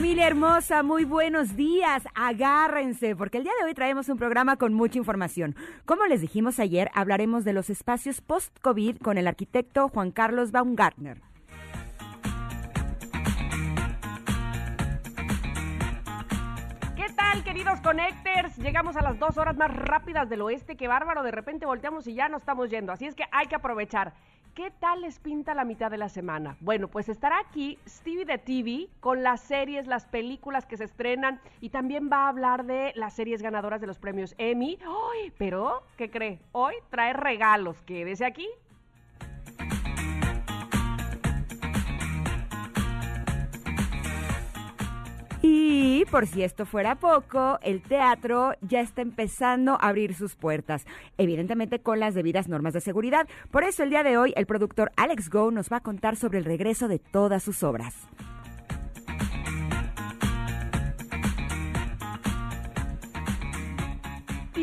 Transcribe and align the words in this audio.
Familia 0.00 0.28
hermosa, 0.28 0.82
muy 0.82 1.04
buenos 1.04 1.56
días. 1.56 2.02
Agárrense, 2.14 3.14
porque 3.14 3.36
el 3.36 3.44
día 3.44 3.52
de 3.60 3.66
hoy 3.66 3.74
traemos 3.74 4.08
un 4.08 4.16
programa 4.16 4.56
con 4.56 4.72
mucha 4.72 4.96
información. 4.96 5.54
Como 5.84 6.06
les 6.06 6.22
dijimos 6.22 6.58
ayer, 6.58 6.90
hablaremos 6.94 7.44
de 7.44 7.52
los 7.52 7.68
espacios 7.68 8.22
post-COVID 8.22 8.96
con 8.96 9.18
el 9.18 9.26
arquitecto 9.28 9.90
Juan 9.90 10.10
Carlos 10.10 10.52
Baumgartner. 10.52 11.20
¿Qué 16.96 17.12
tal, 17.14 17.44
queridos 17.44 17.82
Connectors? 17.82 18.56
Llegamos 18.56 18.96
a 18.96 19.02
las 19.02 19.18
dos 19.18 19.36
horas 19.36 19.58
más 19.58 19.70
rápidas 19.70 20.30
del 20.30 20.40
oeste. 20.40 20.78
Qué 20.78 20.88
bárbaro, 20.88 21.22
de 21.22 21.30
repente 21.30 21.66
volteamos 21.66 22.06
y 22.06 22.14
ya 22.14 22.30
nos 22.30 22.40
estamos 22.40 22.70
yendo. 22.70 22.90
Así 22.90 23.04
es 23.04 23.14
que 23.14 23.24
hay 23.30 23.48
que 23.48 23.56
aprovechar. 23.56 24.14
¿Qué 24.54 24.72
tal 24.72 25.02
les 25.02 25.20
pinta 25.20 25.54
la 25.54 25.64
mitad 25.64 25.92
de 25.92 25.96
la 25.96 26.08
semana? 26.08 26.56
Bueno, 26.60 26.88
pues 26.88 27.08
estará 27.08 27.38
aquí 27.38 27.78
Stevie 27.86 28.24
de 28.24 28.38
TV 28.38 28.88
con 28.98 29.22
las 29.22 29.40
series, 29.40 29.86
las 29.86 30.06
películas 30.06 30.66
que 30.66 30.76
se 30.76 30.84
estrenan 30.84 31.40
y 31.60 31.70
también 31.70 32.10
va 32.10 32.24
a 32.24 32.28
hablar 32.28 32.64
de 32.64 32.92
las 32.96 33.14
series 33.14 33.42
ganadoras 33.42 33.80
de 33.80 33.86
los 33.86 33.98
premios 33.98 34.34
Emmy. 34.38 34.76
¡Ay! 34.82 35.32
Pero, 35.38 35.84
¿qué 35.96 36.10
cree? 36.10 36.40
Hoy 36.50 36.74
trae 36.90 37.12
regalos. 37.12 37.80
Quédese 37.82 38.24
aquí 38.24 38.48
Y 45.42 46.04
por 46.10 46.26
si 46.26 46.42
esto 46.42 46.66
fuera 46.66 46.96
poco, 46.96 47.58
el 47.62 47.80
teatro 47.80 48.52
ya 48.60 48.80
está 48.80 49.00
empezando 49.00 49.72
a 49.72 49.88
abrir 49.88 50.14
sus 50.14 50.34
puertas, 50.34 50.84
evidentemente 51.16 51.78
con 51.78 51.98
las 51.98 52.14
debidas 52.14 52.48
normas 52.48 52.74
de 52.74 52.80
seguridad. 52.80 53.26
Por 53.50 53.64
eso 53.64 53.82
el 53.82 53.90
día 53.90 54.02
de 54.02 54.18
hoy 54.18 54.34
el 54.36 54.46
productor 54.46 54.92
Alex 54.96 55.30
Go 55.30 55.50
nos 55.50 55.72
va 55.72 55.78
a 55.78 55.82
contar 55.82 56.16
sobre 56.16 56.38
el 56.38 56.44
regreso 56.44 56.88
de 56.88 56.98
todas 56.98 57.42
sus 57.42 57.62
obras. 57.62 57.94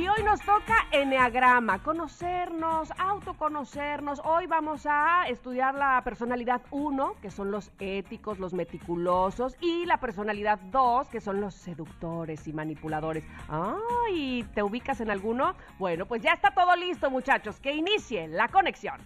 Hoy 0.09 0.23
nos 0.23 0.39
toca 0.41 0.87
Enneagrama, 0.91 1.83
conocernos, 1.83 2.91
autoconocernos. 2.97 4.21
Hoy 4.23 4.47
vamos 4.47 4.85
a 4.85 5.27
estudiar 5.27 5.75
la 5.75 6.01
personalidad 6.03 6.61
1, 6.71 7.15
que 7.21 7.29
son 7.29 7.51
los 7.51 7.71
éticos, 7.79 8.39
los 8.39 8.53
meticulosos, 8.53 9.55
y 9.59 9.85
la 9.85 9.99
personalidad 9.99 10.59
2, 10.59 11.09
que 11.09 11.19
son 11.19 11.41
los 11.41 11.55
seductores 11.55 12.47
y 12.47 12.53
manipuladores. 12.53 13.25
Ay, 13.49 14.47
¿te 14.53 14.63
ubicas 14.63 15.01
en 15.01 15.09
alguno? 15.09 15.55
Bueno, 15.77 16.05
pues 16.05 16.21
ya 16.21 16.33
está 16.33 16.51
todo 16.51 16.75
listo, 16.75 17.09
muchachos. 17.09 17.59
Que 17.59 17.73
inicie 17.73 18.27
la 18.27 18.47
conexión. 18.47 19.01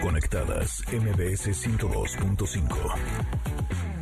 Conectadas 0.00 0.82
MBS 0.88 1.48
102.5. 1.48 4.01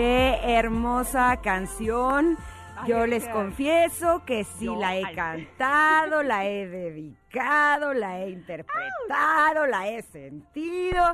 Qué 0.00 0.38
hermosa 0.44 1.42
canción. 1.42 2.38
Yo 2.86 3.06
les 3.06 3.28
confieso 3.28 4.22
que 4.24 4.44
sí 4.44 4.64
la 4.64 4.96
he 4.96 5.14
cantado, 5.14 6.22
la 6.22 6.46
he 6.48 6.66
dedicado, 6.66 7.92
la 7.92 8.22
he 8.22 8.30
interpretado, 8.30 9.66
la 9.66 9.90
he 9.90 10.00
sentido. 10.00 11.04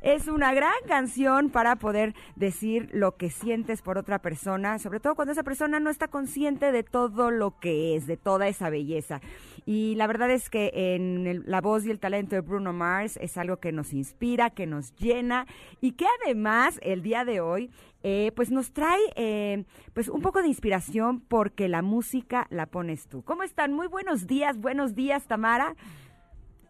Es 0.00 0.28
una 0.28 0.54
gran 0.54 0.72
canción 0.86 1.50
para 1.50 1.74
poder 1.74 2.14
decir 2.36 2.88
lo 2.92 3.16
que 3.16 3.30
sientes 3.30 3.82
por 3.82 3.98
otra 3.98 4.20
persona, 4.20 4.78
sobre 4.78 5.00
todo 5.00 5.16
cuando 5.16 5.32
esa 5.32 5.42
persona 5.42 5.80
no 5.80 5.90
está 5.90 6.06
consciente 6.06 6.70
de 6.70 6.84
todo 6.84 7.32
lo 7.32 7.58
que 7.58 7.96
es, 7.96 8.06
de 8.06 8.16
toda 8.16 8.46
esa 8.46 8.70
belleza. 8.70 9.20
Y 9.64 9.96
la 9.96 10.06
verdad 10.06 10.30
es 10.30 10.48
que 10.48 10.70
en 10.94 11.26
el- 11.26 11.42
la 11.46 11.60
voz 11.60 11.84
y 11.84 11.90
el 11.90 11.98
talento 11.98 12.36
de 12.36 12.42
Bruno 12.42 12.72
Mars 12.72 13.18
es 13.20 13.36
algo 13.36 13.56
que 13.56 13.72
nos 13.72 13.92
inspira, 13.92 14.50
que 14.50 14.66
nos 14.68 14.94
llena 14.94 15.48
y 15.80 15.94
que 15.94 16.06
además 16.22 16.78
el 16.82 17.02
día 17.02 17.24
de 17.24 17.40
hoy 17.40 17.72
eh, 18.08 18.30
pues 18.36 18.52
nos 18.52 18.72
trae 18.72 19.00
eh, 19.16 19.64
pues 19.92 20.08
un 20.08 20.22
poco 20.22 20.40
de 20.40 20.46
inspiración 20.46 21.18
porque 21.18 21.66
la 21.68 21.82
música 21.82 22.46
la 22.50 22.66
pones 22.66 23.08
tú. 23.08 23.24
¿Cómo 23.24 23.42
están? 23.42 23.72
Muy 23.72 23.88
buenos 23.88 24.28
días, 24.28 24.58
buenos 24.58 24.94
días 24.94 25.26
Tamara. 25.26 25.74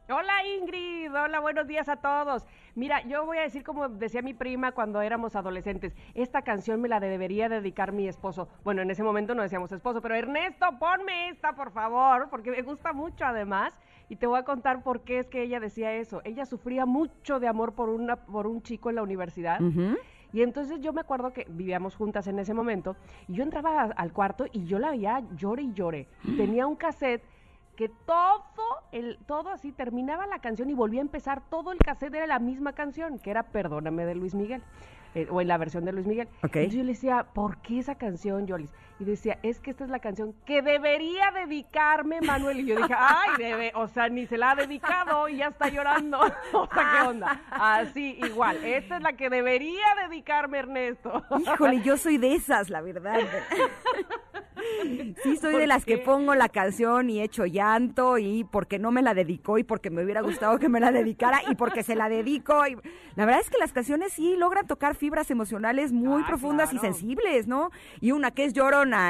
Hola 0.09 0.33
Ingrid, 0.47 1.15
hola, 1.15 1.41
buenos 1.41 1.67
días 1.67 1.91
a 1.91 1.97
todos. 1.97 2.47
Mira, 2.75 3.07
yo 3.07 3.27
voy 3.27 3.37
a 3.37 3.43
decir 3.43 3.65
como 3.65 3.87
decía 3.87 4.23
mi 4.23 4.33
prima 4.33 4.73
cuando 4.73 5.03
éramos 5.03 5.37
adolescentes, 5.37 5.95
esta 6.15 6.41
canción 6.41 6.81
me 6.81 6.89
la 6.89 7.01
debería 7.01 7.51
dedicar 7.51 7.93
mi 7.93 8.09
esposo. 8.09 8.49
Bueno, 8.65 8.81
en 8.81 8.91
ese 8.91 9.03
momento 9.03 9.35
no 9.35 9.43
decíamos 9.43 9.71
esposo, 9.73 10.01
pero 10.01 10.15
Ernesto, 10.15 10.65
ponme 10.79 11.29
esta, 11.29 11.55
por 11.55 11.71
favor, 11.71 12.31
porque 12.31 12.51
me 12.51 12.63
gusta 12.63 12.95
mucho 12.95 13.27
además. 13.27 13.75
Y 14.09 14.17
te 14.17 14.27
voy 14.27 14.39
a 14.39 14.45
contar 14.45 14.83
por 14.83 15.03
qué 15.03 15.19
es 15.19 15.27
que 15.27 15.43
ella 15.43 15.61
decía 15.61 15.93
eso. 15.93 16.23
Ella 16.25 16.47
sufría 16.47 16.87
mucho 16.87 17.41
de 17.41 17.49
amor 17.49 17.75
por, 17.75 17.91
una, 17.91 18.17
por 18.17 18.47
un 18.47 18.63
chico 18.63 18.89
en 18.89 18.97
la 18.97 19.03
universidad. 19.03 19.61
Y 20.37 20.43
entonces 20.43 20.83
yo 20.83 20.93
me 20.93 21.01
acuerdo 21.01 21.33
que 21.33 21.47
vivíamos 21.49 21.97
juntas 21.97 22.27
en 22.27 22.39
ese 22.39 22.53
momento 22.53 22.95
y 23.27 23.37
yo 23.37 23.43
entraba 23.43 23.85
al 23.85 24.13
cuarto 24.13 24.45
y 24.53 24.67
yo 24.67 24.79
la 24.79 24.91
veía 24.91 25.23
llore 25.35 25.63
y 25.63 25.73
llore. 25.73 26.09
Y 26.25 26.37
tenía 26.37 26.67
un 26.67 26.77
cassette 26.77 27.23
que 27.75 27.89
todo, 27.89 28.43
el, 28.93 29.17
todo 29.25 29.49
así, 29.49 29.73
terminaba 29.73 30.27
la 30.27 30.41
canción 30.41 30.69
y 30.69 30.75
volvía 30.75 31.01
a 31.01 31.05
empezar, 31.05 31.41
todo 31.49 31.73
el 31.73 31.79
cassette 31.79 32.13
era 32.13 32.27
la 32.27 32.39
misma 32.39 32.75
canción, 32.75 33.19
que 33.19 33.31
era 33.31 33.45
Perdóname 33.45 34.05
de 34.05 34.15
Luis 34.15 34.35
Miguel, 34.35 34.63
eh, 35.15 35.27
o 35.31 35.41
en 35.41 35.49
la 35.49 35.57
versión 35.57 35.87
de 35.87 35.93
Luis 35.93 36.07
Miguel. 36.07 36.29
Entonces 36.43 36.75
yo 36.75 36.83
le 36.83 36.93
decía, 36.93 37.25
¿por 37.33 37.57
qué 37.63 37.79
esa 37.79 37.95
canción, 37.95 38.47
Yolis? 38.47 38.75
Y 38.99 39.05
decía, 39.05 39.39
es 39.43 39.61
que 39.61 39.73
esta 39.73 39.85
es 39.85 39.91
la 39.91 39.99
canción 39.99 40.35
que 40.47 40.63
debería 40.63 41.31
dedicarme 41.33 42.21
Manuel. 42.23 42.61
Y 42.61 42.67
yo 42.67 42.77
dije, 42.77 42.95
ay, 42.97 43.31
debe, 43.39 43.73
o 43.75 43.89
sea, 43.89 44.09
ni 44.09 44.27
se 44.27 44.39
la 44.39 44.53
ha 44.53 44.55
dedicado 44.55 45.29
y 45.29 45.39
ya 45.39 45.49
está 45.49 45.69
llorando. 45.69 46.19
o 46.53 46.67
sea, 46.73 46.93
¿qué 46.93 47.07
onda? 47.07 47.43
Así, 47.51 48.19
igual, 48.23 48.65
esta 48.65 48.97
es 48.97 49.03
la 49.03 49.13
que 49.13 49.29
debería 49.29 49.85
dedicarme 50.09 50.59
Ernesto. 50.59 51.25
Híjole, 51.39 51.83
yo 51.83 51.97
soy 51.97 52.17
de 52.17 52.35
esas, 52.35 52.71
la 52.71 52.81
verdad. 52.81 53.21
Sí, 55.23 55.37
soy 55.37 55.53
¿Por 55.53 55.61
de 55.61 55.67
las 55.67 55.85
que 55.85 55.99
pongo 55.99 56.35
la 56.35 56.49
canción 56.49 57.11
y 57.11 57.21
echo 57.21 57.47
llanto 57.47 58.19
y 58.19 58.45
porque 58.45 58.79
no 58.79 58.91
me 58.91 59.03
la 59.03 59.15
dedicó 59.15 59.59
y 59.59 59.65
porque 59.65 59.91
me 59.91 60.03
hubiera 60.03 60.23
gustado 60.23 60.59
que 60.59 60.69
me 60.69 60.81
la 60.81 60.91
dedicara 60.91 61.41
y 61.49 61.55
porque 61.55 61.83
se 61.83 61.95
la 61.95 62.09
dedico. 62.09 62.67
Y... 62.67 62.77
La 63.15 63.27
verdad 63.27 63.43
es 63.43 63.51
que 63.51 63.59
las 63.59 63.73
canciones 63.73 64.13
sí 64.15 64.37
logran 64.37 64.67
tocar 64.67 64.95
fibras 64.95 65.31
emocionales 65.31 65.93
muy 65.93 66.23
Ah, 66.23 66.27
profundas 66.27 66.73
y 66.73 66.79
sensibles, 66.79 67.47
¿no? 67.47 67.71
Y 68.01 68.13
una 68.13 68.31
que 68.31 68.45
es 68.45 68.55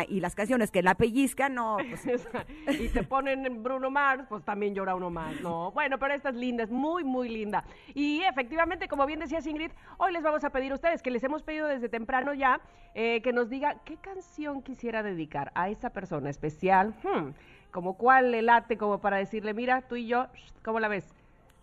y 0.09 0.21
las 0.21 0.35
canciones 0.35 0.71
que 0.71 0.83
la 0.83 0.95
pellizcan, 0.95 1.55
no, 1.55 1.77
pues 1.89 2.07
y 2.81 2.89
te 2.89 3.03
ponen 3.03 3.63
Bruno 3.63 3.91
Mars, 3.91 4.25
pues 4.29 4.45
también 4.45 4.75
llora 4.75 4.95
uno 4.95 5.11
más, 5.11 5.41
¿no? 5.41 5.71
Bueno, 5.73 5.99
pero 5.99 6.15
esta 6.15 6.31
es 6.31 6.37
linda, 6.37 6.65
es 6.65 6.71
muy, 6.71 7.05
muy 7.05 7.29
linda. 7.29 7.65
Y 7.95 8.23
efectivamente, 8.23 8.89
como 8.89 9.07
bien 9.07 9.21
decía 9.21 9.39
Ingrid, 9.45 9.71
hoy 9.99 10.13
les 10.13 10.23
vamos 10.23 10.45
a 10.45 10.51
pedir 10.51 10.73
a 10.73 10.75
ustedes, 10.75 11.03
que 11.03 11.11
les 11.11 11.23
hemos 11.25 11.43
pedido 11.43 11.67
desde 11.67 11.89
temprano 11.89 12.35
ya, 12.35 12.61
eh, 12.95 13.21
que 13.23 13.33
nos 13.33 13.49
diga 13.51 13.77
qué 13.85 13.97
canción 13.97 14.63
quisiera 14.63 15.03
dedicar 15.03 15.53
a 15.55 15.69
esa 15.69 15.91
persona 15.91 16.31
especial. 16.31 16.95
Hmm, 17.03 17.31
como 17.71 17.99
cuál 17.99 18.31
le 18.31 18.43
late, 18.43 18.79
como 18.79 19.01
para 19.01 19.19
decirle, 19.19 19.53
mira, 19.53 19.83
tú 19.83 19.97
y 19.97 20.07
yo, 20.07 20.27
¿cómo 20.65 20.81
la 20.81 20.89
ves? 20.89 21.07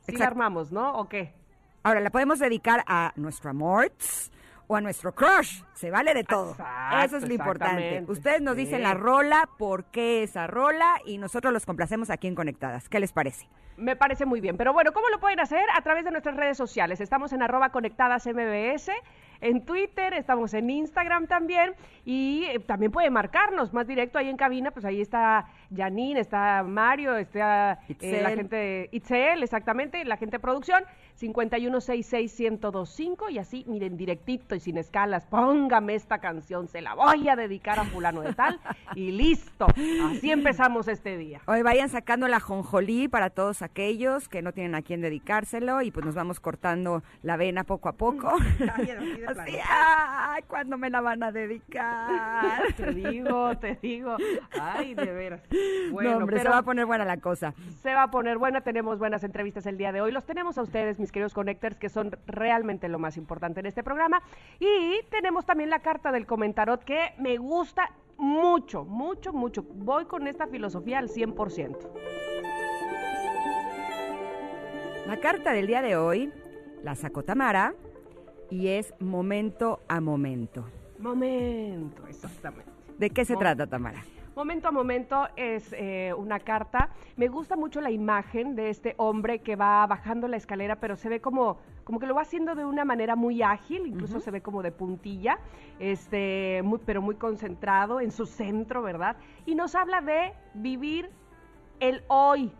Sí 0.02 0.16
la 0.16 0.28
armamos, 0.28 0.72
¿no? 0.72 0.94
¿O 0.94 1.10
qué? 1.10 1.34
Ahora, 1.82 2.00
la 2.02 2.12
podemos 2.12 2.40
dedicar 2.40 2.84
a 2.88 3.14
nuestro 3.16 3.50
amor 3.50 3.92
o 4.74 4.76
a 4.76 4.82
nuestro 4.82 5.14
crush. 5.14 5.62
Se 5.74 5.92
vale 5.92 6.14
de 6.14 6.24
todo. 6.24 6.52
Exacto, 6.52 7.06
Eso 7.06 7.18
es 7.18 7.28
lo 7.28 7.34
importante. 7.34 8.04
Ustedes 8.08 8.42
nos 8.42 8.56
Sí. 8.56 8.66
dicen 8.66 8.82
la 8.84 8.94
rola, 8.96 9.48
por 9.58 9.86
qué 9.86 10.24
esa 10.24 10.48
rola 10.48 10.96
y 11.06 11.18
nosotros 11.20 11.54
los 11.54 11.66
complacemos 11.66 12.10
aquí 12.10 12.28
en 12.28 12.36
Conectadas. 12.36 12.90
¿Qué 12.90 13.00
les 13.00 13.12
parece? 13.14 13.48
Me 13.78 13.96
parece 13.96 14.26
muy 14.26 14.40
bien. 14.42 14.58
Pero 14.58 14.74
bueno, 14.74 14.92
¿cómo 14.92 15.10
lo 15.10 15.20
pueden 15.20 15.40
hacer? 15.40 15.64
A 15.76 15.82
través 15.82 16.06
de 16.06 16.12
nuestras 16.12 16.36
redes 16.36 16.58
sociales. 16.58 17.02
Estamos 17.02 17.34
en 17.34 17.42
arroba 17.44 17.70
conectadas 17.70 18.26
MBS, 18.28 18.92
en 19.44 19.66
Twitter, 19.66 20.14
estamos 20.14 20.54
en 20.54 20.70
Instagram 20.70 21.28
también. 21.28 21.74
Y 22.06 22.46
eh, 22.46 22.60
también 22.60 22.92
pueden 22.92 23.14
marcarnos 23.14 23.74
más 23.74 23.88
directo 23.88 24.18
ahí 24.18 24.30
en 24.30 24.38
cabina. 24.38 24.72
Pues 24.72 24.86
ahí 24.86 25.02
está 25.02 25.48
Janine, 25.76 26.20
está 26.20 26.64
Mario, 26.64 27.18
está 27.18 27.80
eh, 27.88 28.20
la 28.22 28.30
gente 28.32 28.56
de 28.56 28.90
Itzel, 28.92 29.42
exactamente, 29.44 30.04
la 30.06 30.18
gente 30.18 30.38
de 30.38 30.42
producción. 30.42 30.84
51661025 31.20 33.32
y 33.32 33.38
así, 33.38 33.64
miren, 33.68 33.98
directito 33.98 34.56
y 34.56 34.60
sin 34.60 34.78
escalas, 34.78 35.28
póngame 35.28 35.94
esta 35.96 36.18
canción, 36.20 36.68
se 36.68 36.82
la 36.82 36.96
voy 36.96 37.30
a 37.30 37.36
dedicar 37.36 37.78
a 37.80 37.84
fulano 37.84 38.22
de 38.22 38.34
tal 38.34 38.60
y 38.96 39.12
listo. 39.12 39.68
Así 40.10 40.32
empezamos 40.32 40.88
este 40.88 41.16
día. 41.18 41.42
Hoy 41.46 41.62
vayan 41.62 41.90
sacando 41.90 42.28
la 42.28 42.40
jonjolí 42.40 43.08
para 43.08 43.30
todos 43.30 43.62
aquellos 43.62 44.28
que 44.28 44.42
no 44.42 44.54
tienen 44.54 44.74
a 44.76 44.82
quién 44.82 45.02
dedicárselo 45.02 45.84
y 45.84 45.92
pues 45.92 46.04
nos 46.06 46.16
vamos 46.16 46.40
cortando 46.40 47.04
la 47.22 47.38
vena 47.38 47.64
poco 47.64 47.90
a 47.90 47.94
poco. 47.94 48.34
Ay, 49.40 50.44
¿cuándo 50.48 50.78
me 50.78 50.90
la 50.90 51.02
van 51.02 51.24
a 51.24 51.32
dedicar? 51.32 52.74
Te 52.78 52.94
digo, 52.94 53.58
te 53.58 53.78
digo. 53.82 54.18
Ay, 54.60 54.96
de 54.96 55.12
veras. 55.12 55.42
Bueno, 55.92 56.12
no, 56.12 56.18
hombre, 56.18 56.38
pero 56.38 56.50
se 56.50 56.50
va 56.50 56.58
a 56.60 56.64
poner 56.64 56.86
buena 56.86 57.06
la 57.06 57.18
cosa. 57.18 57.54
se 57.82 57.94
va 57.94 58.04
a 58.04 58.12
poner 58.12 58.38
buena. 58.38 58.62
Tenemos 58.62 59.00
buenas 59.00 59.24
entrevistas 59.24 59.66
el 59.66 59.78
día 59.78 59.92
de 59.92 60.02
hoy. 60.02 60.12
Los 60.12 60.26
tenemos 60.26 60.58
a 60.58 60.62
ustedes, 60.62 61.00
mis 61.00 61.12
queridos 61.12 61.34
connectors, 61.34 61.78
que 61.78 61.90
son 61.90 62.18
realmente 62.26 62.88
lo 62.88 63.00
más 63.00 63.18
importante 63.18 63.60
en 63.60 63.66
este 63.66 63.84
programa. 63.84 64.22
Y 64.60 65.02
tenemos 65.10 65.46
también 65.46 65.70
la 65.70 65.80
carta 65.80 66.12
del 66.12 66.26
comentarot 66.26 66.84
que 66.84 67.14
me 67.18 67.38
gusta 67.38 67.92
mucho, 68.18 68.86
mucho, 68.86 69.34
mucho. 69.34 69.64
Voy 69.64 70.06
con 70.06 70.28
esta 70.28 70.48
filosofía 70.48 71.00
al 71.00 71.10
100%. 71.10 71.78
La 75.08 75.18
carta 75.18 75.52
del 75.52 75.68
día 75.68 75.82
de 75.82 75.98
hoy 75.98 76.32
la 76.82 76.96
sacó 76.96 77.24
Tamara 77.24 77.74
y 78.50 78.68
es 78.68 78.94
momento 79.00 79.80
a 79.88 80.00
momento. 80.02 80.66
Momento, 81.00 82.08
exactamente. 82.08 82.72
¿De 82.98 83.10
qué 83.10 83.26
se 83.26 83.36
trata, 83.36 83.68
Tamara? 83.68 84.04
Momento 84.36 84.68
a 84.68 84.72
momento 84.72 85.28
es 85.36 85.74
eh, 85.74 86.12
una 86.18 86.40
carta. 86.40 86.90
Me 87.18 87.28
gusta 87.28 87.56
mucho 87.56 87.82
la 87.82 87.92
imagen 87.92 88.56
de 88.56 88.70
este 88.70 88.96
hombre 88.98 89.40
que 89.40 89.56
va 89.56 89.86
bajando 89.86 90.28
la 90.28 90.38
escalera, 90.38 90.78
pero 90.78 90.96
se 90.96 91.08
ve 91.08 91.22
como, 91.22 91.58
como 91.84 92.00
que 92.00 92.08
lo 92.08 92.16
va 92.16 92.22
haciendo 92.22 92.56
de 92.56 92.66
una 92.66 92.84
manera 92.84 93.16
muy 93.16 93.44
ágil, 93.44 93.86
incluso 93.86 94.20
se 94.20 94.32
ve 94.32 94.42
como 94.42 94.64
de 94.64 94.72
puntilla, 94.72 95.38
este, 95.78 96.62
muy, 96.64 96.80
pero 96.84 97.02
muy 97.02 97.16
concentrado 97.16 98.02
en 98.02 98.12
su 98.12 98.26
centro, 98.26 98.82
¿verdad? 98.82 99.18
Y 99.46 99.54
nos 99.54 99.76
habla 99.76 100.02
de 100.02 100.34
vivir 100.56 101.12
el 101.80 102.04
hoy. 102.08 102.52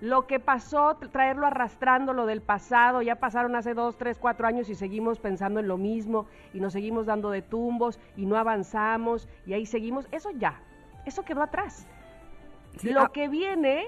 Lo 0.00 0.26
que 0.26 0.40
pasó, 0.40 0.98
tra- 0.98 1.10
traerlo 1.10 1.46
arrastrando 1.46 2.12
lo 2.14 2.24
del 2.24 2.40
pasado, 2.40 3.02
ya 3.02 3.16
pasaron 3.16 3.54
hace 3.54 3.74
dos, 3.74 3.96
tres, 3.98 4.18
cuatro 4.18 4.46
años 4.46 4.68
y 4.70 4.74
seguimos 4.74 5.18
pensando 5.18 5.60
en 5.60 5.68
lo 5.68 5.76
mismo 5.76 6.26
y 6.54 6.60
nos 6.60 6.72
seguimos 6.72 7.04
dando 7.06 7.30
de 7.30 7.42
tumbos 7.42 7.98
y 8.16 8.24
no 8.24 8.36
avanzamos 8.36 9.28
y 9.46 9.52
ahí 9.52 9.66
seguimos. 9.66 10.06
Eso 10.10 10.30
ya, 10.30 10.60
eso 11.04 11.22
quedó 11.22 11.42
atrás. 11.42 11.86
Sí, 12.78 12.90
Lo 12.90 13.02
ah. 13.02 13.12
que 13.12 13.28
viene 13.28 13.84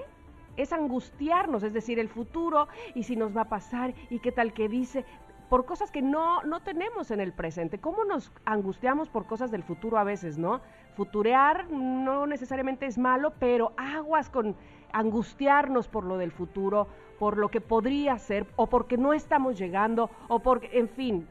es 0.55 0.71
angustiarnos, 0.71 1.63
es 1.63 1.73
decir, 1.73 1.97
el 1.97 2.09
futuro 2.09 2.67
y 2.93 3.03
si 3.03 3.15
nos 3.15 3.35
va 3.35 3.41
a 3.41 3.49
pasar 3.49 3.95
y 4.11 4.19
qué 4.19 4.31
tal 4.31 4.53
que 4.53 4.69
dice, 4.69 5.05
por 5.49 5.65
cosas 5.65 5.89
que 5.89 6.01
no, 6.03 6.43
no 6.43 6.59
tenemos 6.61 7.09
en 7.09 7.21
el 7.21 7.31
presente. 7.33 7.79
¿Cómo 7.79 8.05
nos 8.05 8.31
angustiamos 8.45 9.09
por 9.09 9.25
cosas 9.25 9.49
del 9.49 9.63
futuro 9.63 9.97
a 9.97 10.03
veces, 10.03 10.37
no? 10.37 10.61
Futurear 10.95 11.69
no 11.71 12.27
necesariamente 12.27 12.85
es 12.85 12.99
malo, 12.99 13.33
pero 13.39 13.73
aguas 13.77 14.29
con 14.29 14.55
angustiarnos 14.93 15.87
por 15.87 16.05
lo 16.05 16.17
del 16.17 16.31
futuro, 16.31 16.87
por 17.19 17.37
lo 17.37 17.49
que 17.49 17.61
podría 17.61 18.17
ser, 18.17 18.45
o 18.55 18.67
porque 18.67 18.97
no 18.97 19.13
estamos 19.13 19.57
llegando, 19.57 20.09
o 20.27 20.39
porque, 20.39 20.69
en 20.73 20.87
fin, 20.87 21.27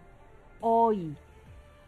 hoy. 0.61 1.17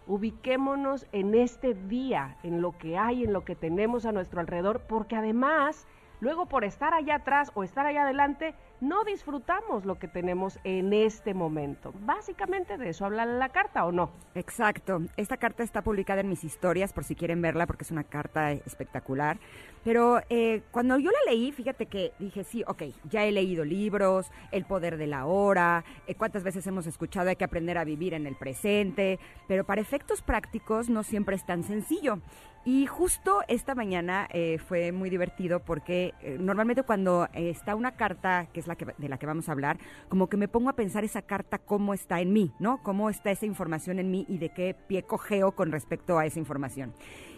Ubiquémonos 0.06 1.06
en 1.12 1.34
este 1.34 1.72
día, 1.72 2.36
en 2.42 2.60
lo 2.60 2.72
que 2.76 2.98
hay, 2.98 3.24
en 3.24 3.32
lo 3.32 3.44
que 3.44 3.54
tenemos 3.54 4.04
a 4.04 4.12
nuestro 4.12 4.40
alrededor, 4.40 4.80
porque 4.80 5.16
además, 5.16 5.86
luego 6.20 6.46
por 6.46 6.64
estar 6.64 6.92
allá 6.92 7.16
atrás 7.16 7.50
o 7.54 7.64
estar 7.64 7.86
allá 7.86 8.02
adelante, 8.02 8.54
no 8.80 9.04
disfrutamos 9.04 9.84
lo 9.84 9.98
que 9.98 10.08
tenemos 10.08 10.58
en 10.64 10.92
este 10.92 11.34
momento. 11.34 11.92
Básicamente 12.00 12.76
de 12.76 12.90
eso 12.90 13.04
habla 13.04 13.24
la 13.24 13.48
carta, 13.48 13.84
¿o 13.84 13.92
no? 13.92 14.10
Exacto. 14.34 15.02
Esta 15.16 15.36
carta 15.36 15.62
está 15.62 15.82
publicada 15.82 16.20
en 16.20 16.28
mis 16.28 16.44
historias 16.44 16.92
por 16.92 17.04
si 17.04 17.14
quieren 17.14 17.40
verla 17.40 17.66
porque 17.66 17.84
es 17.84 17.90
una 17.90 18.04
carta 18.04 18.52
espectacular. 18.52 19.38
Pero 19.84 20.20
eh, 20.30 20.62
cuando 20.70 20.98
yo 20.98 21.10
la 21.10 21.32
leí, 21.32 21.52
fíjate 21.52 21.86
que 21.86 22.12
dije, 22.18 22.42
sí, 22.42 22.64
ok, 22.66 22.84
ya 23.10 23.24
he 23.24 23.32
leído 23.32 23.64
libros, 23.64 24.30
El 24.50 24.64
poder 24.64 24.96
de 24.96 25.06
la 25.06 25.26
hora, 25.26 25.84
eh, 26.06 26.14
cuántas 26.14 26.42
veces 26.42 26.66
hemos 26.66 26.86
escuchado 26.86 27.28
hay 27.28 27.36
que 27.36 27.44
aprender 27.44 27.76
a 27.76 27.84
vivir 27.84 28.14
en 28.14 28.26
el 28.26 28.34
presente, 28.34 29.18
pero 29.46 29.64
para 29.64 29.82
efectos 29.82 30.22
prácticos 30.22 30.88
no 30.88 31.02
siempre 31.02 31.36
es 31.36 31.44
tan 31.44 31.62
sencillo. 31.64 32.18
Y 32.64 32.86
justo 32.86 33.42
esta 33.46 33.74
mañana 33.74 34.26
eh, 34.32 34.56
fue 34.56 34.90
muy 34.90 35.10
divertido 35.10 35.60
porque 35.60 36.14
eh, 36.22 36.38
normalmente 36.40 36.82
cuando 36.82 37.28
está 37.34 37.74
una 37.74 37.92
carta, 37.92 38.46
que 38.54 38.60
la 38.66 38.76
que, 38.76 38.86
de 38.96 39.08
la 39.08 39.18
que 39.18 39.26
vamos 39.26 39.48
a 39.48 39.52
hablar, 39.52 39.78
como 40.08 40.28
que 40.28 40.36
me 40.36 40.48
pongo 40.48 40.70
a 40.70 40.74
pensar 40.74 41.04
esa 41.04 41.22
carta 41.22 41.58
cómo 41.58 41.94
está 41.94 42.20
en 42.20 42.32
mí, 42.32 42.52
¿no? 42.58 42.82
Cómo 42.82 43.10
está 43.10 43.30
esa 43.30 43.46
información 43.46 43.98
en 43.98 44.10
mí 44.10 44.24
y 44.28 44.38
de 44.38 44.50
qué 44.50 44.76
pie 44.86 45.02
cojeo 45.02 45.52
con 45.52 45.72
respecto 45.72 46.18
a 46.18 46.26
esa 46.26 46.38
información. 46.38 46.92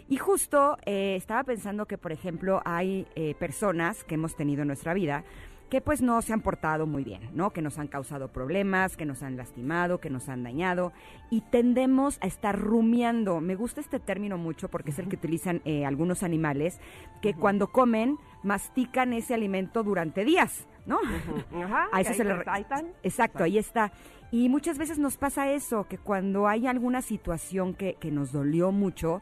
Y 0.09 0.17
justo 0.17 0.77
eh, 0.85 1.15
estaba 1.17 1.43
pensando 1.43 1.85
que, 1.85 1.97
por 1.97 2.11
ejemplo, 2.11 2.61
hay 2.63 3.07
eh, 3.15 3.35
personas 3.35 4.03
que 4.05 4.15
hemos 4.15 4.35
tenido 4.35 4.61
en 4.61 4.67
nuestra 4.67 4.93
vida 4.93 5.25
que 5.69 5.81
pues 5.81 6.01
no 6.01 6.21
se 6.21 6.33
han 6.33 6.41
portado 6.41 6.87
muy 6.87 7.03
bien, 7.03 7.29
¿no? 7.33 7.51
Que 7.51 7.61
nos 7.61 7.77
han 7.77 7.87
causado 7.87 8.31
problemas, 8.31 8.95
que 8.95 9.05
nos 9.05 9.23
han 9.23 9.35
lastimado, 9.35 9.99
que 9.99 10.09
nos 10.09 10.29
han 10.29 10.43
dañado 10.43 10.93
y 11.29 11.41
tendemos 11.41 12.17
a 12.21 12.27
estar 12.27 12.57
rumiando. 12.57 13.41
Me 13.41 13.55
gusta 13.55 13.81
este 13.81 13.99
término 13.99 14.37
mucho 14.37 14.69
porque 14.69 14.91
es 14.91 14.99
el 14.99 15.09
que 15.09 15.17
utilizan 15.17 15.61
eh, 15.65 15.85
algunos 15.85 16.23
animales 16.23 16.79
que 17.21 17.33
cuando 17.33 17.67
comen 17.67 18.17
mastican 18.43 19.13
ese 19.13 19.33
alimento 19.33 19.83
durante 19.83 20.23
días, 20.23 20.67
¿no? 20.85 20.99
Ajá, 21.63 21.87
A 21.91 22.01
eso 22.01 22.13
se 22.13 22.23
le 22.23 22.33
están. 22.33 22.87
Exacto, 23.03 23.43
ahí 23.43 23.57
está. 23.57 23.91
Y 24.31 24.49
muchas 24.49 24.77
veces 24.77 24.99
nos 24.99 25.17
pasa 25.17 25.51
eso, 25.51 25.87
que 25.87 25.97
cuando 25.97 26.47
hay 26.47 26.67
alguna 26.67 27.01
situación 27.01 27.73
que, 27.73 27.95
que 27.95 28.11
nos 28.11 28.31
dolió 28.31 28.71
mucho, 28.71 29.21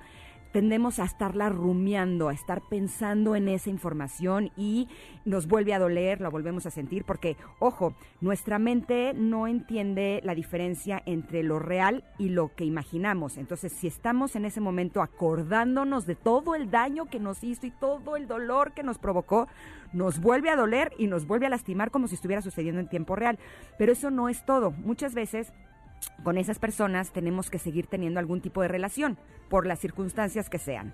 tendemos 0.55 0.99
a 0.99 1.03
estarla 1.03 1.49
rumiando, 1.49 2.29
a 2.29 2.33
estar 2.33 2.61
pensando 2.61 3.35
en 3.35 3.49
esa 3.49 3.69
información 3.69 4.51
y 4.55 4.87
nos 5.25 5.49
vuelve 5.49 5.73
a 5.73 5.79
doler, 5.79 6.21
la 6.21 6.29
volvemos 6.29 6.65
a 6.65 6.71
sentir, 6.71 7.03
porque, 7.03 7.35
ojo, 7.59 7.93
nuestra 8.21 8.57
mente 8.57 9.11
no 9.13 9.47
entiende 9.47 10.21
la 10.23 10.33
diferencia 10.33 11.03
entre 11.05 11.43
lo 11.43 11.59
real 11.59 12.05
y 12.17 12.29
lo 12.29 12.55
que 12.55 12.63
imaginamos. 12.63 13.35
Entonces, 13.35 13.73
si 13.73 13.87
estamos 13.87 14.37
en 14.37 14.45
ese 14.45 14.61
momento 14.61 15.01
acordándonos 15.01 16.05
de 16.05 16.15
todo 16.15 16.55
el 16.55 16.71
daño 16.71 17.07
que 17.07 17.19
nos 17.19 17.43
hizo 17.43 17.67
y 17.67 17.71
todo 17.71 18.15
el 18.15 18.25
dolor 18.25 18.71
que 18.71 18.83
nos 18.83 18.97
provocó, 18.97 19.49
nos 19.91 20.21
vuelve 20.21 20.51
a 20.51 20.55
doler 20.55 20.93
y 20.97 21.07
nos 21.07 21.27
vuelve 21.27 21.47
a 21.47 21.49
lastimar 21.49 21.91
como 21.91 22.07
si 22.07 22.15
estuviera 22.15 22.41
sucediendo 22.41 22.79
en 22.79 22.87
tiempo 22.87 23.17
real. 23.17 23.39
Pero 23.77 23.91
eso 23.91 24.09
no 24.09 24.29
es 24.29 24.45
todo. 24.45 24.71
Muchas 24.71 25.13
veces 25.13 25.51
con 26.23 26.37
esas 26.37 26.59
personas 26.59 27.11
tenemos 27.11 27.49
que 27.49 27.59
seguir 27.59 27.87
teniendo 27.87 28.19
algún 28.19 28.41
tipo 28.41 28.61
de 28.61 28.67
relación, 28.67 29.17
por 29.49 29.65
las 29.67 29.79
circunstancias 29.79 30.49
que 30.49 30.57
sean. 30.57 30.93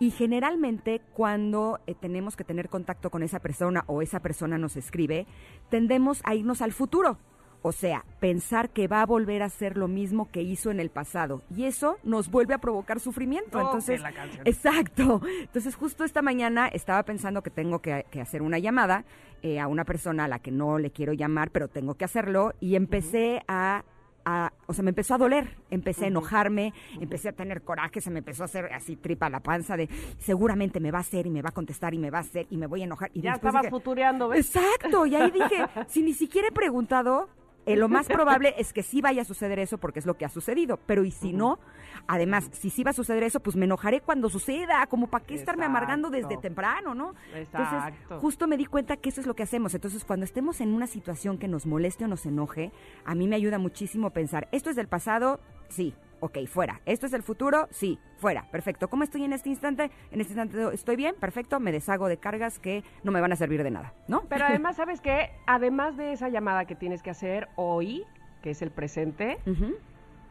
Y 0.00 0.10
generalmente 0.10 1.00
cuando 1.12 1.78
eh, 1.86 1.94
tenemos 1.94 2.36
que 2.36 2.44
tener 2.44 2.68
contacto 2.68 3.10
con 3.10 3.22
esa 3.22 3.38
persona 3.38 3.84
o 3.86 4.02
esa 4.02 4.20
persona 4.20 4.58
nos 4.58 4.76
escribe, 4.76 5.26
tendemos 5.70 6.20
a 6.24 6.34
irnos 6.34 6.62
al 6.62 6.72
futuro. 6.72 7.18
O 7.66 7.72
sea, 7.72 8.04
pensar 8.20 8.68
que 8.68 8.88
va 8.88 9.00
a 9.00 9.06
volver 9.06 9.42
a 9.42 9.46
hacer 9.46 9.78
lo 9.78 9.88
mismo 9.88 10.30
que 10.30 10.42
hizo 10.42 10.70
en 10.70 10.80
el 10.80 10.90
pasado. 10.90 11.40
Y 11.56 11.64
eso 11.64 11.96
nos 12.02 12.30
vuelve 12.30 12.52
a 12.52 12.58
provocar 12.58 13.00
sufrimiento. 13.00 13.58
Entonces, 13.58 14.02
la 14.02 14.12
exacto. 14.44 15.22
Entonces, 15.40 15.74
justo 15.74 16.04
esta 16.04 16.20
mañana 16.20 16.68
estaba 16.68 17.02
pensando 17.04 17.42
que 17.42 17.48
tengo 17.48 17.78
que, 17.78 18.04
que 18.10 18.20
hacer 18.20 18.42
una 18.42 18.58
llamada 18.58 19.06
eh, 19.42 19.60
a 19.60 19.66
una 19.66 19.84
persona 19.84 20.26
a 20.26 20.28
la 20.28 20.40
que 20.40 20.50
no 20.50 20.78
le 20.78 20.90
quiero 20.90 21.14
llamar, 21.14 21.52
pero 21.52 21.68
tengo 21.68 21.94
que 21.94 22.04
hacerlo. 22.04 22.52
Y 22.60 22.76
empecé 22.76 23.40
a 23.48 23.82
a- 24.24 24.52
o 24.66 24.72
sea, 24.72 24.82
me 24.82 24.90
empezó 24.90 25.14
a 25.14 25.18
doler, 25.18 25.56
empecé 25.70 26.04
a 26.06 26.08
enojarme, 26.08 26.72
empecé 27.00 27.28
a 27.28 27.32
tener 27.32 27.62
coraje, 27.62 28.00
se 28.00 28.10
me 28.10 28.20
empezó 28.20 28.42
a 28.42 28.46
hacer 28.46 28.66
así 28.72 28.96
tripa 28.96 29.28
la 29.28 29.40
panza 29.40 29.76
de 29.76 29.88
seguramente 30.18 30.80
me 30.80 30.90
va 30.90 30.98
a 30.98 31.00
hacer 31.02 31.26
y 31.26 31.30
me 31.30 31.42
va 31.42 31.50
a 31.50 31.52
contestar 31.52 31.94
y 31.94 31.98
me 31.98 32.10
va 32.10 32.18
a 32.18 32.22
hacer 32.22 32.46
y 32.50 32.56
me 32.56 32.66
voy 32.66 32.82
a 32.82 32.84
enojar. 32.84 33.10
Y 33.14 33.20
Ya 33.20 33.32
estabas 33.32 33.62
dije, 33.62 33.70
futureando, 33.70 34.28
¿ves? 34.28 34.46
Exacto, 34.54 35.06
y 35.06 35.14
ahí 35.14 35.30
dije, 35.30 35.64
si 35.88 36.02
ni 36.02 36.14
siquiera 36.14 36.48
he 36.48 36.52
preguntado, 36.52 37.28
eh, 37.66 37.76
lo 37.76 37.88
más 37.88 38.06
probable 38.08 38.54
es 38.58 38.72
que 38.72 38.82
sí 38.82 39.00
vaya 39.00 39.22
a 39.22 39.24
suceder 39.24 39.58
eso 39.58 39.78
porque 39.78 39.98
es 39.98 40.06
lo 40.06 40.14
que 40.16 40.24
ha 40.24 40.28
sucedido, 40.28 40.78
pero 40.86 41.04
y 41.04 41.10
si 41.10 41.32
no, 41.32 41.58
además, 42.06 42.48
si 42.52 42.70
sí 42.70 42.84
va 42.84 42.90
a 42.90 42.94
suceder 42.94 43.22
eso, 43.22 43.40
pues 43.40 43.56
me 43.56 43.64
enojaré 43.64 44.00
cuando 44.00 44.28
suceda, 44.28 44.86
como 44.86 45.06
para 45.08 45.24
qué 45.24 45.34
estarme 45.34 45.64
amargando 45.64 46.10
desde 46.10 46.36
temprano, 46.36 46.94
¿no? 46.94 47.14
Exacto. 47.34 47.58
Entonces, 47.58 48.20
justo 48.20 48.46
me 48.46 48.56
di 48.56 48.66
cuenta 48.66 48.96
que 48.96 49.08
eso 49.08 49.20
es 49.20 49.26
lo 49.26 49.34
que 49.34 49.42
hacemos. 49.42 49.74
Entonces, 49.74 50.04
cuando 50.04 50.24
estemos 50.24 50.60
en 50.60 50.72
una 50.72 50.86
situación 50.86 51.38
que 51.38 51.48
nos 51.48 51.66
moleste 51.66 52.04
o 52.04 52.08
nos 52.08 52.26
enoje, 52.26 52.72
a 53.04 53.14
mí 53.14 53.28
me 53.28 53.36
ayuda 53.36 53.58
muchísimo 53.58 54.10
pensar, 54.10 54.48
esto 54.52 54.70
es 54.70 54.76
del 54.76 54.88
pasado, 54.88 55.40
sí, 55.68 55.94
ok, 56.24 56.38
fuera. 56.46 56.80
Esto 56.86 57.04
es 57.04 57.12
del 57.12 57.22
futuro, 57.22 57.68
sí, 57.70 57.98
fuera. 58.16 58.48
Perfecto. 58.50 58.88
¿Cómo 58.88 59.02
estoy 59.04 59.24
en 59.24 59.34
este 59.34 59.50
instante? 59.50 59.90
En 60.10 60.22
este 60.22 60.32
instante 60.32 60.74
estoy 60.74 60.96
bien, 60.96 61.14
perfecto, 61.20 61.60
me 61.60 61.70
deshago 61.70 62.08
de 62.08 62.16
cargas 62.16 62.58
que 62.58 62.82
no 63.02 63.12
me 63.12 63.20
van 63.20 63.32
a 63.32 63.36
servir 63.36 63.62
de 63.62 63.70
nada, 63.70 63.92
¿no? 64.08 64.22
Pero 64.28 64.44
además, 64.48 64.76
¿sabes 64.76 65.02
qué? 65.02 65.30
Además 65.46 65.98
de 65.98 66.12
esa 66.12 66.30
llamada 66.30 66.64
que 66.64 66.74
tienes 66.74 67.02
que 67.02 67.10
hacer 67.10 67.48
hoy, 67.56 68.04
que 68.40 68.50
es 68.50 68.62
el 68.62 68.70
presente, 68.70 69.36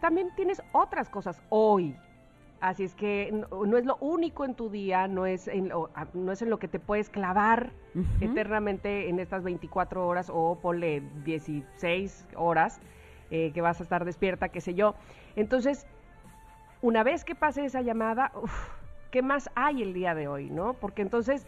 también 0.02 0.30
tienes 0.36 0.64
otras 0.72 1.10
cosas 1.10 1.40
hoy. 1.50 1.96
Así 2.60 2.86
es 2.86 2.96
que 2.96 3.32
no, 3.32 3.66
no 3.66 3.78
es 3.78 3.86
lo 3.86 3.98
único 3.98 4.46
en 4.46 4.56
tu 4.56 4.70
día, 4.70 5.08
no 5.08 5.28
es 5.28 5.48
en 5.48 5.70
lo, 5.70 5.92
ah, 5.96 6.08
no 6.14 6.32
es 6.32 6.42
en 6.42 6.50
lo 6.50 6.58
que 6.58 6.68
te 6.68 6.80
puedes 6.80 7.10
clavar 7.10 7.72
eternamente 8.20 9.10
en 9.10 9.20
estas 9.20 9.44
24 9.44 10.08
horas 10.08 10.32
o 10.34 10.58
ponle 10.60 11.04
16 11.24 12.26
horas 12.36 12.80
eh, 13.34 13.52
que 13.52 13.62
vas 13.62 13.80
a 13.80 13.84
estar 13.84 14.06
despierta, 14.06 14.50
qué 14.50 14.62
sé 14.62 14.76
yo. 14.76 14.94
Entonces, 15.36 15.88
una 16.84 17.02
vez 17.02 17.26
que 17.26 17.34
pase 17.34 17.66
esa 17.66 17.82
llamada, 17.82 18.32
uf, 18.36 18.54
¿qué 19.10 19.24
más 19.24 19.50
hay 19.56 19.82
el 19.82 19.92
día 19.92 20.14
de 20.14 20.28
hoy, 20.28 20.52
no? 20.52 20.76
Porque 20.76 21.02
entonces, 21.02 21.48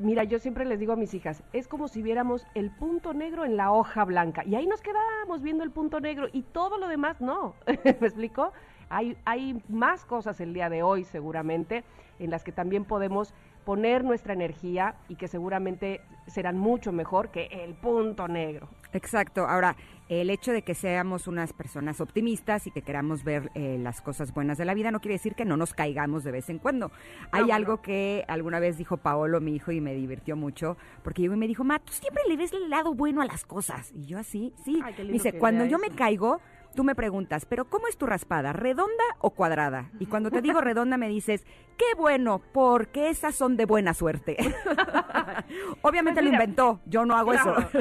mira, 0.00 0.24
yo 0.24 0.40
siempre 0.40 0.64
les 0.64 0.80
digo 0.80 0.92
a 0.92 0.96
mis 0.96 1.14
hijas, 1.14 1.44
es 1.52 1.68
como 1.68 1.86
si 1.86 2.02
viéramos 2.02 2.48
el 2.56 2.72
punto 2.72 3.14
negro 3.14 3.44
en 3.44 3.56
la 3.56 3.70
hoja 3.70 4.04
blanca 4.04 4.42
y 4.44 4.56
ahí 4.56 4.66
nos 4.66 4.80
quedamos 4.80 5.40
viendo 5.40 5.62
el 5.62 5.70
punto 5.70 6.00
negro 6.00 6.26
y 6.32 6.42
todo 6.42 6.78
lo 6.78 6.88
demás 6.88 7.20
no. 7.20 7.54
¿Me 7.84 7.90
explico? 7.90 8.52
Hay, 8.88 9.16
hay 9.24 9.62
más 9.68 10.04
cosas 10.04 10.40
el 10.40 10.52
día 10.52 10.68
de 10.68 10.82
hoy 10.82 11.04
seguramente 11.04 11.84
en 12.18 12.30
las 12.30 12.42
que 12.42 12.50
también 12.50 12.84
podemos 12.84 13.32
poner 13.70 14.02
nuestra 14.02 14.32
energía 14.32 14.96
y 15.08 15.14
que 15.14 15.28
seguramente 15.28 16.00
serán 16.26 16.58
mucho 16.58 16.90
mejor 16.90 17.30
que 17.30 17.46
el 17.52 17.74
punto 17.74 18.26
negro. 18.26 18.68
Exacto. 18.92 19.46
Ahora, 19.46 19.76
el 20.08 20.28
hecho 20.28 20.50
de 20.50 20.62
que 20.62 20.74
seamos 20.74 21.28
unas 21.28 21.52
personas 21.52 22.00
optimistas 22.00 22.66
y 22.66 22.72
que 22.72 22.82
queramos 22.82 23.22
ver 23.22 23.52
eh, 23.54 23.78
las 23.80 24.00
cosas 24.00 24.34
buenas 24.34 24.58
de 24.58 24.64
la 24.64 24.74
vida 24.74 24.90
no 24.90 24.98
quiere 24.98 25.14
decir 25.14 25.36
que 25.36 25.44
no 25.44 25.56
nos 25.56 25.72
caigamos 25.72 26.24
de 26.24 26.32
vez 26.32 26.50
en 26.50 26.58
cuando. 26.58 26.90
Hay 27.30 27.52
algo 27.52 27.80
que 27.80 28.24
alguna 28.26 28.58
vez 28.58 28.76
dijo 28.76 28.96
Paolo, 28.96 29.40
mi 29.40 29.54
hijo, 29.54 29.70
y 29.70 29.80
me 29.80 29.94
divirtió 29.94 30.34
mucho, 30.34 30.76
porque 31.04 31.22
llegó 31.22 31.34
y 31.34 31.38
me 31.38 31.46
dijo, 31.46 31.62
Ma, 31.62 31.78
tú 31.78 31.92
siempre 31.92 32.24
le 32.28 32.36
ves 32.36 32.52
el 32.52 32.70
lado 32.70 32.94
bueno 32.94 33.22
a 33.22 33.26
las 33.26 33.44
cosas. 33.44 33.92
Y 33.94 34.06
yo 34.06 34.18
así, 34.18 34.52
sí. 34.64 34.80
Ay, 34.82 34.94
Me 34.98 35.12
dice, 35.12 35.34
cuando 35.34 35.64
yo 35.64 35.76
eso. 35.76 35.88
me 35.88 35.94
caigo, 35.94 36.40
tú 36.74 36.84
me 36.84 36.94
preguntas, 36.94 37.44
¿pero 37.46 37.64
cómo 37.66 37.86
es 37.88 37.96
tu 37.96 38.06
raspada? 38.06 38.52
¿Redonda 38.52 39.04
o 39.20 39.30
cuadrada? 39.30 39.90
Y 39.98 40.06
cuando 40.06 40.30
te 40.30 40.40
digo 40.42 40.60
redonda 40.60 40.96
me 40.96 41.08
dices, 41.08 41.44
qué 41.76 41.84
bueno, 41.96 42.40
porque 42.52 43.10
esas 43.10 43.34
son 43.34 43.56
de 43.56 43.66
buena 43.66 43.94
suerte. 43.94 44.36
Obviamente 45.82 46.20
Pues 46.20 46.24
lo 46.30 46.32
inventó, 46.32 46.80
yo 46.86 47.04
no 47.04 47.16
hago 47.16 47.32
Claro. 47.32 47.58
eso. 47.58 47.80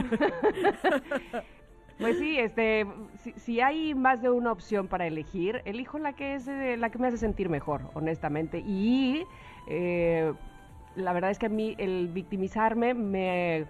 Pues 2.00 2.18
sí, 2.18 2.40
este, 2.40 2.88
si, 3.24 3.34
si 3.34 3.60
hay 3.60 3.94
más 3.94 4.22
de 4.22 4.30
una 4.30 4.54
opción 4.54 4.88
para 4.88 5.06
elegir, 5.06 5.62
elijo 5.66 6.00
la 6.00 6.14
que 6.14 6.36
es 6.36 6.48
eh, 6.48 6.78
la 6.78 6.90
que 6.92 6.98
me 6.98 7.08
hace 7.08 7.18
sentir 7.18 7.50
mejor, 7.50 7.82
honestamente. 7.94 8.60
Y 8.66 9.26
eh, 9.68 10.32
la 10.96 11.12
verdad 11.12 11.30
es 11.30 11.38
que 11.40 11.48
a 11.48 11.50
mí 11.50 11.76
el 11.78 12.08
victimizarme 12.08 12.94
me 12.94 13.66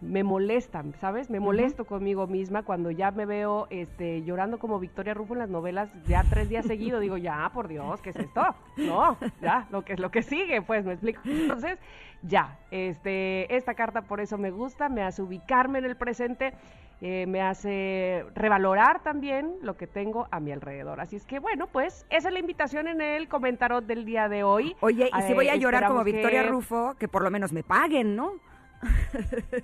me 0.00 0.22
molesta, 0.22 0.84
¿sabes? 1.00 1.30
Me 1.30 1.40
molesto 1.40 1.84
conmigo 1.84 2.26
misma 2.26 2.62
cuando 2.62 2.90
ya 2.90 3.10
me 3.12 3.24
veo 3.26 3.66
este, 3.70 4.22
llorando 4.24 4.58
como 4.58 4.78
Victoria 4.78 5.14
Rufo 5.14 5.32
en 5.34 5.38
las 5.40 5.48
novelas 5.48 5.88
ya 6.06 6.22
tres 6.28 6.48
días 6.48 6.66
seguidos. 6.66 7.00
Digo, 7.00 7.16
ya, 7.16 7.50
por 7.54 7.66
Dios, 7.68 8.00
¿qué 8.02 8.10
es 8.10 8.16
esto? 8.16 8.42
No, 8.76 9.16
ya, 9.40 9.66
lo 9.70 9.82
que, 9.84 9.96
lo 9.96 10.10
que 10.10 10.22
sigue, 10.22 10.60
pues, 10.62 10.84
me 10.84 10.92
explico. 10.92 11.20
Entonces, 11.24 11.78
ya, 12.22 12.58
este, 12.70 13.54
esta 13.56 13.74
carta 13.74 14.02
por 14.02 14.20
eso 14.20 14.36
me 14.38 14.50
gusta, 14.50 14.88
me 14.88 15.02
hace 15.02 15.22
ubicarme 15.22 15.78
en 15.78 15.86
el 15.86 15.96
presente, 15.96 16.52
eh, 17.00 17.26
me 17.26 17.42
hace 17.42 18.24
revalorar 18.34 19.02
también 19.02 19.54
lo 19.62 19.76
que 19.76 19.86
tengo 19.86 20.28
a 20.30 20.40
mi 20.40 20.52
alrededor. 20.52 21.00
Así 21.00 21.16
es 21.16 21.24
que, 21.26 21.38
bueno, 21.38 21.66
pues, 21.68 22.06
esa 22.10 22.28
es 22.28 22.34
la 22.34 22.40
invitación 22.40 22.86
en 22.88 23.00
el 23.00 23.28
comentario 23.28 23.80
del 23.80 24.04
día 24.04 24.28
de 24.28 24.44
hoy. 24.44 24.74
Oye, 24.80 25.10
y 25.16 25.22
si 25.22 25.32
Eh, 25.32 25.34
voy 25.34 25.48
a 25.48 25.56
llorar 25.56 25.86
como 25.88 26.04
Victoria 26.04 26.42
que- 26.42 26.48
Rufo, 26.48 26.94
que 26.98 27.08
por 27.08 27.22
lo 27.22 27.30
menos 27.30 27.52
me 27.52 27.62
paguen, 27.62 28.14
¿no? 28.16 28.32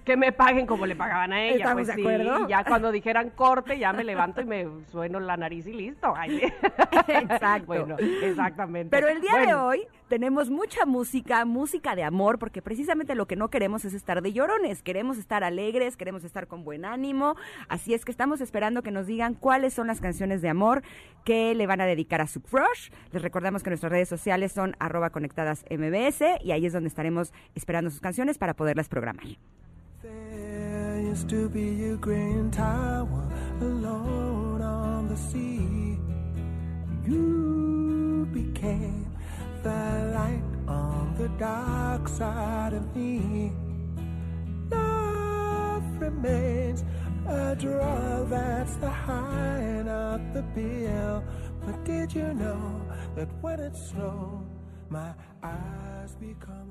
Que 0.04 0.16
me 0.16 0.32
paguen 0.32 0.66
como 0.66 0.86
le 0.86 0.96
pagaban 0.96 1.32
a 1.32 1.42
ella. 1.42 1.56
¿Estamos 1.56 1.74
pues 1.74 1.86
de 1.88 1.94
sí, 1.94 2.00
acuerdo? 2.00 2.48
ya 2.48 2.64
cuando 2.64 2.92
dijeran 2.92 3.30
corte, 3.30 3.78
ya 3.78 3.92
me 3.92 4.04
levanto 4.04 4.40
y 4.40 4.44
me 4.44 4.66
sueno 4.90 5.20
la 5.20 5.36
nariz 5.36 5.66
y 5.66 5.72
listo. 5.72 6.14
Ay, 6.16 6.42
Exacto. 7.08 7.66
Bueno, 7.66 7.96
exactamente. 7.98 8.90
Pero 8.90 9.08
el 9.08 9.20
día 9.20 9.38
de 9.46 9.54
hoy 9.54 9.86
tenemos 10.08 10.50
mucha 10.50 10.84
música, 10.84 11.44
música 11.44 11.94
de 11.94 12.04
amor, 12.04 12.38
porque 12.38 12.60
precisamente 12.60 13.14
lo 13.14 13.26
que 13.26 13.36
no 13.36 13.48
queremos 13.48 13.84
es 13.84 13.94
estar 13.94 14.20
de 14.22 14.32
llorones, 14.32 14.82
queremos 14.82 15.18
estar 15.18 15.42
alegres, 15.44 15.96
queremos 15.96 16.24
estar 16.24 16.46
con 16.46 16.64
buen 16.64 16.84
ánimo, 16.84 17.36
así 17.68 17.94
es 17.94 18.04
que 18.04 18.10
estamos 18.10 18.40
esperando 18.40 18.82
que 18.82 18.90
nos 18.90 19.06
digan 19.06 19.34
cuáles 19.34 19.72
son 19.72 19.86
las 19.86 20.00
canciones 20.00 20.42
de 20.42 20.50
amor 20.50 20.82
que 21.24 21.54
le 21.54 21.66
van 21.66 21.80
a 21.80 21.86
dedicar 21.86 22.20
a 22.20 22.26
su 22.26 22.42
crush. 22.42 22.90
Les 23.12 23.22
recordamos 23.22 23.62
que 23.62 23.70
nuestras 23.70 23.90
redes 23.90 24.08
sociales 24.08 24.52
son 24.52 24.76
arroba 24.78 25.10
conectadas 25.10 25.64
MBS 25.70 26.22
y 26.42 26.52
ahí 26.52 26.66
es 26.66 26.72
donde 26.72 26.88
estaremos 26.88 27.32
esperando 27.54 27.90
sus 27.90 28.00
canciones 28.00 28.38
para 28.38 28.54
poderlas 28.54 28.88
programar. 28.88 29.01
There 30.00 31.00
used 31.00 31.28
to 31.30 31.48
be 31.48 31.86
a 31.86 31.96
grand 31.96 32.52
tower 32.52 33.28
alone 33.60 34.62
on 34.62 35.08
The 35.08 35.16
sea. 35.16 35.98
You 37.04 38.28
became 38.32 39.10
the 39.64 40.12
light 40.14 40.44
on 40.68 41.16
the 41.18 41.28
dark 41.30 42.06
side 42.06 42.74
of 42.74 42.94
me. 42.94 43.50
Love 44.70 45.82
remains 46.00 46.84
a 47.26 47.56
draw 47.56 48.22
that's 48.26 48.76
the 48.76 48.88
high 48.88 49.58
and 49.58 49.86
not 49.86 50.32
the 50.32 50.42
bill. 50.54 51.24
But 51.66 51.84
did 51.84 52.14
you 52.14 52.34
know 52.34 52.80
that 53.16 53.28
when 53.40 53.58
it 53.58 53.74
snows, 53.74 54.46
my 54.88 55.12
eyes 55.42 56.14
become. 56.20 56.70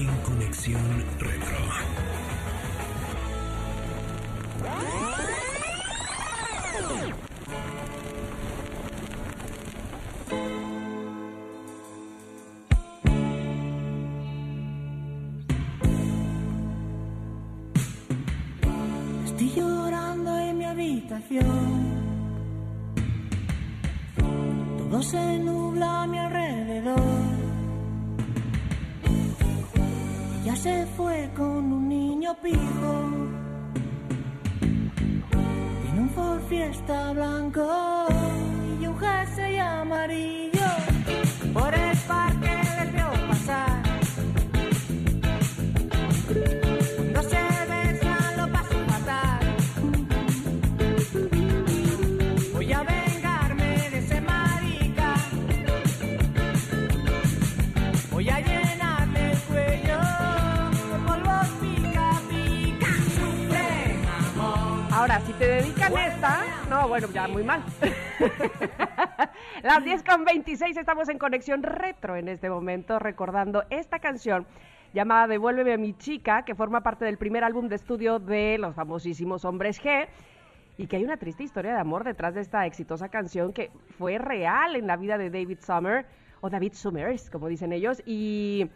en 0.00 0.16
Conexión 0.22 1.04
Retro. 1.18 1.56
Estoy 19.26 19.52
llorando 19.54 20.38
en 20.38 20.58
mi 20.58 20.64
habitación. 20.64 21.90
Todo 24.78 25.02
se 25.02 25.38
nubla 25.40 26.02
a 26.02 26.06
mi 26.06 26.18
alrededor. 26.18 26.39
Se 30.62 30.84
fue 30.94 31.30
con 31.34 31.72
un 31.72 31.88
niño 31.88 32.36
pijo. 32.42 32.92
Tiene 35.82 36.00
un 36.00 36.10
Ford 36.10 36.42
Fiesta 36.50 37.12
blanco 37.14 37.49
te 65.40 65.46
dedican 65.46 65.96
esta, 65.96 66.44
no, 66.68 66.86
bueno, 66.86 67.08
ya 67.14 67.26
muy 67.26 67.42
mal. 67.42 67.64
Las 69.62 69.82
10 69.82 70.04
con 70.04 70.26
26 70.26 70.76
estamos 70.76 71.08
en 71.08 71.16
conexión 71.16 71.62
retro 71.62 72.14
en 72.14 72.28
este 72.28 72.50
momento, 72.50 72.98
recordando 72.98 73.64
esta 73.70 74.00
canción 74.00 74.46
llamada 74.92 75.26
Devuélveme 75.28 75.72
a 75.72 75.78
mi 75.78 75.94
chica, 75.94 76.44
que 76.44 76.54
forma 76.54 76.82
parte 76.82 77.06
del 77.06 77.16
primer 77.16 77.42
álbum 77.42 77.68
de 77.68 77.76
estudio 77.76 78.18
de 78.18 78.58
los 78.58 78.74
famosísimos 78.74 79.46
Hombres 79.46 79.82
G. 79.82 80.08
Y 80.76 80.86
que 80.88 80.96
hay 80.96 81.04
una 81.04 81.16
triste 81.16 81.42
historia 81.42 81.72
de 81.72 81.80
amor 81.80 82.04
detrás 82.04 82.34
de 82.34 82.42
esta 82.42 82.66
exitosa 82.66 83.08
canción 83.08 83.54
que 83.54 83.70
fue 83.96 84.18
real 84.18 84.76
en 84.76 84.86
la 84.86 84.98
vida 84.98 85.16
de 85.16 85.30
David 85.30 85.60
Summer, 85.60 86.04
o 86.42 86.50
David 86.50 86.74
Summers, 86.74 87.30
como 87.30 87.48
dicen 87.48 87.72
ellos, 87.72 88.02
y 88.04 88.68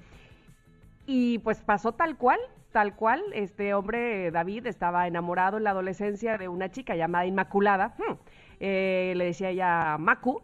y 1.06 1.38
pues 1.40 1.60
pasó 1.60 1.92
tal 1.92 2.16
cual, 2.16 2.38
tal 2.74 2.96
cual. 2.96 3.22
Este 3.32 3.72
hombre, 3.72 4.32
David, 4.32 4.66
estaba 4.66 5.06
enamorado 5.06 5.58
en 5.58 5.64
la 5.64 5.70
adolescencia 5.70 6.36
de 6.36 6.48
una 6.48 6.72
chica 6.72 6.96
llamada 6.96 7.24
Inmaculada. 7.24 7.94
hmm, 7.96 8.14
eh, 8.58 9.14
le 9.16 9.26
decía 9.26 9.50
ella 9.50 9.96
Macu. 9.96 10.42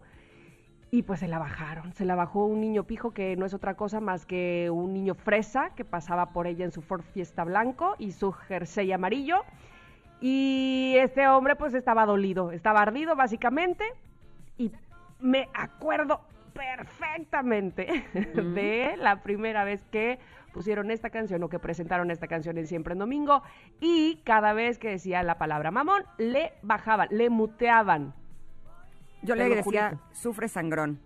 Y 0.92 1.02
pues 1.02 1.20
se 1.20 1.28
la 1.28 1.40
bajaron. 1.40 1.92
Se 1.92 2.04
la 2.04 2.14
bajó 2.14 2.44
un 2.44 2.60
niño 2.60 2.84
pijo 2.84 3.10
que 3.10 3.34
no 3.34 3.46
es 3.46 3.54
otra 3.54 3.74
cosa 3.74 4.00
más 4.00 4.26
que 4.26 4.70
un 4.70 4.92
niño 4.92 5.14
fresa 5.14 5.70
que 5.74 5.84
pasaba 5.84 6.26
por 6.26 6.46
ella 6.46 6.64
en 6.64 6.70
su 6.70 6.82
Ford 6.82 7.02
Fiesta 7.02 7.42
blanco 7.42 7.96
y 7.98 8.12
su 8.12 8.30
jersey 8.30 8.92
amarillo. 8.92 9.42
Y 10.20 10.94
este 10.98 11.26
hombre 11.26 11.56
pues 11.56 11.74
estaba 11.74 12.06
dolido, 12.06 12.52
estaba 12.52 12.80
ardido 12.80 13.16
básicamente. 13.16 13.84
Y 14.56 14.70
me 15.18 15.48
acuerdo 15.52 16.20
perfectamente 16.52 18.04
de 18.34 18.96
la 18.98 19.22
primera 19.22 19.64
vez 19.64 19.84
que 19.90 20.20
pusieron 20.52 20.90
esta 20.90 21.10
canción 21.10 21.42
o 21.42 21.48
que 21.48 21.58
presentaron 21.58 22.10
esta 22.10 22.26
canción 22.28 22.58
en 22.58 22.66
Siempre 22.66 22.92
en 22.92 22.98
Domingo 22.98 23.42
y 23.80 24.16
cada 24.24 24.52
vez 24.52 24.78
que 24.78 24.88
decía 24.90 25.22
la 25.22 25.38
palabra 25.38 25.70
mamón, 25.70 26.02
le 26.18 26.52
bajaban, 26.62 27.08
le 27.10 27.30
muteaban. 27.30 28.14
Yo 29.22 29.34
Te 29.34 29.48
le 29.48 29.56
decía, 29.56 29.90
jurito. 29.90 30.02
sufre 30.12 30.48
sangrón. 30.48 31.00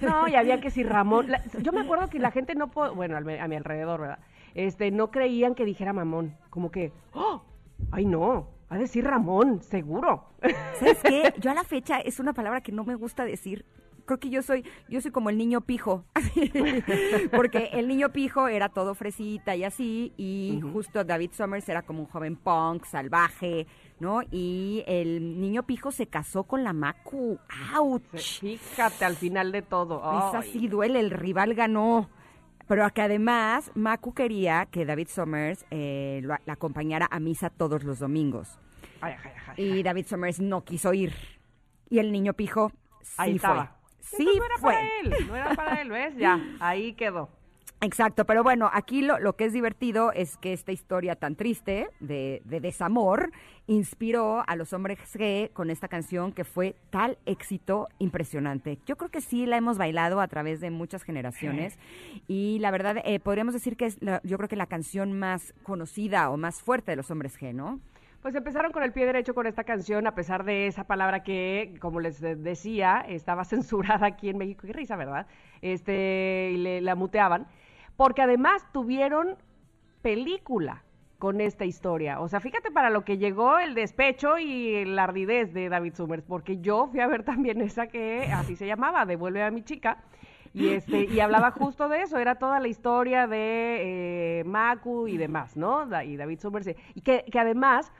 No, 0.00 0.26
y 0.28 0.34
había 0.34 0.60
que 0.60 0.70
si 0.70 0.82
Ramón. 0.82 1.30
la- 1.30 1.42
yo 1.60 1.72
me 1.72 1.80
acuerdo 1.82 2.08
que 2.08 2.18
la 2.18 2.30
gente 2.32 2.54
no 2.54 2.70
po- 2.70 2.94
bueno, 2.94 3.16
al 3.16 3.24
me- 3.24 3.40
a 3.40 3.46
mi 3.48 3.56
alrededor, 3.56 4.00
¿verdad? 4.00 4.18
Este, 4.54 4.90
no 4.90 5.10
creían 5.10 5.54
que 5.54 5.64
dijera 5.64 5.92
mamón. 5.92 6.36
Como 6.50 6.70
que, 6.70 6.92
¡oh! 7.14 7.42
¡Ay, 7.90 8.04
no! 8.06 8.48
Va 8.70 8.76
a 8.76 8.78
decir 8.78 9.04
Ramón, 9.04 9.60
seguro. 9.62 10.24
¿Sabes 10.78 10.98
qué? 11.02 11.34
Yo 11.40 11.50
a 11.50 11.54
la 11.54 11.62
fecha 11.64 12.00
es 12.00 12.18
una 12.20 12.32
palabra 12.32 12.60
que 12.60 12.72
no 12.72 12.84
me 12.84 12.94
gusta 12.96 13.24
decir. 13.24 13.64
Creo 14.04 14.18
que 14.18 14.30
yo 14.30 14.42
soy, 14.42 14.64
yo 14.88 15.00
soy 15.00 15.10
como 15.10 15.30
el 15.30 15.38
niño 15.38 15.60
pijo. 15.60 16.04
Porque 17.30 17.70
el 17.72 17.88
niño 17.88 18.10
pijo 18.12 18.48
era 18.48 18.68
todo 18.68 18.94
fresita 18.94 19.54
y 19.56 19.64
así, 19.64 20.12
y 20.16 20.60
justo 20.72 21.04
David 21.04 21.30
Summers 21.32 21.68
era 21.68 21.82
como 21.82 22.00
un 22.00 22.06
joven 22.06 22.36
punk, 22.36 22.84
salvaje, 22.84 23.66
¿no? 24.00 24.20
Y 24.30 24.82
el 24.86 25.40
niño 25.40 25.62
pijo 25.64 25.90
se 25.92 26.06
casó 26.06 26.44
con 26.44 26.64
la 26.64 26.72
Macu. 26.72 27.38
¡Auch! 27.74 28.02
Fíjate 28.14 29.04
al 29.04 29.16
final 29.16 29.52
de 29.52 29.62
todo. 29.62 29.98
Esa 29.98 30.40
Ay. 30.40 30.50
sí 30.52 30.68
duele, 30.68 31.00
el 31.00 31.10
rival 31.10 31.54
ganó. 31.54 32.08
Pero 32.68 32.88
que 32.90 33.02
además 33.02 33.70
Macu 33.74 34.14
quería 34.14 34.66
que 34.66 34.84
David 34.86 35.08
Summers 35.08 35.66
eh, 35.70 36.20
lo- 36.22 36.36
la 36.46 36.52
acompañara 36.54 37.08
a 37.10 37.18
misa 37.20 37.50
todos 37.50 37.82
los 37.84 37.98
domingos. 37.98 38.58
Ay, 39.00 39.14
ay, 39.24 39.30
ay, 39.48 39.54
ay. 39.58 39.78
Y 39.78 39.82
David 39.82 40.06
Summers 40.06 40.40
no 40.40 40.64
quiso 40.64 40.92
ir. 40.94 41.12
Y 41.90 41.98
el 41.98 42.12
niño 42.12 42.32
pijo 42.34 42.70
sí 43.02 43.14
Ahí 43.18 43.38
fue. 43.38 43.50
Sí 44.02 44.16
Entonces 44.18 44.38
no 44.38 44.44
era 44.44 44.56
fue. 44.58 44.72
para 44.74 45.00
él, 45.00 45.26
no 45.28 45.36
era 45.36 45.54
para 45.54 45.80
él, 45.80 45.90
¿ves? 45.90 46.16
Ya, 46.16 46.40
ahí 46.60 46.92
quedó. 46.94 47.28
Exacto, 47.84 48.24
pero 48.26 48.44
bueno, 48.44 48.70
aquí 48.72 49.02
lo, 49.02 49.18
lo 49.18 49.34
que 49.34 49.44
es 49.44 49.52
divertido 49.52 50.12
es 50.12 50.36
que 50.36 50.52
esta 50.52 50.70
historia 50.70 51.16
tan 51.16 51.34
triste 51.34 51.88
de, 51.98 52.40
de 52.44 52.60
desamor 52.60 53.32
inspiró 53.66 54.44
a 54.46 54.54
los 54.54 54.72
hombres 54.72 55.00
G 55.12 55.50
con 55.52 55.68
esta 55.68 55.88
canción 55.88 56.30
que 56.32 56.44
fue 56.44 56.76
tal 56.90 57.18
éxito 57.26 57.88
impresionante. 57.98 58.78
Yo 58.86 58.94
creo 58.96 59.10
que 59.10 59.20
sí 59.20 59.46
la 59.46 59.56
hemos 59.56 59.78
bailado 59.78 60.20
a 60.20 60.28
través 60.28 60.60
de 60.60 60.70
muchas 60.70 61.02
generaciones 61.02 61.76
y 62.28 62.58
la 62.60 62.70
verdad 62.70 62.98
eh, 63.04 63.18
podríamos 63.18 63.52
decir 63.52 63.76
que 63.76 63.86
es 63.86 64.00
la- 64.00 64.20
yo 64.22 64.36
creo 64.36 64.48
que 64.48 64.54
la 64.56 64.66
canción 64.66 65.18
más 65.18 65.52
conocida 65.64 66.30
o 66.30 66.36
más 66.36 66.62
fuerte 66.62 66.92
de 66.92 66.96
los 66.96 67.10
hombres 67.10 67.36
G, 67.40 67.52
¿no? 67.52 67.80
Pues 68.22 68.34
empezaron 68.36 68.70
con 68.70 68.84
el 68.84 68.92
pie 68.92 69.04
derecho 69.04 69.34
con 69.34 69.46
esta 69.48 69.64
canción, 69.64 70.06
a 70.06 70.14
pesar 70.14 70.44
de 70.44 70.68
esa 70.68 70.84
palabra 70.84 71.24
que, 71.24 71.74
como 71.80 71.98
les 71.98 72.20
de- 72.20 72.36
decía, 72.36 73.04
estaba 73.08 73.44
censurada 73.52 74.06
aquí 74.06 74.28
en 74.28 74.38
México. 74.38 74.64
Qué 74.66 74.72
risa, 74.72 74.94
¿verdad? 74.96 75.26
Este, 75.60 76.50
y 76.54 76.56
le, 76.58 76.80
la 76.80 76.94
muteaban. 76.94 77.48
Porque 77.96 78.22
además 78.22 78.64
tuvieron 78.72 79.36
película 80.02 80.84
con 81.18 81.40
esta 81.40 81.64
historia. 81.64 82.20
O 82.20 82.28
sea, 82.28 82.40
fíjate 82.40 82.70
para 82.70 82.90
lo 82.90 83.04
que 83.04 83.18
llegó 83.18 83.58
el 83.58 83.74
despecho 83.74 84.38
y 84.38 84.84
la 84.84 85.04
ardidez 85.04 85.52
de 85.52 85.68
David 85.68 85.94
Summers, 85.94 86.22
porque 86.22 86.58
yo 86.58 86.88
fui 86.88 87.00
a 87.00 87.06
ver 87.06 87.22
también 87.24 87.60
esa 87.60 87.86
que 87.88 88.24
así 88.32 88.56
se 88.56 88.66
llamaba, 88.66 89.04
Devuelve 89.04 89.42
a 89.42 89.50
mi 89.50 89.62
chica. 89.62 89.98
Y 90.54 90.68
este, 90.68 91.04
y 91.04 91.18
hablaba 91.20 91.50
justo 91.50 91.88
de 91.88 92.02
eso, 92.02 92.18
era 92.18 92.34
toda 92.34 92.60
la 92.60 92.68
historia 92.68 93.26
de 93.26 94.40
eh, 94.40 94.44
Macu 94.44 95.08
y 95.08 95.16
demás, 95.16 95.56
¿no? 95.56 95.88
Y 96.02 96.16
David 96.16 96.40
Summers. 96.40 96.68
Y 96.94 97.00
que, 97.00 97.24
que 97.30 97.38
además, 97.38 97.90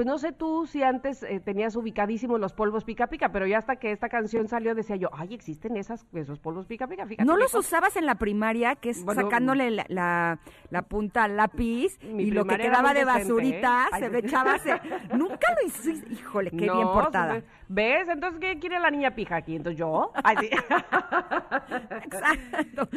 pues 0.00 0.06
no 0.06 0.16
sé 0.16 0.32
tú 0.32 0.66
si 0.66 0.82
antes 0.82 1.22
eh, 1.24 1.40
tenías 1.40 1.76
ubicadísimos 1.76 2.40
los 2.40 2.54
polvos 2.54 2.84
pica 2.84 3.08
pica, 3.08 3.32
pero 3.32 3.46
ya 3.46 3.58
hasta 3.58 3.76
que 3.76 3.92
esta 3.92 4.08
canción 4.08 4.48
salió 4.48 4.74
decía 4.74 4.96
yo, 4.96 5.10
ay, 5.12 5.34
existen 5.34 5.76
esas, 5.76 6.06
esos 6.14 6.38
polvos 6.38 6.64
pica 6.64 6.86
pica, 6.86 7.04
fíjate. 7.04 7.26
¿No 7.26 7.36
los 7.36 7.52
cosa". 7.52 7.58
usabas 7.58 7.96
en 7.96 8.06
la 8.06 8.14
primaria, 8.14 8.76
que 8.76 8.88
es 8.88 9.04
Bueno, 9.04 9.20
sacándole 9.20 9.70
la, 9.70 9.84
la- 9.88 10.38
la 10.70 10.82
punta 10.88 11.24
al 11.24 11.36
lápiz 11.36 11.98
y 12.16 12.30
lo 12.30 12.46
que 12.46 12.56
quedaba 12.56 12.94
de 12.94 13.04
decente, 13.04 13.24
basurita 13.24 13.88
¿eh? 13.92 14.08
Se 14.10 14.18
echaba... 14.20 14.58
se- 14.58 14.80
Nunca 15.18 15.46
lo 15.60 15.66
hiciste. 15.68 16.10
Híjole, 16.14 16.50
qué 16.50 16.64
No, 16.64 16.76
bien 16.76 16.86
portada. 16.88 17.42
¿Ves? 17.68 18.08
Entonces, 18.08 18.40
¿qué 18.40 18.58
quiere 18.58 18.80
la 18.80 18.90
niña 18.90 19.14
pija 19.14 19.36
aquí? 19.36 19.54
Entonces, 19.56 19.78
¿yo? 19.78 20.12
Ay, 20.24 20.36
sí. 20.40 20.50
Exacto. 22.04 22.88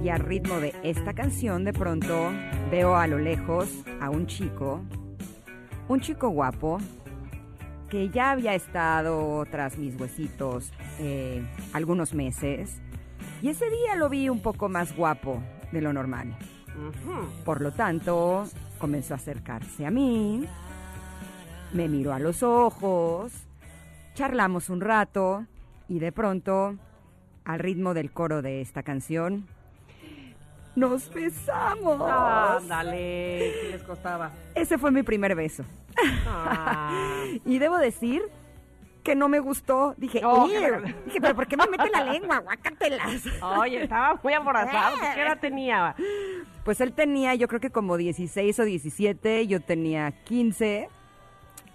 y 0.03 0.09
al 0.09 0.19
ritmo 0.19 0.59
de 0.59 0.73
esta 0.83 1.13
canción 1.13 1.63
de 1.63 1.73
pronto 1.73 2.31
veo 2.69 2.95
a 2.95 3.07
lo 3.07 3.17
lejos 3.17 3.83
a 3.99 4.09
un 4.11 4.27
chico, 4.27 4.81
un 5.87 5.99
chico 5.99 6.29
guapo, 6.29 6.77
que 7.89 8.09
ya 8.09 8.31
había 8.31 8.53
estado 8.53 9.43
tras 9.49 9.77
mis 9.77 9.99
huesitos 9.99 10.71
eh, 10.99 11.41
algunos 11.73 12.13
meses 12.13 12.81
Y 13.41 13.49
ese 13.49 13.69
día 13.69 13.95
lo 13.95 14.09
vi 14.09 14.29
un 14.29 14.41
poco 14.41 14.69
más 14.69 14.95
guapo 14.95 15.41
de 15.71 15.81
lo 15.81 15.93
normal. 15.93 16.37
Por 17.43 17.61
lo 17.61 17.71
tanto, 17.71 18.45
comenzó 18.77 19.15
a 19.15 19.17
acercarse 19.17 19.85
a 19.85 19.91
mí, 19.91 20.45
me 21.73 21.87
miró 21.87 22.13
a 22.13 22.19
los 22.19 22.43
ojos, 22.43 23.46
charlamos 24.21 24.69
un 24.71 24.81
rato 24.81 25.45
y 25.87 25.99
de 25.99 26.11
pronto, 26.11 26.75
al 27.45 27.59
ritmo 27.59 27.93
del 27.93 28.11
coro 28.11 28.41
de 28.41 28.61
esta 28.61 28.81
canción, 28.81 29.47
nos 30.75 31.13
besamos. 31.13 32.01
Ándale, 32.01 33.53
¿qué 33.61 33.69
les 33.73 33.83
costaba? 33.83 34.31
Ese 34.55 34.79
fue 34.79 34.89
mi 34.89 35.03
primer 35.03 35.35
beso. 35.35 35.63
Ah. 36.27 36.91
Y 37.45 37.59
debo 37.59 37.77
decir 37.77 38.23
que 39.03 39.13
no 39.15 39.29
me 39.29 39.39
gustó. 39.39 39.93
Dije, 39.97 40.21
Oh, 40.23 40.47
"Ew". 40.47 40.61
verdad. 40.61 40.95
dije, 41.05 41.21
pero 41.21 41.35
¿por 41.35 41.45
qué 41.47 41.55
me 41.55 41.67
mete 41.67 41.89
la 41.91 42.03
lengua? 42.03 42.39
Guácatelas. 42.39 43.23
Oye, 43.41 43.83
estaba 43.83 44.19
muy 44.23 44.33
aborazado. 44.33 44.97
¿Qué 45.13 45.21
edad 45.21 45.37
tenía? 45.41 45.95
Pues 46.65 46.81
él 46.81 46.93
tenía, 46.93 47.35
yo 47.35 47.47
creo 47.47 47.59
que 47.61 47.69
como 47.69 47.97
16 47.97 48.59
o 48.59 48.63
17, 48.63 49.45
yo 49.47 49.59
tenía 49.61 50.11
15, 50.23 50.89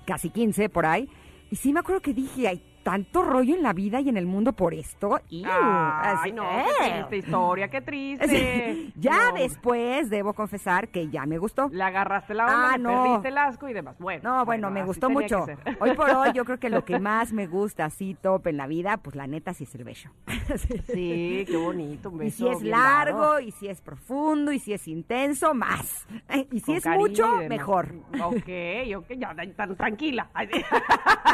casi 0.06 0.30
15 0.30 0.68
por 0.68 0.86
ahí. 0.86 1.08
Y 1.52 1.56
sí 1.56 1.70
me 1.70 1.80
acuerdo 1.80 2.00
que 2.00 2.14
dije, 2.14 2.48
hay 2.48 2.62
tanto 2.82 3.22
rollo 3.22 3.54
en 3.54 3.62
la 3.62 3.72
vida 3.72 4.00
y 4.00 4.08
en 4.08 4.16
el 4.16 4.26
mundo 4.26 4.52
por 4.52 4.74
esto. 4.74 5.20
Ay, 5.30 5.44
Así, 5.46 6.32
no, 6.32 6.42
"Eh". 6.50 6.64
qué 6.78 6.84
triste 6.90 7.16
historia, 7.18 7.68
qué 7.68 7.80
triste. 7.80 8.28
Sí, 8.28 8.92
Ya 8.96 9.30
No, 9.30 9.38
después 9.38 10.10
debo 10.10 10.32
confesar 10.34 10.88
que 10.88 11.08
ya 11.08 11.24
me 11.26 11.38
gustó. 11.38 11.68
Le 11.72 11.82
agarraste 11.82 12.34
la 12.34 12.44
onda, 12.46 12.70
Ah, 12.72 12.76
le 12.76 12.82
no. 12.82 13.02
perdiste 13.02 13.28
el 13.28 13.38
asco 13.38 13.68
y 13.68 13.72
demás. 13.72 13.96
Bueno. 13.98 14.22
No, 14.38 14.44
bueno, 14.44 14.70
me 14.70 14.84
gustó 14.84 15.10
mucho. 15.10 15.46
Hoy 15.80 15.94
por 15.94 16.10
hoy 16.10 16.32
yo 16.32 16.44
creo 16.44 16.58
que 16.58 16.70
lo 16.70 16.84
que 16.84 16.98
más 17.00 17.32
me 17.32 17.46
gusta 17.46 17.84
así 17.86 18.14
top 18.20 18.46
en 18.48 18.56
la 18.56 18.66
vida, 18.66 18.96
pues 18.98 19.16
la 19.16 19.26
neta 19.26 19.54
sí 19.54 19.64
es 19.64 19.74
el 19.74 19.84
beso. 19.84 20.10
Sí, 20.92 21.44
qué 21.48 21.56
bonito, 21.56 22.10
un 22.10 22.16
Y 22.16 22.24
beso 22.26 22.36
si 22.36 22.48
es 22.48 22.62
largo, 22.62 23.20
dado. 23.20 23.40
y 23.40 23.50
si 23.52 23.68
es 23.68 23.80
profundo, 23.80 24.52
y 24.52 24.58
si 24.58 24.72
es 24.72 24.86
intenso, 24.88 25.54
más. 25.54 26.06
Y 26.50 26.60
si 26.60 26.66
Con 26.66 26.76
es 26.76 26.86
mucho, 26.98 27.42
y 27.42 27.48
mejor. 27.48 27.94
Ok, 28.22 28.48
ok, 28.96 29.06
ya, 29.16 29.34
tan 29.56 29.76
tranquila. 29.76 30.28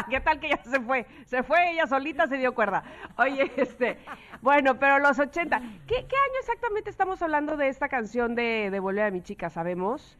¿Qué 0.09 0.19
tal 0.21 0.39
que 0.39 0.49
ya 0.49 0.57
se 0.63 0.79
fue? 0.81 1.05
Se 1.25 1.38
fue 1.43 1.71
ella 1.71 1.87
solita, 1.87 2.27
se 2.27 2.37
dio 2.37 2.53
cuerda. 2.53 2.83
Oye, 3.17 3.51
este, 3.57 3.97
bueno, 4.41 4.79
pero 4.79 4.99
los 4.99 5.19
80. 5.19 5.59
¿Qué, 5.87 5.95
qué 5.95 6.15
año 6.15 6.39
exactamente 6.39 6.89
estamos 6.89 7.21
hablando 7.21 7.57
de 7.57 7.67
esta 7.67 7.89
canción 7.89 8.35
de, 8.35 8.69
de 8.71 8.79
Vuelve 8.79 9.03
a 9.03 9.11
mi 9.11 9.21
chica? 9.21 9.49
¿Sabemos? 9.49 10.17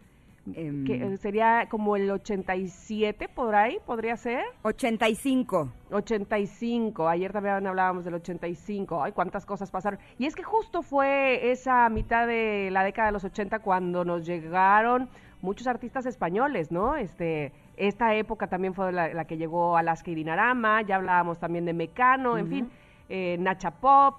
Em, 0.55 0.85
Que 0.85 0.95
eh, 0.95 1.17
sería 1.17 1.67
como 1.69 1.95
el 1.95 2.09
87 2.09 3.29
por 3.29 3.55
ahí, 3.55 3.77
podría 3.85 4.15
ser. 4.17 4.43
85. 4.63 5.71
85, 5.91 7.07
ayer 7.07 7.31
también 7.31 7.65
hablábamos 7.67 8.05
del 8.05 8.15
85, 8.15 9.03
ay, 9.03 9.11
cuántas 9.11 9.45
cosas 9.45 9.71
pasaron. 9.71 9.99
Y 10.17 10.25
es 10.25 10.35
que 10.35 10.43
justo 10.43 10.81
fue 10.81 11.51
esa 11.51 11.87
mitad 11.89 12.27
de 12.27 12.69
la 12.71 12.83
década 12.83 13.07
de 13.07 13.13
los 13.13 13.23
80 13.23 13.59
cuando 13.59 14.05
nos 14.05 14.25
llegaron 14.25 15.09
muchos 15.41 15.67
artistas 15.67 16.05
españoles, 16.05 16.71
¿no? 16.71 16.95
Este, 16.95 17.51
esta 17.79 18.13
época 18.15 18.47
también 18.47 18.73
fue 18.73 18.91
la, 18.91 19.13
la 19.13 19.25
que 19.25 19.37
llegó 19.37 19.77
Alaska 19.77 20.11
y 20.11 20.15
Dinarama, 20.15 20.81
ya 20.81 20.97
hablábamos 20.97 21.39
también 21.39 21.65
de 21.65 21.73
Mecano, 21.73 22.37
en 22.37 22.47
fin, 22.47 22.71
eh, 23.07 23.37
Nacha 23.39 23.71
Pop, 23.71 24.15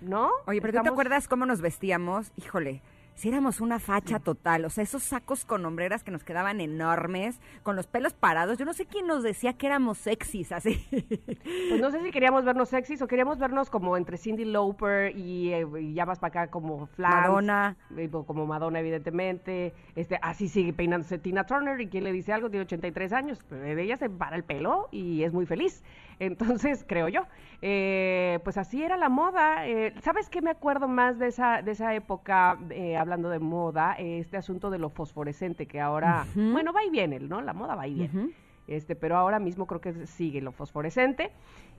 ¿no? 0.00 0.30
Oye, 0.46 0.60
pero 0.60 0.78
¿tú 0.78 0.82
te 0.82 0.88
acuerdas 0.88 1.28
cómo 1.28 1.46
nos 1.46 1.60
vestíamos? 1.60 2.32
Híjole, 2.36 2.80
si 3.18 3.28
éramos 3.28 3.60
una 3.60 3.80
facha 3.80 4.20
total, 4.20 4.64
o 4.64 4.70
sea, 4.70 4.84
esos 4.84 5.02
sacos 5.02 5.44
con 5.44 5.64
hombreras 5.66 6.04
que 6.04 6.10
nos 6.12 6.22
quedaban 6.22 6.60
enormes, 6.60 7.40
con 7.64 7.74
los 7.74 7.86
pelos 7.88 8.14
parados. 8.14 8.58
Yo 8.58 8.64
no 8.64 8.72
sé 8.72 8.86
quién 8.86 9.08
nos 9.08 9.24
decía 9.24 9.54
que 9.54 9.66
éramos 9.66 9.98
sexys, 9.98 10.52
así. 10.52 10.86
Pues 11.68 11.80
no 11.80 11.90
sé 11.90 12.00
si 12.02 12.10
queríamos 12.12 12.44
vernos 12.44 12.68
sexys 12.68 13.02
o 13.02 13.08
queríamos 13.08 13.38
vernos 13.38 13.70
como 13.70 13.96
entre 13.96 14.16
Cindy 14.18 14.44
Lauper 14.44 15.16
y, 15.16 15.52
eh, 15.52 15.66
y 15.80 15.94
ya 15.94 16.06
más 16.06 16.20
para 16.20 16.42
acá 16.44 16.50
como 16.50 16.86
Flans. 16.86 17.14
Madonna. 17.28 17.76
eh, 17.96 18.08
como 18.10 18.46
Madonna, 18.46 18.78
evidentemente. 18.80 19.74
Este, 19.96 20.18
así 20.22 20.48
sigue 20.48 20.72
peinándose 20.72 21.18
Tina 21.18 21.44
Turner 21.44 21.80
y 21.80 21.88
quien 21.88 22.04
le 22.04 22.12
dice 22.12 22.32
algo 22.32 22.50
tiene 22.50 22.64
83 22.66 23.12
años. 23.12 23.38
De 23.50 23.82
ella 23.82 23.96
se 23.96 24.08
para 24.08 24.36
el 24.36 24.44
pelo 24.44 24.88
y 24.92 25.24
es 25.24 25.32
muy 25.32 25.44
feliz. 25.46 25.82
Entonces, 26.20 26.84
creo 26.88 27.08
yo. 27.08 27.22
eh, 27.62 28.38
pues 28.44 28.56
así 28.56 28.82
era 28.82 28.96
la 28.96 29.08
moda. 29.08 29.66
eh, 29.66 29.94
¿Sabes 30.02 30.28
qué 30.28 30.40
me 30.42 30.50
acuerdo 30.50 30.88
más 30.88 31.18
de 31.18 31.28
esa, 31.28 31.62
de 31.62 31.72
esa 31.72 31.94
época, 31.94 32.58
eh, 32.70 32.96
hablando 33.08 33.30
de 33.30 33.38
moda? 33.38 33.94
Este 33.98 34.36
asunto 34.36 34.70
de 34.70 34.78
lo 34.78 34.90
fosforescente 34.90 35.66
que 35.66 35.80
ahora, 35.80 36.26
bueno, 36.34 36.72
va 36.72 36.84
y 36.84 36.90
viene, 36.90 37.18
¿no? 37.20 37.40
La 37.40 37.54
moda 37.54 37.74
va 37.74 37.86
y 37.88 37.94
viene. 37.94 38.30
Este, 38.66 38.94
pero 38.94 39.16
ahora 39.16 39.38
mismo 39.38 39.66
creo 39.66 39.80
que 39.80 40.06
sigue 40.06 40.42
lo 40.42 40.52
fosforescente 40.52 41.32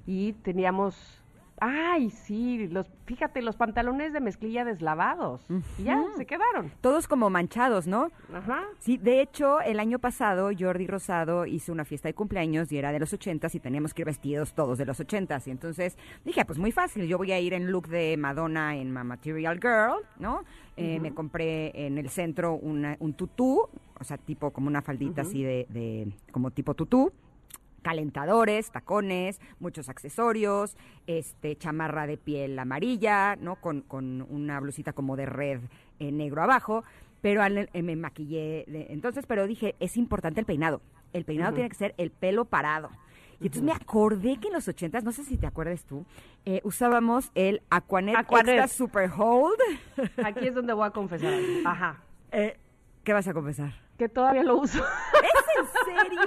y 0.07 0.33
teníamos 0.33 1.23
ay, 1.61 2.09
sí, 2.09 2.67
los 2.67 2.87
fíjate 3.05 3.41
los 3.41 3.55
pantalones 3.55 4.13
de 4.13 4.19
mezclilla 4.19 4.63
deslavados. 4.65 5.45
Y 5.77 5.83
ya 5.83 6.03
se 6.17 6.25
quedaron. 6.25 6.71
Todos 6.81 7.07
como 7.07 7.29
manchados, 7.29 7.87
¿no? 7.87 8.09
Ajá. 8.33 8.63
Sí, 8.79 8.97
de 8.97 9.21
hecho, 9.21 9.59
el 9.61 9.79
año 9.79 9.99
pasado 9.99 10.49
Jordi 10.57 10.85
Rosado 10.87 11.45
hizo 11.45 11.71
una 11.71 11.85
fiesta 11.85 12.07
de 12.07 12.13
cumpleaños 12.13 12.71
y 12.71 12.77
era 12.77 12.91
de 12.91 12.99
los 12.99 13.11
ochentas 13.13 13.55
y 13.55 13.59
teníamos 13.59 13.93
que 13.93 14.03
ir 14.03 14.05
vestidos 14.05 14.53
todos 14.53 14.77
de 14.77 14.85
los 14.85 14.99
ochentas. 14.99 15.47
Y 15.47 15.51
entonces 15.51 15.97
dije, 16.23 16.45
pues 16.45 16.59
muy 16.59 16.71
fácil, 16.71 17.07
yo 17.07 17.17
voy 17.17 17.31
a 17.31 17.39
ir 17.39 17.53
en 17.53 17.71
look 17.71 17.87
de 17.87 18.15
Madonna 18.17 18.75
en 18.75 18.93
My 18.93 19.03
Material 19.03 19.59
Girl, 19.61 20.05
¿no? 20.19 20.43
Eh, 20.77 20.99
Me 20.99 21.13
compré 21.13 21.71
en 21.85 21.97
el 21.97 22.09
centro 22.09 22.53
una- 22.53 22.95
un 22.99 23.13
tutú, 23.13 23.67
o 23.99 24.03
sea, 24.03 24.17
tipo 24.17 24.51
como 24.51 24.67
una 24.67 24.81
faldita 24.81 25.23
así 25.23 25.43
de, 25.43 25.65
de, 25.69 26.13
como 26.31 26.51
tipo 26.51 26.73
tutú 26.73 27.11
calentadores, 27.79 28.71
tacones, 28.71 29.39
muchos 29.59 29.89
accesorios, 29.89 30.77
este 31.07 31.55
chamarra 31.55 32.07
de 32.07 32.17
piel 32.17 32.57
amarilla, 32.59 33.35
¿no? 33.35 33.55
Con, 33.57 33.81
con 33.81 34.21
una 34.29 34.59
blusita 34.59 34.93
como 34.93 35.15
de 35.15 35.25
red 35.25 35.61
eh, 35.99 36.11
negro 36.11 36.43
abajo, 36.43 36.83
pero 37.21 37.41
al- 37.41 37.69
eh, 37.73 37.81
me 37.83 37.95
maquillé, 37.95 38.65
de- 38.67 38.87
entonces, 38.89 39.25
pero 39.25 39.47
dije, 39.47 39.75
es 39.79 39.97
importante 39.97 40.39
el 40.39 40.45
peinado. 40.45 40.81
El 41.13 41.25
peinado 41.25 41.53
tiene 41.55 41.69
que 41.69 41.75
ser 41.75 41.95
el 41.97 42.11
pelo 42.11 42.45
parado. 42.45 42.89
Y 43.41 43.45
entonces 43.45 43.63
me 43.63 43.71
acordé 43.71 44.37
que 44.37 44.47
en 44.47 44.53
los 44.53 44.67
ochentas, 44.67 45.03
no 45.05 45.11
sé 45.13 45.23
si 45.23 45.37
te 45.37 45.47
acuerdas 45.47 45.83
tú, 45.85 46.05
eh, 46.45 46.59
usábamos 46.65 47.31
el 47.35 47.61
Aquanet, 47.69 48.15
Aquanet. 48.17 48.59
Extra 48.59 48.67
Super 48.67 49.09
Hold. 49.17 49.57
Aquí 50.25 50.47
es 50.47 50.53
donde 50.53 50.73
voy 50.73 50.85
a 50.85 50.91
confesar 50.91 51.33
algo. 51.33 51.47
Ajá. 51.67 51.97
Eh, 52.33 52.57
¿Qué 53.03 53.13
vas 53.13 53.27
a 53.29 53.33
confesar? 53.33 53.71
Que 53.97 54.09
todavía 54.09 54.43
lo 54.43 54.57
uso. 54.57 54.79
¿Es 54.79 55.57
en 55.57 56.05
serio? 56.05 56.21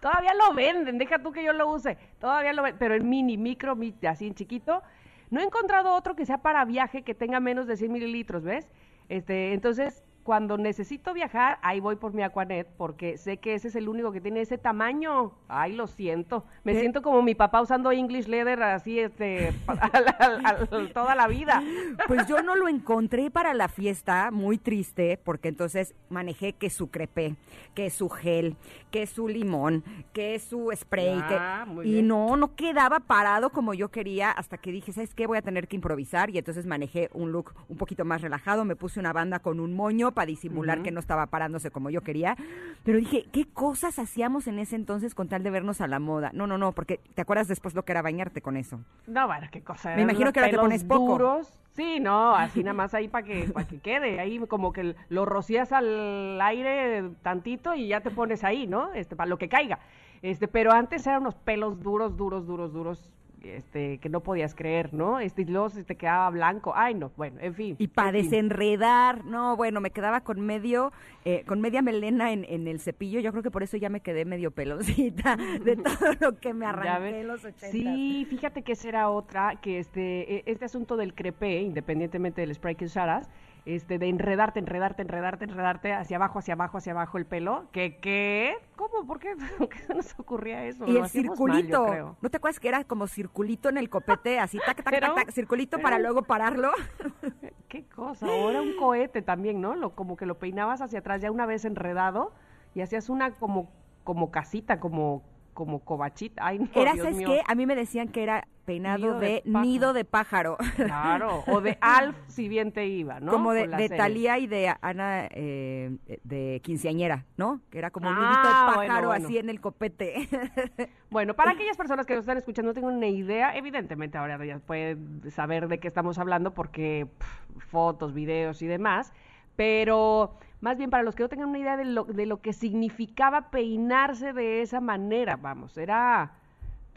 Todavía 0.00 0.32
lo 0.34 0.54
venden, 0.54 0.98
deja 0.98 1.18
tú 1.18 1.32
que 1.32 1.44
yo 1.44 1.52
lo 1.52 1.68
use. 1.70 1.96
Todavía 2.18 2.52
lo 2.52 2.62
venden, 2.62 2.78
pero 2.78 2.94
en 2.94 3.08
mini, 3.08 3.36
micro, 3.36 3.76
mi- 3.76 3.94
así 4.08 4.26
en 4.26 4.34
chiquito. 4.34 4.82
No 5.30 5.40
he 5.40 5.44
encontrado 5.44 5.94
otro 5.94 6.16
que 6.16 6.26
sea 6.26 6.38
para 6.38 6.64
viaje 6.64 7.02
que 7.02 7.14
tenga 7.14 7.38
menos 7.40 7.66
de 7.66 7.76
100 7.76 7.92
mililitros, 7.92 8.42
¿ves? 8.42 8.68
Este, 9.08 9.52
entonces, 9.52 10.02
cuando 10.30 10.56
necesito 10.56 11.12
viajar, 11.12 11.58
ahí 11.60 11.80
voy 11.80 11.96
por 11.96 12.14
mi 12.14 12.22
Aquanet, 12.22 12.68
porque 12.76 13.18
sé 13.18 13.38
que 13.38 13.54
ese 13.54 13.66
es 13.66 13.74
el 13.74 13.88
único 13.88 14.12
que 14.12 14.20
tiene 14.20 14.40
ese 14.40 14.58
tamaño. 14.58 15.32
Ay, 15.48 15.72
lo 15.74 15.88
siento. 15.88 16.44
Me 16.62 16.72
¿Qué? 16.72 16.78
siento 16.78 17.02
como 17.02 17.20
mi 17.20 17.34
papá 17.34 17.60
usando 17.60 17.90
English 17.90 18.28
Leather 18.28 18.62
así, 18.62 19.00
este, 19.00 19.52
al- 19.66 20.14
al- 20.20 20.46
al- 20.70 20.92
toda 20.92 21.16
la 21.16 21.26
vida. 21.26 21.60
Pues 22.06 22.28
yo 22.28 22.42
no 22.42 22.54
lo 22.54 22.68
encontré 22.68 23.28
para 23.32 23.54
la 23.54 23.66
fiesta, 23.66 24.30
muy 24.30 24.56
triste, 24.56 25.18
porque 25.24 25.48
entonces 25.48 25.96
manejé 26.10 26.52
que 26.52 26.70
su 26.70 26.92
crepé, 26.92 27.34
que 27.74 27.90
su 27.90 28.08
gel, 28.08 28.54
que 28.92 29.08
su 29.08 29.26
limón, 29.26 29.82
que 30.12 30.38
su 30.38 30.70
spray, 30.76 31.18
Ah, 31.24 31.66
que- 31.74 31.88
y 31.88 31.92
bien. 31.94 32.06
no, 32.06 32.36
no 32.36 32.54
quedaba 32.54 33.00
parado 33.00 33.50
como 33.50 33.74
yo 33.74 33.88
quería 33.88 34.30
hasta 34.30 34.58
que 34.58 34.70
dije, 34.70 34.92
¿sabes 34.92 35.12
qué? 35.12 35.26
Voy 35.26 35.38
a 35.38 35.42
tener 35.42 35.66
que 35.66 35.74
improvisar 35.74 36.30
y 36.30 36.38
entonces 36.38 36.66
manejé 36.66 37.10
un 37.14 37.32
look 37.32 37.52
un 37.68 37.76
poquito 37.76 38.04
más 38.04 38.22
relajado, 38.22 38.64
me 38.64 38.76
puse 38.76 39.00
una 39.00 39.12
banda 39.12 39.40
con 39.40 39.58
un 39.58 39.74
moño 39.74 40.12
para 40.20 40.26
disimular 40.26 40.82
que 40.82 40.90
no 40.90 41.00
estaba 41.00 41.24
parándose 41.28 41.70
como 41.70 41.88
yo 41.88 42.02
quería, 42.02 42.36
pero 42.84 42.98
dije, 42.98 43.24
¿qué 43.32 43.46
cosas 43.46 43.98
hacíamos 43.98 44.46
en 44.48 44.58
ese 44.58 44.76
entonces 44.76 45.14
con 45.14 45.28
tal 45.28 45.42
de 45.42 45.48
vernos 45.48 45.80
a 45.80 45.86
la 45.86 45.98
moda? 45.98 46.30
No, 46.34 46.46
no, 46.46 46.58
no, 46.58 46.72
porque 46.72 47.00
te 47.14 47.22
acuerdas 47.22 47.48
después 47.48 47.74
lo 47.74 47.84
que 47.86 47.92
era 47.92 48.02
bañarte 48.02 48.42
con 48.42 48.58
eso. 48.58 48.80
No, 49.06 49.26
bueno, 49.26 49.46
qué 49.50 49.62
cosa. 49.62 49.96
Me 49.96 50.02
imagino 50.02 50.30
que 50.30 50.40
ahora 50.40 50.50
te 50.50 50.58
pones 50.58 50.84
poco. 50.84 51.12
duros. 51.12 51.58
Sí, 51.72 52.00
no, 52.00 52.36
así 52.36 52.62
nada 52.64 52.74
más 52.74 52.92
ahí 52.92 53.08
para 53.08 53.26
que, 53.26 53.44
para 53.44 53.66
que 53.66 53.78
quede. 53.78 54.20
Ahí 54.20 54.38
como 54.40 54.74
que 54.74 54.94
lo 55.08 55.24
rocías 55.24 55.72
al 55.72 56.38
aire 56.42 57.08
tantito 57.22 57.74
y 57.74 57.88
ya 57.88 58.02
te 58.02 58.10
pones 58.10 58.44
ahí, 58.44 58.66
¿no? 58.66 58.92
Este, 58.92 59.16
para 59.16 59.30
lo 59.30 59.38
que 59.38 59.48
caiga. 59.48 59.78
Este, 60.20 60.48
pero 60.48 60.70
antes 60.72 61.06
eran 61.06 61.22
unos 61.22 61.34
pelos 61.34 61.82
duros, 61.82 62.14
duros, 62.14 62.46
duros, 62.46 62.74
duros, 62.74 63.10
este, 63.44 63.98
que 63.98 64.08
no 64.08 64.20
podías 64.20 64.54
creer, 64.54 64.92
¿no? 64.94 65.20
Este, 65.20 65.46
se 65.70 65.84
te 65.84 65.96
quedaba 65.96 66.30
blanco. 66.30 66.72
Ay, 66.74 66.94
no, 66.94 67.10
bueno, 67.16 67.38
en 67.40 67.54
fin. 67.54 67.76
Y 67.78 67.88
para 67.88 68.12
fin. 68.12 68.22
desenredar, 68.22 69.24
no, 69.24 69.56
bueno, 69.56 69.80
me 69.80 69.90
quedaba 69.90 70.20
con 70.20 70.40
medio, 70.40 70.92
eh, 71.24 71.44
con 71.46 71.60
media 71.60 71.82
melena 71.82 72.32
en, 72.32 72.44
en 72.48 72.68
el 72.68 72.80
cepillo. 72.80 73.20
Yo 73.20 73.30
creo 73.32 73.42
que 73.42 73.50
por 73.50 73.62
eso 73.62 73.76
ya 73.76 73.88
me 73.88 74.00
quedé 74.00 74.24
medio 74.24 74.50
peloncita 74.50 75.36
de 75.64 75.76
todo 75.76 76.12
lo 76.20 76.38
que 76.38 76.54
me 76.54 76.66
arranqué 76.66 77.20
en 77.20 77.28
los 77.28 77.44
80. 77.44 77.70
Sí, 77.70 78.26
fíjate 78.28 78.62
que 78.62 78.72
esa 78.72 78.88
era 78.88 79.10
otra, 79.10 79.56
que 79.60 79.78
este, 79.78 80.36
e- 80.36 80.42
este 80.46 80.64
asunto 80.64 80.96
del 80.96 81.14
crepé, 81.14 81.60
independientemente 81.62 82.40
del 82.40 82.54
spray 82.54 82.74
que 82.74 82.84
usaras, 82.86 83.28
este, 83.64 83.98
de 83.98 84.08
enredarte, 84.08 84.58
enredarte, 84.58 85.02
enredarte, 85.02 85.44
enredarte 85.44 85.92
hacia 85.92 86.16
abajo, 86.16 86.38
hacia 86.38 86.54
abajo, 86.54 86.78
hacia 86.78 86.92
abajo 86.92 87.18
el 87.18 87.26
pelo. 87.26 87.66
¿Qué, 87.72 87.98
qué? 88.00 88.54
¿Cómo? 88.76 89.06
¿Por 89.06 89.18
qué? 89.18 89.34
¿Por 89.58 89.68
qué 89.68 89.78
se 89.78 89.94
nos 89.94 90.18
ocurría 90.18 90.64
eso? 90.64 90.86
Y 90.86 90.92
Lo 90.92 90.98
el 90.98 91.04
hacíamos 91.04 91.38
mal, 91.40 91.48
yo 91.66 91.84
circulito. 91.86 92.16
¿no 92.20 92.30
te 92.30 92.36
acuerdas 92.36 92.60
que 92.60 92.68
era 92.68 92.84
como 92.84 93.06
circulito 93.06 93.68
en 93.68 93.78
el 93.78 93.90
copete, 93.90 94.38
así, 94.38 94.58
tac, 94.64 94.82
tac, 94.82 95.00
tac, 95.00 95.14
tac, 95.14 95.30
circulito 95.30 95.78
para 95.78 95.98
luego 95.98 96.22
pararlo? 96.22 96.70
¿Qué 97.68 97.84
cosa? 97.84 98.26
O 98.26 98.50
era 98.50 98.60
un 98.62 98.76
cohete 98.76 99.22
también, 99.22 99.60
¿no? 99.60 99.74
Lo, 99.74 99.94
como 99.94 100.16
que 100.16 100.26
lo 100.26 100.38
peinabas 100.38 100.80
hacia 100.80 101.00
atrás 101.00 101.22
ya 101.22 101.30
una 101.30 101.46
vez 101.46 101.64
enredado 101.64 102.32
y 102.74 102.80
hacías 102.80 103.08
una 103.08 103.32
como, 103.32 103.70
como 104.04 104.30
casita, 104.30 104.80
como, 104.80 105.22
como 105.54 105.80
cobachita. 105.80 106.46
Ay, 106.46 106.58
no, 106.60 106.68
era, 106.74 106.92
Dios 106.94 107.04
¿sabes 107.04 107.18
mío. 107.18 107.28
qué? 107.28 107.42
A 107.46 107.54
mí 107.54 107.66
me 107.66 107.74
decían 107.76 108.08
que 108.08 108.22
era 108.22 108.46
peinado 108.64 108.98
Nido 108.98 109.18
de 109.20 109.26
de, 109.26 109.42
pájaro. 109.42 109.64
nido 109.66 109.92
de 109.92 110.04
pájaro. 110.04 110.56
Claro, 110.76 111.44
o 111.48 111.60
de 111.60 111.76
Alf 111.80 112.16
si 112.28 112.48
bien 112.48 112.72
te 112.72 112.86
iba, 112.86 113.18
¿no? 113.20 113.32
como 113.32 113.52
de, 113.52 113.66
de. 113.66 113.88
Talía 113.88 114.38
y 114.38 114.46
de 114.46 114.74
Ana 114.80 115.26
eh, 115.30 115.96
de 116.24 116.60
quinceañera, 116.62 117.26
¿no? 117.36 117.60
Que 117.70 117.78
era 117.78 117.90
como 117.90 118.08
un 118.08 118.14
Ah, 118.16 118.20
nidito 118.20 118.48
de 118.48 118.54
pájaro 118.54 118.76
bueno, 118.76 119.06
bueno. 119.08 119.24
así 119.26 119.38
en 119.38 119.48
el 119.50 119.60
copete. 119.60 120.28
Bueno, 121.10 121.34
para 121.34 121.50
aquellas 121.50 121.76
personas 121.76 122.06
que 122.06 122.14
nos 122.14 122.20
están 122.22 122.38
escuchando 122.38 122.70
no 122.70 122.74
tengo 122.74 122.92
ni 122.92 123.08
idea, 123.08 123.56
evidentemente 123.56 124.16
ahora 124.16 124.42
ya 124.44 124.60
pueden 124.60 125.28
saber 125.32 125.66
de 125.66 125.78
qué 125.80 125.88
estamos 125.88 126.18
hablando 126.18 126.54
porque 126.54 127.08
pff, 127.18 127.64
fotos, 127.64 128.14
videos 128.14 128.62
y 128.62 128.68
demás, 128.68 129.12
pero 129.56 130.36
más 130.60 130.76
bien 130.78 130.90
para 130.90 131.02
los 131.02 131.14
que 131.14 131.22
no 131.22 131.28
tengan 131.28 131.48
una 131.48 131.58
idea 131.58 131.76
de 131.76 131.84
lo, 131.86 132.04
de 132.04 132.26
lo 132.26 132.40
que 132.40 132.52
significaba 132.52 133.50
peinarse 133.50 134.32
de 134.32 134.62
esa 134.62 134.80
manera, 134.80 135.36
vamos, 135.36 135.76
era, 135.78 136.32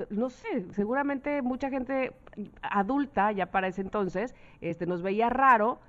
no 0.09 0.29
sé, 0.29 0.65
seguramente 0.71 1.41
mucha 1.41 1.69
gente 1.69 2.13
adulta 2.61 3.31
ya 3.31 3.47
para 3.51 3.67
ese 3.67 3.81
entonces 3.81 4.35
este, 4.61 4.85
nos 4.85 5.01
veía 5.01 5.29
raro 5.29 5.79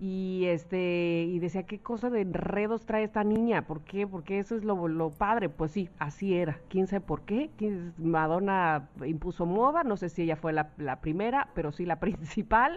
y 0.00 0.46
este 0.46 1.22
y 1.28 1.38
decía 1.38 1.62
qué 1.62 1.78
cosa 1.78 2.10
de 2.10 2.22
enredos 2.22 2.84
trae 2.84 3.04
esta 3.04 3.22
niña 3.22 3.62
por 3.62 3.82
qué 3.82 4.08
porque 4.08 4.40
eso 4.40 4.56
es 4.56 4.64
lo, 4.64 4.88
lo 4.88 5.10
padre 5.10 5.48
pues 5.48 5.70
sí 5.70 5.88
así 6.00 6.34
era. 6.36 6.58
Quién 6.68 6.88
sabe 6.88 7.00
por 7.00 7.22
qué 7.22 7.50
¿Quién- 7.56 7.94
Madonna 7.98 8.88
impuso 9.06 9.46
moda 9.46 9.84
no 9.84 9.96
sé 9.96 10.08
si 10.08 10.22
ella 10.22 10.34
fue 10.34 10.52
la, 10.52 10.70
la 10.78 11.00
primera 11.00 11.48
pero 11.54 11.70
sí 11.70 11.86
la 11.86 12.00
principal. 12.00 12.76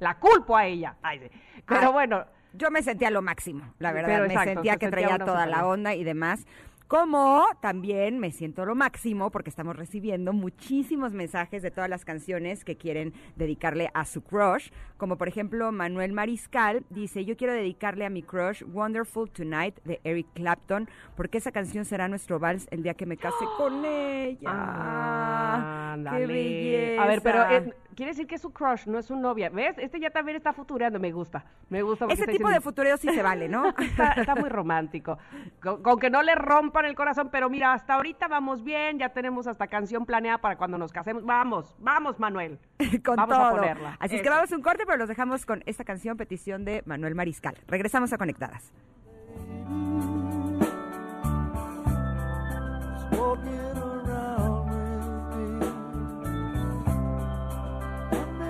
La 0.00 0.18
culpo 0.18 0.54
a 0.54 0.66
ella. 0.66 0.96
Ay, 1.02 1.20
sí. 1.20 1.26
pero 1.66 1.88
Ah, 1.88 1.90
bueno 1.90 2.24
Yo 2.54 2.70
me 2.70 2.82
sentía 2.82 3.10
lo 3.10 3.22
máximo, 3.22 3.72
la 3.78 3.92
verdad. 3.92 4.08
Pero 4.08 4.20
me 4.22 4.34
exacto, 4.34 4.52
sentía 4.54 4.72
se 4.74 4.78
que 4.78 4.86
sentía 4.86 5.06
traía 5.08 5.24
toda 5.24 5.46
la 5.46 5.66
onda 5.66 5.94
y 5.94 6.04
demás. 6.04 6.46
Como 6.88 7.44
también 7.60 8.18
me 8.18 8.30
siento 8.32 8.64
lo 8.64 8.74
máximo 8.74 9.30
porque 9.30 9.50
estamos 9.50 9.76
recibiendo 9.76 10.32
muchísimos 10.32 11.12
mensajes 11.12 11.60
de 11.62 11.70
todas 11.70 11.90
las 11.90 12.06
canciones 12.06 12.64
que 12.64 12.78
quieren 12.78 13.12
dedicarle 13.36 13.90
a 13.92 14.06
su 14.06 14.22
crush. 14.22 14.70
Como 14.96 15.18
por 15.18 15.28
ejemplo 15.28 15.70
Manuel 15.70 16.14
Mariscal 16.14 16.84
dice, 16.88 17.26
yo 17.26 17.36
quiero 17.36 17.52
dedicarle 17.52 18.06
a 18.06 18.08
mi 18.10 18.22
crush 18.22 18.62
Wonderful 18.72 19.28
Tonight 19.30 19.78
de 19.84 20.00
Eric 20.02 20.28
Clapton 20.32 20.88
porque 21.14 21.36
esa 21.36 21.52
canción 21.52 21.84
será 21.84 22.08
nuestro 22.08 22.38
vals 22.38 22.66
el 22.70 22.82
día 22.82 22.94
que 22.94 23.04
me 23.04 23.18
case 23.18 23.44
con 23.58 23.84
ella. 23.84 24.48
Ah, 24.50 25.96
¡Qué 26.16 26.26
belleza! 26.26 27.02
A 27.02 27.06
ver, 27.06 27.20
pero 27.20 27.42
es- 27.50 27.74
quiere 27.98 28.12
decir 28.12 28.28
que 28.28 28.36
es 28.36 28.40
su 28.40 28.52
crush, 28.52 28.86
no 28.86 29.00
es 29.00 29.06
su 29.06 29.16
novia. 29.16 29.50
¿Ves? 29.50 29.76
Este 29.76 29.98
ya 29.98 30.10
también 30.10 30.36
está 30.36 30.52
futureando, 30.52 31.00
me 31.00 31.10
gusta. 31.10 31.44
Me 31.68 31.82
gusta 31.82 32.06
Ese 32.08 32.28
tipo 32.28 32.48
de 32.48 32.60
futureo 32.60 32.96
sí 32.96 33.08
se 33.12 33.22
vale, 33.24 33.48
¿no? 33.48 33.70
Está, 33.78 34.12
está 34.12 34.36
muy 34.36 34.48
romántico. 34.48 35.18
Con, 35.60 35.82
con 35.82 35.98
que 35.98 36.08
no 36.08 36.22
le 36.22 36.36
rompan 36.36 36.84
el 36.84 36.94
corazón, 36.94 37.28
pero 37.32 37.50
mira, 37.50 37.72
hasta 37.72 37.94
ahorita 37.94 38.28
vamos 38.28 38.62
bien, 38.62 39.00
ya 39.00 39.08
tenemos 39.08 39.48
hasta 39.48 39.66
canción 39.66 40.06
planeada 40.06 40.38
para 40.38 40.56
cuando 40.56 40.78
nos 40.78 40.92
casemos. 40.92 41.24
Vamos, 41.24 41.74
vamos, 41.80 42.20
Manuel. 42.20 42.60
con 43.04 43.16
Vamos 43.16 43.36
todo. 43.36 43.46
a 43.46 43.50
ponerla. 43.50 43.96
Así 43.98 44.14
es 44.14 44.22
que 44.22 44.30
vamos 44.30 44.52
a 44.52 44.56
un 44.56 44.62
corte, 44.62 44.84
pero 44.86 44.98
los 44.98 45.08
dejamos 45.08 45.44
con 45.44 45.64
esta 45.66 45.82
canción, 45.82 46.16
petición 46.16 46.64
de 46.64 46.84
Manuel 46.86 47.16
Mariscal. 47.16 47.56
Regresamos 47.66 48.12
a 48.12 48.18
Conectadas. 48.18 48.72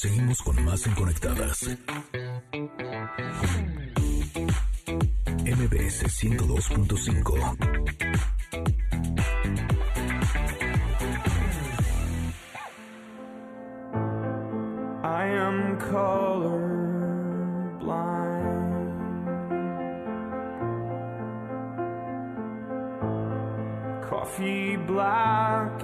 Seguimos 0.00 0.40
con 0.42 0.64
más 0.64 0.86
en 0.86 0.94
Conectadas. 0.94 1.76
MBS 5.42 6.04
102.5. 6.22 7.34
I 15.02 15.24
am 15.34 15.76
black 24.86 25.82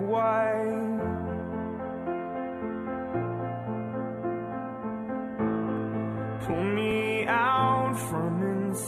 white. 0.00 0.75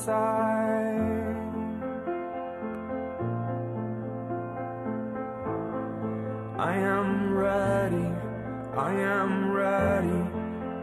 Inside. 0.08 1.36
I 6.58 6.76
am 6.76 7.34
ready. 7.34 8.12
I 8.76 8.92
am 8.92 9.52
ready. 9.52 10.22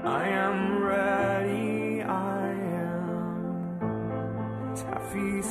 I 0.04 0.28
am 0.28 0.84
ready. 0.84 2.02
I 2.02 2.52
am 2.84 3.06
taffy. 4.76 5.42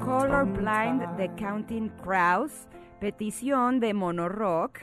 Colorblind 0.00 1.16
de 1.16 1.28
Counting 1.36 1.90
Crows, 2.02 2.68
petición 3.00 3.80
de 3.80 3.92
Monorock, 3.94 4.80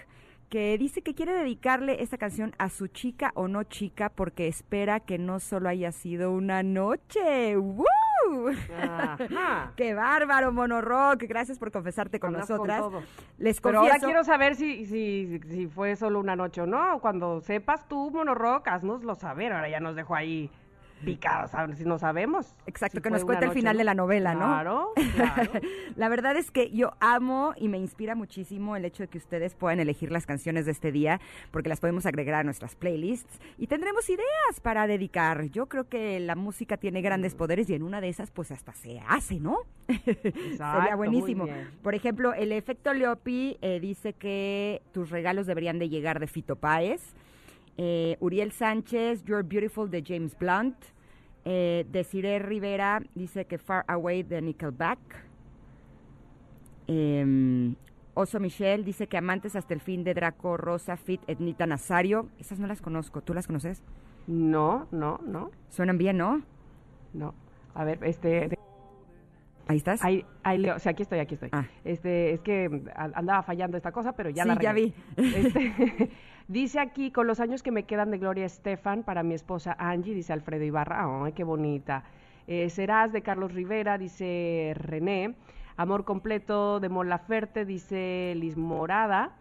que 0.49 0.77
dice 0.77 1.01
que 1.01 1.15
quiere 1.15 1.33
dedicarle 1.33 2.01
esta 2.01 2.17
canción 2.17 2.53
a 2.57 2.69
su 2.69 2.87
chica 2.87 3.31
o 3.35 3.47
no 3.47 3.63
chica 3.63 4.09
porque 4.09 4.47
espera 4.47 4.99
que 4.99 5.17
no 5.17 5.39
solo 5.39 5.69
haya 5.69 5.91
sido 5.91 6.31
una 6.31 6.63
noche. 6.63 7.57
¡Woo! 7.57 7.85
Ajá. 8.77 9.17
¡Qué 9.75 9.93
bárbaro, 9.93 10.51
Monorock! 10.51 11.23
Gracias 11.23 11.59
por 11.59 11.71
confesarte 11.71 12.19
con 12.19 12.33
Andas 12.35 12.47
con 12.47 12.57
nosotras. 12.57 12.79
todo. 12.81 13.03
Les 13.37 13.59
Pero 13.59 13.79
confieso... 13.79 13.95
ahora 13.95 14.05
quiero 14.05 14.23
saber 14.23 14.55
si, 14.55 14.85
si, 14.85 15.39
si 15.47 15.67
fue 15.67 15.95
solo 15.95 16.19
una 16.19 16.35
noche 16.35 16.61
o 16.61 16.65
no. 16.65 16.99
Cuando 16.99 17.41
sepas 17.41 17.87
tú, 17.87 18.11
Monorock, 18.11 18.67
haznoslo 18.67 19.15
saber. 19.15 19.53
Ahora 19.53 19.69
ya 19.69 19.79
nos 19.79 19.95
dejó 19.95 20.15
ahí 20.15 20.49
picados, 21.05 21.53
a 21.53 21.65
ver 21.65 21.75
si 21.77 21.85
no 21.85 21.97
sabemos. 21.99 22.55
Exacto, 22.65 22.97
si 22.97 23.01
que 23.03 23.09
nos 23.09 23.23
una 23.23 23.27
cuente 23.27 23.45
el 23.45 23.51
final 23.51 23.77
de 23.77 23.83
la 23.83 23.93
novela, 23.93 24.33
¿no? 24.33 24.39
Claro, 24.39 24.91
claro. 25.15 25.51
la 25.95 26.09
verdad 26.09 26.35
es 26.37 26.51
que 26.51 26.71
yo 26.71 26.93
amo 26.99 27.53
y 27.57 27.69
me 27.69 27.77
inspira 27.77 28.15
muchísimo 28.15 28.75
el 28.75 28.85
hecho 28.85 29.03
de 29.03 29.07
que 29.07 29.17
ustedes 29.17 29.55
puedan 29.55 29.79
elegir 29.79 30.11
las 30.11 30.25
canciones 30.25 30.65
de 30.65 30.71
este 30.71 30.91
día, 30.91 31.21
porque 31.51 31.69
las 31.69 31.79
podemos 31.79 32.05
agregar 32.05 32.35
a 32.35 32.43
nuestras 32.43 32.75
playlists 32.75 33.39
y 33.57 33.67
tendremos 33.67 34.09
ideas 34.09 34.59
para 34.61 34.87
dedicar. 34.87 35.45
Yo 35.49 35.67
creo 35.67 35.87
que 35.87 36.19
la 36.19 36.35
música 36.35 36.77
tiene 36.77 37.01
grandes 37.01 37.35
poderes 37.35 37.69
y 37.69 37.75
en 37.75 37.83
una 37.83 38.01
de 38.01 38.09
esas, 38.09 38.31
pues 38.31 38.51
hasta 38.51 38.73
se 38.73 38.99
hace, 39.07 39.39
¿no? 39.39 39.59
Sería 40.05 40.95
buenísimo. 40.95 41.47
Por 41.83 41.95
ejemplo, 41.95 42.33
el 42.33 42.51
efecto 42.51 42.93
Leopi 42.93 43.57
eh, 43.61 43.79
dice 43.79 44.13
que 44.13 44.81
tus 44.91 45.09
regalos 45.09 45.45
deberían 45.45 45.79
de 45.79 45.89
llegar 45.89 46.19
de 46.19 46.27
Fito 46.27 46.55
Páez. 46.55 47.01
Eh, 47.77 48.15
Uriel 48.19 48.51
Sánchez, 48.51 49.23
You're 49.25 49.43
Beautiful 49.43 49.89
de 49.89 50.03
James 50.05 50.37
Blunt. 50.37 50.75
Eh, 51.45 51.85
Desiree 51.91 52.39
Rivera 52.39 53.01
dice 53.13 53.45
que 53.45 53.57
Far 53.57 53.85
Away 53.87 54.23
de 54.23 54.41
Nickelback. 54.41 54.99
Em, 56.87 57.75
Oso 58.13 58.39
Michelle 58.39 58.83
dice 58.83 59.07
que 59.07 59.17
Amantes 59.17 59.55
hasta 59.55 59.73
el 59.73 59.81
fin 59.81 60.03
de 60.03 60.13
Draco 60.13 60.57
Rosa 60.57 60.97
Fit 60.97 61.21
Ednita 61.27 61.65
Nazario. 61.65 62.29
Esas 62.39 62.59
no 62.59 62.67
las 62.67 62.81
conozco. 62.81 63.21
¿Tú 63.21 63.33
las 63.33 63.47
conoces? 63.47 63.83
No, 64.27 64.87
no, 64.91 65.19
no, 65.25 65.51
Suenan 65.69 65.97
bien, 65.97 66.17
¿no? 66.17 66.41
no. 67.13 67.33
A 67.75 67.83
ver, 67.83 67.99
este, 68.03 68.57
Ahí 69.67 69.77
estás. 69.77 70.03
ahí, 70.03 70.25
ahí 70.43 70.57
leo, 70.57 70.75
o 70.75 70.79
sea, 70.79 70.93
aquí 70.93 71.03
estoy, 71.03 71.19
aquí 71.19 71.33
estoy. 71.35 71.49
Ah. 71.51 71.65
Este, 71.83 72.31
es 72.33 72.41
que 72.41 72.83
a- 72.95 73.11
andaba 73.13 73.43
fallando 73.43 73.77
esta 73.77 73.91
cosa, 73.91 74.13
pero 74.13 74.29
ya 74.29 74.43
Sí, 74.43 74.49
la 74.49 74.59
ya 74.59 74.69
arreglé. 74.71 74.93
vi. 75.17 75.23
Este, 75.35 76.11
Dice 76.47 76.79
aquí, 76.79 77.11
con 77.11 77.25
los 77.25 77.39
años 77.39 77.63
que 77.63 77.71
me 77.71 77.83
quedan 77.83 78.11
de 78.11 78.19
Gloria 78.19 78.45
Estefan 78.45 79.03
para 79.03 79.23
mi 79.23 79.33
esposa 79.33 79.75
Angie, 79.79 80.13
dice 80.13 80.31
Alfredo 80.33 80.63
Ibarra. 80.63 81.23
¡Ay, 81.25 81.31
qué 81.33 81.43
bonita! 81.43 82.03
Eh, 82.47 82.69
Serás 82.69 83.11
de 83.11 83.21
Carlos 83.23 83.53
Rivera, 83.53 83.97
dice 83.97 84.73
René. 84.75 85.33
Amor 85.77 86.05
completo 86.05 86.79
de 86.79 86.89
Mon 86.89 87.09
Laferte, 87.09 87.65
dice 87.65 88.33
Liz 88.35 88.57
Morada. 88.57 89.31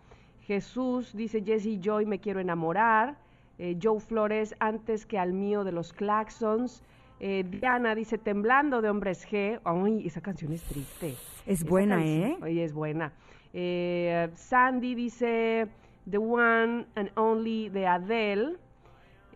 Jesús, 0.47 1.15
dice 1.15 1.43
Jesse 1.43 1.79
Joy, 1.81 2.07
me 2.07 2.21
quiero 2.21 2.41
enamorar. 2.41 3.17
Eh, 3.59 3.79
Joe 3.81 4.01
Flores, 4.01 4.55
antes 4.59 5.05
que 5.05 5.19
al 5.19 5.33
mío 5.35 5.63
de 5.65 5.73
los 5.73 5.93
Claxons. 5.93 6.83
Eh, 7.21 7.45
Diana 7.49 7.95
dice, 7.95 8.17
temblando 8.19 8.81
de 8.83 8.89
hombres 8.89 9.29
G. 9.31 9.61
Ay, 9.65 10.07
esa 10.07 10.23
canción 10.23 10.53
es 10.53 10.63
triste. 10.63 11.11
Es 11.47 11.61
Esa 11.61 11.69
buena, 11.69 11.97
canción- 11.97 12.23
¿eh? 12.23 12.39
Oye, 12.43 12.65
es 12.65 12.73
buena. 12.73 13.13
Eh, 13.53 14.29
Sandy 14.35 14.95
dice, 14.97 15.69
The 16.11 16.19
One 16.19 16.87
and 16.97 17.11
Only 17.17 17.69
de 17.69 17.87
Adele. 17.87 18.57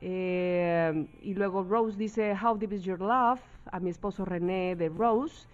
Eh, 0.01 1.07
y 1.23 1.35
luego 1.35 1.63
Rose 1.65 1.97
dice, 1.97 2.35
How 2.35 2.57
Deep 2.57 2.73
Is 2.73 2.85
Your 2.85 3.01
Love? 3.01 3.41
A 3.71 3.81
mi 3.81 3.91
esposo 3.91 4.25
René 4.25 4.77
de 4.77 4.89
Rose. 4.89 5.47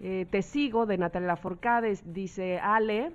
Eh, 0.00 0.26
Te 0.30 0.42
sigo 0.42 0.86
de 0.86 0.98
Natalia 0.98 1.28
Lafourcade, 1.28 1.98
dice 2.04 2.58
Ale. 2.58 3.12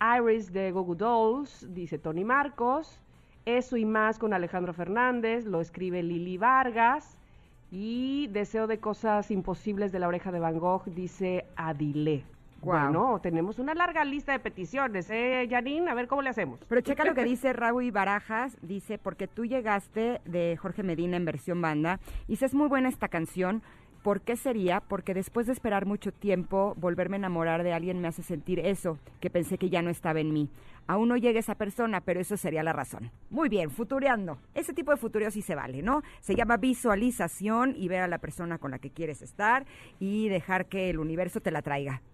Iris 0.00 0.52
de 0.52 0.70
Gogo 0.70 0.94
Dolls, 0.94 1.66
dice 1.74 1.98
Tony 1.98 2.24
Marcos. 2.24 3.00
Eso 3.44 3.76
y 3.76 3.84
más 3.84 4.18
con 4.18 4.32
Alejandro 4.32 4.72
Fernández, 4.72 5.44
lo 5.46 5.60
escribe 5.60 6.02
Lili 6.02 6.36
Vargas. 6.38 7.18
Y 7.70 8.28
Deseo 8.28 8.66
de 8.66 8.78
cosas 8.78 9.30
imposibles 9.30 9.92
de 9.92 9.98
la 9.98 10.08
oreja 10.08 10.32
de 10.32 10.38
Van 10.38 10.58
Gogh, 10.58 10.84
dice 10.86 11.44
Adile. 11.56 12.24
Guau. 12.60 12.92
Bueno, 12.92 13.20
tenemos 13.20 13.58
una 13.58 13.74
larga 13.74 14.04
lista 14.04 14.32
de 14.32 14.40
peticiones, 14.40 15.08
¿eh, 15.10 15.46
Janine? 15.48 15.90
A 15.90 15.94
ver 15.94 16.08
cómo 16.08 16.22
le 16.22 16.30
hacemos. 16.30 16.60
Pero 16.68 16.80
checa 16.80 17.04
lo 17.04 17.14
que 17.14 17.24
dice 17.24 17.52
Raúl 17.52 17.92
Barajas, 17.92 18.56
dice, 18.62 18.98
porque 18.98 19.28
tú 19.28 19.44
llegaste 19.44 20.20
de 20.24 20.56
Jorge 20.56 20.82
Medina 20.82 21.16
en 21.16 21.24
versión 21.24 21.62
banda, 21.62 22.00
y 22.26 22.32
dice, 22.32 22.46
es 22.46 22.54
muy 22.54 22.68
buena 22.68 22.88
esta 22.88 23.08
canción, 23.08 23.62
¿por 24.08 24.22
qué 24.22 24.36
sería? 24.36 24.80
Porque 24.80 25.12
después 25.12 25.46
de 25.46 25.52
esperar 25.52 25.84
mucho 25.84 26.12
tiempo, 26.12 26.72
volverme 26.78 27.16
a 27.16 27.18
enamorar 27.18 27.62
de 27.62 27.74
alguien 27.74 28.00
me 28.00 28.08
hace 28.08 28.22
sentir 28.22 28.58
eso, 28.58 28.98
que 29.20 29.28
pensé 29.28 29.58
que 29.58 29.68
ya 29.68 29.82
no 29.82 29.90
estaba 29.90 30.18
en 30.18 30.32
mí. 30.32 30.48
Aún 30.86 31.10
no 31.10 31.18
llega 31.18 31.38
esa 31.38 31.56
persona, 31.56 32.00
pero 32.00 32.18
eso 32.18 32.38
sería 32.38 32.62
la 32.62 32.72
razón. 32.72 33.10
Muy 33.28 33.50
bien, 33.50 33.70
futureando. 33.70 34.38
Ese 34.54 34.72
tipo 34.72 34.92
de 34.92 34.96
futureo 34.96 35.30
sí 35.30 35.42
se 35.42 35.54
vale, 35.54 35.82
¿no? 35.82 36.00
Se 36.20 36.34
llama 36.34 36.56
visualización 36.56 37.74
y 37.76 37.88
ver 37.88 38.00
a 38.00 38.08
la 38.08 38.16
persona 38.16 38.56
con 38.56 38.70
la 38.70 38.78
que 38.78 38.88
quieres 38.88 39.20
estar 39.20 39.66
y 40.00 40.30
dejar 40.30 40.70
que 40.70 40.88
el 40.88 40.98
universo 40.98 41.40
te 41.40 41.50
la 41.50 41.60
traiga. 41.60 42.00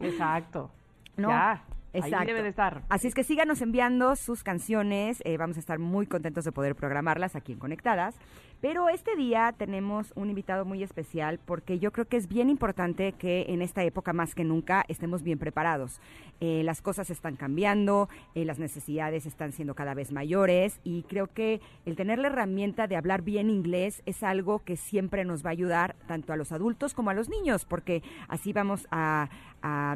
Exacto. 0.00 0.70
¿No? 1.18 1.28
Ya, 1.28 1.62
Exacto. 1.92 2.16
ahí 2.20 2.26
debe 2.26 2.42
de 2.42 2.48
estar. 2.48 2.84
Así 2.88 3.06
es 3.08 3.14
que 3.14 3.24
síganos 3.24 3.60
enviando 3.60 4.16
sus 4.16 4.42
canciones. 4.42 5.20
eh, 5.26 5.36
vamos 5.36 5.58
a 5.58 5.60
estar 5.60 5.78
muy 5.78 6.06
contentos 6.06 6.46
de 6.46 6.52
poder 6.52 6.74
programarlas 6.74 7.36
aquí 7.36 7.52
en 7.52 7.58
Conectadas. 7.58 8.16
Pero 8.60 8.88
este 8.88 9.14
día 9.14 9.54
tenemos 9.56 10.12
un 10.16 10.30
invitado 10.30 10.64
muy 10.64 10.82
especial 10.82 11.38
porque 11.38 11.78
yo 11.78 11.92
creo 11.92 12.06
que 12.06 12.16
es 12.16 12.26
bien 12.26 12.50
importante 12.50 13.12
que 13.12 13.46
en 13.50 13.62
esta 13.62 13.84
época 13.84 14.12
más 14.12 14.34
que 14.34 14.42
nunca 14.42 14.84
estemos 14.88 15.22
bien 15.22 15.38
preparados. 15.38 16.00
Eh, 16.40 16.62
las 16.64 16.82
cosas 16.82 17.08
están 17.10 17.36
cambiando, 17.36 18.08
eh, 18.34 18.44
las 18.44 18.58
necesidades 18.58 19.26
están 19.26 19.52
siendo 19.52 19.76
cada 19.76 19.94
vez 19.94 20.10
mayores 20.10 20.80
y 20.82 21.04
creo 21.04 21.28
que 21.28 21.60
el 21.86 21.94
tener 21.94 22.18
la 22.18 22.28
herramienta 22.28 22.88
de 22.88 22.96
hablar 22.96 23.22
bien 23.22 23.48
inglés 23.48 24.02
es 24.06 24.24
algo 24.24 24.58
que 24.64 24.76
siempre 24.76 25.24
nos 25.24 25.44
va 25.44 25.50
a 25.50 25.52
ayudar 25.52 25.94
tanto 26.08 26.32
a 26.32 26.36
los 26.36 26.50
adultos 26.50 26.94
como 26.94 27.10
a 27.10 27.14
los 27.14 27.28
niños 27.28 27.64
porque 27.64 28.02
así 28.26 28.52
vamos 28.52 28.88
a, 28.90 29.28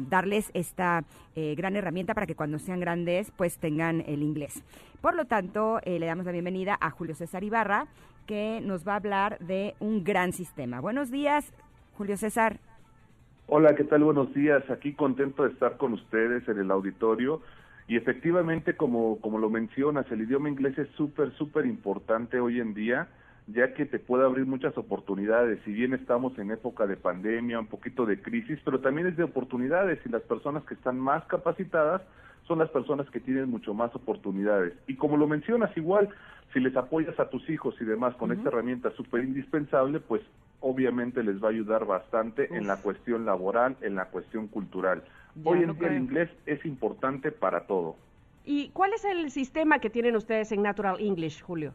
darles 0.09 0.51
esta 0.53 1.05
eh, 1.37 1.55
gran 1.55 1.77
herramienta 1.77 2.13
para 2.13 2.27
que 2.27 2.35
cuando 2.35 2.59
sean 2.59 2.81
grandes 2.81 3.31
pues 3.31 3.57
tengan 3.59 4.01
el 4.07 4.21
inglés. 4.21 4.61
Por 4.99 5.15
lo 5.15 5.23
tanto, 5.23 5.79
le 5.85 6.05
damos 6.05 6.25
la 6.25 6.33
bienvenida 6.33 6.77
a 6.81 6.89
Julio 6.89 7.15
César 7.15 7.45
Ibarra, 7.45 7.87
que 8.25 8.61
nos 8.61 8.87
va 8.87 8.93
a 8.93 8.97
hablar 8.97 9.39
de 9.39 9.75
un 9.79 10.03
gran 10.03 10.33
sistema. 10.33 10.79
Buenos 10.79 11.11
días, 11.11 11.53
Julio 11.97 12.17
César. 12.17 12.59
Hola, 13.47 13.75
¿qué 13.75 13.83
tal? 13.83 14.03
Buenos 14.03 14.33
días. 14.33 14.69
Aquí 14.69 14.93
contento 14.93 15.43
de 15.43 15.49
estar 15.49 15.77
con 15.77 15.93
ustedes 15.93 16.47
en 16.47 16.59
el 16.59 16.71
auditorio. 16.71 17.41
Y 17.87 17.97
efectivamente, 17.97 18.77
como, 18.77 19.19
como 19.19 19.37
lo 19.37 19.49
mencionas, 19.49 20.09
el 20.11 20.21
idioma 20.21 20.49
inglés 20.49 20.77
es 20.77 20.87
súper, 20.95 21.33
súper 21.33 21.65
importante 21.65 22.39
hoy 22.39 22.61
en 22.61 22.73
día, 22.73 23.09
ya 23.47 23.73
que 23.73 23.85
te 23.85 23.99
puede 23.99 24.23
abrir 24.23 24.45
muchas 24.45 24.77
oportunidades. 24.77 25.59
Si 25.65 25.73
bien 25.73 25.93
estamos 25.93 26.37
en 26.39 26.51
época 26.51 26.87
de 26.87 26.95
pandemia, 26.95 27.59
un 27.59 27.67
poquito 27.67 28.05
de 28.05 28.21
crisis, 28.21 28.57
pero 28.63 28.79
también 28.79 29.07
es 29.07 29.17
de 29.17 29.23
oportunidades 29.23 29.99
y 30.05 30.09
las 30.09 30.21
personas 30.21 30.63
que 30.63 30.75
están 30.75 30.97
más 30.97 31.25
capacitadas 31.25 32.01
son 32.47 32.59
las 32.59 32.69
personas 32.69 33.09
que 33.09 33.19
tienen 33.19 33.49
mucho 33.49 33.73
más 33.73 33.93
oportunidades. 33.95 34.73
Y 34.87 34.95
como 34.95 35.17
lo 35.17 35.27
mencionas, 35.27 35.75
igual, 35.77 36.09
si 36.53 36.59
les 36.59 36.75
apoyas 36.75 37.19
a 37.19 37.29
tus 37.29 37.49
hijos 37.49 37.75
y 37.79 37.85
demás 37.85 38.15
con 38.15 38.31
esta 38.31 38.49
herramienta 38.49 38.91
súper 38.91 39.23
indispensable, 39.23 39.99
pues 39.99 40.21
obviamente 40.59 41.23
les 41.23 41.41
va 41.43 41.47
a 41.47 41.51
ayudar 41.51 41.85
bastante 41.85 42.55
en 42.55 42.67
la 42.67 42.77
cuestión 42.77 43.25
laboral, 43.25 43.75
en 43.81 43.95
la 43.95 44.05
cuestión 44.05 44.47
cultural. 44.47 45.03
Ya 45.35 45.51
Hoy 45.51 45.63
en 45.63 45.77
día 45.77 45.87
el 45.87 45.97
inglés 45.97 46.29
es 46.45 46.65
importante 46.65 47.31
para 47.31 47.61
todo. 47.65 47.95
¿Y 48.45 48.69
cuál 48.69 48.93
es 48.93 49.05
el 49.05 49.31
sistema 49.31 49.79
que 49.79 49.89
tienen 49.89 50.15
ustedes 50.15 50.51
en 50.51 50.61
Natural 50.61 50.97
English, 50.99 51.41
Julio? 51.41 51.73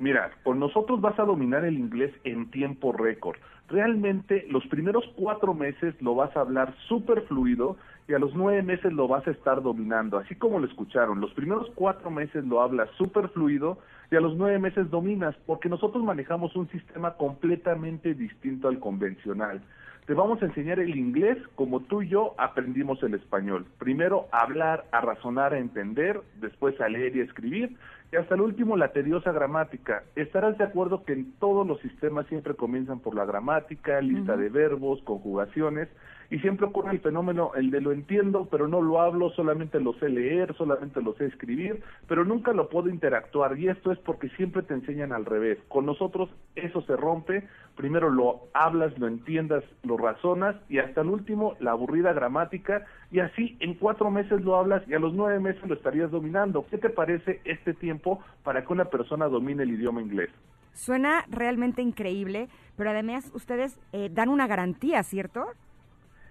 Mira, 0.00 0.30
con 0.44 0.58
nosotros 0.58 1.02
vas 1.02 1.18
a 1.18 1.24
dominar 1.24 1.66
el 1.66 1.78
inglés 1.78 2.10
en 2.24 2.50
tiempo 2.50 2.90
récord. 2.90 3.36
Realmente 3.68 4.46
los 4.48 4.66
primeros 4.68 5.04
cuatro 5.14 5.52
meses 5.52 5.94
lo 6.00 6.14
vas 6.14 6.34
a 6.34 6.40
hablar 6.40 6.74
súper 6.88 7.20
fluido 7.26 7.76
y 8.08 8.14
a 8.14 8.18
los 8.18 8.34
nueve 8.34 8.62
meses 8.62 8.94
lo 8.94 9.08
vas 9.08 9.26
a 9.28 9.30
estar 9.30 9.60
dominando. 9.60 10.16
Así 10.16 10.36
como 10.36 10.58
lo 10.58 10.66
escucharon, 10.66 11.20
los 11.20 11.34
primeros 11.34 11.70
cuatro 11.74 12.10
meses 12.10 12.46
lo 12.46 12.62
hablas 12.62 12.88
súper 12.96 13.28
fluido 13.28 13.78
y 14.10 14.16
a 14.16 14.20
los 14.20 14.34
nueve 14.36 14.58
meses 14.58 14.88
dominas, 14.88 15.36
porque 15.44 15.68
nosotros 15.68 16.02
manejamos 16.02 16.56
un 16.56 16.66
sistema 16.70 17.12
completamente 17.18 18.14
distinto 18.14 18.68
al 18.68 18.80
convencional. 18.80 19.60
Te 20.06 20.14
vamos 20.14 20.42
a 20.42 20.46
enseñar 20.46 20.80
el 20.80 20.96
inglés 20.96 21.38
como 21.54 21.80
tú 21.80 22.02
y 22.02 22.08
yo 22.08 22.34
aprendimos 22.38 23.02
el 23.02 23.14
español. 23.14 23.66
Primero 23.78 24.26
hablar, 24.32 24.86
a 24.90 25.02
razonar, 25.02 25.52
a 25.52 25.58
entender, 25.58 26.20
después 26.40 26.80
a 26.80 26.88
leer 26.88 27.14
y 27.14 27.20
a 27.20 27.24
escribir, 27.24 27.76
y 28.12 28.16
hasta 28.16 28.34
el 28.34 28.40
último 28.40 28.76
la 28.76 28.92
tediosa 28.92 29.32
gramática. 29.32 30.02
Estarás 30.16 30.58
de 30.58 30.64
acuerdo 30.64 31.04
que 31.04 31.12
en 31.12 31.32
todos 31.38 31.66
los 31.66 31.80
sistemas 31.80 32.26
siempre 32.26 32.54
comienzan 32.54 33.00
por 33.00 33.14
la 33.14 33.24
gramática, 33.24 34.00
lista 34.00 34.36
de 34.36 34.48
verbos, 34.48 35.00
conjugaciones, 35.02 35.88
y 36.30 36.38
siempre 36.38 36.66
ocurre 36.66 36.92
el 36.92 37.00
fenómeno, 37.00 37.52
el 37.56 37.70
de 37.70 37.80
lo 37.80 37.90
entiendo, 37.90 38.46
pero 38.50 38.68
no 38.68 38.80
lo 38.80 39.00
hablo, 39.00 39.30
solamente 39.30 39.80
lo 39.80 39.94
sé 39.94 40.08
leer, 40.08 40.54
solamente 40.54 41.02
lo 41.02 41.14
sé 41.14 41.26
escribir, 41.26 41.82
pero 42.06 42.24
nunca 42.24 42.52
lo 42.52 42.68
puedo 42.68 42.88
interactuar, 42.88 43.58
y 43.58 43.68
esto 43.68 43.90
es 43.90 43.98
porque 43.98 44.28
siempre 44.30 44.62
te 44.62 44.74
enseñan 44.74 45.12
al 45.12 45.24
revés. 45.24 45.58
Con 45.68 45.86
nosotros 45.86 46.30
eso 46.54 46.82
se 46.82 46.96
rompe, 46.96 47.48
primero 47.76 48.10
lo 48.10 48.42
hablas, 48.54 48.96
lo 48.98 49.08
entiendas, 49.08 49.64
lo 49.82 49.96
razonas, 49.96 50.54
y 50.68 50.78
hasta 50.78 51.00
el 51.00 51.08
último 51.08 51.56
la 51.58 51.72
aburrida 51.72 52.12
gramática, 52.12 52.86
y 53.10 53.18
así 53.18 53.56
en 53.58 53.74
cuatro 53.74 54.08
meses 54.10 54.40
lo 54.42 54.56
hablas 54.56 54.86
y 54.88 54.94
a 54.94 55.00
los 55.00 55.12
nueve 55.12 55.40
meses 55.40 55.66
lo 55.68 55.74
estarías 55.74 56.12
dominando. 56.12 56.64
¿Qué 56.70 56.78
te 56.78 56.90
parece 56.90 57.40
este 57.44 57.74
tiempo 57.74 58.20
para 58.44 58.64
que 58.64 58.72
una 58.72 58.84
persona 58.84 59.26
domine 59.26 59.64
el 59.64 59.70
idioma 59.70 60.00
inglés? 60.00 60.30
Suena 60.74 61.24
realmente 61.28 61.82
increíble, 61.82 62.48
pero 62.76 62.90
además 62.90 63.32
ustedes 63.34 63.76
eh, 63.92 64.08
dan 64.12 64.28
una 64.28 64.46
garantía, 64.46 65.02
¿cierto? 65.02 65.46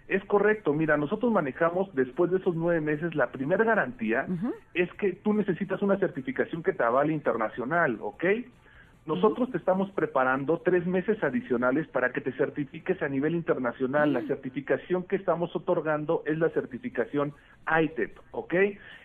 Es 0.09 0.25
correcto, 0.25 0.73
mira, 0.73 0.97
nosotros 0.97 1.31
manejamos 1.31 1.93
después 1.93 2.31
de 2.31 2.37
esos 2.37 2.55
nueve 2.55 2.81
meses 2.81 3.13
la 3.13 3.31
primera 3.31 3.63
garantía 3.63 4.25
es 4.73 4.91
que 4.93 5.13
tú 5.13 5.33
necesitas 5.35 5.83
una 5.83 5.99
certificación 5.99 6.63
que 6.63 6.73
te 6.73 6.83
avale 6.83 7.13
internacional, 7.13 7.99
¿ok? 8.01 8.23
Nosotros 9.09 9.49
te 9.49 9.57
estamos 9.57 9.89
preparando 9.93 10.59
tres 10.59 10.85
meses 10.85 11.23
adicionales 11.23 11.87
para 11.87 12.11
que 12.11 12.21
te 12.21 12.31
certifiques 12.33 13.01
a 13.01 13.09
nivel 13.09 13.33
internacional. 13.33 14.13
La 14.13 14.21
certificación 14.27 15.01
que 15.01 15.15
estamos 15.15 15.55
otorgando 15.55 16.21
es 16.27 16.37
la 16.37 16.49
certificación 16.49 17.33
ITEP, 17.67 18.19
¿ok? 18.29 18.53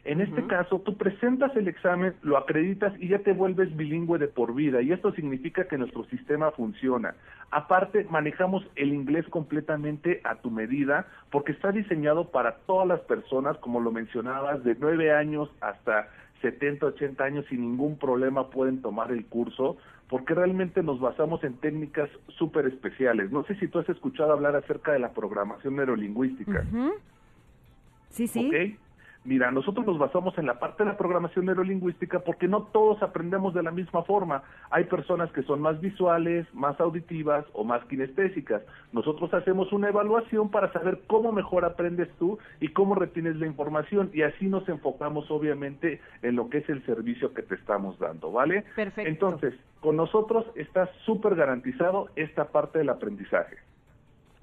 En 0.05 0.21
este 0.21 0.47
caso, 0.47 0.81
tú 0.81 0.99
presentas 0.99 1.57
el 1.57 1.69
examen, 1.69 2.13
lo 2.21 2.37
acreditas 2.37 2.93
y 3.01 3.09
ya 3.09 3.21
te 3.21 3.33
vuelves 3.33 3.75
bilingüe 3.75 4.19
de 4.19 4.29
por 4.29 4.55
vida. 4.55 4.83
Y 4.83 4.93
esto 4.93 5.11
significa 5.13 5.69
que 5.69 5.79
nuestro 5.79 6.05
sistema 6.05 6.51
funciona. 6.51 7.15
Aparte, 7.51 8.07
manejamos 8.11 8.63
el 8.77 8.93
inglés 8.93 9.27
completamente 9.31 10.21
a 10.25 10.35
tu 10.35 10.51
medida 10.51 11.07
porque 11.31 11.53
está 11.53 11.73
diseñado 11.73 12.31
para 12.31 12.57
todas 12.67 12.87
las 12.87 13.01
personas, 13.01 13.57
como 13.57 13.81
lo 13.81 13.91
mencionabas, 13.91 14.63
de 14.65 14.77
nueve 14.79 15.15
años 15.15 15.49
hasta 15.63 16.09
70, 16.45 16.85
80 16.85 17.25
años 17.25 17.47
sin 17.49 17.63
ningún 17.63 17.97
problema 17.97 18.51
pueden 18.51 18.83
tomar 18.83 19.11
el 19.11 19.25
curso, 19.25 19.79
porque 20.15 20.33
realmente 20.33 20.81
nos 20.81 21.01
basamos 21.01 21.43
en 21.43 21.55
técnicas 21.55 22.09
súper 22.39 22.67
especiales. 22.67 23.33
No 23.33 23.43
sé 23.47 23.57
si 23.57 23.67
tú 23.67 23.81
has 23.81 23.89
escuchado 23.89 24.33
hablar 24.33 24.55
acerca 24.55 24.93
de 24.93 25.01
la 25.01 25.13
programación 25.13 25.75
neurolingüística. 25.75 26.65
Sí, 28.11 28.29
sí. 28.29 28.77
Mira, 29.25 29.51
nosotros 29.51 29.87
nos 29.87 29.99
basamos 29.99 30.37
en 30.37 30.45
la 30.45 30.59
parte 30.59 30.85
de 30.85 30.91
la 30.91 30.99
programación 30.99 31.47
neurolingüística 31.47 32.21
porque 32.21 32.47
no 32.47 32.65
todos 32.65 33.03
aprendemos 33.03 33.55
de 33.55 33.63
la 33.63 33.71
misma 33.71 34.03
forma. 34.03 34.43
Hay 34.71 34.85
personas 34.85 35.33
que 35.33 35.43
son 35.45 35.63
más 35.63 35.81
visuales, 35.81 36.47
más 36.53 36.79
auditivas 36.79 37.47
o 37.55 37.65
más 37.65 37.83
kinestésicas. 37.87 38.61
Nosotros 38.93 39.33
hacemos 39.33 39.73
una 39.73 39.89
evaluación 39.89 40.51
para 40.51 40.71
saber 40.73 41.01
cómo 41.07 41.33
mejor 41.33 41.65
aprendes 41.65 42.11
tú 42.19 42.39
y 42.61 42.69
cómo 42.69 42.95
retienes 42.95 43.37
la 43.37 43.47
información 43.47 44.11
y 44.13 44.21
así 44.23 44.47
nos 44.47 44.69
enfocamos 44.69 45.31
obviamente 45.31 46.03
en 46.21 46.37
lo 46.37 46.51
que 46.51 46.59
es 46.59 46.69
el 46.69 46.85
servicio 46.85 47.33
que 47.33 47.43
te 47.43 47.55
estamos 47.55 47.99
dando, 47.99 48.31
¿vale? 48.31 48.65
Perfecto. 48.77 49.09
Entonces, 49.09 49.55
con 49.81 49.97
nosotros 49.97 50.45
está 50.55 50.91
súper 51.07 51.35
garantizado 51.35 52.11
esta 52.15 52.49
parte 52.49 52.79
del 52.79 52.91
aprendizaje. 52.91 53.57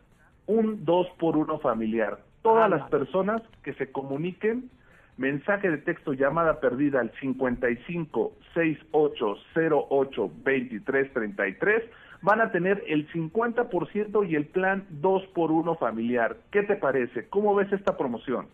un 0.46 0.84
dos 0.84 1.06
por 1.18 1.36
uno 1.36 1.60
familiar. 1.60 2.18
Todas 2.42 2.64
Ándale. 2.64 2.82
las 2.82 2.90
personas 2.90 3.42
que 3.62 3.74
se 3.74 3.92
comuniquen, 3.92 4.70
mensaje 5.16 5.70
de 5.70 5.78
texto 5.78 6.12
llamada 6.14 6.60
perdida 6.60 7.00
al 7.00 7.12
55 7.20 8.32
6808 8.54 10.20
2333, 10.44 11.84
van 12.22 12.40
a 12.40 12.50
tener 12.50 12.82
el 12.86 13.10
50% 13.12 14.28
y 14.28 14.34
el 14.34 14.46
plan 14.46 14.86
dos 14.88 15.26
por 15.34 15.50
uno 15.50 15.74
familiar. 15.76 16.36
¿Qué 16.50 16.62
te 16.62 16.76
parece? 16.76 17.28
¿Cómo 17.28 17.54
ves 17.54 17.72
esta 17.72 17.96
promoción? 17.96 18.48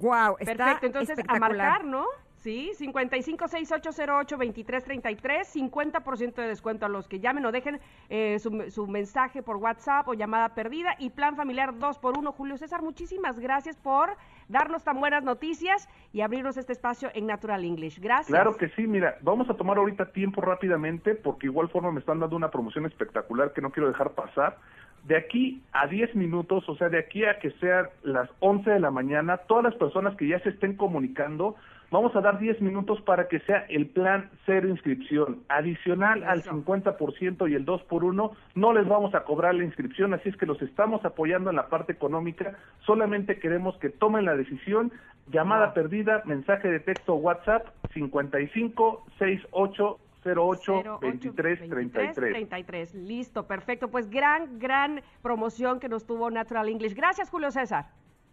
Wow, 0.00 0.36
está 0.40 0.54
Perfecto, 0.56 0.86
entonces 0.86 1.18
a 1.28 1.38
marcar, 1.38 1.84
¿no? 1.84 2.04
Sí, 2.46 2.70
5568082333, 2.78 5.52
50% 5.52 6.34
de 6.36 6.46
descuento 6.46 6.86
a 6.86 6.88
los 6.88 7.08
que 7.08 7.18
llamen 7.18 7.44
o 7.44 7.50
dejen 7.50 7.80
eh, 8.08 8.38
su, 8.38 8.70
su 8.70 8.86
mensaje 8.86 9.42
por 9.42 9.56
WhatsApp 9.56 10.06
o 10.06 10.14
llamada 10.14 10.54
perdida 10.54 10.94
y 11.00 11.10
plan 11.10 11.34
familiar 11.34 11.76
2 11.76 11.98
por 11.98 12.16
1 12.16 12.30
Julio 12.30 12.56
César, 12.56 12.82
muchísimas 12.82 13.40
gracias 13.40 13.76
por 13.76 14.10
darnos 14.46 14.84
tan 14.84 15.00
buenas 15.00 15.24
noticias 15.24 15.88
y 16.12 16.20
abrirnos 16.20 16.56
este 16.56 16.72
espacio 16.72 17.10
en 17.14 17.26
Natural 17.26 17.64
English. 17.64 17.98
Gracias. 17.98 18.28
Claro 18.28 18.56
que 18.56 18.68
sí, 18.76 18.86
mira, 18.86 19.18
vamos 19.22 19.50
a 19.50 19.54
tomar 19.54 19.78
ahorita 19.78 20.12
tiempo 20.12 20.40
rápidamente 20.40 21.16
porque 21.16 21.48
igual 21.48 21.68
forma 21.68 21.90
me 21.90 21.98
están 21.98 22.20
dando 22.20 22.36
una 22.36 22.52
promoción 22.52 22.86
espectacular 22.86 23.54
que 23.54 23.60
no 23.60 23.72
quiero 23.72 23.88
dejar 23.88 24.12
pasar. 24.12 24.56
De 25.02 25.16
aquí 25.16 25.62
a 25.72 25.88
10 25.88 26.14
minutos, 26.14 26.68
o 26.68 26.76
sea, 26.76 26.90
de 26.90 26.98
aquí 26.98 27.24
a 27.24 27.40
que 27.40 27.50
sean 27.58 27.88
las 28.04 28.30
11 28.38 28.70
de 28.70 28.78
la 28.78 28.92
mañana, 28.92 29.36
todas 29.36 29.64
las 29.64 29.74
personas 29.74 30.16
que 30.16 30.28
ya 30.28 30.38
se 30.40 30.50
estén 30.50 30.76
comunicando, 30.76 31.56
vamos 31.90 32.14
a 32.16 32.20
dar 32.20 32.38
10 32.38 32.60
minutos 32.60 33.00
para 33.02 33.28
que 33.28 33.40
sea 33.40 33.66
el 33.68 33.86
plan 33.86 34.30
cero 34.44 34.68
inscripción. 34.68 35.42
Adicional 35.48 36.24
al 36.24 36.40
Eso. 36.40 36.52
50% 36.52 37.50
y 37.50 37.54
el 37.54 37.64
2 37.64 37.82
por 37.84 38.04
1, 38.04 38.32
no 38.54 38.72
les 38.72 38.86
vamos 38.86 39.14
a 39.14 39.24
cobrar 39.24 39.54
la 39.54 39.64
inscripción, 39.64 40.14
así 40.14 40.28
es 40.28 40.36
que 40.36 40.46
los 40.46 40.60
estamos 40.62 41.04
apoyando 41.04 41.50
en 41.50 41.56
la 41.56 41.68
parte 41.68 41.92
económica. 41.92 42.56
Solamente 42.84 43.38
queremos 43.38 43.76
que 43.78 43.90
tomen 43.90 44.24
la 44.24 44.36
decisión. 44.36 44.92
Llamada 45.28 45.74
perdida, 45.74 46.22
mensaje 46.24 46.68
de 46.68 46.78
texto 46.78 47.14
WhatsApp 47.16 47.66
55 47.92 49.04
68 49.18 49.98
08 50.24 50.98
23 51.00 51.68
33. 51.68 52.14
33. 52.14 52.94
Listo, 52.94 53.46
perfecto. 53.46 53.88
Pues 53.88 54.10
gran, 54.10 54.58
gran 54.58 55.02
promoción 55.22 55.78
que 55.80 55.88
nos 55.88 56.06
tuvo 56.06 56.30
Natural 56.30 56.68
English. 56.68 56.94
Gracias, 56.94 57.30
Julio 57.30 57.50
César. 57.50 57.86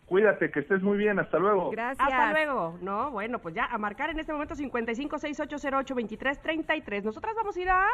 Cuídate, 0.05 0.51
que 0.51 0.61
estés 0.61 0.81
muy 0.81 0.97
bien. 0.97 1.19
Hasta 1.19 1.37
luego. 1.39 1.71
Gracias. 1.71 2.07
Hasta 2.07 2.31
luego. 2.31 2.77
No, 2.81 3.11
bueno, 3.11 3.39
pues 3.39 3.53
ya 3.55 3.65
a 3.65 3.77
marcar 3.77 4.09
en 4.09 4.19
este 4.19 4.31
momento 4.33 4.55
5568082333. 4.55 7.03
Nosotras 7.03 7.33
vamos 7.35 7.55
a 7.55 7.59
ir 7.59 7.69
a... 7.69 7.85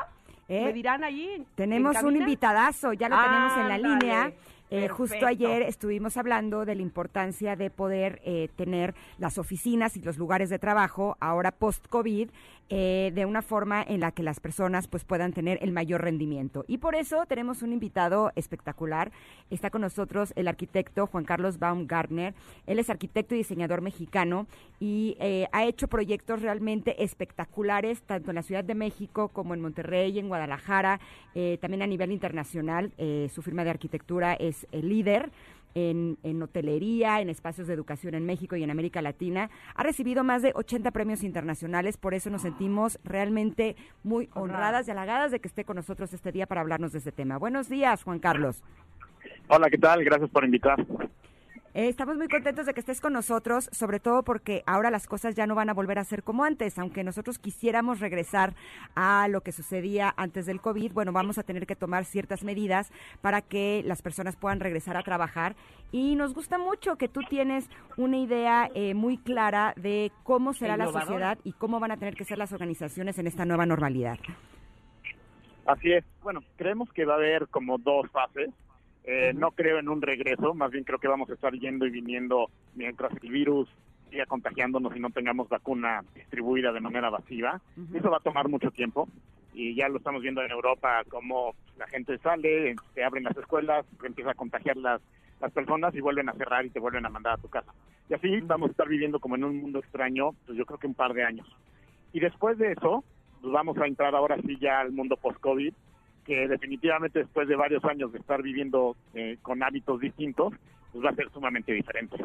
¿Eh? 0.47 0.65
¿Me 0.65 0.73
dirán 0.73 1.03
allí? 1.03 1.45
Tenemos 1.55 1.95
en 1.95 2.07
un 2.07 2.15
invitadazo, 2.15 2.93
ya 2.93 3.07
lo 3.07 3.21
tenemos 3.21 3.55
en 3.57 3.69
la 3.69 3.77
línea. 3.77 4.33
Eh, 4.71 4.87
justo 4.87 5.25
ayer 5.25 5.63
estuvimos 5.63 6.15
hablando 6.17 6.63
de 6.63 6.75
la 6.75 6.83
importancia 6.83 7.55
de 7.55 7.71
poder 7.71 8.21
eh, 8.23 8.49
tener 8.55 8.93
las 9.17 9.39
oficinas 9.39 9.97
y 9.97 10.01
los 10.01 10.17
lugares 10.17 10.51
de 10.51 10.59
trabajo 10.59 11.17
ahora 11.19 11.49
post-COVID 11.51 12.29
eh, 12.71 13.11
de 13.15 13.25
una 13.25 13.41
forma 13.41 13.81
en 13.81 13.99
la 13.99 14.11
que 14.11 14.21
las 14.21 14.39
personas 14.39 14.87
pues 14.87 15.03
puedan 15.03 15.33
tener 15.33 15.57
el 15.61 15.71
mayor 15.71 16.01
rendimiento. 16.01 16.65
Y 16.67 16.77
por 16.77 16.93
eso 16.93 17.25
tenemos 17.25 17.63
un 17.63 17.73
invitado 17.73 18.31
espectacular. 18.35 19.11
Está 19.49 19.71
con 19.71 19.81
nosotros 19.81 20.33
el 20.35 20.47
arquitecto 20.47 21.07
Juan 21.07 21.25
Carlos 21.25 21.57
Baumgartner. 21.57 22.35
Él 22.67 22.77
es 22.77 22.89
arquitecto 22.89 23.33
y 23.33 23.39
diseñador 23.39 23.81
mexicano 23.81 24.45
y 24.79 25.17
eh, 25.19 25.47
ha 25.51 25.65
hecho 25.65 25.87
proyectos 25.87 26.43
realmente 26.43 27.03
espectaculares 27.03 28.03
tanto 28.03 28.29
en 28.29 28.35
la 28.35 28.43
Ciudad 28.43 28.63
de 28.63 28.75
México 28.75 29.29
como 29.29 29.55
en 29.55 29.61
Monterrey, 29.61 30.19
en 30.19 30.27
Guadalajara, 30.27 30.99
eh, 31.33 31.57
también 31.59 31.81
a 31.81 31.87
nivel 31.87 32.11
internacional. 32.11 32.91
Su 33.33 33.41
firma 33.41 33.63
de 33.63 33.71
arquitectura 33.71 34.33
es 34.33 34.67
el 34.71 34.89
líder. 34.89 35.31
En, 35.75 36.17
en 36.23 36.41
hotelería, 36.41 37.21
en 37.21 37.29
espacios 37.29 37.67
de 37.67 37.73
educación 37.73 38.15
en 38.15 38.25
México 38.25 38.55
y 38.55 38.63
en 38.63 38.71
América 38.71 39.01
Latina. 39.01 39.49
Ha 39.75 39.83
recibido 39.83 40.23
más 40.23 40.41
de 40.41 40.51
80 40.55 40.91
premios 40.91 41.23
internacionales, 41.23 41.97
por 41.97 42.13
eso 42.13 42.29
nos 42.29 42.41
sentimos 42.41 42.99
realmente 43.03 43.75
muy 44.03 44.29
honradas 44.33 44.87
y 44.87 44.91
halagadas 44.91 45.31
de 45.31 45.39
que 45.39 45.47
esté 45.47 45.65
con 45.65 45.75
nosotros 45.75 46.11
este 46.13 46.31
día 46.31 46.47
para 46.47 46.61
hablarnos 46.61 46.91
de 46.91 46.97
este 46.97 47.11
tema. 47.11 47.37
Buenos 47.37 47.69
días, 47.69 48.03
Juan 48.03 48.19
Carlos. 48.19 48.63
Hola, 49.47 49.69
¿qué 49.69 49.77
tal? 49.77 50.03
Gracias 50.03 50.29
por 50.29 50.43
invitar. 50.43 50.85
Eh, 51.75 51.87
estamos 51.87 52.17
muy 52.17 52.27
contentos 52.27 52.65
de 52.65 52.73
que 52.73 52.79
estés 52.79 52.99
con 52.99 53.13
nosotros, 53.13 53.69
sobre 53.71 53.99
todo 53.99 54.23
porque 54.23 54.63
ahora 54.65 54.89
las 54.89 55.05
cosas 55.05 55.35
ya 55.35 55.45
no 55.45 55.53
van 55.53 55.69
a 55.69 55.73
volver 55.75 55.99
a 55.99 56.03
ser 56.03 56.23
como 56.23 56.43
antes, 56.43 56.79
aunque 56.79 57.03
nosotros 57.03 57.37
quisiéramos 57.37 57.99
regresar 57.99 58.55
a 58.95 59.27
lo 59.29 59.41
que 59.41 59.51
sucedía 59.51 60.11
antes 60.17 60.47
del 60.47 60.61
COVID, 60.61 60.93
bueno, 60.93 61.11
vamos 61.11 61.37
a 61.37 61.43
tener 61.43 61.67
que 61.67 61.75
tomar 61.75 62.05
ciertas 62.05 62.43
medidas 62.43 62.91
para 63.21 63.41
que 63.41 63.83
las 63.85 64.01
personas 64.01 64.35
puedan 64.35 64.59
regresar 64.59 64.97
a 64.97 65.03
trabajar 65.03 65.55
y 65.91 66.15
nos 66.15 66.33
gusta 66.33 66.57
mucho 66.57 66.95
que 66.97 67.07
tú 67.07 67.21
tienes 67.29 67.69
una 67.97 68.17
idea 68.17 68.69
eh, 68.73 68.95
muy 68.95 69.17
clara 69.17 69.73
de 69.75 70.11
cómo 70.23 70.53
será 70.53 70.75
la 70.75 70.87
sociedad 70.87 71.37
y 71.43 71.53
cómo 71.53 71.79
van 71.79 71.91
a 71.91 71.97
tener 71.97 72.15
que 72.15 72.25
ser 72.25 72.39
las 72.39 72.51
organizaciones 72.51 73.19
en 73.19 73.27
esta 73.27 73.45
nueva 73.45 73.67
normalidad. 73.67 74.17
Así 75.67 75.91
es. 75.91 76.03
Bueno, 76.23 76.41
creemos 76.55 76.91
que 76.93 77.05
va 77.05 77.13
a 77.13 77.17
haber 77.17 77.47
como 77.49 77.77
dos 77.77 78.09
fases. 78.09 78.49
Eh, 79.05 79.33
No 79.35 79.51
creo 79.51 79.79
en 79.79 79.89
un 79.89 80.01
regreso, 80.01 80.53
más 80.53 80.71
bien 80.71 80.83
creo 80.83 80.99
que 80.99 81.07
vamos 81.07 81.29
a 81.29 81.33
estar 81.33 81.53
yendo 81.53 81.85
y 81.85 81.89
viniendo 81.89 82.49
mientras 82.75 83.11
el 83.21 83.29
virus 83.29 83.67
siga 84.09 84.25
contagiándonos 84.25 84.95
y 84.95 84.99
no 84.99 85.09
tengamos 85.11 85.49
vacuna 85.49 86.03
distribuida 86.15 86.71
de 86.71 86.81
manera 86.81 87.11
masiva. 87.11 87.61
Eso 87.93 88.09
va 88.09 88.17
a 88.17 88.21
tomar 88.21 88.47
mucho 88.49 88.71
tiempo 88.71 89.07
y 89.53 89.75
ya 89.75 89.87
lo 89.89 89.97
estamos 89.97 90.21
viendo 90.21 90.41
en 90.41 90.51
Europa, 90.51 91.03
como 91.09 91.53
la 91.77 91.87
gente 91.87 92.17
sale, 92.19 92.75
se 92.93 93.03
abren 93.03 93.23
las 93.23 93.37
escuelas, 93.37 93.85
empieza 94.03 94.31
a 94.31 94.35
contagiar 94.35 94.77
las, 94.77 95.01
las 95.39 95.51
personas 95.51 95.93
y 95.95 96.01
vuelven 96.01 96.29
a 96.29 96.33
cerrar 96.33 96.65
y 96.65 96.69
te 96.69 96.79
vuelven 96.79 97.05
a 97.05 97.09
mandar 97.09 97.33
a 97.33 97.41
tu 97.41 97.49
casa. 97.49 97.73
Y 98.09 98.13
así 98.13 98.39
vamos 98.41 98.69
a 98.69 98.71
estar 98.71 98.87
viviendo 98.87 99.19
como 99.19 99.35
en 99.35 99.43
un 99.43 99.57
mundo 99.57 99.79
extraño, 99.79 100.31
pues 100.45 100.57
yo 100.57 100.65
creo 100.65 100.79
que 100.79 100.87
un 100.87 100.95
par 100.95 101.13
de 101.13 101.23
años. 101.23 101.47
Y 102.13 102.19
después 102.19 102.57
de 102.57 102.71
eso, 102.71 103.03
pues 103.41 103.53
vamos 103.53 103.77
a 103.77 103.85
entrar 103.85 104.15
ahora 104.15 104.37
sí 104.41 104.57
ya 104.59 104.79
al 104.79 104.91
mundo 104.91 105.17
post-COVID, 105.17 105.73
que 106.25 106.47
definitivamente 106.47 107.19
después 107.19 107.47
de 107.47 107.55
varios 107.55 107.83
años 107.85 108.11
de 108.11 108.19
estar 108.19 108.41
viviendo 108.41 108.95
eh, 109.13 109.37
con 109.41 109.63
hábitos 109.63 109.99
distintos, 109.99 110.53
pues 110.91 111.05
va 111.05 111.09
a 111.09 111.15
ser 111.15 111.29
sumamente 111.31 111.71
diferente. 111.71 112.17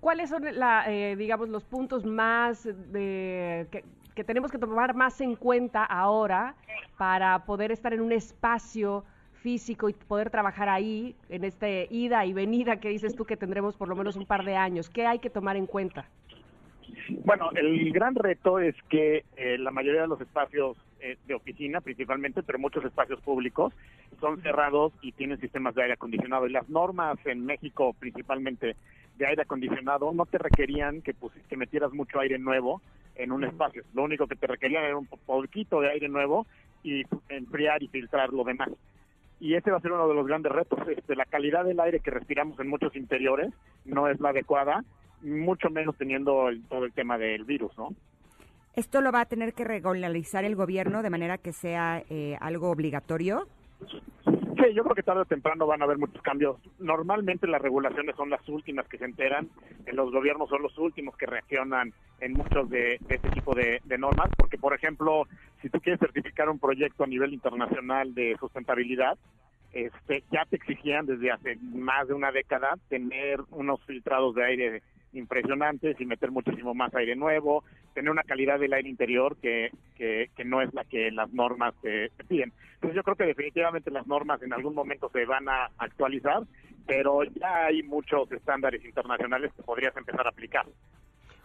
¿Cuáles 0.00 0.30
son, 0.30 0.44
la, 0.52 0.84
eh, 0.88 1.16
digamos, 1.16 1.48
los 1.48 1.64
puntos 1.64 2.04
más 2.04 2.64
de, 2.92 3.66
que, 3.70 3.84
que 4.14 4.24
tenemos 4.24 4.50
que 4.50 4.58
tomar 4.58 4.94
más 4.94 5.20
en 5.20 5.34
cuenta 5.34 5.84
ahora 5.84 6.54
para 6.96 7.44
poder 7.44 7.72
estar 7.72 7.92
en 7.92 8.00
un 8.00 8.12
espacio 8.12 9.04
físico 9.46 9.88
y 9.88 9.92
poder 9.92 10.30
trabajar 10.30 10.68
ahí, 10.68 11.14
en 11.28 11.44
este 11.44 11.86
ida 11.90 12.26
y 12.26 12.32
venida 12.32 12.80
que 12.80 12.88
dices 12.88 13.14
tú 13.14 13.24
que 13.24 13.36
tendremos 13.36 13.76
por 13.76 13.88
lo 13.88 13.94
menos 13.94 14.16
un 14.16 14.26
par 14.26 14.44
de 14.44 14.56
años? 14.56 14.90
¿Qué 14.90 15.06
hay 15.06 15.18
que 15.18 15.30
tomar 15.30 15.56
en 15.56 15.66
cuenta? 15.66 16.08
Bueno, 17.24 17.50
el 17.54 17.92
gran 17.92 18.14
reto 18.14 18.58
es 18.58 18.74
que 18.88 19.24
eh, 19.36 19.58
la 19.58 19.70
mayoría 19.70 20.02
de 20.02 20.08
los 20.08 20.20
espacios 20.20 20.76
eh, 21.06 21.18
de 21.26 21.34
oficina, 21.34 21.80
principalmente, 21.80 22.42
pero 22.42 22.58
muchos 22.58 22.84
espacios 22.84 23.20
públicos, 23.20 23.72
son 24.20 24.40
cerrados 24.42 24.92
y 25.02 25.12
tienen 25.12 25.38
sistemas 25.40 25.74
de 25.74 25.82
aire 25.82 25.94
acondicionado. 25.94 26.46
Y 26.46 26.52
las 26.52 26.68
normas 26.68 27.18
en 27.24 27.44
México, 27.44 27.94
principalmente 27.98 28.76
de 29.16 29.26
aire 29.26 29.42
acondicionado, 29.42 30.12
no 30.12 30.26
te 30.26 30.38
requerían 30.38 31.02
que, 31.02 31.14
pusi- 31.14 31.42
que 31.48 31.56
metieras 31.56 31.92
mucho 31.92 32.18
aire 32.20 32.38
nuevo 32.38 32.82
en 33.14 33.32
un 33.32 33.44
espacio. 33.44 33.82
Lo 33.94 34.02
único 34.02 34.26
que 34.26 34.36
te 34.36 34.46
requerían 34.46 34.84
era 34.84 34.96
un 34.96 35.06
po- 35.06 35.18
poquito 35.18 35.80
de 35.80 35.90
aire 35.90 36.08
nuevo 36.08 36.46
y 36.82 37.02
enfriar 37.28 37.82
y 37.82 37.88
filtrar 37.88 38.32
lo 38.32 38.44
demás. 38.44 38.68
Y 39.40 39.54
ese 39.54 39.70
va 39.70 39.78
a 39.78 39.80
ser 39.80 39.92
uno 39.92 40.08
de 40.08 40.14
los 40.14 40.26
grandes 40.26 40.52
retos. 40.52 40.78
Este, 40.88 41.14
la 41.14 41.24
calidad 41.24 41.64
del 41.64 41.80
aire 41.80 42.00
que 42.00 42.10
respiramos 42.10 42.58
en 42.60 42.68
muchos 42.68 42.94
interiores 42.96 43.52
no 43.84 44.08
es 44.08 44.18
la 44.20 44.30
adecuada, 44.30 44.84
mucho 45.22 45.70
menos 45.70 45.96
teniendo 45.96 46.48
el- 46.48 46.62
todo 46.68 46.84
el 46.84 46.92
tema 46.92 47.16
del 47.18 47.44
virus, 47.44 47.76
¿no? 47.78 47.88
¿Esto 48.76 49.00
lo 49.00 49.10
va 49.10 49.22
a 49.22 49.24
tener 49.24 49.54
que 49.54 49.64
regularizar 49.64 50.44
el 50.44 50.54
gobierno 50.54 51.02
de 51.02 51.08
manera 51.08 51.38
que 51.38 51.54
sea 51.54 52.02
eh, 52.10 52.36
algo 52.40 52.70
obligatorio? 52.70 53.48
Sí, 53.88 54.74
yo 54.74 54.82
creo 54.84 54.94
que 54.94 55.02
tarde 55.02 55.22
o 55.22 55.24
temprano 55.24 55.66
van 55.66 55.80
a 55.80 55.86
haber 55.86 55.96
muchos 55.96 56.20
cambios. 56.20 56.58
Normalmente 56.78 57.46
las 57.46 57.62
regulaciones 57.62 58.14
son 58.16 58.28
las 58.28 58.46
últimas 58.50 58.86
que 58.86 58.98
se 58.98 59.06
enteran, 59.06 59.48
en 59.86 59.96
los 59.96 60.12
gobiernos 60.12 60.50
son 60.50 60.60
los 60.60 60.76
últimos 60.76 61.16
que 61.16 61.24
reaccionan 61.24 61.94
en 62.20 62.34
muchos 62.34 62.68
de, 62.68 62.98
de 63.00 63.14
este 63.14 63.30
tipo 63.30 63.54
de, 63.54 63.80
de 63.82 63.96
normas, 63.96 64.28
porque 64.36 64.58
por 64.58 64.74
ejemplo, 64.74 65.26
si 65.62 65.70
tú 65.70 65.80
quieres 65.80 65.98
certificar 65.98 66.50
un 66.50 66.58
proyecto 66.58 67.04
a 67.04 67.06
nivel 67.06 67.32
internacional 67.32 68.14
de 68.14 68.36
sustentabilidad, 68.38 69.16
este, 69.76 70.24
ya 70.32 70.46
te 70.46 70.56
exigían 70.56 71.04
desde 71.04 71.30
hace 71.30 71.56
más 71.60 72.08
de 72.08 72.14
una 72.14 72.32
década 72.32 72.78
tener 72.88 73.40
unos 73.50 73.84
filtrados 73.84 74.34
de 74.34 74.44
aire 74.44 74.82
impresionantes 75.12 76.00
y 76.00 76.06
meter 76.06 76.30
muchísimo 76.30 76.74
más 76.74 76.94
aire 76.94 77.14
nuevo, 77.14 77.62
tener 77.94 78.10
una 78.10 78.22
calidad 78.22 78.58
del 78.58 78.72
aire 78.72 78.88
interior 78.88 79.36
que, 79.36 79.70
que, 79.94 80.30
que 80.34 80.44
no 80.44 80.62
es 80.62 80.72
la 80.72 80.84
que 80.84 81.10
las 81.10 81.30
normas 81.32 81.74
te, 81.82 82.08
te 82.10 82.24
piden. 82.24 82.52
Entonces 82.74 82.96
yo 82.96 83.02
creo 83.02 83.16
que 83.16 83.26
definitivamente 83.26 83.90
las 83.90 84.06
normas 84.06 84.42
en 84.42 84.54
algún 84.54 84.74
momento 84.74 85.10
se 85.12 85.26
van 85.26 85.48
a 85.48 85.70
actualizar, 85.78 86.42
pero 86.86 87.24
ya 87.24 87.66
hay 87.66 87.82
muchos 87.82 88.30
estándares 88.32 88.84
internacionales 88.84 89.52
que 89.54 89.62
podrías 89.62 89.96
empezar 89.96 90.26
a 90.26 90.30
aplicar. 90.30 90.66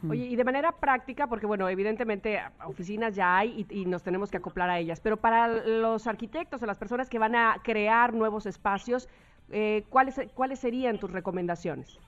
Oye, 0.10 0.26
y 0.26 0.36
de 0.36 0.44
manera 0.44 0.72
práctica, 0.72 1.28
porque 1.28 1.46
bueno, 1.46 1.70
evidentemente 1.70 2.42
oficinas 2.66 3.16
ya 3.16 3.38
hay 3.38 3.66
y, 3.70 3.82
y 3.82 3.86
nos 3.86 4.04
tenemos 4.04 4.32
que 4.32 4.38
acoplar 4.38 4.70
a 4.70 4.80
ellas, 4.80 5.00
pero 5.00 5.18
para 5.18 5.48
los 5.48 6.08
arquitectos 6.08 6.62
o 6.64 6.66
las 6.66 6.78
personas 6.80 7.10
que 7.10 7.20
van 7.20 7.36
a 7.36 7.58
crear 7.64 8.14
nuevos 8.14 8.46
espacios, 8.46 9.08
eh, 9.52 9.84
¿cuáles, 9.90 10.20
¿cuáles 10.34 10.60
serían 10.60 10.98
tus 11.00 11.12
recomendaciones? 11.12 12.00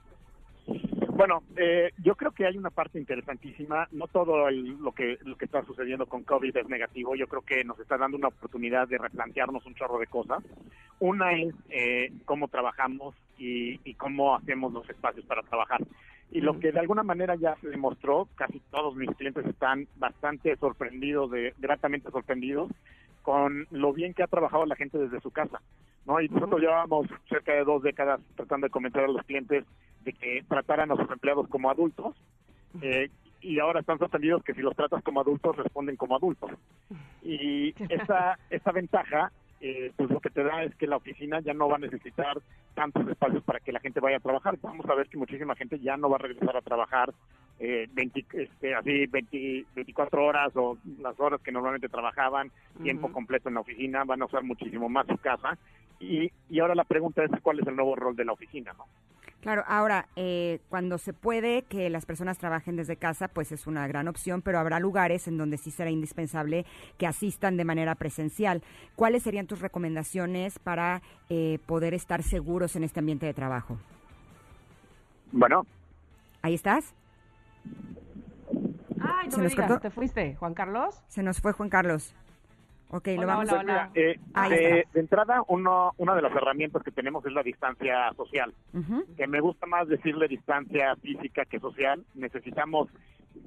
Bueno, 1.15 1.43
eh, 1.55 1.91
yo 1.97 2.15
creo 2.15 2.31
que 2.31 2.47
hay 2.47 2.57
una 2.57 2.71
parte 2.71 2.97
interesantísima. 2.97 3.87
No 3.91 4.07
todo 4.07 4.47
el- 4.49 4.77
lo 4.81 4.93
que 4.93 5.19
lo 5.21 5.37
que 5.37 5.45
está 5.45 5.63
sucediendo 5.63 6.07
con 6.07 6.23
COVID 6.23 6.57
es 6.57 6.67
negativo. 6.67 7.15
Yo 7.15 7.27
creo 7.27 7.43
que 7.43 7.63
nos 7.63 7.79
está 7.79 7.97
dando 7.97 8.17
una 8.17 8.29
oportunidad 8.29 8.87
de 8.87 8.97
replantearnos 8.97 9.65
un 9.67 9.75
chorro 9.75 9.99
de 9.99 10.07
cosas. 10.07 10.43
Una 10.99 11.33
es 11.33 11.53
eh, 11.69 12.11
cómo 12.25 12.47
trabajamos 12.47 13.15
y, 13.37 13.79
y 13.87 13.93
cómo 13.93 14.35
hacemos 14.35 14.73
los 14.73 14.89
espacios 14.89 15.25
para 15.25 15.43
trabajar. 15.43 15.81
Y 16.31 16.41
lo 16.41 16.59
que 16.59 16.71
de 16.71 16.79
alguna 16.79 17.03
manera 17.03 17.35
ya 17.35 17.55
se 17.61 17.69
demostró, 17.69 18.27
casi 18.35 18.59
todos 18.71 18.95
mis 18.95 19.09
clientes 19.11 19.45
están 19.45 19.87
bastante 19.97 20.55
sorprendidos, 20.57 21.29
de, 21.31 21.53
gratamente 21.59 22.09
sorprendidos, 22.09 22.71
con 23.21 23.67
lo 23.71 23.93
bien 23.93 24.13
que 24.13 24.23
ha 24.23 24.27
trabajado 24.27 24.65
la 24.65 24.75
gente 24.75 24.97
desde 24.97 25.21
su 25.21 25.31
casa. 25.31 25.61
¿no? 26.05 26.19
Y 26.19 26.29
nosotros 26.29 26.59
llevamos 26.59 27.07
cerca 27.29 27.53
de 27.53 27.63
dos 27.63 27.83
décadas 27.83 28.19
tratando 28.35 28.67
de 28.67 28.71
convencer 28.71 29.03
a 29.03 29.07
los 29.07 29.23
clientes 29.23 29.63
de 30.03 30.13
que 30.13 30.43
trataran 30.47 30.91
a 30.91 30.95
sus 30.95 31.09
empleados 31.09 31.47
como 31.47 31.69
adultos 31.69 32.15
eh, 32.81 33.09
y 33.41 33.59
ahora 33.59 33.81
están 33.81 33.99
sorprendidos 33.99 34.43
que 34.43 34.53
si 34.53 34.61
los 34.61 34.75
tratas 34.75 35.03
como 35.03 35.21
adultos 35.21 35.55
responden 35.55 35.95
como 35.95 36.15
adultos. 36.15 36.51
Y 37.21 37.73
esa, 37.89 38.37
esa 38.49 38.71
ventaja, 38.71 39.31
eh, 39.65 39.93
pues 39.95 40.09
lo 40.09 40.19
que 40.19 40.29
te 40.29 40.43
da 40.43 40.61
es 40.63 40.75
que 40.75 40.87
la 40.87 40.97
oficina 40.97 41.39
ya 41.39 41.53
no 41.53 41.69
va 41.69 41.77
a 41.77 41.79
necesitar 41.79 42.37
tantos 42.73 43.07
espacios 43.07 43.41
para 43.43 43.61
que 43.61 43.71
la 43.71 43.79
gente 43.79 44.01
vaya 44.01 44.17
a 44.17 44.19
trabajar. 44.19 44.57
Vamos 44.61 44.85
a 44.89 44.93
ver 44.93 45.07
que 45.07 45.17
muchísima 45.17 45.55
gente 45.55 45.79
ya 45.79 45.95
no 45.95 46.09
va 46.09 46.17
a 46.17 46.19
regresar 46.19 46.57
a 46.57 46.61
trabajar 46.61 47.13
eh, 47.59 47.87
20, 47.93 48.25
este, 48.33 48.75
así 48.75 49.05
20, 49.05 49.65
24 49.73 50.25
horas 50.25 50.51
o 50.55 50.77
las 50.99 51.17
horas 51.17 51.39
que 51.39 51.53
normalmente 51.53 51.87
trabajaban, 51.87 52.51
tiempo 52.81 53.09
completo 53.13 53.47
en 53.47 53.55
la 53.55 53.61
oficina, 53.61 54.03
van 54.03 54.21
a 54.21 54.25
usar 54.25 54.43
muchísimo 54.43 54.89
más 54.89 55.07
su 55.07 55.17
casa. 55.17 55.57
Y, 55.97 56.29
y 56.49 56.59
ahora 56.59 56.75
la 56.75 56.83
pregunta 56.83 57.23
es 57.23 57.31
cuál 57.41 57.61
es 57.61 57.67
el 57.67 57.77
nuevo 57.77 57.95
rol 57.95 58.17
de 58.17 58.25
la 58.25 58.33
oficina, 58.33 58.73
¿no? 58.73 58.83
Claro, 59.43 59.63
ahora, 59.67 60.07
eh, 60.15 60.59
cuando 60.69 60.97
se 60.97 61.11
puede 61.13 61.63
que 61.63 61.89
las 61.89 62.05
personas 62.05 62.37
trabajen 62.37 62.77
desde 62.77 62.95
casa, 62.95 63.27
pues 63.27 63.51
es 63.51 63.67
una 63.67 63.85
gran 63.87 64.07
opción, 64.07 64.41
pero 64.41 64.57
habrá 64.57 64.79
lugares 64.79 65.27
en 65.27 65.37
donde 65.37 65.57
sí 65.57 65.69
será 65.69 65.91
indispensable 65.91 66.65
que 66.97 67.05
asistan 67.07 67.57
de 67.57 67.65
manera 67.65 67.95
presencial. 67.95 68.63
¿Cuáles 68.95 69.23
serían 69.23 69.45
tus 69.45 69.59
recomendaciones 69.59 70.59
para 70.59 71.01
eh, 71.29 71.59
poder 71.65 71.93
estar 71.93 72.23
seguros 72.23 72.75
en 72.77 72.85
este 72.85 73.01
ambiente 73.01 73.25
de 73.25 73.33
trabajo? 73.33 73.77
Bueno, 75.33 75.65
¿Ahí 76.41 76.53
estás? 76.55 76.93
Ay, 78.99 79.27
no 79.27 79.31
¿Se 79.31 79.37
me 79.37 79.43
nos 79.43 79.51
digas, 79.53 79.67
cortó? 79.67 79.81
¿te 79.81 79.89
fuiste, 79.89 80.35
Juan 80.35 80.53
Carlos? 80.53 81.01
Se 81.07 81.23
nos 81.23 81.39
fue 81.39 81.53
Juan 81.53 81.69
Carlos. 81.69 82.13
Ok, 82.95 83.07
lo 83.17 83.25
vamos 83.25 83.51
hola, 83.51 83.57
a... 83.57 83.63
hola. 83.63 83.91
eh, 83.95 84.19
Ahí 84.35 84.49
de, 84.51 84.79
está. 84.81 84.91
de 84.93 84.99
entrada, 84.99 85.43
uno, 85.47 85.93
una 85.97 86.13
de 86.13 86.21
las 86.21 86.31
herramientas 86.35 86.83
que 86.83 86.91
tenemos 86.91 87.25
es 87.25 87.33
la 87.33 87.41
distancia 87.41 88.13
social. 88.15 88.53
Que 89.17 89.25
me 89.25 89.39
gusta 89.39 89.65
más 89.65 89.87
decirle 89.87 90.27
distancia 90.27 90.95
física 90.97 91.43
que 91.45 91.59
social. 91.59 92.05
Necesitamos 92.13 92.89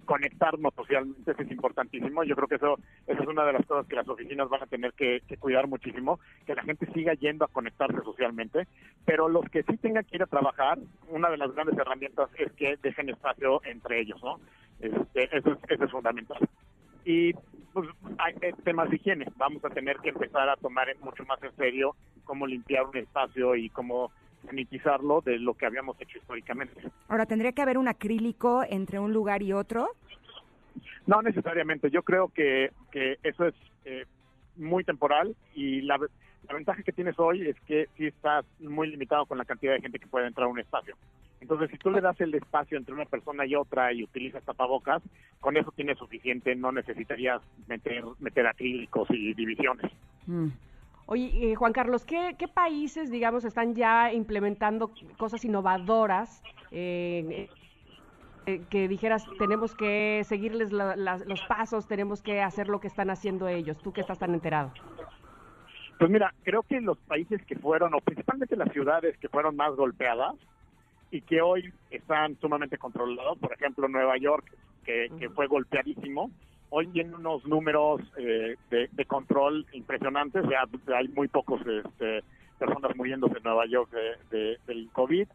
conectarnos 0.05 0.75
socialmente, 0.75 1.31
eso 1.31 1.43
es 1.43 1.51
importantísimo. 1.53 2.25
Yo 2.25 2.35
creo 2.35 2.49
que 2.49 2.57
eso, 2.57 2.77
eso 3.07 3.23
es 3.23 3.29
una 3.29 3.45
de 3.45 3.53
las 3.53 3.65
cosas 3.67 3.87
que 3.87 3.95
las 3.95 4.09
oficinas 4.09 4.49
van 4.49 4.65
a 4.65 4.67
tener 4.67 4.93
que, 4.95 5.21
que 5.29 5.37
cuidar 5.37 5.69
muchísimo, 5.69 6.19
que 6.45 6.57
la 6.57 6.65
gente 6.65 6.91
siga 6.93 7.15
yendo 7.15 7.45
a 7.45 7.49
conectarse 7.49 8.01
socialmente. 8.03 8.67
Pero 9.05 9.29
los 9.29 9.45
que 9.49 9.63
sí 9.63 9.77
tengan 9.77 10.03
que 10.05 10.17
ir 10.17 10.25
a 10.25 10.27
trabajar, 10.27 10.79
una 11.09 11.31
de 11.31 11.37
las 11.37 11.53
grandes 11.55 11.79
herramientas 11.79 12.31
es 12.37 12.51
que 12.55 12.77
dejen 12.83 13.11
espacio 13.11 13.61
entre 13.65 14.01
ellos, 14.01 14.21
¿no? 14.25 14.41
Este, 14.81 15.37
eso, 15.37 15.53
es, 15.53 15.59
eso 15.69 15.85
es 15.85 15.91
fundamental. 15.93 16.39
Y 17.07 17.33
pues 17.73 17.89
hay 18.19 18.35
eh, 18.43 18.53
temas 18.65 18.91
de 18.91 18.97
higiene. 18.97 19.27
Vamos 19.37 19.65
a 19.65 19.71
tener 19.71 19.97
que 19.99 20.09
empezar 20.09 20.49
a 20.49 20.57
tomar 20.57 20.89
mucho 21.01 21.25
más 21.25 21.41
en 21.43 21.55
serio 21.55 21.95
cómo 22.25 22.47
limpiar 22.47 22.85
un 22.85 22.97
espacio 22.97 23.55
y 23.55 23.71
cómo 23.71 24.11
sanitizarlo 24.45 25.21
de 25.21 25.39
lo 25.39 25.55
que 25.55 25.67
habíamos 25.67 25.97
hecho 26.01 26.19
históricamente. 26.19 26.83
Ahora, 27.09 27.25
¿tendría 27.25 27.53
que 27.53 27.63
haber 27.63 27.79
un 27.79 27.87
acrílico 27.87 28.65
entre 28.69 28.99
un 28.99 29.13
lugar 29.13 29.43
y 29.43 29.53
otro? 29.53 29.89
No 31.07 31.23
necesariamente. 31.23 31.91
Yo 31.91 32.03
creo 32.03 32.29
que, 32.35 32.73
que 32.91 33.19
eso 33.23 33.47
es 33.47 33.55
eh, 33.85 34.05
muy 34.57 34.83
temporal 34.83 35.37
y 35.55 35.83
la, 35.83 36.01
la 36.49 36.55
ventaja 36.55 36.83
que 36.83 36.93
tienes 36.93 37.19
hoy 37.19 37.49
es 37.49 37.57
que 37.67 37.87
sí 37.97 38.07
estás 38.07 38.45
muy 38.61 38.89
limitado 38.89 39.27
con 39.27 39.39
la 39.39 39.45
cantidad 39.45 39.73
de 39.75 39.81
gente 39.81 39.99
que 39.99 40.07
puede 40.07 40.27
entrar 40.27 40.47
a 40.47 40.51
un 40.51 40.59
espacio. 40.59 40.95
Entonces, 41.41 41.71
si 41.71 41.77
tú 41.77 41.91
le 41.91 42.01
das 42.01 42.19
el 42.21 42.35
espacio 42.35 42.79
entre 42.79 42.95
una 42.95 43.05
persona 43.05 43.45
y 43.45 43.55
otra 43.55 43.93
y 43.93 44.03
utilizas 44.03 44.43
tapabocas, 44.45 45.03
con 45.41 45.57
eso 45.57 45.73
tienes 45.77 45.99
suficiente, 45.99 46.55
no 46.55 46.73
necesitarías 46.73 47.43
meter, 47.67 48.05
meter 48.19 48.47
acrílicos 48.47 49.09
y 49.11 49.35
divisiones. 49.35 49.91
Mm. 50.27 50.49
Oye, 51.07 51.53
eh, 51.53 51.55
Juan 51.55 51.73
Carlos, 51.73 52.05
¿qué, 52.05 52.35
qué 52.39 52.49
países, 52.49 53.11
digamos, 53.11 53.45
están 53.45 53.75
ya 53.75 54.13
implementando 54.13 54.91
cosas 55.19 55.45
innovadoras 55.45 56.43
eh, 56.73 57.49
eh, 58.47 58.61
que 58.71 58.89
dijeras, 58.89 59.27
tenemos 59.39 59.75
que 59.75 60.23
seguirles 60.25 60.73
la- 60.73 60.97
los 60.97 61.43
pasos, 61.43 61.87
tenemos 61.87 62.23
que 62.23 62.41
hacer 62.41 62.69
lo 62.69 62.81
que 62.81 62.87
están 62.89 63.11
haciendo 63.11 63.47
ellos? 63.47 63.81
Tú 63.83 63.93
que 63.93 64.01
estás 64.01 64.19
tan 64.19 64.35
enterado. 64.35 64.73
Pues 65.99 66.11
mira, 66.11 66.35
creo 66.43 66.63
que 66.63 66.81
los 66.81 66.99
países 66.99 67.43
que 67.47 67.57
fueron, 67.57 67.95
o 67.95 68.01
principalmente 68.01 68.57
las 68.57 68.71
ciudades 68.73 69.17
que 69.19 69.29
fueron 69.29 69.57
más 69.57 69.75
golpeadas 69.77 70.35
y 71.11 71.23
que 71.23 71.41
hoy 71.41 71.73
están 71.91 72.37
sumamente 72.41 72.77
controlados, 72.79 73.39
por 73.39 73.53
ejemplo 73.53 73.89
Nueva 73.89 74.17
York, 74.19 74.45
que, 74.85 75.11
que 75.19 75.31
fue 75.31 75.47
golpeadísimo, 75.47 76.31
hoy 76.71 76.87
tiene 76.89 77.15
unos 77.15 77.45
números 77.47 78.01
eh, 78.19 78.57
de, 78.71 78.89
de 78.93 79.05
control 79.07 79.67
impresionantes, 79.73 80.45
ya 80.51 80.65
hay 80.97 81.09
muy 81.09 81.29
pocos 81.29 81.61
este, 81.67 82.23
personas 82.59 82.95
muriéndose 82.97 83.39
en 83.39 83.43
Nueva 83.45 83.67
York 83.67 83.91
de, 83.91 84.37
de- 84.37 84.59
del 84.67 84.89
COVID, 84.93 85.27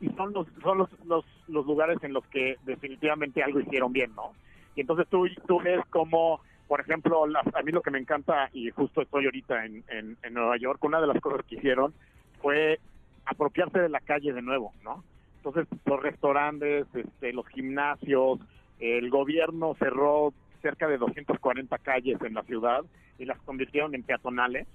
y 0.00 0.08
son 0.16 0.32
los 0.32 0.46
son 0.62 0.78
los, 0.78 0.88
los, 1.06 1.24
los 1.48 1.66
lugares 1.66 1.98
en 2.02 2.12
los 2.14 2.26
que 2.28 2.56
definitivamente 2.64 3.42
algo 3.42 3.60
hicieron 3.60 3.92
bien, 3.92 4.14
¿no? 4.16 4.32
Y 4.74 4.80
entonces 4.80 5.06
tú, 5.08 5.26
tú 5.46 5.60
ves 5.60 5.80
como, 5.90 6.40
por 6.70 6.80
ejemplo, 6.80 7.26
la- 7.26 7.42
a 7.54 7.62
mí 7.62 7.72
lo 7.72 7.82
que 7.82 7.90
me 7.90 7.98
encanta, 7.98 8.48
y 8.52 8.70
justo 8.70 9.02
estoy 9.02 9.24
ahorita 9.24 9.66
en, 9.66 9.82
en, 9.88 10.32
Nueva 10.32 10.56
York, 10.56 10.78
una 10.84 11.00
de 11.00 11.08
las 11.08 11.20
cosas 11.20 11.44
que 11.44 11.56
hicieron 11.56 11.92
fue 12.40 12.78
apropiarse 13.26 13.80
de 13.80 13.88
la 13.88 13.98
calle 13.98 14.32
de 14.32 14.40
nuevo, 14.40 14.72
¿no? 14.84 15.02
Entonces, 15.38 15.66
los 15.84 16.00
restaurantes, 16.00 16.86
este, 16.94 17.32
los 17.32 17.48
gimnasios, 17.48 18.38
el 18.78 19.10
gobierno 19.10 19.74
cerró 19.80 20.32
cerca 20.62 20.86
de 20.86 20.98
240 20.98 21.76
calles 21.78 22.22
en 22.22 22.34
la 22.34 22.44
ciudad 22.44 22.84
y 23.18 23.24
las 23.24 23.40
convirtieron 23.40 23.92
en 23.96 24.04
peatonales. 24.04 24.68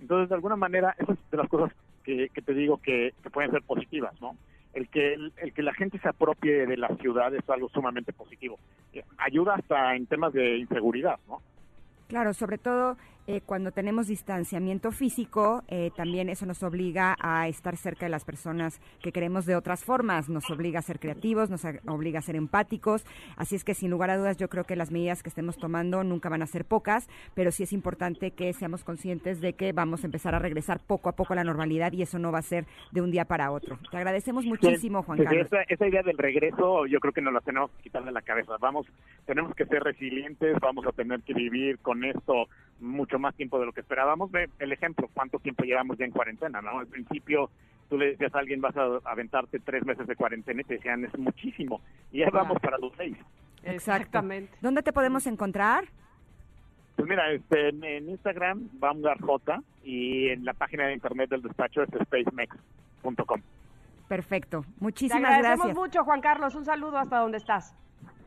Entonces, 0.00 0.28
de 0.28 0.36
alguna 0.36 0.54
manera, 0.54 0.94
esas 1.00 1.18
es 1.18 1.30
de 1.32 1.36
las 1.36 1.48
cosas 1.48 1.72
que, 2.04 2.28
que 2.28 2.42
te 2.42 2.54
digo 2.54 2.78
que 2.78 3.12
pueden 3.32 3.50
ser 3.50 3.62
positivas, 3.62 4.14
¿no? 4.20 4.36
El 4.74 4.88
que, 4.88 5.14
el, 5.14 5.52
que 5.54 5.62
la 5.62 5.72
gente 5.72 5.98
se 5.98 6.08
apropie 6.08 6.66
de 6.66 6.76
la 6.76 6.88
ciudad 6.96 7.34
es 7.34 7.48
algo 7.48 7.68
sumamente 7.68 8.12
positivo. 8.12 8.58
Eh, 8.92 9.04
Ayuda 9.18 9.54
hasta 9.54 9.94
en 9.94 10.06
temas 10.06 10.32
de 10.32 10.58
inseguridad, 10.58 11.18
¿no? 11.28 11.40
Claro, 12.08 12.34
sobre 12.34 12.58
todo 12.58 12.96
eh, 13.26 13.40
cuando 13.40 13.72
tenemos 13.72 14.06
distanciamiento 14.06 14.90
físico, 14.92 15.62
eh, 15.68 15.90
también 15.96 16.28
eso 16.28 16.44
nos 16.46 16.62
obliga 16.62 17.16
a 17.20 17.48
estar 17.48 17.76
cerca 17.76 18.06
de 18.06 18.10
las 18.10 18.24
personas 18.24 18.80
que 19.02 19.12
queremos 19.12 19.46
de 19.46 19.56
otras 19.56 19.84
formas, 19.84 20.28
nos 20.28 20.50
obliga 20.50 20.80
a 20.80 20.82
ser 20.82 20.98
creativos, 20.98 21.48
nos 21.48 21.64
obliga 21.86 22.18
a 22.18 22.22
ser 22.22 22.36
empáticos, 22.36 23.06
así 23.36 23.56
es 23.56 23.64
que 23.64 23.74
sin 23.74 23.90
lugar 23.90 24.10
a 24.10 24.18
dudas 24.18 24.36
yo 24.36 24.48
creo 24.48 24.64
que 24.64 24.76
las 24.76 24.90
medidas 24.90 25.22
que 25.22 25.30
estemos 25.30 25.56
tomando 25.56 26.04
nunca 26.04 26.28
van 26.28 26.42
a 26.42 26.46
ser 26.46 26.64
pocas, 26.64 27.08
pero 27.34 27.50
sí 27.50 27.62
es 27.62 27.72
importante 27.72 28.32
que 28.32 28.52
seamos 28.52 28.84
conscientes 28.84 29.40
de 29.40 29.54
que 29.54 29.72
vamos 29.72 30.02
a 30.02 30.06
empezar 30.06 30.34
a 30.34 30.38
regresar 30.38 30.80
poco 30.80 31.08
a 31.08 31.12
poco 31.12 31.32
a 31.32 31.36
la 31.36 31.44
normalidad 31.44 31.92
y 31.92 32.02
eso 32.02 32.18
no 32.18 32.30
va 32.30 32.40
a 32.40 32.42
ser 32.42 32.66
de 32.92 33.00
un 33.00 33.10
día 33.10 33.24
para 33.24 33.50
otro. 33.50 33.78
Te 33.90 33.96
agradecemos 33.96 34.44
muchísimo, 34.44 35.02
Juan 35.02 35.18
Sí, 35.18 35.24
Carlos. 35.24 35.46
Esa, 35.46 35.62
esa 35.62 35.86
idea 35.86 36.02
del 36.02 36.18
regreso 36.18 36.86
yo 36.86 37.00
creo 37.00 37.12
que 37.12 37.22
nos 37.22 37.32
la 37.32 37.40
tenemos 37.40 37.70
que 37.72 37.84
quitar 37.84 38.04
de 38.04 38.12
la 38.12 38.22
cabeza. 38.22 38.56
Vamos, 38.60 38.86
tenemos 39.24 39.54
que 39.54 39.64
ser 39.66 39.82
resilientes, 39.82 40.58
vamos 40.60 40.86
a 40.86 40.92
tener 40.92 41.22
que 41.22 41.34
vivir 41.34 41.78
con 41.78 42.04
esto 42.04 42.48
mucho 42.80 43.18
más 43.18 43.34
tiempo 43.34 43.58
de 43.58 43.66
lo 43.66 43.72
que 43.72 43.80
esperábamos. 43.80 44.30
Ve 44.30 44.48
el 44.58 44.72
ejemplo, 44.72 45.08
cuánto 45.14 45.38
tiempo 45.38 45.64
llevamos 45.64 45.96
ya 45.98 46.04
en 46.04 46.10
cuarentena, 46.10 46.60
¿no? 46.62 46.78
Al 46.78 46.86
principio 46.86 47.50
tú 47.88 47.98
le 47.98 48.10
decías 48.12 48.34
a 48.34 48.38
alguien 48.38 48.60
vas 48.60 48.76
a 48.76 48.98
aventarte 49.04 49.58
tres 49.60 49.84
meses 49.84 50.06
de 50.06 50.16
cuarentena 50.16 50.60
y 50.60 50.64
te 50.64 50.74
decían 50.74 51.04
es 51.04 51.18
muchísimo. 51.18 51.80
Y 52.12 52.18
ya 52.20 52.30
Claro. 52.30 52.46
vamos 52.46 52.62
para 52.62 52.78
los 52.78 52.92
seis. 52.96 53.16
Exactamente. 53.62 54.52
¿Dónde 54.60 54.82
te 54.82 54.92
podemos 54.92 55.26
encontrar? 55.26 55.84
Pues 56.96 57.08
mira, 57.08 57.30
este, 57.32 57.70
en, 57.70 57.82
en 57.82 58.08
Instagram, 58.10 58.68
Baumgar 58.74 59.20
J, 59.20 59.60
y 59.82 60.28
en 60.28 60.44
la 60.44 60.52
página 60.54 60.86
de 60.86 60.94
internet 60.94 61.28
del 61.30 61.42
despacho 61.42 61.82
es 61.82 61.88
spacemex.com. 62.04 63.40
Perfecto. 64.08 64.62
Te 64.62 64.84
Muchísimas 64.84 65.24
agradecemos 65.24 65.66
gracias. 65.66 65.76
mucho, 65.76 66.04
Juan 66.04 66.20
Carlos. 66.20 66.54
Un 66.54 66.64
saludo 66.64 66.98
hasta 66.98 67.18
donde 67.18 67.38
estás. 67.38 67.74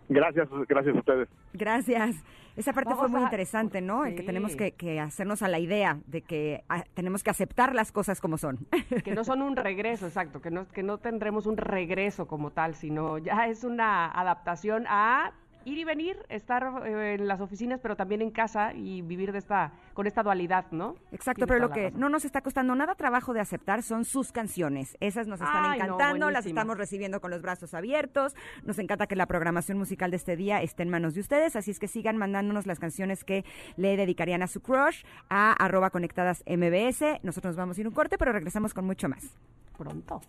Gracias, 0.09 0.49
gracias 0.67 0.95
a 0.95 0.99
ustedes. 0.99 1.29
Gracias. 1.53 2.23
Esa 2.57 2.73
parte 2.73 2.93
fue 2.95 3.07
muy 3.07 3.21
a- 3.21 3.23
interesante, 3.25 3.79
¿no? 3.81 4.05
El 4.05 4.15
que 4.15 4.21
Sí. 4.21 4.25
tenemos 4.25 4.55
que, 4.55 4.71
que 4.73 4.99
hacernos 4.99 5.41
a 5.43 5.47
la 5.47 5.59
idea 5.59 5.99
de 6.07 6.21
que 6.23 6.63
ah, 6.69 6.83
tenemos 6.95 7.23
que 7.23 7.29
aceptar 7.29 7.73
las 7.75 7.91
cosas 7.91 8.19
como 8.19 8.37
son. 8.37 8.57
Que 9.03 9.13
no 9.15 9.23
son 9.23 9.41
un 9.41 9.55
regreso, 9.55 10.07
exacto, 10.07 10.41
que 10.41 10.51
no, 10.51 10.67
que 10.67 10.83
no 10.83 10.97
tendremos 10.97 11.45
un 11.45 11.55
regreso 11.57 12.27
como 12.27 12.51
tal, 12.51 12.75
sino 12.75 13.17
ya 13.19 13.47
es 13.47 13.63
una 13.63 14.07
adaptación 14.07 14.85
a 14.89 15.31
ir 15.65 15.77
y 15.77 15.83
venir, 15.83 16.17
estar 16.29 16.81
eh, 16.85 17.15
en 17.19 17.27
las 17.27 17.41
oficinas, 17.41 17.79
pero 17.81 17.95
también 17.95 18.21
en 18.21 18.31
casa 18.31 18.73
y 18.73 19.01
vivir 19.01 19.31
de 19.33 19.39
esta, 19.39 19.71
con 19.97 20.05
esta 20.05 20.21
dualidad, 20.21 20.65
¿no? 20.69 20.95
Exacto, 21.11 21.47
Tienes 21.47 21.47
pero 21.47 21.59
lo 21.59 21.73
que 21.73 21.85
razón. 21.85 21.99
no 21.99 22.09
nos 22.09 22.23
está 22.23 22.41
costando 22.41 22.75
nada 22.75 22.93
trabajo 22.93 23.33
de 23.33 23.39
aceptar 23.39 23.81
son 23.81 24.05
sus 24.05 24.31
canciones. 24.31 24.95
Esas 24.99 25.25
nos 25.25 25.41
están 25.41 25.65
Ay, 25.65 25.79
no, 25.79 25.85
encantando, 25.85 26.29
las 26.29 26.45
estamos 26.45 26.77
recibiendo 26.77 27.19
con 27.19 27.31
los 27.31 27.41
brazos 27.41 27.73
abiertos. 27.73 28.35
Nos 28.63 28.77
encanta 28.77 29.07
que 29.07 29.15
la 29.15 29.25
programación 29.25 29.79
musical 29.79 30.11
de 30.11 30.17
este 30.17 30.35
día 30.35 30.61
esté 30.61 30.83
en 30.83 30.89
manos 30.89 31.15
de 31.15 31.21
ustedes, 31.21 31.55
así 31.55 31.71
es 31.71 31.79
que 31.79 31.87
sigan 31.87 32.15
mandándonos 32.15 32.67
las 32.67 32.77
canciones 32.77 33.23
que 33.23 33.43
le 33.75 33.97
dedicarían 33.97 34.43
a 34.43 34.47
su 34.47 34.61
crush 34.61 35.03
a 35.29 35.53
arroba 35.53 35.89
conectadas 35.89 36.43
MBS. 36.45 37.23
Nosotros 37.23 37.53
nos 37.53 37.57
vamos 37.57 37.77
a 37.79 37.81
ir 37.81 37.87
un 37.87 37.93
corte, 37.95 38.19
pero 38.19 38.31
regresamos 38.31 38.75
con 38.75 38.85
mucho 38.85 39.09
más. 39.09 39.35
Pronto. 39.79 40.21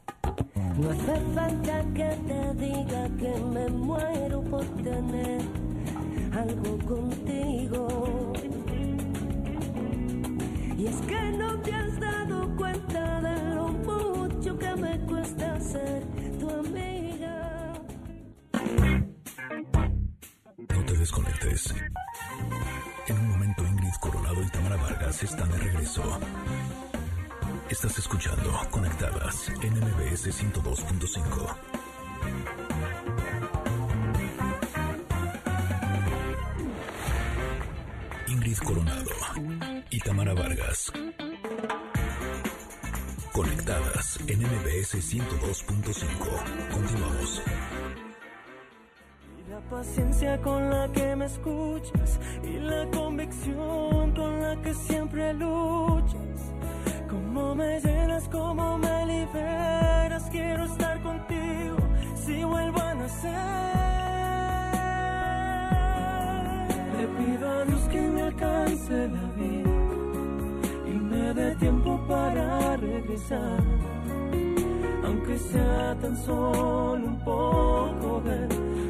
No 0.79 0.91
hace 0.91 1.21
falta 1.35 1.83
que 1.93 2.17
te 2.27 2.55
diga 2.55 3.05
que 3.19 3.39
me 3.53 3.69
muero 3.69 4.41
por 4.45 4.65
tener 4.83 5.43
algo 6.35 6.79
contigo. 6.87 8.33
Y 10.79 10.87
es 10.87 10.95
que 11.09 11.21
no 11.33 11.61
te 11.61 11.75
has 11.75 11.99
dado 11.99 12.57
cuenta 12.57 13.21
de 13.21 13.55
lo 13.57 13.67
mucho 13.67 14.57
que 14.57 14.77
me 14.77 14.97
cuesta 15.07 15.61
ser 15.61 16.05
tu 16.39 16.49
amiga. 16.49 17.73
No 20.69 20.85
te 20.85 20.97
desconectes. 20.97 21.75
En 23.09 23.19
un 23.19 23.29
momento 23.29 23.67
Ingrid 23.67 23.95
Coronado 24.01 24.41
y 24.41 24.49
Tamara 24.51 24.77
Vargas 24.77 25.21
están 25.25 25.51
de 25.51 25.59
regreso. 25.59 26.03
Estás 27.69 27.99
escuchando 27.99 28.53
Conectadas 28.71 29.49
en 29.61 29.73
MBS 29.81 30.29
102.5. 30.29 31.57
Ingrid 38.49 38.67
Coronado 38.67 39.11
y 39.91 39.99
Tamara 39.99 40.33
Vargas. 40.33 40.91
Conectadas 43.31 44.19
en 44.27 44.39
MBS 44.41 44.95
102.5. 44.95 46.71
Continuamos. 46.73 47.43
Y 49.37 49.51
la 49.51 49.61
paciencia 49.69 50.41
con 50.41 50.71
la 50.71 50.91
que 50.93 51.17
me 51.17 51.27
escuchas 51.27 52.19
y 52.43 52.59
la 52.59 52.89
convicción 52.91 54.15
con 54.15 54.41
la 54.41 54.63
que 54.63 54.73
siempre 54.73 55.35
luchas. 55.35 56.53
Cómo 57.11 57.55
me 57.55 57.81
llenas, 57.81 58.29
cómo 58.31 58.79
me 58.79 59.07
liberas, 59.07 60.23
quiero 60.31 60.65
estar 60.65 61.03
contigo 61.03 61.77
si 62.15 62.45
vuelvo 62.45 62.81
a 62.81 62.95
nacer. 62.95 64.28
Le 66.99 67.07
pido 67.07 67.49
a 67.49 67.65
Dios 67.65 67.81
que 67.93 68.01
me 68.01 68.23
alcance 68.23 69.09
la 69.09 69.27
vida 69.37 69.71
y 70.85 70.95
me 71.11 71.33
dé 71.33 71.55
tiempo 71.57 72.01
para 72.09 72.77
regresar 72.77 73.63
aunque 75.05 75.39
sea 75.39 75.97
tan 76.01 76.17
solo 76.17 77.07
un 77.07 77.19
poco 77.25 78.21
de 78.25 78.49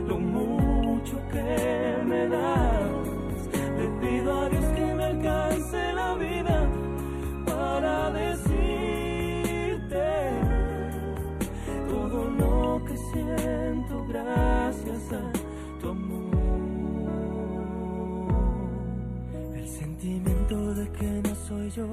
lo 0.08 0.18
mucho 0.18 1.16
que 1.32 2.02
me 2.06 2.28
das. 2.28 3.48
Le 3.78 3.86
pido 4.00 4.40
a 4.40 4.48
Dios 4.48 4.64
que 4.76 4.94
me 4.94 5.04
alcance 5.04 5.92
la 5.92 6.14
vida 6.14 6.66
para 7.46 8.10
decirte 8.10 10.06
todo 11.88 12.24
lo 12.40 12.84
que 12.86 12.96
siento 13.12 13.37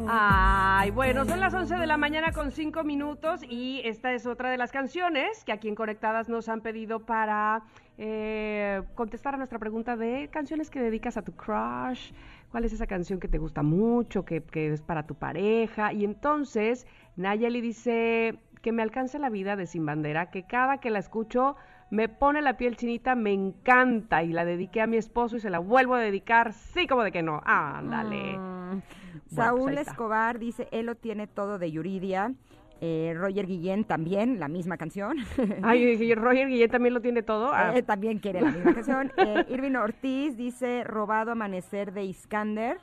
Ay, 0.08 0.92
bueno, 0.92 1.26
son 1.26 1.40
las 1.40 1.54
11 1.54 1.76
de 1.76 1.88
la 1.88 1.98
mañana 1.98 2.32
con 2.32 2.52
5 2.52 2.84
minutos 2.84 3.42
y 3.48 3.82
esta 3.84 4.14
es 4.14 4.26
otra 4.26 4.50
de 4.50 4.58
las 4.58 4.72
canciones 4.72 5.44
que 5.44 5.52
aquí 5.52 5.68
en 5.68 5.76
Conectadas 5.76 6.30
nos 6.30 6.50
han 6.50 6.62
pedido 6.62 7.00
para 7.00 7.64
eh, 7.98 8.82
contestar 8.96 9.36
a 9.36 9.38
nuestra 9.38 9.60
pregunta 9.60 9.96
de 9.96 10.30
canciones 10.32 10.70
que 10.70 10.80
dedicas 10.82 11.18
a 11.18 11.22
tu 11.22 11.34
crush, 11.34 12.12
cuál 12.50 12.66
es 12.66 12.74
esa 12.74 12.88
canción 12.88 13.20
que 13.20 13.28
te 13.28 13.38
gusta 13.38 13.64
mucho, 13.64 14.26
que, 14.26 14.44
que 14.44 14.74
es 14.74 14.82
para 14.82 15.06
tu 15.06 15.16
pareja. 15.16 15.94
Y 15.94 16.06
entonces 16.06 16.88
Nayeli 17.16 17.62
dice 17.62 18.40
que 18.62 18.72
me 18.72 18.82
alcance 18.82 19.20
la 19.20 19.30
vida 19.30 19.56
de 19.56 19.68
Sin 19.68 19.86
Bandera, 19.86 20.32
que 20.32 20.48
cada 20.48 20.80
que 20.80 20.90
la 20.90 21.00
escucho 21.00 21.56
me 21.90 22.10
pone 22.10 22.42
la 22.42 22.58
piel 22.58 22.76
chinita, 22.76 23.16
me 23.16 23.32
encanta 23.32 24.24
y 24.24 24.34
la 24.34 24.46
dediqué 24.46 24.82
a 24.82 24.88
mi 24.88 24.98
esposo 24.98 25.38
y 25.38 25.40
se 25.40 25.50
la 25.50 25.60
vuelvo 25.60 25.96
a 25.96 26.00
dedicar, 26.00 26.54
sí 26.54 26.88
como 26.88 27.04
de 27.04 27.12
que 27.12 27.22
no. 27.22 27.42
Ándale. 27.46 28.38
Mm. 28.38 28.82
pues 28.82 29.36
Saúl. 29.36 29.78
Escobar 29.78 30.40
dice, 30.40 30.68
él 30.72 30.88
lo 30.88 30.96
tiene 30.96 31.28
todo 31.28 31.60
de 31.60 31.72
Yuridia. 31.72 32.34
Eh, 32.82 33.14
Roger 33.16 33.48
Guillén 33.48 33.86
también, 33.86 34.40
la 34.40 34.50
misma 34.50 34.78
canción. 34.78 35.18
Ay, 35.64 36.14
Roger 36.14 36.48
Guillén 36.50 36.70
también 36.70 36.94
lo 36.94 37.02
tiene 37.02 37.24
todo. 37.24 37.52
Ah, 37.54 37.72
Eh, 37.76 37.84
también 37.84 38.20
quiere 38.20 38.42
la 38.42 38.52
misma 38.52 38.74
canción. 38.74 39.12
Eh, 39.18 39.46
Irving 39.50 39.76
Ortiz 39.76 40.36
dice 40.36 40.84
Robado 40.84 41.32
Amanecer 41.32 41.94
de 41.94 42.04
Iskander. 42.04 42.78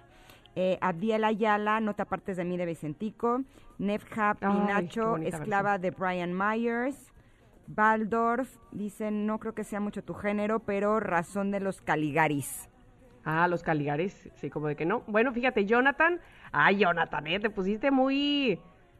Eh, 0.54 0.78
Abdiel 0.80 1.24
Ayala, 1.24 1.80
No 1.80 1.94
te 1.94 2.02
apartes 2.02 2.36
de 2.36 2.44
mí 2.44 2.56
de 2.56 2.66
Vicentico. 2.66 3.42
Nefja 3.78 4.34
Pinacho, 4.34 5.16
esclava 5.18 5.78
de 5.78 5.90
Brian 5.90 6.32
Myers. 6.36 7.11
Baldorf, 7.66 8.56
dicen, 8.70 9.26
no 9.26 9.38
creo 9.38 9.54
que 9.54 9.64
sea 9.64 9.80
mucho 9.80 10.02
tu 10.02 10.14
género, 10.14 10.60
pero 10.60 11.00
razón 11.00 11.50
de 11.50 11.60
los 11.60 11.80
Caligaris. 11.80 12.68
Ah, 13.24 13.46
los 13.48 13.62
Caligares, 13.62 14.30
sí, 14.34 14.50
como 14.50 14.66
de 14.68 14.76
que 14.76 14.84
no. 14.84 15.02
Bueno, 15.06 15.32
fíjate, 15.32 15.64
Jonathan. 15.64 16.20
Ay, 16.50 16.78
Jonathan, 16.78 17.26
eh, 17.28 17.40
te 17.40 17.50
pusiste 17.50 17.90
muy, 17.90 18.58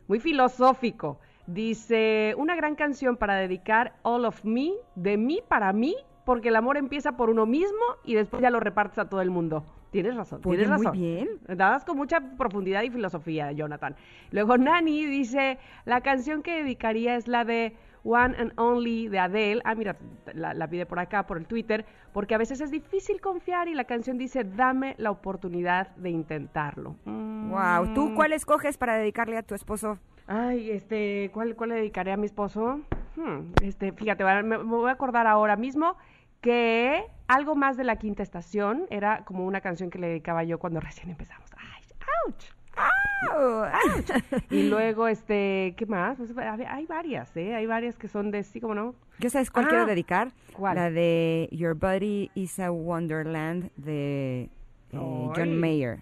muy 0.09 0.21
filosófico. 0.21 1.19
Dice, 1.47 2.35
una 2.39 2.55
gran 2.55 2.77
canción 2.77 3.17
para 3.17 3.35
dedicar 3.35 3.95
All 4.03 4.25
of 4.25 4.45
Me, 4.45 4.71
de 4.95 5.17
mí 5.17 5.41
para 5.49 5.73
mí, 5.73 5.97
porque 6.25 6.49
el 6.49 6.57
amor 6.57 6.77
empieza 6.77 7.17
por 7.17 7.31
uno 7.31 7.47
mismo 7.47 7.83
y 8.05 8.15
después 8.15 8.41
ya 8.41 8.51
lo 8.51 8.61
repartes 8.61 8.99
a 8.99 9.09
todo 9.09 9.21
el 9.21 9.31
mundo. 9.31 9.65
Tienes 9.91 10.15
razón, 10.15 10.41
tienes 10.41 10.69
muy 10.69 10.87
razón. 10.87 10.93
bien. 10.93 11.29
Dadas 11.49 11.85
con 11.85 11.99
mucha 11.99 12.21
profundidad 12.39 12.83
y 12.83 12.91
filosofía, 12.91 13.53
Jonathan. 13.53 13.95
Luego 14.31 14.57
Nani 14.57 15.05
dice, 15.05 15.59
la 15.85 16.01
canción 16.01 16.43
que 16.43 16.63
dedicaría 16.63 17.17
es 17.17 17.29
la 17.29 17.45
de 17.45 17.77
One 18.05 18.35
and 18.39 18.53
Only 18.57 19.09
de 19.09 19.19
Adele. 19.19 19.63
Ah, 19.65 19.75
mira, 19.75 19.97
la, 20.35 20.55
la 20.55 20.69
pide 20.69 20.87
por 20.87 20.99
acá, 20.99 21.27
por 21.27 21.37
el 21.39 21.47
Twitter, 21.47 21.85
porque 22.13 22.35
a 22.35 22.39
veces 22.39 22.61
es 22.61 22.71
difícil 22.71 23.21
confiar 23.21 23.69
y 23.69 23.75
la 23.75 23.85
canción 23.85 24.19
dice, 24.19 24.45
dame 24.45 24.95
la 24.99 25.11
oportunidad 25.11 25.89
de 25.97 26.11
intentarlo. 26.11 26.97
Wow, 27.05 27.95
¿tú 27.95 28.09
Mm. 28.11 28.15
cuál 28.15 28.33
escoges 28.33 28.77
para 28.79 28.97
dedicarle 28.97 29.37
a 29.37 29.43
tu 29.43 29.55
esposo? 29.55 29.99
Ay, 30.27 30.71
este, 30.71 31.31
¿cuál, 31.33 31.55
cuál 31.57 31.71
le 31.71 31.77
dedicaré 31.77 32.13
a 32.13 32.17
mi 32.17 32.27
esposo? 32.27 32.81
Hmm, 33.17 33.53
este, 33.63 33.93
fíjate, 33.93 34.25
me, 34.25 34.43
me 34.43 34.57
voy 34.65 34.89
a 34.89 34.93
acordar 34.93 35.27
ahora 35.27 35.57
mismo 35.57 35.97
que 36.41 37.05
algo 37.29 37.55
más 37.55 37.77
de 37.77 37.85
la 37.85 37.97
quinta 37.97 38.23
estación 38.23 38.87
era 38.91 39.25
como 39.25 39.47
una 39.47 39.61
canción 39.61 39.91
que 39.91 39.99
le 39.99 40.09
dedicaba 40.09 40.43
yo 40.45 40.59
cuando 40.59 40.81
recién 40.81 41.11
empezamos. 41.11 41.51
Ay, 41.57 41.83
ouch. 42.27 42.45
Y 44.51 44.69
luego, 44.69 45.09
este, 45.09 45.75
¿qué 45.77 45.87
más? 45.87 46.17
Pues, 46.19 46.31
hay 46.37 46.87
varias, 46.87 47.35
¿eh? 47.37 47.55
Hay 47.55 47.67
varias 47.67 47.97
que 47.97 48.09
son 48.09 48.31
de, 48.31 48.43
sí, 48.43 48.61
como 48.61 48.75
no. 48.75 48.95
¿Yo 49.19 49.31
sabes 49.31 49.51
cuál 49.51 49.67
Ah, 49.67 49.69
quiero 49.69 49.87
dedicar? 49.87 50.33
¿cuál? 50.53 50.75
La 50.77 50.91
de 50.91 51.49
Your 51.53 51.75
Body 51.75 52.31
is 52.35 52.59
a 52.59 52.71
Wonderland 52.71 53.71
de 53.77 54.49
eh. 54.93 55.31
John 55.35 55.59
Mayer. 55.59 56.01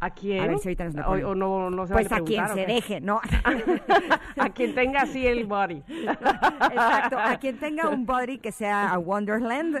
¿A 0.00 0.10
quién? 0.10 0.42
A 0.44 0.46
ver 0.48 0.58
si 0.58 0.68
ahorita 0.68 0.84
nos 0.84 1.06
O- 1.06 1.34
no, 1.34 1.70
no 1.70 1.86
se 1.86 1.92
Pues 1.94 2.08
vale 2.10 2.22
a 2.22 2.24
quien 2.26 2.44
preguntar, 2.44 2.50
¿o 2.50 2.54
se 2.54 2.66
deje, 2.66 3.00
¿no? 3.00 3.20
a 4.38 4.50
quien 4.50 4.74
tenga 4.74 5.02
así 5.02 5.26
el 5.26 5.46
body. 5.46 5.82
Exacto, 5.88 7.18
a 7.18 7.36
quien 7.38 7.58
tenga 7.58 7.88
un 7.88 8.04
body 8.04 8.38
que 8.38 8.52
sea 8.52 8.90
a 8.92 8.98
Wonderland. 8.98 9.76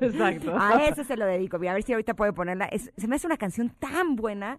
Exacto. 0.00 0.56
A 0.58 0.82
ese 0.84 1.04
se 1.04 1.16
lo 1.16 1.26
dedico. 1.26 1.56
A 1.56 1.60
ver 1.74 1.82
si 1.82 1.92
ahorita 1.92 2.14
puede 2.14 2.32
ponerla. 2.32 2.66
Es- 2.66 2.90
se 2.96 3.06
me 3.08 3.16
hace 3.16 3.26
una 3.26 3.36
canción 3.36 3.68
tan 3.68 4.16
buena. 4.16 4.58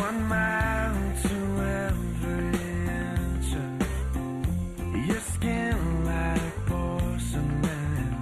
One 0.00 0.22
mile 0.28 0.94
to 1.24 1.36
every 1.82 2.48
inch 2.88 3.50
of 3.64 5.06
your 5.08 5.20
skin 5.32 5.76
like 6.06 6.66
porcelain. 6.66 8.12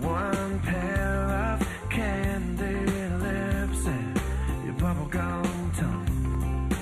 One 0.00 0.60
pair 0.60 1.18
of 1.48 1.58
candy 1.90 2.78
lips 3.26 3.86
and 3.86 4.20
your 4.64 4.76
bubblegum 4.82 5.48
tongue. 5.78 6.72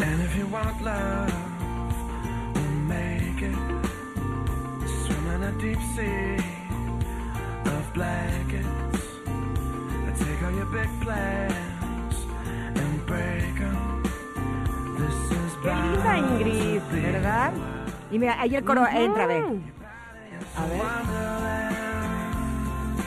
And 0.00 0.22
if 0.22 0.32
you 0.38 0.46
want 0.46 0.82
love, 0.82 1.94
we'll 2.54 2.80
make 2.96 3.42
it. 3.50 3.58
Swim 5.02 5.26
in 5.34 5.42
a 5.42 5.52
deep 5.60 5.80
sea 5.94 6.27
Take 10.70 10.80
all 10.80 10.84
your 10.84 10.84
big 10.84 11.00
plans 11.02 12.16
and 12.76 13.06
break. 13.06 13.56
This 14.98 15.18
is 15.32 15.52
Qué 15.62 15.72
linda, 15.74 16.18
Ingrid, 16.18 16.82
¿Verdad? 16.92 17.52
Y 18.10 18.18
mira, 18.18 18.40
ahí 18.40 18.54
el 18.56 18.64
coro 18.64 18.86
entra, 18.86 19.26
ve. 19.26 19.36
A 20.56 20.66
ver. 20.66 20.80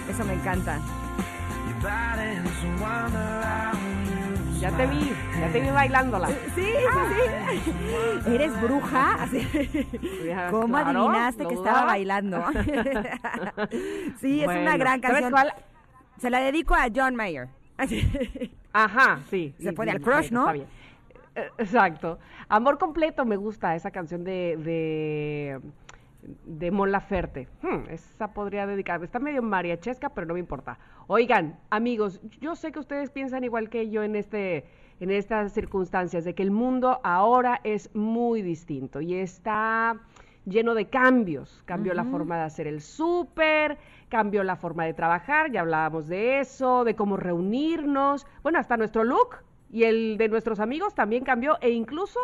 Eso 0.09 0.25
me 0.25 0.33
encanta. 0.33 0.79
Ya 4.59 4.69
te 4.77 4.85
vi, 4.85 5.11
ya 5.39 5.47
te 5.51 5.59
vi 5.59 5.69
bailándola. 5.71 6.27
Sí, 6.27 6.35
sí, 6.55 6.63
sí. 7.65 7.71
¿Eres 8.31 8.61
bruja? 8.61 9.17
¿Cómo 10.51 10.77
claro, 10.77 10.99
adivinaste 11.01 11.43
¿lo 11.43 11.49
que 11.49 11.55
estaba 11.55 11.85
bailando? 11.85 12.45
sí, 14.21 14.41
es 14.41 14.47
una 14.47 14.53
Bueno, 14.61 14.77
gran 14.77 15.01
¿sabes 15.01 15.21
canción. 15.21 15.31
cuál? 15.31 15.53
Se 16.21 16.29
la 16.29 16.39
dedico 16.39 16.75
a 16.75 16.85
John 16.95 17.15
Mayer. 17.15 17.49
Ajá, 18.73 19.21
sí. 19.31 19.55
Se 19.57 19.71
sí, 19.71 19.89
al 19.89 20.01
crush, 20.01 20.31
¿no? 20.31 20.41
Está 20.41 20.51
bien. 20.53 20.67
Eh, 21.33 21.49
Exacto. 21.57 22.19
Amor 22.47 22.77
completo 22.77 23.25
me 23.25 23.37
gusta 23.37 23.75
esa 23.75 23.89
canción 23.89 24.23
de 24.23 24.55
de, 24.57 25.59
de 26.45 26.69
Mon 26.69 26.91
Laferte. 26.91 27.47
Hmm, 27.63 27.89
esa 27.89 28.35
podría 28.35 28.67
dedicar. 28.67 29.03
Está 29.03 29.17
medio 29.17 29.41
mariachesca, 29.41 30.09
pero 30.09 30.27
no 30.27 30.35
me 30.35 30.39
importa. 30.39 30.77
Oigan, 31.07 31.57
amigos, 31.71 32.21
yo 32.39 32.55
sé 32.55 32.71
que 32.71 32.77
ustedes 32.77 33.09
piensan 33.09 33.43
igual 33.43 33.71
que 33.71 33.89
yo 33.89 34.03
en 34.03 34.15
este 34.15 34.65
en 34.99 35.09
estas 35.09 35.53
circunstancias 35.53 36.23
de 36.23 36.35
que 36.35 36.43
el 36.43 36.51
mundo 36.51 37.01
ahora 37.03 37.61
es 37.63 37.89
muy 37.95 38.43
distinto 38.43 39.01
y 39.01 39.15
está 39.15 39.99
lleno 40.45 40.73
de 40.73 40.87
cambios. 40.87 41.61
Cambió 41.65 41.93
la 41.93 42.03
forma 42.03 42.37
de 42.37 42.43
hacer 42.43 42.67
el 42.67 42.81
súper, 42.81 43.77
cambió 44.09 44.43
la 44.43 44.55
forma 44.55 44.85
de 44.85 44.93
trabajar, 44.93 45.51
ya 45.51 45.61
hablábamos 45.61 46.07
de 46.07 46.39
eso, 46.39 46.83
de 46.83 46.95
cómo 46.95 47.17
reunirnos, 47.17 48.25
bueno, 48.43 48.59
hasta 48.59 48.77
nuestro 48.77 49.03
look 49.03 49.37
y 49.71 49.83
el 49.83 50.17
de 50.17 50.27
nuestros 50.27 50.59
amigos 50.59 50.93
también 50.93 51.23
cambió 51.23 51.57
e 51.61 51.69
incluso 51.69 52.19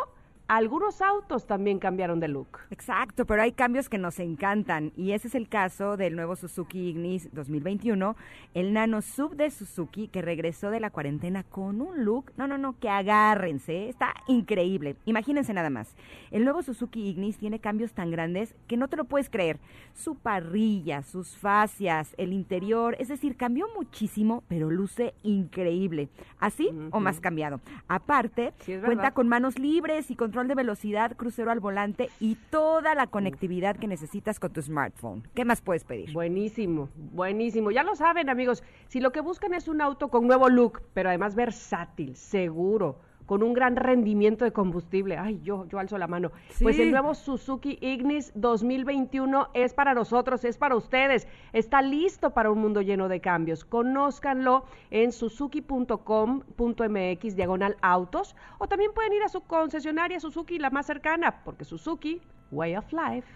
algunos 0.47 1.01
autos 1.01 1.45
también 1.45 1.79
cambiaron 1.79 2.19
de 2.19 2.29
look. 2.29 2.59
Exacto, 2.69 3.25
pero 3.25 3.41
hay 3.41 3.51
cambios 3.51 3.89
que 3.89 3.97
nos 3.97 4.19
encantan 4.19 4.93
y 4.95 5.11
ese 5.11 5.27
es 5.27 5.35
el 5.35 5.49
caso 5.49 5.97
del 5.97 6.15
nuevo 6.15 6.35
Suzuki 6.35 6.89
Ignis 6.89 7.29
2021, 7.33 8.15
el 8.53 8.73
Nano 8.73 9.01
Sub 9.01 9.35
de 9.35 9.51
Suzuki 9.51 10.07
que 10.07 10.21
regresó 10.21 10.69
de 10.69 10.79
la 10.79 10.89
cuarentena 10.89 11.43
con 11.43 11.81
un 11.81 12.05
look, 12.05 12.31
no, 12.37 12.47
no, 12.47 12.57
no, 12.57 12.79
que 12.79 12.89
agárrense, 12.89 13.89
está 13.89 14.13
increíble. 14.27 14.95
Imagínense 15.05 15.53
nada 15.53 15.69
más, 15.69 15.95
el 16.31 16.43
nuevo 16.43 16.61
Suzuki 16.61 17.09
Ignis 17.09 17.37
tiene 17.37 17.59
cambios 17.59 17.93
tan 17.93 18.09
grandes 18.09 18.55
que 18.67 18.77
no 18.77 18.87
te 18.87 18.95
lo 18.95 19.03
puedes 19.03 19.29
creer. 19.29 19.59
Su 19.93 20.15
parrilla, 20.15 21.03
sus 21.03 21.35
fascias, 21.37 22.13
el 22.17 22.31
interior, 22.31 22.95
es 22.99 23.09
decir, 23.09 23.35
cambió 23.35 23.67
muchísimo, 23.75 24.43
pero 24.47 24.69
luce 24.69 25.13
increíble. 25.23 26.09
Así 26.39 26.69
o 26.91 26.99
más 26.99 27.19
cambiado. 27.19 27.59
Aparte, 27.87 28.53
Sí, 28.59 28.77
cuenta 28.77 29.11
con 29.11 29.27
manos 29.27 29.59
libres 29.59 30.09
y 30.11 30.15
control 30.37 30.49
de 30.49 30.55
velocidad, 30.55 31.15
crucero 31.17 31.49
al 31.49 31.59
volante 31.59 32.11
y 32.19 32.35
toda 32.51 32.93
la 32.93 33.07
conectividad 33.07 33.75
que 33.75 33.87
necesitas 33.87 34.39
con 34.39 34.53
tu 34.53 34.61
smartphone. 34.61 35.27
¿Qué 35.33 35.45
más 35.45 35.61
puedes 35.61 35.83
pedir? 35.83 36.13
Buenísimo, 36.13 36.89
buenísimo. 36.95 37.71
Ya 37.71 37.81
lo 37.81 37.95
saben, 37.95 38.29
amigos. 38.29 38.61
Si 38.87 38.99
lo 38.99 39.11
que 39.11 39.19
buscan 39.19 39.55
es 39.55 39.67
un 39.67 39.81
auto 39.81 40.09
con 40.09 40.27
nuevo 40.27 40.47
look, 40.47 40.83
pero 40.93 41.09
además 41.09 41.33
versátil, 41.33 42.15
seguro, 42.15 42.99
con 43.27 43.43
un 43.43 43.53
gran 43.53 43.75
rendimiento 43.75 44.43
de 44.45 44.51
combustible. 44.51 45.17
Ay, 45.17 45.39
yo, 45.43 45.67
yo 45.67 45.77
alzo 45.77 45.99
la 45.99 46.07
mano. 46.07 46.31
Pues 46.61 46.79
el 46.79 46.89
nuevo 46.89 47.13
Suzuki 47.13 47.77
Ignis 47.81 48.31
2021 48.33 49.49
es 49.53 49.75
para 49.75 49.93
nosotros, 49.93 50.43
es 50.45 50.57
para 50.57 50.75
ustedes. 50.75 51.27
Está 51.53 51.83
listo 51.83 52.31
para 52.31 52.49
un 52.49 52.59
mundo 52.59 52.81
lleno 52.81 53.09
de 53.09 53.19
cambios. 53.19 53.65
Conózcanlo 53.65 54.63
en 54.89 55.11
suzuki.com.mx 55.11 57.35
diagonal 57.35 57.75
autos 57.81 58.35
o 58.57 58.67
también 58.67 58.91
pueden 58.95 59.13
ir 59.13 59.21
a 59.23 59.29
su 59.29 59.41
concesionaria 59.41 60.19
Suzuki, 60.19 60.57
la 60.57 60.69
más 60.69 60.85
cercana, 60.85 61.43
porque 61.43 61.65
Suzuki, 61.65 62.21
Way 62.51 62.77
of 62.77 62.85
Life. 62.93 63.27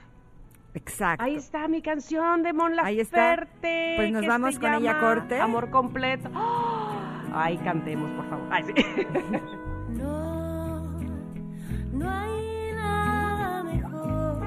Exacto. 0.74 1.22
Ahí 1.24 1.36
está 1.36 1.68
mi 1.68 1.82
canción 1.82 2.44
de 2.44 2.54
Mon 2.54 2.80
Ahí 2.80 3.02
está. 3.02 3.32
Laferte. 3.32 3.96
Pues 3.98 4.12
nos 4.14 4.26
vamos 4.26 4.58
con 4.58 4.74
ella 4.74 5.02
corte. 5.02 5.38
Amor 5.39 5.70
completo. 5.70 6.30
¡Ah! 6.34 7.26
Ay, 7.34 7.58
cantemos, 7.58 8.10
por 8.12 8.30
favor. 8.30 8.48
Ay, 8.52 8.64
sí. 8.64 8.74
No, 9.98 10.80
no 11.92 12.10
hay 12.10 12.72
nada 12.76 13.64
mejor 13.64 14.39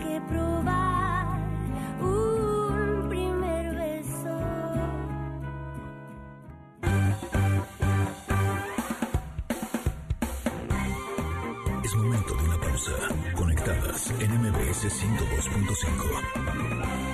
que 0.00 0.20
probar 0.28 1.40
un 2.00 3.08
primer 3.08 3.74
beso. 3.74 4.38
Es 11.82 11.96
momento 11.96 12.34
de 12.34 12.44
una 12.44 12.60
pausa. 12.60 12.92
Conectadas 13.34 14.10
en 14.20 14.30
MBS 14.40 14.84
102.5. 14.84 17.13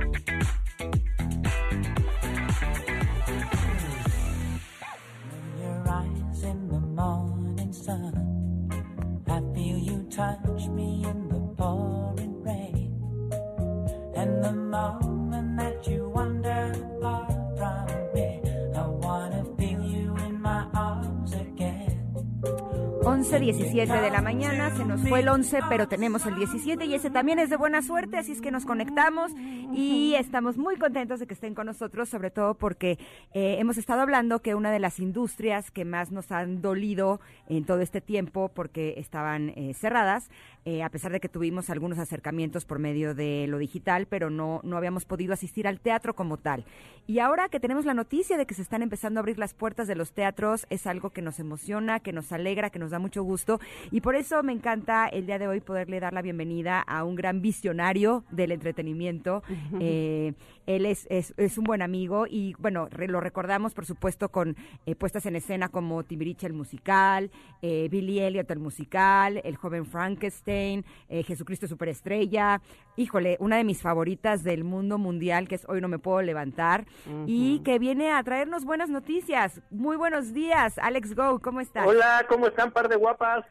11.17 23.71 24.01
de 24.01 24.11
la 24.11 24.21
mañana, 24.21 24.69
se 24.75 24.85
nos 24.85 25.01
fue 25.01 25.19
el 25.21 25.29
11, 25.29 25.59
pero 25.69 25.87
tenemos 25.87 26.25
el 26.25 26.35
17 26.35 26.85
y 26.85 26.93
ese 26.93 27.09
también 27.09 27.39
es 27.39 27.49
de 27.49 27.57
buena 27.57 27.81
suerte, 27.81 28.17
así 28.17 28.31
es 28.31 28.41
que 28.41 28.51
nos 28.51 28.65
conectamos 28.65 29.31
y 29.73 30.15
estamos 30.15 30.57
muy 30.57 30.75
contentos 30.77 31.19
de 31.19 31.27
que 31.27 31.33
estén 31.33 31.53
con 31.53 31.65
nosotros, 31.65 32.09
sobre 32.09 32.31
todo 32.31 32.55
porque 32.55 32.97
eh, 33.33 33.57
hemos 33.59 33.77
estado 33.77 34.01
hablando 34.01 34.41
que 34.41 34.55
una 34.55 34.71
de 34.71 34.79
las 34.79 34.99
industrias 34.99 35.71
que 35.71 35.85
más 35.85 36.11
nos 36.11 36.31
han 36.31 36.61
dolido 36.61 37.19
en 37.47 37.65
todo 37.65 37.81
este 37.81 38.01
tiempo 38.01 38.49
porque 38.53 38.95
estaban 38.97 39.49
eh, 39.49 39.73
cerradas, 39.73 40.29
eh, 40.65 40.83
a 40.83 40.89
pesar 40.89 41.11
de 41.11 41.19
que 41.19 41.29
tuvimos 41.29 41.69
algunos 41.69 41.97
acercamientos 41.97 42.65
por 42.65 42.79
medio 42.79 43.15
de 43.15 43.47
lo 43.47 43.57
digital, 43.57 44.05
pero 44.07 44.29
no, 44.29 44.61
no 44.63 44.77
habíamos 44.77 45.05
podido 45.05 45.33
asistir 45.33 45.67
al 45.67 45.79
teatro 45.79 46.15
como 46.15 46.37
tal. 46.37 46.65
Y 47.07 47.19
ahora 47.19 47.49
que 47.49 47.59
tenemos 47.59 47.85
la 47.85 47.93
noticia 47.93 48.37
de 48.37 48.45
que 48.45 48.53
se 48.53 48.61
están 48.61 48.83
empezando 48.83 49.19
a 49.19 49.21
abrir 49.21 49.39
las 49.39 49.53
puertas 49.53 49.87
de 49.87 49.95
los 49.95 50.13
teatros, 50.13 50.67
es 50.69 50.85
algo 50.87 51.09
que 51.09 51.21
nos 51.21 51.39
emociona, 51.39 51.99
que 51.99 52.13
nos 52.13 52.31
alegra, 52.31 52.69
que 52.69 52.79
nos 52.79 52.91
da 52.91 52.99
mucho 52.99 53.23
gusto. 53.23 53.59
Y 53.89 54.01
por 54.01 54.15
eso 54.15 54.43
me 54.43 54.53
encanta 54.53 55.07
el 55.07 55.25
día 55.25 55.39
de 55.39 55.47
hoy 55.47 55.61
poderle 55.61 55.99
dar 55.99 56.13
la 56.13 56.21
bienvenida 56.21 56.79
a 56.79 57.03
un 57.03 57.15
gran 57.15 57.41
visionario 57.41 58.23
del 58.31 58.51
entretenimiento. 58.51 59.43
Eh, 59.79 60.33
él 60.65 60.85
es, 60.85 61.07
es, 61.09 61.33
es 61.37 61.57
un 61.57 61.63
buen 61.63 61.81
amigo 61.81 62.25
y, 62.29 62.53
bueno, 62.59 62.87
re- 62.89 63.07
lo 63.07 63.19
recordamos, 63.19 63.73
por 63.73 63.85
supuesto, 63.85 64.29
con 64.29 64.55
eh, 64.85 64.95
puestas 64.95 65.25
en 65.25 65.35
escena 65.35 65.69
como 65.69 66.03
Timbiriche 66.03 66.47
el 66.47 66.53
musical, 66.53 67.31
eh, 67.61 67.87
Billy 67.89 68.19
Elliot 68.19 68.49
el 68.51 68.59
musical, 68.59 69.41
El 69.43 69.55
joven 69.55 69.85
Frankenstein, 69.85 70.85
eh, 71.09 71.23
Jesucristo 71.23 71.67
superestrella. 71.67 72.61
Híjole, 72.95 73.37
una 73.39 73.57
de 73.57 73.63
mis 73.63 73.81
favoritas 73.81 74.43
del 74.43 74.63
mundo 74.63 74.97
mundial, 74.97 75.47
que 75.47 75.55
es 75.55 75.65
Hoy 75.67 75.81
no 75.81 75.87
me 75.87 75.99
puedo 75.99 76.21
levantar, 76.21 76.85
y 77.25 77.59
que 77.59 77.79
viene 77.79 78.11
a 78.11 78.21
traernos 78.23 78.65
buenas 78.65 78.89
noticias. 78.89 79.61
Muy 79.71 79.97
buenos 79.97 80.33
días, 80.33 80.77
Alex 80.77 81.15
Go, 81.15 81.39
¿cómo 81.39 81.61
estás? 81.61 81.87
Hola, 81.87 82.25
¿cómo 82.27 82.47
están, 82.47 82.71
par 82.71 82.89
de 82.89 82.95
guapas? 82.95 83.45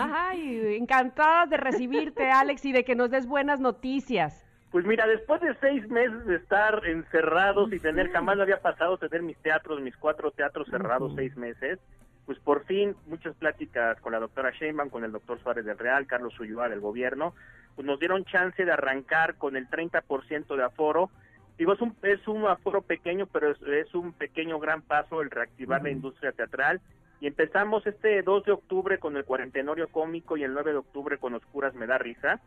Ay, 0.00 0.76
encantadas 0.76 1.48
de 1.48 1.56
recibirte, 1.56 2.30
Alex, 2.30 2.64
y 2.64 2.72
de 2.72 2.84
que 2.84 2.94
nos 2.96 3.10
des 3.10 3.26
buenas 3.26 3.60
noticias. 3.60 4.44
Pues 4.70 4.84
mira, 4.84 5.06
después 5.06 5.40
de 5.40 5.54
seis 5.60 5.88
meses 5.88 6.24
de 6.26 6.36
estar 6.36 6.86
encerrados 6.86 7.72
y 7.72 7.80
tener, 7.80 8.10
jamás 8.10 8.36
me 8.36 8.44
había 8.44 8.60
pasado 8.60 8.98
tener 8.98 9.22
mis 9.22 9.36
teatros, 9.38 9.80
mis 9.80 9.96
cuatro 9.96 10.30
teatros 10.30 10.68
cerrados 10.68 11.12
seis 11.16 11.36
meses, 11.36 11.80
pues 12.24 12.38
por 12.38 12.64
fin 12.66 12.94
muchas 13.06 13.34
pláticas 13.34 14.00
con 14.00 14.12
la 14.12 14.20
doctora 14.20 14.52
Sheinbaum, 14.52 14.90
con 14.90 15.02
el 15.02 15.10
doctor 15.10 15.40
Suárez 15.40 15.64
del 15.64 15.76
Real, 15.76 16.06
Carlos 16.06 16.38
Ulloa 16.38 16.68
del 16.68 16.78
gobierno, 16.78 17.34
pues 17.74 17.84
nos 17.84 17.98
dieron 17.98 18.24
chance 18.24 18.64
de 18.64 18.70
arrancar 18.70 19.34
con 19.34 19.56
el 19.56 19.68
30% 19.68 20.54
de 20.54 20.62
aforo. 20.62 21.10
Digo, 21.58 21.72
es 21.72 21.80
un, 21.80 21.96
es 22.02 22.28
un 22.28 22.46
aforo 22.46 22.82
pequeño, 22.82 23.26
pero 23.26 23.50
es, 23.50 23.60
es 23.62 23.92
un 23.94 24.12
pequeño 24.12 24.60
gran 24.60 24.82
paso 24.82 25.20
el 25.20 25.30
reactivar 25.30 25.82
la 25.82 25.90
industria 25.90 26.30
teatral. 26.30 26.80
Y 27.20 27.26
empezamos 27.26 27.84
este 27.86 28.22
2 28.22 28.44
de 28.44 28.52
octubre 28.52 28.98
con 28.98 29.16
el 29.16 29.24
Cuarentenorio 29.24 29.88
Cómico 29.88 30.36
y 30.36 30.44
el 30.44 30.54
9 30.54 30.70
de 30.70 30.78
octubre 30.78 31.18
con 31.18 31.34
Oscuras 31.34 31.74
Me 31.74 31.86
Da 31.86 31.98
Risa. 31.98 32.40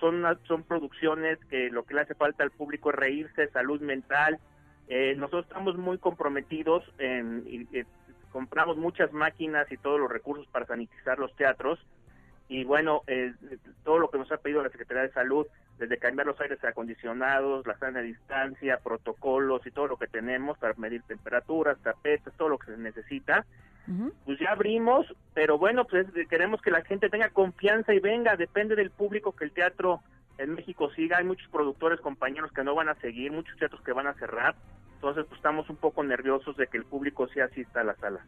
Son, 0.00 0.14
una- 0.16 0.38
son 0.46 0.62
producciones 0.64 1.38
que 1.50 1.70
lo 1.70 1.84
que 1.84 1.94
le 1.94 2.00
hace 2.02 2.14
falta 2.14 2.42
al 2.42 2.50
público 2.50 2.90
es 2.90 2.96
reírse, 2.96 3.48
salud 3.48 3.80
mental. 3.80 4.38
Eh, 4.88 5.14
nosotros 5.16 5.46
estamos 5.46 5.76
muy 5.76 5.98
comprometidos 5.98 6.84
en, 6.98 7.42
y- 7.46 7.78
y 7.78 7.84
compramos 8.30 8.76
muchas 8.76 9.12
máquinas 9.12 9.70
y 9.70 9.76
todos 9.76 10.00
los 10.00 10.10
recursos 10.10 10.46
para 10.48 10.66
sanitizar 10.66 11.18
los 11.18 11.34
teatros. 11.36 11.78
Y 12.48 12.64
bueno, 12.64 13.02
eh, 13.06 13.32
todo 13.84 13.98
lo 13.98 14.10
que 14.10 14.18
nos 14.18 14.30
ha 14.32 14.36
pedido 14.36 14.62
la 14.62 14.68
Secretaría 14.70 15.04
de 15.04 15.12
Salud, 15.12 15.46
desde 15.78 15.98
cambiar 15.98 16.26
los 16.26 16.40
aires 16.40 16.62
acondicionados, 16.62 17.66
la 17.66 17.76
sana 17.78 18.00
distancia, 18.00 18.78
protocolos 18.82 19.66
y 19.66 19.70
todo 19.70 19.86
lo 19.86 19.96
que 19.96 20.06
tenemos 20.06 20.58
para 20.58 20.74
medir 20.76 21.02
temperaturas, 21.02 21.78
tapetes, 21.82 22.32
todo 22.36 22.50
lo 22.50 22.58
que 22.58 22.72
se 22.72 22.76
necesita, 22.78 23.44
Pues 24.24 24.38
ya 24.38 24.50
abrimos, 24.52 25.06
pero 25.34 25.58
bueno, 25.58 25.84
pues 25.84 26.06
es- 26.14 26.28
queremos 26.28 26.62
que 26.62 26.70
la 26.70 26.82
gente 26.82 27.10
tenga 27.10 27.28
confianza 27.30 27.92
y 27.92 28.00
venga, 28.00 28.36
depende 28.36 28.76
del 28.76 28.90
público 28.90 29.32
que 29.32 29.44
el 29.44 29.52
teatro 29.52 30.00
en 30.38 30.54
México 30.54 30.90
siga, 30.92 31.18
hay 31.18 31.24
muchos 31.24 31.48
productores, 31.48 32.00
compañeros 32.00 32.50
que 32.52 32.64
no 32.64 32.74
van 32.74 32.88
a 32.88 32.94
seguir, 32.96 33.30
muchos 33.30 33.56
teatros 33.58 33.82
que 33.82 33.92
van 33.92 34.06
a 34.06 34.14
cerrar, 34.14 34.54
entonces 35.04 35.26
pues 35.28 35.38
estamos 35.38 35.68
un 35.68 35.76
poco 35.76 36.02
nerviosos 36.02 36.56
de 36.56 36.66
que 36.66 36.78
el 36.78 36.84
público 36.84 37.28
sí 37.28 37.38
asista 37.38 37.82
a 37.82 37.84
la 37.84 37.94
sala. 37.96 38.20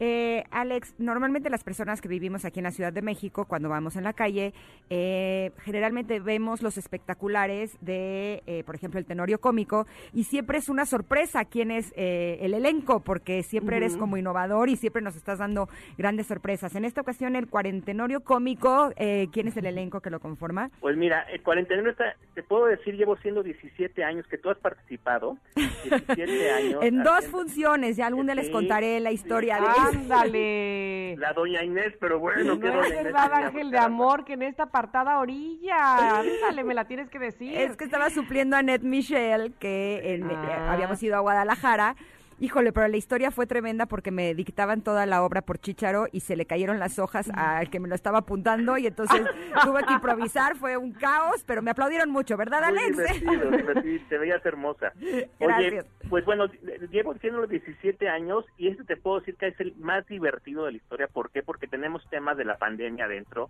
Eh, 0.00 0.42
Alex, 0.50 0.96
normalmente 0.98 1.48
las 1.48 1.62
personas 1.62 2.00
que 2.00 2.08
vivimos 2.08 2.44
aquí 2.44 2.58
en 2.58 2.64
la 2.64 2.72
Ciudad 2.72 2.92
de 2.92 3.02
México, 3.02 3.44
cuando 3.46 3.68
vamos 3.68 3.94
en 3.94 4.02
la 4.02 4.14
calle, 4.14 4.52
eh, 4.90 5.52
generalmente 5.58 6.18
vemos 6.18 6.60
los 6.60 6.76
espectaculares 6.76 7.78
de, 7.80 8.42
eh, 8.46 8.64
por 8.64 8.74
ejemplo, 8.74 8.98
el 8.98 9.06
Tenorio 9.06 9.40
Cómico, 9.40 9.86
y 10.12 10.24
siempre 10.24 10.58
es 10.58 10.68
una 10.68 10.86
sorpresa 10.86 11.44
quién 11.44 11.70
es 11.70 11.92
eh, 11.96 12.38
el 12.40 12.54
elenco, 12.54 13.00
porque 13.00 13.44
siempre 13.44 13.76
eres 13.76 13.96
como 13.96 14.16
innovador 14.16 14.68
y 14.68 14.76
siempre 14.76 15.02
nos 15.02 15.14
estás 15.14 15.38
dando 15.38 15.68
grandes 15.96 16.26
sorpresas. 16.26 16.74
En 16.74 16.84
esta 16.84 17.02
ocasión, 17.02 17.36
el 17.36 17.48
Cuarentenorio 17.48 18.24
Cómico, 18.24 18.92
eh, 18.96 19.28
¿quién 19.32 19.46
es 19.46 19.56
el 19.56 19.66
elenco 19.74 20.00
que 20.00 20.10
lo 20.10 20.18
conforma? 20.18 20.70
Pues 20.80 20.96
mira, 20.96 21.22
el 21.32 21.42
cuarentena 21.42 21.88
está, 21.88 22.16
te 22.34 22.42
puedo 22.42 22.66
decir, 22.66 22.96
llevo 22.96 23.16
siendo 23.18 23.44
17 23.44 24.02
años 24.02 24.26
que 24.26 24.38
tú 24.38 24.50
has 24.50 24.58
participado, 24.58 25.38
17 25.54 26.23
años. 26.30 26.82
En 26.82 27.02
dos 27.02 27.14
haciendo- 27.14 27.38
funciones, 27.38 27.96
ya 27.96 28.06
algún 28.06 28.26
día 28.26 28.34
les 28.34 28.46
Sí, 28.46 28.52
contaré 28.52 29.00
la 29.00 29.12
historia 29.12 29.60
de 29.60 29.66
Ándale. 29.98 31.16
La 31.18 31.32
doña 31.32 31.62
Inés, 31.62 31.94
pero 32.00 32.18
bueno, 32.18 32.58
¿qué 32.58 32.66
No 32.68 32.74
doña 32.76 32.94
es 32.94 33.00
Inés? 33.00 33.14
Ángel 33.16 33.70
de 33.70 33.78
Amor, 33.78 34.24
que 34.24 34.34
en 34.34 34.42
esta 34.42 34.64
apartada 34.64 35.18
orilla. 35.18 36.18
Ándale, 36.20 36.64
me 36.64 36.74
la 36.74 36.84
tienes 36.86 37.08
que 37.10 37.18
decir. 37.18 37.56
Es 37.56 37.76
que 37.76 37.84
estaba 37.84 38.10
supliendo 38.10 38.56
a 38.56 38.62
Ned 38.62 38.82
Michelle, 38.82 39.52
que 39.58 40.14
en- 40.14 40.30
eh, 40.30 40.34
Ah. 40.36 40.72
habíamos 40.72 41.02
ido 41.02 41.16
a 41.16 41.20
Guadalajara. 41.20 41.96
Híjole, 42.44 42.72
pero 42.74 42.88
la 42.88 42.98
historia 42.98 43.30
fue 43.30 43.46
tremenda 43.46 43.86
porque 43.86 44.10
me 44.10 44.34
dictaban 44.34 44.82
toda 44.82 45.06
la 45.06 45.22
obra 45.22 45.40
por 45.40 45.58
Chicharo 45.58 46.08
y 46.12 46.20
se 46.20 46.36
le 46.36 46.44
cayeron 46.44 46.78
las 46.78 46.98
hojas 46.98 47.30
al 47.34 47.70
que 47.70 47.80
me 47.80 47.88
lo 47.88 47.94
estaba 47.94 48.18
apuntando 48.18 48.76
y 48.76 48.86
entonces 48.86 49.22
tuve 49.64 49.82
que 49.84 49.94
improvisar, 49.94 50.54
fue 50.54 50.76
un 50.76 50.92
caos, 50.92 51.42
pero 51.46 51.62
me 51.62 51.70
aplaudieron 51.70 52.10
mucho, 52.10 52.36
¿verdad, 52.36 52.60
Muy 52.68 52.78
Alex? 52.80 52.98
divertido, 52.98 53.50
divertido, 53.56 54.04
te 54.10 54.18
veías 54.18 54.44
hermosa. 54.44 54.92
Oye, 55.38 55.84
pues 56.10 56.26
bueno, 56.26 56.44
llevo 56.90 57.14
siendo 57.14 57.40
los 57.40 57.48
17 57.48 58.10
años 58.10 58.44
y 58.58 58.68
este 58.68 58.84
te 58.84 58.98
puedo 58.98 59.20
decir 59.20 59.36
que 59.36 59.46
es 59.46 59.58
el 59.60 59.74
más 59.76 60.06
divertido 60.06 60.66
de 60.66 60.72
la 60.72 60.76
historia. 60.76 61.08
¿Por 61.08 61.30
qué? 61.30 61.42
Porque 61.42 61.66
tenemos 61.66 62.06
temas 62.10 62.36
de 62.36 62.44
la 62.44 62.58
pandemia 62.58 63.06
adentro. 63.06 63.48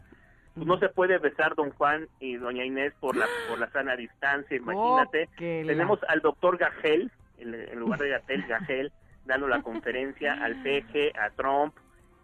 Pues 0.54 0.68
no 0.68 0.78
se 0.78 0.88
puede 0.88 1.18
besar 1.18 1.56
don 1.56 1.70
Juan 1.70 2.06
y 2.20 2.36
doña 2.36 2.64
Inés 2.64 2.92
por 3.00 3.16
la 3.16 3.26
por 3.48 3.58
la 3.58 3.68
sana 3.72 3.96
distancia, 3.96 4.56
imagínate. 4.56 5.28
Oh, 5.32 5.66
Tenemos 5.66 5.98
al 6.06 6.20
doctor 6.20 6.58
Gagel, 6.58 7.10
en, 7.38 7.54
en 7.54 7.78
lugar 7.78 7.98
de 8.00 8.10
Gatel, 8.10 8.46
Gagel, 8.46 8.92
dando 9.24 9.48
la 9.48 9.62
conferencia, 9.62 10.34
al 10.34 10.62
peje, 10.62 11.12
a 11.18 11.30
Trump. 11.30 11.74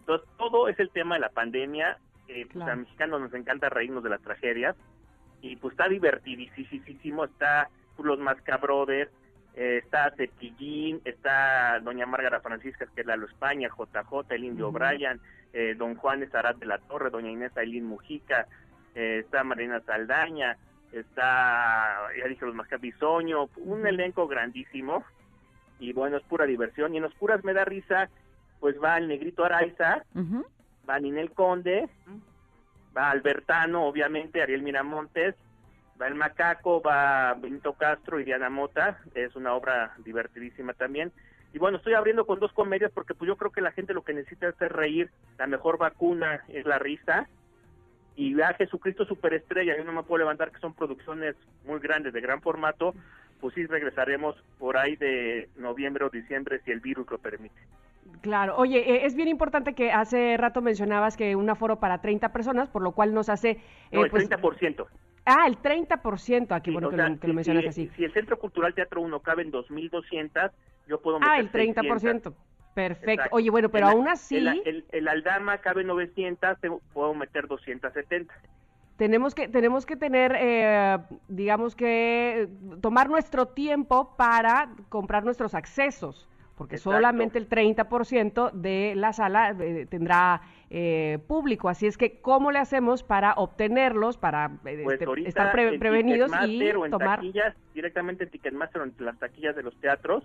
Entonces, 0.00 0.28
todo 0.36 0.68
es 0.68 0.78
el 0.78 0.90
tema 0.90 1.14
de 1.16 1.20
la 1.22 1.30
pandemia. 1.30 1.98
Eh, 2.28 2.44
pues, 2.46 2.52
Claro. 2.64 2.72
a 2.72 2.76
mexicanos 2.76 3.20
nos 3.20 3.34
encanta 3.34 3.68
reírnos 3.68 4.02
de 4.02 4.10
las 4.10 4.20
tragedias. 4.22 4.76
Y 5.42 5.56
pues 5.56 5.72
está 5.72 5.88
divertidísimo. 5.88 7.24
Está 7.24 7.68
pues, 7.96 8.06
los 8.06 8.18
Mascabrothers, 8.18 9.10
eh, 9.54 9.80
está 9.82 10.10
Cepillín, 10.16 11.00
está 11.04 11.80
doña 11.80 12.06
Márgara 12.06 12.40
Francisca, 12.40 12.86
que 12.94 13.00
es 13.00 13.06
la 13.06 13.16
Lo 13.16 13.26
España, 13.26 13.68
JJ, 13.68 14.30
el 14.34 14.44
Indio 14.44 14.68
Ujú. 14.68 14.78
Bryan, 14.78 15.20
eh, 15.52 15.74
don 15.76 15.96
Juan 15.96 16.22
Estarat 16.22 16.56
de 16.58 16.66
la 16.66 16.78
Torre, 16.78 17.10
doña 17.10 17.30
Inés 17.30 17.56
Ailín 17.56 17.84
Mujica, 17.86 18.46
eh, 18.94 19.22
está 19.24 19.42
Marina 19.42 19.80
Saldaña, 19.80 20.56
está, 20.92 22.08
ya 22.18 22.26
dije, 22.26 22.44
los 22.44 22.54
Mascabrothers, 22.54 22.94
Bisoño, 22.94 23.48
un 23.56 23.86
elenco 23.86 24.26
grandísimo. 24.26 25.04
Y 25.78 25.92
bueno, 25.92 26.18
es 26.18 26.22
pura 26.24 26.46
diversión. 26.46 26.94
Y 26.94 26.98
en 26.98 27.04
Oscuras 27.04 27.42
me 27.44 27.54
da 27.54 27.64
risa, 27.64 28.10
pues 28.60 28.76
va 28.82 28.98
el 28.98 29.08
Negrito 29.08 29.44
Araiza, 29.44 30.04
Ujú. 30.14 30.44
va 30.88 30.98
Ninel 30.98 31.32
Conde, 31.32 31.88
va 32.96 33.10
Albertano, 33.10 33.86
obviamente, 33.86 34.42
Ariel 34.42 34.62
Miramontes, 34.62 35.34
va 36.00 36.06
El 36.06 36.14
Macaco, 36.14 36.82
va 36.82 37.34
Benito 37.34 37.72
Castro 37.74 38.20
y 38.20 38.24
Diana 38.24 38.50
Mota, 38.50 38.98
es 39.14 39.34
una 39.36 39.54
obra 39.54 39.94
divertidísima 39.98 40.74
también. 40.74 41.12
Y 41.52 41.58
bueno, 41.58 41.78
estoy 41.78 41.94
abriendo 41.94 42.26
con 42.26 42.38
dos 42.38 42.52
comedias 42.52 42.92
porque 42.92 43.14
pues 43.14 43.26
yo 43.26 43.36
creo 43.36 43.50
que 43.50 43.60
la 43.60 43.72
gente 43.72 43.92
lo 43.92 44.02
que 44.02 44.14
necesita 44.14 44.48
es 44.48 44.54
hacer 44.54 44.72
reír, 44.72 45.10
la 45.38 45.46
mejor 45.46 45.78
vacuna 45.78 46.44
es 46.48 46.64
la 46.64 46.78
risa. 46.78 47.28
Y 48.20 48.38
a 48.42 48.52
Jesucristo 48.52 49.06
Superestrella, 49.06 49.74
yo 49.78 49.84
no 49.84 49.92
me 49.92 50.02
puedo 50.02 50.18
levantar, 50.18 50.50
que 50.52 50.58
son 50.60 50.74
producciones 50.74 51.34
muy 51.64 51.80
grandes, 51.80 52.12
de 52.12 52.20
gran 52.20 52.42
formato, 52.42 52.94
pues 53.40 53.54
sí 53.54 53.64
regresaremos 53.64 54.36
por 54.58 54.76
ahí 54.76 54.94
de 54.96 55.48
noviembre 55.56 56.04
o 56.04 56.10
diciembre 56.10 56.60
si 56.66 56.70
el 56.70 56.80
virus 56.80 57.10
lo 57.10 57.16
permite. 57.16 57.54
Claro, 58.20 58.56
oye, 58.58 58.78
eh, 58.80 59.06
es 59.06 59.14
bien 59.14 59.28
importante 59.28 59.72
que 59.74 59.90
hace 59.90 60.36
rato 60.36 60.60
mencionabas 60.60 61.16
que 61.16 61.34
un 61.34 61.48
aforo 61.48 61.80
para 61.80 62.02
30 62.02 62.30
personas, 62.30 62.68
por 62.68 62.82
lo 62.82 62.92
cual 62.92 63.14
nos 63.14 63.30
hace... 63.30 63.50
eh, 63.52 63.60
el 63.92 64.10
pues- 64.10 64.28
30%. 64.28 64.86
Ah, 65.24 65.46
el 65.46 65.56
30%, 65.58 66.52
aquí, 66.54 66.70
Sí, 66.70 66.72
bueno, 66.72 66.90
que, 66.90 66.96
sea, 66.96 67.08
lo, 67.08 67.20
que 67.20 67.26
lo 67.28 67.32
si- 67.32 67.36
mencionas 67.36 67.66
así. 67.66 67.90
Si 67.96 68.04
el 68.04 68.12
Centro 68.12 68.38
Cultural 68.38 68.74
Teatro 68.74 69.00
1 69.00 69.20
cabe 69.20 69.42
en 69.42 69.52
2.200, 69.52 70.50
yo 70.88 71.00
puedo 71.00 71.20
meter 71.20 71.32
Ah, 71.34 71.38
el 71.40 71.50
30%. 71.50 71.82
600. 72.00 72.34
Perfecto. 72.74 73.10
Exacto. 73.10 73.36
Oye, 73.36 73.50
bueno, 73.50 73.68
pero 73.68 73.88
El- 73.88 73.92
aún 73.94 74.08
así 74.08 74.36
El, 74.36 74.62
el- 74.64 74.84
el 74.92 75.08
Aldama 75.08 75.58
cabe 75.58 75.80
en 75.82 75.88
900, 75.88 76.58
tengo- 76.60 76.80
puedo 76.92 77.14
meter 77.14 77.46
270. 77.48 78.32
tenemos 78.96 79.34
que 79.34 79.48
tenemos 79.48 79.86
que 79.86 79.96
tener, 79.96 80.36
eh, 80.38 80.98
digamos 81.28 81.74
que, 81.74 82.48
tomar 82.82 83.08
nuestro 83.08 83.46
tiempo 83.46 84.14
para 84.16 84.68
comprar 84.90 85.24
nuestros 85.24 85.54
accesos, 85.54 86.28
porque 86.56 86.76
Exacto. 86.76 86.96
solamente 86.98 87.38
el 87.38 87.48
30% 87.48 88.50
de 88.52 88.92
la 88.96 89.12
sala 89.14 89.56
eh, 89.58 89.86
tendrá 89.88 90.42
eh, 90.72 91.18
público. 91.26 91.68
Así 91.68 91.86
es 91.88 91.96
que, 91.98 92.20
¿cómo 92.20 92.52
le 92.52 92.58
hacemos 92.60 93.02
para 93.02 93.32
obtenerlos, 93.32 94.16
para 94.18 94.52
eh, 94.66 94.82
Pues 94.84 95.00
este, 95.00 95.28
estar 95.28 95.50
pre- 95.50 95.74
en 95.74 95.80
prevenidos 95.80 96.30
y 96.46 96.60
tomar... 96.90 97.16
taquillas, 97.16 97.56
directamente 97.74 98.22
en 98.24 98.30
Ticketmaster 98.30 98.82
en 98.82 98.94
las 99.04 99.18
taquillas 99.18 99.56
de 99.56 99.62
los 99.64 99.74
teatros, 99.80 100.22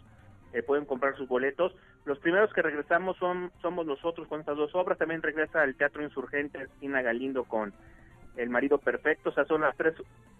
eh, 0.55 0.63
pueden 0.63 0.85
comprar 0.85 1.17
sus 1.17 1.27
boletos. 1.27 1.75
Los 2.05 2.17
primeros 2.19 2.53
que 2.53 2.61
regresamos 2.61 3.17
son 3.17 3.51
somos 3.61 3.85
nosotros 3.85 4.25
con 4.29 4.39
estas 4.39 4.55
dos 4.55 4.73
obras. 4.73 4.97
También 4.97 5.21
regresa 5.21 5.65
el 5.65 5.75
Teatro 5.75 6.01
Insurgente, 6.01 6.69
Tina 6.79 7.01
Galindo 7.01 7.43
con 7.43 7.73
El 8.37 8.49
Marido 8.49 8.77
Perfecto. 8.77 9.31
O 9.31 9.33
sea, 9.33 9.43
son 9.43 9.61
las 9.61 9.75
tres 9.75 9.95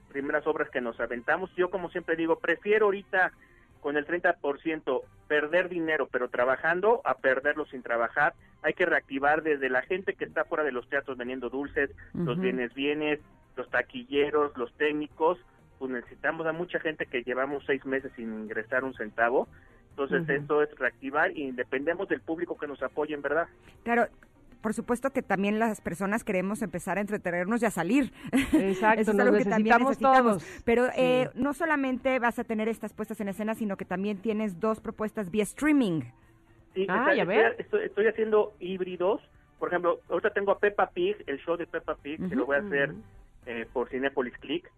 primeras 0.08 0.48
obras 0.48 0.70
que 0.70 0.80
nos 0.80 0.98
aventamos. 1.02 1.54
Yo, 1.58 1.70
como 1.70 1.90
siempre 1.90 2.16
digo, 2.16 2.40
prefiero 2.40 2.86
ahorita 2.86 3.34
con 3.82 3.98
el 3.98 4.08
30% 4.08 5.02
perder 5.28 5.68
dinero, 5.68 6.08
pero 6.10 6.30
trabajando, 6.30 7.02
a 7.04 7.16
perderlo 7.16 7.66
sin 7.66 7.84
trabajar. 7.84 8.36
Hay 8.62 8.74
que 8.74 8.86
reactivar 8.86 9.44
desde 9.44 9.70
la 9.70 9.82
gente 9.82 10.14
que 10.14 10.24
está 10.24 10.46
fuera 10.46 10.64
de 10.64 10.72
los 10.72 10.88
teatros 10.88 11.18
vendiendo 11.18 11.50
dulces, 11.50 11.92
los 12.14 12.40
bienes 12.40 12.74
bienes, 12.74 13.20
los 13.58 13.70
taquilleros, 13.70 14.56
los 14.56 14.74
técnicos. 14.78 15.40
Pues 15.78 15.92
necesitamos 15.92 16.48
a 16.48 16.54
mucha 16.54 16.80
gente 16.80 17.06
que 17.06 17.24
llevamos 17.24 17.66
seis 17.68 17.86
meses 17.86 18.14
sin 18.16 18.34
ingresar 18.34 18.86
un 18.86 18.94
centavo. 18.94 19.50
Entonces, 19.96 20.24
Ujú. 20.24 20.32
esto 20.34 20.62
es 20.62 20.78
reactivar 20.78 21.32
y 21.38 21.52
dependemos 21.54 22.10
del 22.10 22.20
público 22.20 22.58
que 22.58 22.68
nos 22.68 22.84
apoye, 22.84 23.14
en 23.14 23.22
verdad. 23.22 23.48
Claro, 23.84 24.08
por 24.62 24.74
supuesto 24.74 25.12
que 25.12 25.22
también 25.22 25.58
las 25.58 25.80
personas 25.80 26.26
queremos 26.26 26.62
empezar 26.62 26.98
a 26.98 27.02
entretenernos 27.02 27.62
y 27.64 27.66
a 27.66 27.72
salir. 27.72 28.12
Exacto, 28.52 29.00
Eso 29.02 29.12
es 29.12 29.18
nos 29.18 29.26
algo 29.28 29.38
que 29.38 29.46
también 29.46 29.78
necesitamos 29.80 29.98
todos. 30.42 30.62
Pero 30.66 30.88
Sí. 30.88 30.92
eh, 30.98 31.30
no 31.36 31.54
solamente 31.54 32.20
vas 32.20 32.38
a 32.40 32.44
tener 32.44 32.68
estas 32.68 32.92
puestas 32.94 33.22
en 33.22 33.30
escena, 33.30 33.56
sino 33.56 33.78
que 33.78 33.86
también 33.86 34.18
tienes 34.18 34.60
dos 34.60 34.82
propuestas 34.82 35.32
vía 35.32 35.44
streaming. 35.44 36.02
Sí, 36.74 36.86
Ah, 36.90 36.98
está- 37.12 37.16
ya 37.16 37.22
estoy, 37.24 37.38
ver. 37.38 37.56
estoy, 37.60 37.86
estoy 37.86 38.08
haciendo 38.08 38.54
híbridos. 38.60 39.22
Por 39.60 39.70
ejemplo, 39.70 40.02
ahorita 40.10 40.32
tengo 40.32 40.52
a 40.52 40.60
Peppa 40.60 40.90
Pig, 40.90 41.16
el 41.28 41.40
show 41.40 41.56
de 41.56 41.68
Peppa 41.68 41.96
Pig, 41.96 42.28
que 42.28 42.36
lo 42.36 42.46
voy 42.46 42.58
a 42.58 42.60
hacer 42.60 42.94
eh, 43.46 43.66
por 43.72 43.88
Cinepolis 43.88 44.38
Click. 44.40 44.70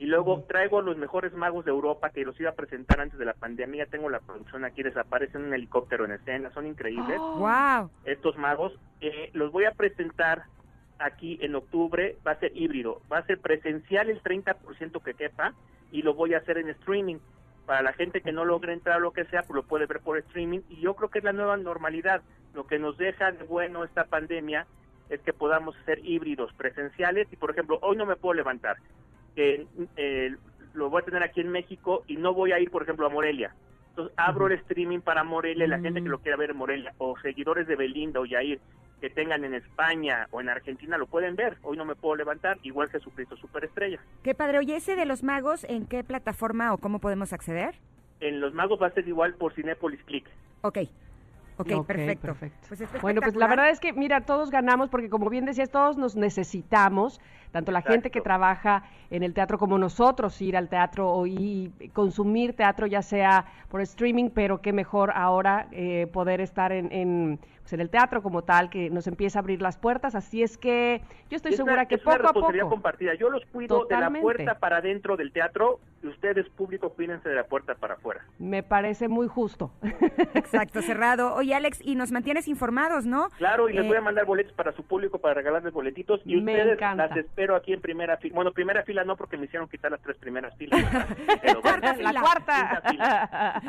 Y 0.00 0.06
luego 0.06 0.42
traigo 0.48 0.78
a 0.78 0.82
los 0.82 0.96
mejores 0.96 1.34
magos 1.34 1.66
de 1.66 1.70
Europa 1.70 2.08
que 2.08 2.24
los 2.24 2.40
iba 2.40 2.48
a 2.48 2.54
presentar 2.54 3.02
antes 3.02 3.18
de 3.18 3.26
la 3.26 3.34
pandemia. 3.34 3.84
Tengo 3.84 4.08
la 4.08 4.20
producción 4.20 4.64
aquí, 4.64 4.82
desaparecen 4.82 5.42
en 5.42 5.48
un 5.48 5.54
helicóptero 5.54 6.06
en 6.06 6.12
escena, 6.12 6.50
son 6.54 6.66
increíbles. 6.66 7.18
Oh. 7.20 7.40
¡Wow! 7.40 7.90
Estos 8.06 8.38
magos 8.38 8.72
eh, 9.02 9.28
los 9.34 9.52
voy 9.52 9.66
a 9.66 9.72
presentar 9.72 10.44
aquí 10.98 11.38
en 11.42 11.54
octubre. 11.54 12.16
Va 12.26 12.32
a 12.32 12.40
ser 12.40 12.56
híbrido, 12.56 13.02
va 13.12 13.18
a 13.18 13.26
ser 13.26 13.40
presencial 13.40 14.08
el 14.08 14.22
30% 14.22 15.02
que 15.02 15.12
quepa 15.12 15.52
y 15.92 16.00
lo 16.00 16.14
voy 16.14 16.32
a 16.32 16.38
hacer 16.38 16.56
en 16.56 16.70
streaming. 16.70 17.18
Para 17.66 17.82
la 17.82 17.92
gente 17.92 18.22
que 18.22 18.32
no 18.32 18.46
logre 18.46 18.72
entrar 18.72 18.96
o 18.96 19.00
lo 19.00 19.12
que 19.12 19.26
sea, 19.26 19.42
pues 19.42 19.54
lo 19.54 19.64
puede 19.64 19.84
ver 19.84 20.00
por 20.00 20.16
streaming. 20.16 20.60
Y 20.70 20.80
yo 20.80 20.94
creo 20.94 21.10
que 21.10 21.18
es 21.18 21.24
la 21.24 21.34
nueva 21.34 21.58
normalidad. 21.58 22.22
Lo 22.54 22.66
que 22.66 22.78
nos 22.78 22.96
deja 22.96 23.32
de 23.32 23.44
bueno 23.44 23.84
esta 23.84 24.04
pandemia 24.04 24.66
es 25.10 25.20
que 25.20 25.34
podamos 25.34 25.76
hacer 25.76 26.00
híbridos 26.02 26.54
presenciales. 26.54 27.28
Y 27.30 27.36
por 27.36 27.50
ejemplo, 27.50 27.78
hoy 27.82 27.98
no 27.98 28.06
me 28.06 28.16
puedo 28.16 28.32
levantar. 28.32 28.78
Que 29.34 29.66
eh, 29.96 30.34
lo 30.74 30.90
voy 30.90 31.02
a 31.02 31.04
tener 31.04 31.22
aquí 31.22 31.40
en 31.40 31.50
México 31.50 32.04
y 32.06 32.16
no 32.16 32.34
voy 32.34 32.52
a 32.52 32.60
ir, 32.60 32.70
por 32.70 32.82
ejemplo, 32.82 33.06
a 33.06 33.10
Morelia. 33.10 33.54
Entonces 33.90 34.14
abro 34.16 34.46
el 34.46 34.52
streaming 34.52 35.00
para 35.00 35.24
Morelia, 35.24 35.66
la 35.66 35.80
gente 35.80 36.02
que 36.02 36.08
lo 36.08 36.20
quiera 36.20 36.36
ver 36.36 36.50
en 36.50 36.56
Morelia, 36.56 36.94
o 36.98 37.18
seguidores 37.18 37.66
de 37.66 37.76
Belinda 37.76 38.20
o 38.20 38.24
Yair 38.24 38.60
que 39.00 39.10
tengan 39.10 39.44
en 39.44 39.54
España 39.54 40.28
o 40.30 40.40
en 40.40 40.48
Argentina 40.48 40.98
lo 40.98 41.06
pueden 41.06 41.34
ver. 41.34 41.56
Hoy 41.62 41.76
no 41.76 41.84
me 41.84 41.96
puedo 41.96 42.16
levantar, 42.16 42.58
igual 42.62 42.90
Jesucristo 42.90 43.36
Superestrella. 43.36 43.98
Qué 44.22 44.34
padre. 44.34 44.58
Oye, 44.58 44.76
ese 44.76 44.94
de 44.94 45.06
los 45.06 45.22
magos, 45.22 45.64
¿en 45.64 45.86
qué 45.86 46.04
plataforma 46.04 46.72
o 46.72 46.78
cómo 46.78 47.00
podemos 47.00 47.32
acceder? 47.32 47.74
En 48.20 48.40
Los 48.40 48.52
Magos 48.52 48.80
va 48.80 48.88
a 48.88 48.90
ser 48.90 49.08
igual 49.08 49.34
por 49.34 49.54
Cinépolis 49.54 50.02
Click. 50.04 50.28
Ok. 50.60 50.80
Ok, 51.60 51.72
Ok, 51.72 51.86
perfecto. 51.86 52.26
perfecto. 52.28 52.66
Pues 52.68 53.02
Bueno, 53.02 53.20
pues 53.20 53.36
la 53.36 53.46
verdad 53.46 53.68
es 53.68 53.80
que, 53.80 53.92
mira, 53.92 54.22
todos 54.22 54.50
ganamos 54.50 54.88
porque 54.88 55.10
como 55.10 55.28
bien 55.28 55.44
decías, 55.44 55.70
todos 55.70 55.96
nos 55.96 56.16
necesitamos, 56.16 57.20
tanto 57.52 57.70
la 57.72 57.82
gente 57.82 58.10
que 58.10 58.20
trabaja 58.20 58.84
en 59.10 59.22
el 59.22 59.34
teatro 59.34 59.58
como 59.58 59.76
nosotros 59.78 60.40
ir 60.40 60.56
al 60.56 60.68
teatro 60.68 61.10
o 61.10 61.26
y 61.26 61.72
consumir 61.92 62.54
teatro 62.54 62.86
ya 62.86 63.02
sea 63.02 63.44
por 63.68 63.80
streaming, 63.80 64.30
pero 64.30 64.60
qué 64.60 64.72
mejor 64.72 65.12
ahora 65.14 65.68
eh, 65.72 66.06
poder 66.12 66.40
estar 66.40 66.72
en, 66.72 66.90
en, 66.92 67.40
pues, 67.60 67.72
en 67.72 67.80
el 67.80 67.90
teatro 67.90 68.22
como 68.22 68.42
tal, 68.42 68.70
que 68.70 68.90
nos 68.90 69.06
empieza 69.06 69.38
a 69.38 69.40
abrir 69.40 69.62
las 69.62 69.76
puertas. 69.78 70.14
Así 70.14 70.42
es 70.42 70.56
que 70.58 71.00
yo 71.28 71.36
estoy 71.36 71.52
Es 71.52 71.56
segura 71.56 71.74
una- 71.74 71.86
que 71.86 71.94
es 71.96 72.06
una 72.06 72.16
poco 72.18 72.28
a 72.28 72.32
poco. 72.52 72.68
compartida. 72.68 73.14
Yo 73.14 73.30
los 73.30 73.44
cuido 73.46 73.76
de 73.76 73.82
Totalmente. 73.82 74.18
la 74.18 74.22
puerta 74.22 74.58
para 74.58 74.76
adentro 74.78 75.16
del 75.16 75.32
teatro 75.32 75.78
y 76.02 76.06
ustedes, 76.08 76.48
público, 76.50 76.90
cuídense 76.90 77.28
de 77.28 77.34
la 77.34 77.44
puerta 77.44 77.74
para 77.74 77.94
afuera. 77.94 78.22
Me 78.38 78.62
parece 78.62 79.08
muy 79.08 79.28
justo. 79.28 79.70
Exacto, 80.34 80.80
cerrado. 80.82 81.34
Oye, 81.34 81.54
Alex, 81.54 81.80
y 81.84 81.94
nos 81.94 82.10
mantienes 82.10 82.48
informados, 82.48 83.04
¿no? 83.06 83.28
Claro, 83.38 83.68
y 83.68 83.74
les 83.74 83.84
Eh, 83.84 83.88
voy 83.88 83.96
a 83.98 84.00
mandar 84.00 84.24
boletos 84.24 84.52
para 84.54 84.72
su 84.72 84.82
público 84.82 85.18
para 85.18 85.34
regalarles 85.34 85.72
boletitos 85.72 86.20
y 86.24 86.36
Me 86.40 86.54
ustedes 86.54 86.74
encanta. 86.78 87.06
las 87.08 87.16
espero 87.18 87.54
aquí 87.56 87.72
en 87.72 87.80
primera 87.80 88.16
fila. 88.16 88.34
Bueno, 88.34 88.52
primera 88.52 88.82
fila 88.84 89.04
no 89.04 89.16
porque 89.16 89.36
me 89.36 89.44
hicieron 89.44 89.68
quitar 89.68 89.90
las 89.90 90.00
tres 90.00 90.16
primeras 90.16 90.56
filas. 90.56 90.80
Pero 91.42 91.60
bueno, 91.60 91.78
la 91.80 91.94
fila. 91.94 92.20
cuarta. 92.20 93.60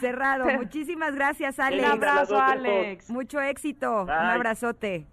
Cerrado. 0.00 0.44
Muchísimas 0.58 1.14
gracias, 1.14 1.58
Un 1.58 1.64
Alex. 1.64 1.82
Las 1.82 1.92
abrazo, 1.92 2.38
Alex. 2.40 3.10
Mucho 3.12 3.40
éxito. 3.40 4.04
Un 4.04 4.10
abrazote. 4.10 5.06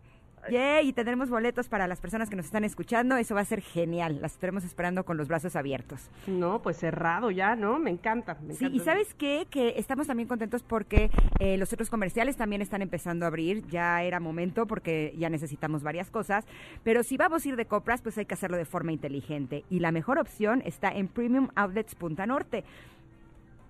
Yay, 0.49 0.87
y 0.87 0.93
tendremos 0.93 1.29
boletos 1.29 1.67
para 1.67 1.85
las 1.85 1.99
personas 1.99 2.29
que 2.29 2.37
nos 2.37 2.45
están 2.45 2.63
escuchando. 2.63 3.17
Eso 3.17 3.35
va 3.35 3.41
a 3.41 3.45
ser 3.45 3.59
genial. 3.61 4.19
Las 4.21 4.31
estaremos 4.31 4.63
esperando 4.63 5.03
con 5.03 5.17
los 5.17 5.27
brazos 5.27 5.57
abiertos. 5.57 6.09
No, 6.27 6.61
pues 6.61 6.77
cerrado 6.77 7.29
ya, 7.29 7.57
¿no? 7.57 7.77
Me 7.77 7.89
encanta. 7.91 8.37
Me 8.41 8.53
Sí, 8.53 8.63
encanta. 8.65 8.81
y 8.81 8.85
¿sabes 8.85 9.13
qué? 9.15 9.47
Que 9.49 9.73
estamos 9.77 10.07
también 10.07 10.29
contentos 10.29 10.63
porque 10.63 11.11
eh, 11.39 11.57
los 11.57 11.67
centros 11.67 11.89
comerciales 11.89 12.37
también 12.37 12.61
están 12.61 12.81
empezando 12.81 13.25
a 13.25 13.27
abrir. 13.27 13.67
Ya 13.67 14.01
era 14.01 14.21
momento 14.21 14.65
porque 14.65 15.13
ya 15.17 15.29
necesitamos 15.29 15.83
varias 15.83 16.09
cosas. 16.09 16.45
Pero 16.85 17.03
si 17.03 17.17
vamos 17.17 17.45
a 17.45 17.49
ir 17.49 17.57
de 17.57 17.65
compras, 17.65 18.01
pues 18.01 18.17
hay 18.17 18.25
que 18.25 18.33
hacerlo 18.33 18.55
de 18.55 18.65
forma 18.65 18.93
inteligente. 18.93 19.65
Y 19.69 19.79
la 19.81 19.91
mejor 19.91 20.19
opción 20.19 20.61
está 20.65 20.89
en 20.89 21.09
Premium 21.09 21.49
Outlets 21.55 21.95
Punta 21.95 22.25
Norte. 22.25 22.63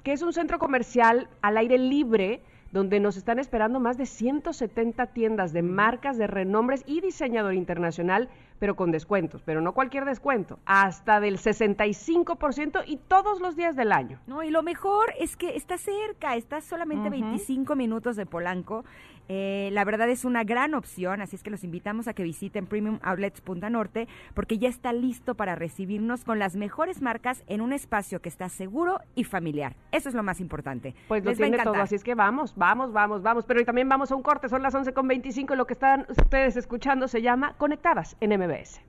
que 0.04 0.14
es 0.14 0.22
un 0.22 0.32
centro 0.34 0.60
comercial 0.60 1.28
al 1.42 1.58
aire 1.58 1.78
libre 1.80 2.42
donde 2.72 3.00
nos 3.00 3.18
están 3.18 3.40
esperando 3.40 3.80
más 3.80 3.98
de 3.98 4.06
170 4.06 5.08
tiendas 5.08 5.54
de 5.54 5.64
marcas 5.64 6.18
de 6.18 6.28
renombres 6.28 6.84
y 6.86 7.02
diseñador 7.02 7.54
internacional, 7.54 8.30
pero 8.60 8.76
con 8.76 8.92
descuentos, 8.92 9.42
pero 9.44 9.62
no 9.62 9.74
cualquier 9.74 10.06
descuento, 10.06 10.60
hasta 10.66 11.20
del 11.20 11.38
65% 11.38 12.84
y 12.86 12.98
todos 12.98 13.40
los 13.40 13.56
días 13.56 13.76
del 13.76 13.92
año. 13.92 14.20
No, 14.28 14.44
y 14.44 14.52
lo 14.52 14.62
mejor 14.62 15.14
es 15.18 15.36
que 15.36 15.56
está 15.56 15.78
cerca, 15.78 16.36
está 16.36 16.62
solamente 16.62 17.10
25 17.10 17.76
minutos 17.76 18.16
de 18.16 18.26
Polanco. 18.26 18.84
Eh, 19.32 19.70
la 19.74 19.86
verdad 19.86 20.10
es 20.10 20.26
una 20.26 20.44
gran 20.44 20.74
opción, 20.74 21.22
así 21.22 21.36
es 21.36 21.44
que 21.44 21.52
los 21.52 21.64
invitamos 21.64 22.08
a 22.08 22.14
que 22.14 22.24
visiten 22.24 22.66
Premium 22.66 22.98
Outlets 23.04 23.42
Punta 23.42 23.70
Norte, 23.70 24.08
porque 24.34 24.58
ya 24.58 24.70
está 24.70 24.92
listo 24.92 25.36
para 25.36 25.54
recibirnos 25.54 26.26
con 26.26 26.40
las 26.40 26.56
mejores 26.56 27.04
marcas 27.04 27.44
en 27.46 27.62
un 27.62 27.72
espacio 27.72 28.22
que 28.22 28.30
está 28.30 28.50
seguro 28.50 29.02
y 29.14 29.26
familiar. 29.26 29.76
Eso 29.92 30.10
es 30.10 30.16
lo 30.16 30.24
más 30.24 30.42
importante. 30.42 30.96
Pues 31.08 31.24
lo 31.24 31.30
Les 31.30 31.38
tiene 31.38 31.60
todo, 31.60 31.76
así 31.76 31.94
es 31.94 32.04
que 32.04 32.16
vamos, 32.16 32.56
vamos, 32.56 32.92
vamos, 32.92 33.22
vamos. 33.22 33.46
Pero 33.46 33.60
hoy 33.60 33.66
también 33.66 33.88
vamos 33.88 34.12
a 34.12 34.16
un 34.16 34.24
corte, 34.24 34.50
son 34.50 34.64
las 34.64 34.74
11.25 34.74 35.54
y 35.54 35.56
lo 35.56 35.68
que 35.68 35.74
están 35.74 36.08
ustedes 36.10 36.58
escuchando 36.58 37.08
se 37.08 37.22
llama 37.22 37.54
Conectadas 37.60 38.18
en 38.22 38.32
MBS. 38.50 38.82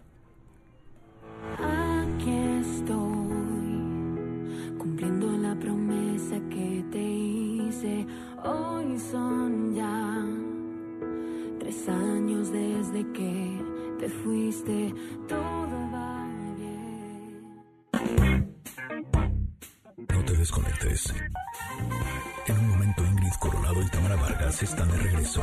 Aquí 1.59 2.31
estoy, 2.61 3.77
cumpliendo 4.79 5.31
la 5.37 5.55
promesa 5.55 6.37
que 6.49 6.85
te 6.91 7.03
hice. 7.03 8.07
Hoy 8.43 8.99
son 8.99 9.75
ya 9.75 10.25
tres 11.59 11.89
años 11.89 12.51
desde 12.51 13.13
que 13.13 13.63
te 13.99 14.09
fuiste. 14.09 14.95
Todo 15.29 15.91
va 15.93 16.27
bien. 16.57 17.55
No 20.09 20.25
te 20.25 20.37
desconectes. 20.37 21.15
En 22.47 22.59
un 22.59 22.69
momento 22.69 23.05
Ingrid 23.05 23.35
Coronado 23.39 23.83
y 23.83 23.91
Tamara 23.91 24.17
Vargas 24.17 24.63
están 24.63 24.91
de 24.91 24.97
regreso. 24.97 25.43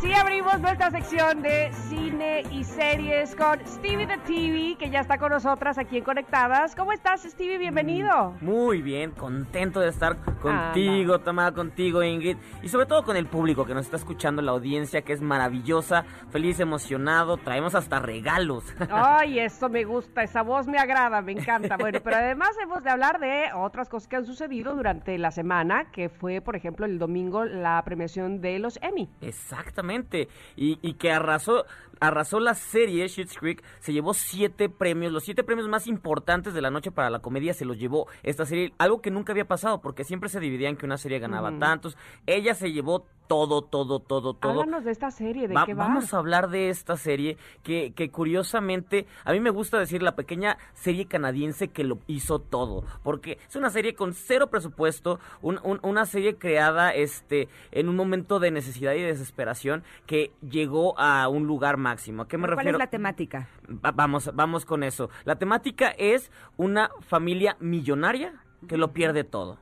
Así 0.00 0.14
abrimos 0.14 0.58
nuestra 0.60 0.90
sección 0.90 1.42
de 1.42 1.70
cine 2.20 2.42
y 2.50 2.64
series 2.64 3.34
con 3.34 3.66
Stevie 3.66 4.06
the 4.06 4.18
TV, 4.18 4.76
que 4.78 4.90
ya 4.90 5.00
está 5.00 5.16
con 5.16 5.30
nosotras 5.30 5.78
aquí 5.78 5.96
en 5.96 6.04
Conectadas. 6.04 6.74
¿Cómo 6.76 6.92
estás, 6.92 7.22
Stevie? 7.22 7.56
Bienvenido. 7.56 8.34
Muy 8.42 8.82
bien, 8.82 9.12
contento 9.12 9.80
de 9.80 9.88
estar 9.88 10.18
contigo, 10.40 11.20
Tamara, 11.20 11.52
contigo, 11.52 12.02
Ingrid, 12.02 12.36
y 12.62 12.68
sobre 12.68 12.84
todo 12.84 13.04
con 13.04 13.16
el 13.16 13.26
público 13.26 13.64
que 13.64 13.72
nos 13.72 13.86
está 13.86 13.96
escuchando, 13.96 14.42
la 14.42 14.52
audiencia 14.52 15.00
que 15.00 15.14
es 15.14 15.22
maravillosa, 15.22 16.04
feliz, 16.30 16.60
emocionado, 16.60 17.38
traemos 17.38 17.74
hasta 17.74 18.00
regalos. 18.00 18.64
Ay, 18.90 19.38
eso 19.38 19.70
me 19.70 19.84
gusta, 19.84 20.22
esa 20.22 20.42
voz 20.42 20.66
me 20.66 20.78
agrada, 20.78 21.22
me 21.22 21.32
encanta. 21.32 21.78
Bueno, 21.78 22.00
pero 22.04 22.16
además 22.18 22.50
hemos 22.62 22.82
de 22.84 22.90
hablar 22.90 23.18
de 23.18 23.46
otras 23.54 23.88
cosas 23.88 24.08
que 24.08 24.16
han 24.16 24.26
sucedido 24.26 24.74
durante 24.74 25.16
la 25.16 25.30
semana, 25.30 25.90
que 25.90 26.10
fue, 26.10 26.42
por 26.42 26.54
ejemplo, 26.54 26.84
el 26.84 26.98
domingo 26.98 27.46
la 27.46 27.82
premiación 27.82 28.42
de 28.42 28.58
los 28.58 28.78
Emmy. 28.82 29.08
Exactamente, 29.22 30.28
y, 30.54 30.78
y 30.82 30.94
que 30.94 31.12
arrasó, 31.12 31.64
arrasó 32.00 32.40
la 32.40 32.54
serie 32.54 33.08
Schitt's 33.08 33.38
Creek, 33.38 33.62
se 33.80 33.92
llevó 33.92 34.14
siete 34.14 34.68
premios, 34.68 35.12
los 35.12 35.22
siete 35.24 35.44
premios 35.44 35.68
más 35.68 35.86
importantes 35.86 36.54
de 36.54 36.62
la 36.62 36.70
noche 36.70 36.90
para 36.90 37.10
la 37.10 37.20
comedia 37.20 37.54
se 37.54 37.64
los 37.64 37.78
llevó 37.78 38.08
esta 38.22 38.44
serie, 38.46 38.72
algo 38.78 39.00
que 39.00 39.10
nunca 39.10 39.32
había 39.32 39.46
pasado, 39.46 39.80
porque 39.80 40.04
siempre 40.04 40.28
se 40.28 40.40
dividían 40.40 40.76
que 40.76 40.86
una 40.86 40.98
serie 40.98 41.18
ganaba 41.18 41.50
tantos, 41.58 41.96
ella 42.26 42.54
se 42.54 42.72
llevó 42.72 43.06
todo, 43.28 43.62
todo, 43.62 44.00
todo, 44.00 44.34
todo. 44.34 44.62
Háblanos 44.62 44.82
de 44.84 44.90
esta 44.90 45.12
serie, 45.12 45.46
¿de 45.46 45.54
Va- 45.54 45.64
qué 45.64 45.72
va? 45.74 45.84
Vamos 45.86 46.12
a 46.12 46.18
hablar 46.18 46.48
de 46.50 46.68
esta 46.68 46.96
serie 46.96 47.36
que, 47.62 47.92
que 47.94 48.10
curiosamente, 48.10 49.06
a 49.24 49.32
mí 49.32 49.38
me 49.38 49.50
gusta 49.50 49.78
decir 49.78 50.02
la 50.02 50.16
pequeña 50.16 50.58
serie 50.74 51.06
canadiense 51.06 51.68
que 51.68 51.84
lo 51.84 51.98
hizo 52.08 52.40
todo, 52.40 52.82
porque 53.04 53.38
es 53.48 53.54
una 53.54 53.70
serie 53.70 53.94
con 53.94 54.14
cero 54.14 54.48
presupuesto, 54.48 55.20
un- 55.42 55.60
un- 55.62 55.78
una 55.82 56.06
serie 56.06 56.36
creada 56.38 56.90
este, 56.92 57.48
en 57.70 57.88
un 57.88 57.94
momento 57.94 58.40
de 58.40 58.50
necesidad 58.50 58.94
y 58.94 59.02
desesperación 59.02 59.84
que 60.06 60.32
llegó 60.48 60.98
a 60.98 61.28
un 61.28 61.46
lugar 61.46 61.76
máximo. 61.90 62.22
¿A 62.22 62.28
qué 62.28 62.36
me 62.38 62.46
¿Cuál 62.46 62.56
refiero? 62.58 62.78
es 62.78 62.80
la 62.80 62.90
temática? 62.90 63.48
Va- 63.84 63.92
vamos, 63.92 64.30
vamos 64.34 64.64
con 64.64 64.82
eso. 64.82 65.10
La 65.24 65.36
temática 65.36 65.88
es 65.90 66.30
una 66.56 66.90
familia 67.00 67.56
millonaria 67.60 68.34
que 68.68 68.76
lo 68.76 68.92
pierde 68.92 69.24
todo. 69.24 69.58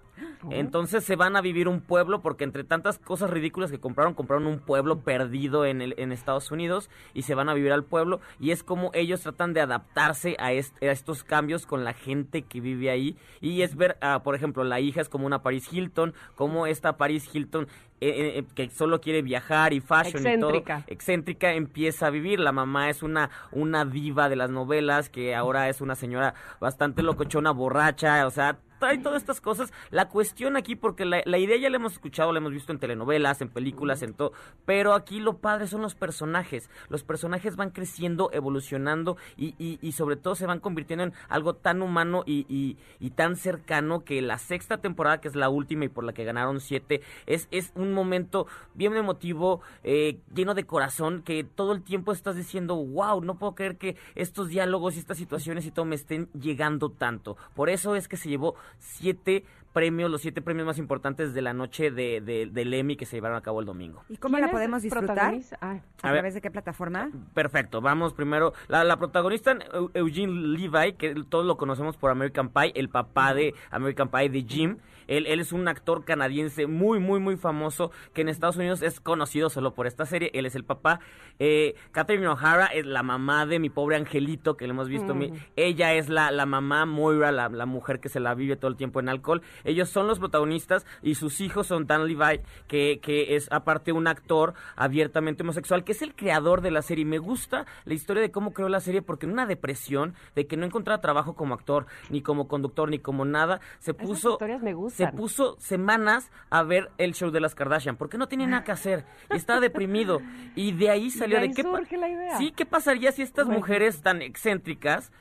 Entonces 0.51 1.05
se 1.05 1.17
van 1.17 1.37
a 1.37 1.41
vivir 1.41 1.69
un 1.69 1.81
pueblo 1.81 2.21
porque 2.21 2.45
entre 2.45 2.65
tantas 2.65 2.99
cosas 2.99 3.31
ridículas 3.31 3.71
que 3.71 3.79
compraron, 3.81 4.15
compraron 4.15 4.47
un 4.47 4.59
pueblo 4.61 5.01
perdido 5.01 5.65
en, 5.67 5.83
el, 5.83 5.95
en 5.99 6.13
Estados 6.13 6.51
Unidos 6.51 6.91
y 7.15 7.23
se 7.23 7.35
van 7.35 7.49
a 7.49 7.55
vivir 7.55 7.73
al 7.73 7.85
pueblo 7.85 8.21
y 8.41 8.51
es 8.51 8.63
como 8.63 8.91
ellos 8.95 9.21
tratan 9.23 9.53
de 9.55 9.61
adaptarse 9.61 10.37
a, 10.39 10.53
est- 10.53 10.81
a 10.83 10.87
estos 10.87 11.25
cambios 11.25 11.67
con 11.67 11.85
la 11.85 11.93
gente 11.93 12.43
que 12.43 12.61
vive 12.61 12.91
ahí 12.91 13.17
y 13.41 13.63
es 13.63 13.77
ver, 13.77 13.99
por 14.25 14.35
ejemplo, 14.35 14.65
la 14.65 14.81
hija 14.81 15.01
es 15.01 15.09
como 15.09 15.27
una 15.27 15.43
Paris 15.43 15.73
Hilton, 15.73 16.15
como 16.35 16.67
esta 16.67 16.97
Paris 16.97 17.29
Hilton 17.33 17.67
eh, 18.01 18.39
eh, 18.39 18.45
que 18.55 18.71
solo 18.71 19.01
quiere 19.01 19.23
viajar 19.23 19.73
y 19.73 19.81
fashion 19.81 20.21
y 20.25 20.39
todo 20.39 20.51
Excéntrica. 20.51 20.85
excéntrica 20.87 21.53
empieza 21.55 22.07
a 22.07 22.11
vivir. 22.11 22.39
La 22.39 22.53
mamá 22.53 22.91
es 22.91 23.03
una, 23.03 23.29
una 23.51 23.85
diva 23.85 24.29
de 24.29 24.37
las 24.37 24.51
novelas 24.51 25.11
que 25.11 25.35
ahora 25.35 25.69
es 25.69 25.81
una 25.81 25.97
señora 25.97 26.35
bastante 26.61 27.03
locochona, 27.03 27.51
borracha, 27.51 28.25
o 28.27 28.31
sea, 28.31 28.59
trae 28.79 28.99
todas 28.99 29.23
estas 29.23 29.41
cosas. 29.41 29.73
La 29.91 30.09
cuestión 30.09 30.57
aquí, 30.57 30.77
porque 30.77 31.05
la, 31.05 31.23
la 31.25 31.39
idea 31.39 31.57
ya 31.57 31.71
la 31.71 31.77
hemos 31.77 31.93
escuchado, 31.93 32.33
la 32.33 32.39
hemos 32.39 32.53
visto 32.53 32.73
en 32.73 32.79
telenovelas, 32.79 33.41
en 33.41 33.49
películas, 33.49 34.03
en 34.03 34.15
todo, 34.15 34.33
pero 34.65 34.95
aquí 34.95 35.21
lo 35.21 35.39
padre 35.39 35.67
son 35.67 35.83
los 35.83 35.95
personajes. 35.95 36.71
Los 36.89 37.05
personajes 37.05 37.57
van 37.57 37.71
creciendo, 37.71 38.31
evolucionando 38.33 39.17
y, 39.37 39.55
y, 39.59 39.93
sobre 39.93 40.17
todo 40.17 40.35
se 40.35 40.47
van 40.47 40.61
convirtiendo 40.61 41.05
en 41.05 41.13
algo 41.29 41.55
tan 41.55 41.83
humano 41.83 42.23
y, 42.27 42.47
y, 42.49 42.77
y 43.01 43.11
tan 43.11 43.37
cercano 43.37 44.05
que 44.05 44.23
la 44.23 44.39
sexta 44.39 44.79
temporada, 44.79 45.21
que 45.21 45.29
es 45.29 45.35
la 45.35 45.49
última 45.49 45.85
y 45.85 45.89
por 45.89 46.05
la 46.05 46.13
que 46.13 46.25
ganaron 46.25 46.61
siete, 46.61 47.01
es, 47.27 47.49
es 47.51 47.73
un 47.75 47.93
momento 47.93 48.47
bien 48.75 48.95
emotivo, 48.97 49.61
eh, 49.83 50.21
lleno 50.35 50.55
de 50.55 50.65
corazón, 50.65 51.23
que 51.23 51.45
todo 51.45 51.73
el 51.73 51.83
tiempo 51.83 52.13
estás 52.13 52.37
diciendo, 52.37 52.77
wow, 52.77 53.23
no 53.23 53.39
puedo 53.39 53.55
creer 53.55 53.77
que 53.77 53.97
estos 54.15 54.49
diálogos 54.49 54.97
y 54.97 55.01
estas 55.01 55.19
situaciones 55.19 55.67
y 55.67 55.71
todo 55.71 55.85
me 55.85 55.95
estén 55.95 56.29
llegando 56.33 56.91
tanto. 56.91 57.37
Por 57.55 57.71
eso 57.71 57.97
es 57.97 58.09
que 58.09 58.17
se 58.17 58.29
llevó 58.29 58.55
siete 58.79 59.45
premios, 59.73 60.11
los 60.11 60.23
siete 60.23 60.43
premios 60.43 60.67
más 60.67 60.79
importantes 60.79 61.35
de 61.35 61.43
la 61.43 61.53
noche 61.53 61.91
de, 61.91 62.21
de- 62.21 62.47
del 62.47 62.75
Emmy 62.75 62.97
que 62.97 63.07
se 63.07 63.17
llevaron 63.17 63.37
a 63.37 63.43
cabo 63.43 63.61
el 63.61 63.67
domingo. 63.67 64.03
¿Y 64.09 64.17
cómo 64.17 64.37
¿Quién 64.37 64.47
la 64.47 64.53
podemos 64.53 64.83
disfrutar? 64.83 65.19
Ay. 65.21 65.43
¿A, 65.61 65.71
A 65.71 65.73
ver. 65.75 65.83
través 66.01 66.35
de 66.35 66.41
qué 66.41 66.51
plataforma? 66.51 67.11
Perfecto, 67.35 67.81
vamos 67.81 68.13
primero. 68.15 68.55
La, 68.67 68.83
la 68.83 68.97
protagonista, 68.97 69.53
Eu- 69.73 69.91
Eugene 69.95 70.33
Levi, 70.33 70.95
que 70.95 71.15
todos 71.29 71.47
lo 71.47 71.57
conocemos 71.57 71.97
por 71.97 72.11
American 72.11 72.49
Pie, 72.49 72.73
el 72.75 72.89
papá 72.89 73.35
de 73.35 73.55
American 73.71 74.09
Pie 74.09 74.31
de 74.31 74.43
Jim. 74.43 74.79
Él, 75.09 75.27
él 75.27 75.41
es 75.41 75.53
un 75.53 75.67
actor 75.67 76.05
canadiense 76.05 76.67
muy, 76.67 77.01
muy, 77.01 77.19
muy 77.19 77.37
famoso 77.37 77.91
que 78.13 78.21
en 78.21 78.29
Estados 78.29 78.57
Unidos 78.57 78.83
es 78.83 79.01
conocido 79.01 79.51
solo 79.51 79.75
por 79.75 79.87
esta 79.87 80.07
serie. 80.07 80.31
Él 80.35 80.47
es 80.47 80.55
el 80.55 80.65
papá. 80.65 81.01
Eh, 81.39 81.75
Catherine 81.93 82.29
O'Hara 82.29 82.67
es 82.67 82.87
la 82.87 83.03
mamá 83.03 83.47
de 83.47 83.59
mi 83.59 83.71
pobre 83.71 83.97
angelito 83.97 84.57
que 84.57 84.67
le 84.67 84.73
hemos 84.73 84.89
visto. 84.89 85.15
Mm. 85.15 85.33
ella 85.57 85.95
es 85.95 86.09
la, 86.09 86.31
la 86.31 86.47
mamá 86.47 86.85
Moira, 86.87 87.33
la, 87.33 87.49
la 87.49 87.67
mujer 87.67 88.01
que 88.01 88.09
se 88.09 88.21
la 88.21 88.35
vive 88.35 88.57
todo 88.57 88.71
el 88.71 88.77
tiempo 88.77 89.01
en 89.01 89.09
alcohol. 89.09 89.43
Ellos 89.65 89.89
son 89.89 90.07
los 90.07 90.19
protagonistas 90.19 90.87
y 91.03 91.15
sus 91.15 91.41
hijos 91.41 91.67
son 91.67 91.87
Dan 91.87 92.07
Levi, 92.07 92.41
que, 92.67 93.01
que 93.01 93.37
es 93.37 93.49
aparte 93.51 93.93
un 93.93 94.07
actor 94.07 94.55
abiertamente 94.77 95.43
homosexual, 95.43 95.85
que 95.85 95.93
es 95.93 96.03
el 96.03 96.15
creador 96.15 96.61
de 96.61 96.71
la 96.71 96.83
serie. 96.83 97.05
Me 97.05 97.19
gusta 97.19 97.67
la 97.85 97.95
historia 97.95 98.23
de 98.23 98.31
cómo 98.31 98.53
creó 98.53 98.69
la 98.69 98.81
serie 98.81 99.03
porque 99.03 99.27
en 99.27 99.33
una 99.33 99.47
depresión 99.47 100.15
de 100.35 100.47
que 100.47 100.57
no 100.57 100.67
encontraba 100.67 101.01
trabajo 101.01 101.35
como 101.35 101.55
actor, 101.55 101.87
ni 102.11 102.23
como 102.23 102.49
conductor, 102.49 102.91
ni 102.91 102.99
como 102.99 103.25
nada, 103.25 103.61
se 103.79 103.93
Esas 103.93 104.07
puso 104.07 104.33
historias 104.33 104.63
me 104.63 104.75
se 105.07 105.13
puso 105.13 105.57
semanas 105.59 106.31
a 106.51 106.63
ver 106.63 106.91
el 106.99 107.15
show 107.15 107.31
de 107.31 107.41
las 107.41 107.55
Kardashian 107.55 107.97
porque 107.97 108.19
no 108.19 108.29
tenía 108.29 108.47
nada 108.47 108.65
que 108.65 108.73
hacer 108.73 109.05
y 109.33 109.37
estaba 109.37 109.61
deprimido 109.61 110.21
y 110.55 110.73
de 110.73 110.91
ahí 110.91 111.11
salió 111.11 111.37
de 111.37 111.43
de, 111.43 111.49
ahí 111.49 111.55
qué 111.55 111.63
surge 111.63 111.97
la 111.97 112.09
idea. 112.09 112.37
sí 112.39 112.53
qué 112.55 112.67
pasaría 112.67 113.13
si 113.13 113.23
estas 113.23 113.47
Bueno. 113.47 113.61
mujeres 113.61 114.03
tan 114.03 114.23
excéntricas 114.23 115.13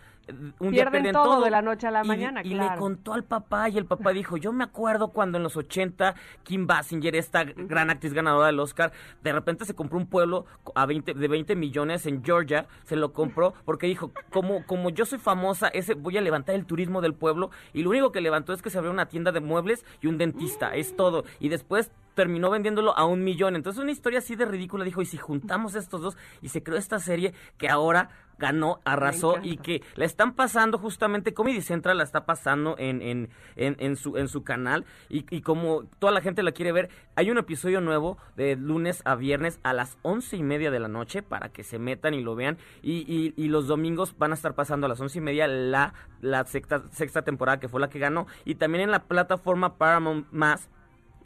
un 0.60 0.72
día 0.72 0.90
Pierden 0.90 1.14
todo 1.14 1.42
de 1.42 1.50
la 1.50 1.62
noche 1.62 1.88
a 1.88 1.92
la 1.92 2.04
Y- 2.04 2.08
mañana, 2.08 2.42
y, 2.44 2.52
claro. 2.52 2.72
le 2.74 2.78
contó 2.80 3.14
al 3.14 3.24
papá 3.24 3.70
y 3.70 3.78
el 3.78 3.86
papá 3.86 4.12
dijo 4.12 4.38
yo 4.38 4.52
me 4.52 4.64
acuerdo 4.64 5.10
cuando 5.10 5.38
en 5.38 5.44
los 5.44 5.56
80 5.56 6.16
Kim 6.44 6.68
Basinger 6.68 7.16
esta 7.16 7.44
gran 7.44 7.90
actriz 7.90 8.14
ganadora 8.14 8.48
del 8.48 8.60
Oscar 8.60 8.92
de 9.24 9.32
repente 9.32 9.66
se 9.66 9.74
compró 9.74 9.98
un 9.98 10.08
pueblo 10.08 10.46
a 10.76 10.86
20 10.86 11.14
de 11.14 11.28
20 11.28 11.56
millones 11.56 12.06
en 12.06 12.24
Georgia 12.24 12.68
se 12.84 12.96
lo 12.96 13.14
compró 13.14 13.54
porque 13.66 13.88
dijo 13.88 14.12
como 14.32 14.66
como 14.66 14.90
yo 14.90 15.06
soy 15.06 15.20
famosa 15.20 15.68
ese 15.70 15.94
voy 15.94 16.18
a 16.18 16.22
levantar 16.22 16.56
el 16.56 16.66
turismo 16.66 17.02
del 17.02 17.14
pueblo 17.14 17.50
y 17.74 17.84
lo 17.84 17.90
único 17.92 18.12
que 18.12 18.22
levantó 18.22 18.54
es 18.54 18.62
que 18.62 18.70
se 18.70 18.78
abrió 18.78 18.92
una 18.92 19.08
tienda 19.08 19.32
de 19.32 19.40
muebles 19.40 19.86
y 20.02 20.08
un 20.08 20.18
dentista 20.18 20.76
es 20.76 20.96
todo 20.96 21.24
y 21.40 21.50
después 21.50 21.92
terminó 22.16 22.50
vendiéndolo 22.50 22.98
a 22.98 23.06
un 23.06 23.24
millón. 23.24 23.56
Entonces, 23.56 23.80
una 23.80 23.92
historia 23.92 24.18
así 24.18 24.36
de 24.36 24.46
ridícula. 24.46 24.84
Dijo, 24.84 25.04
y 25.04 25.06
si 25.06 25.18
juntamos 25.18 25.76
estos 25.76 26.02
dos, 26.02 26.18
y 26.42 26.50
se 26.50 26.64
creó 26.64 26.76
esta 26.76 26.98
serie 26.98 27.36
que 27.60 27.70
ahora 27.70 28.10
ganó, 28.38 28.80
arrasó 28.86 29.38
y 29.42 29.57
que 29.57 29.82
la 29.95 30.06
están 30.06 30.34
pasando 30.34 30.78
justamente, 30.78 31.34
Comedy 31.34 31.61
Central 31.61 31.98
la 31.98 32.03
está 32.03 32.26
pasando 32.26 32.76
en, 32.78 33.02
en, 33.02 33.30
en, 33.56 33.76
en 33.80 33.95
su, 33.95 34.18
en 34.18 34.28
su 34.28 34.44
canal 34.44 34.86
y, 35.10 35.26
y 35.36 35.41
como 35.41 35.84
toda 35.99 36.11
la 36.11 36.22
gente 36.22 36.44
la 36.44 36.52
quiere 36.52 36.72
ver, 36.72 36.90
hay 37.16 37.32
un 37.32 37.38
episodio 37.38 37.82
nuevo 37.82 38.18
de 38.36 38.56
lunes 38.56 39.02
a 39.06 39.16
viernes 39.16 39.60
a 39.64 39.74
las 39.74 39.98
once 40.02 40.38
y 40.38 40.44
media 40.44 40.72
de 40.72 40.80
la 40.80 40.88
noche 40.88 41.22
para 41.22 41.49
que 41.49 41.64
se 41.64 41.80
metan 41.80 42.14
y 42.14 42.22
lo 42.22 42.36
vean 42.36 42.57
y, 42.82 43.06
y, 43.11 43.34
y 43.36 43.48
los 43.48 43.68
domingos 43.68 44.18
van 44.18 44.32
a 44.32 44.36
estar 44.36 44.53
pasando 44.53 44.86
a 44.86 44.90
las 44.90 44.99
once 44.99 45.18
y 45.18 45.22
media 45.22 45.48
la, 45.48 45.94
la 46.22 46.44
sexta, 46.45 46.84
sexta 46.91 47.24
temporada 47.24 47.60
que 47.60 47.70
fue 47.70 47.82
la 47.82 47.90
que 47.90 47.99
ganó 47.99 48.28
y 48.45 48.56
también 48.56 48.84
en 48.84 48.91
la 48.91 49.03
plataforma 49.03 49.78
Paramount 49.78 50.28
Más 50.32 50.70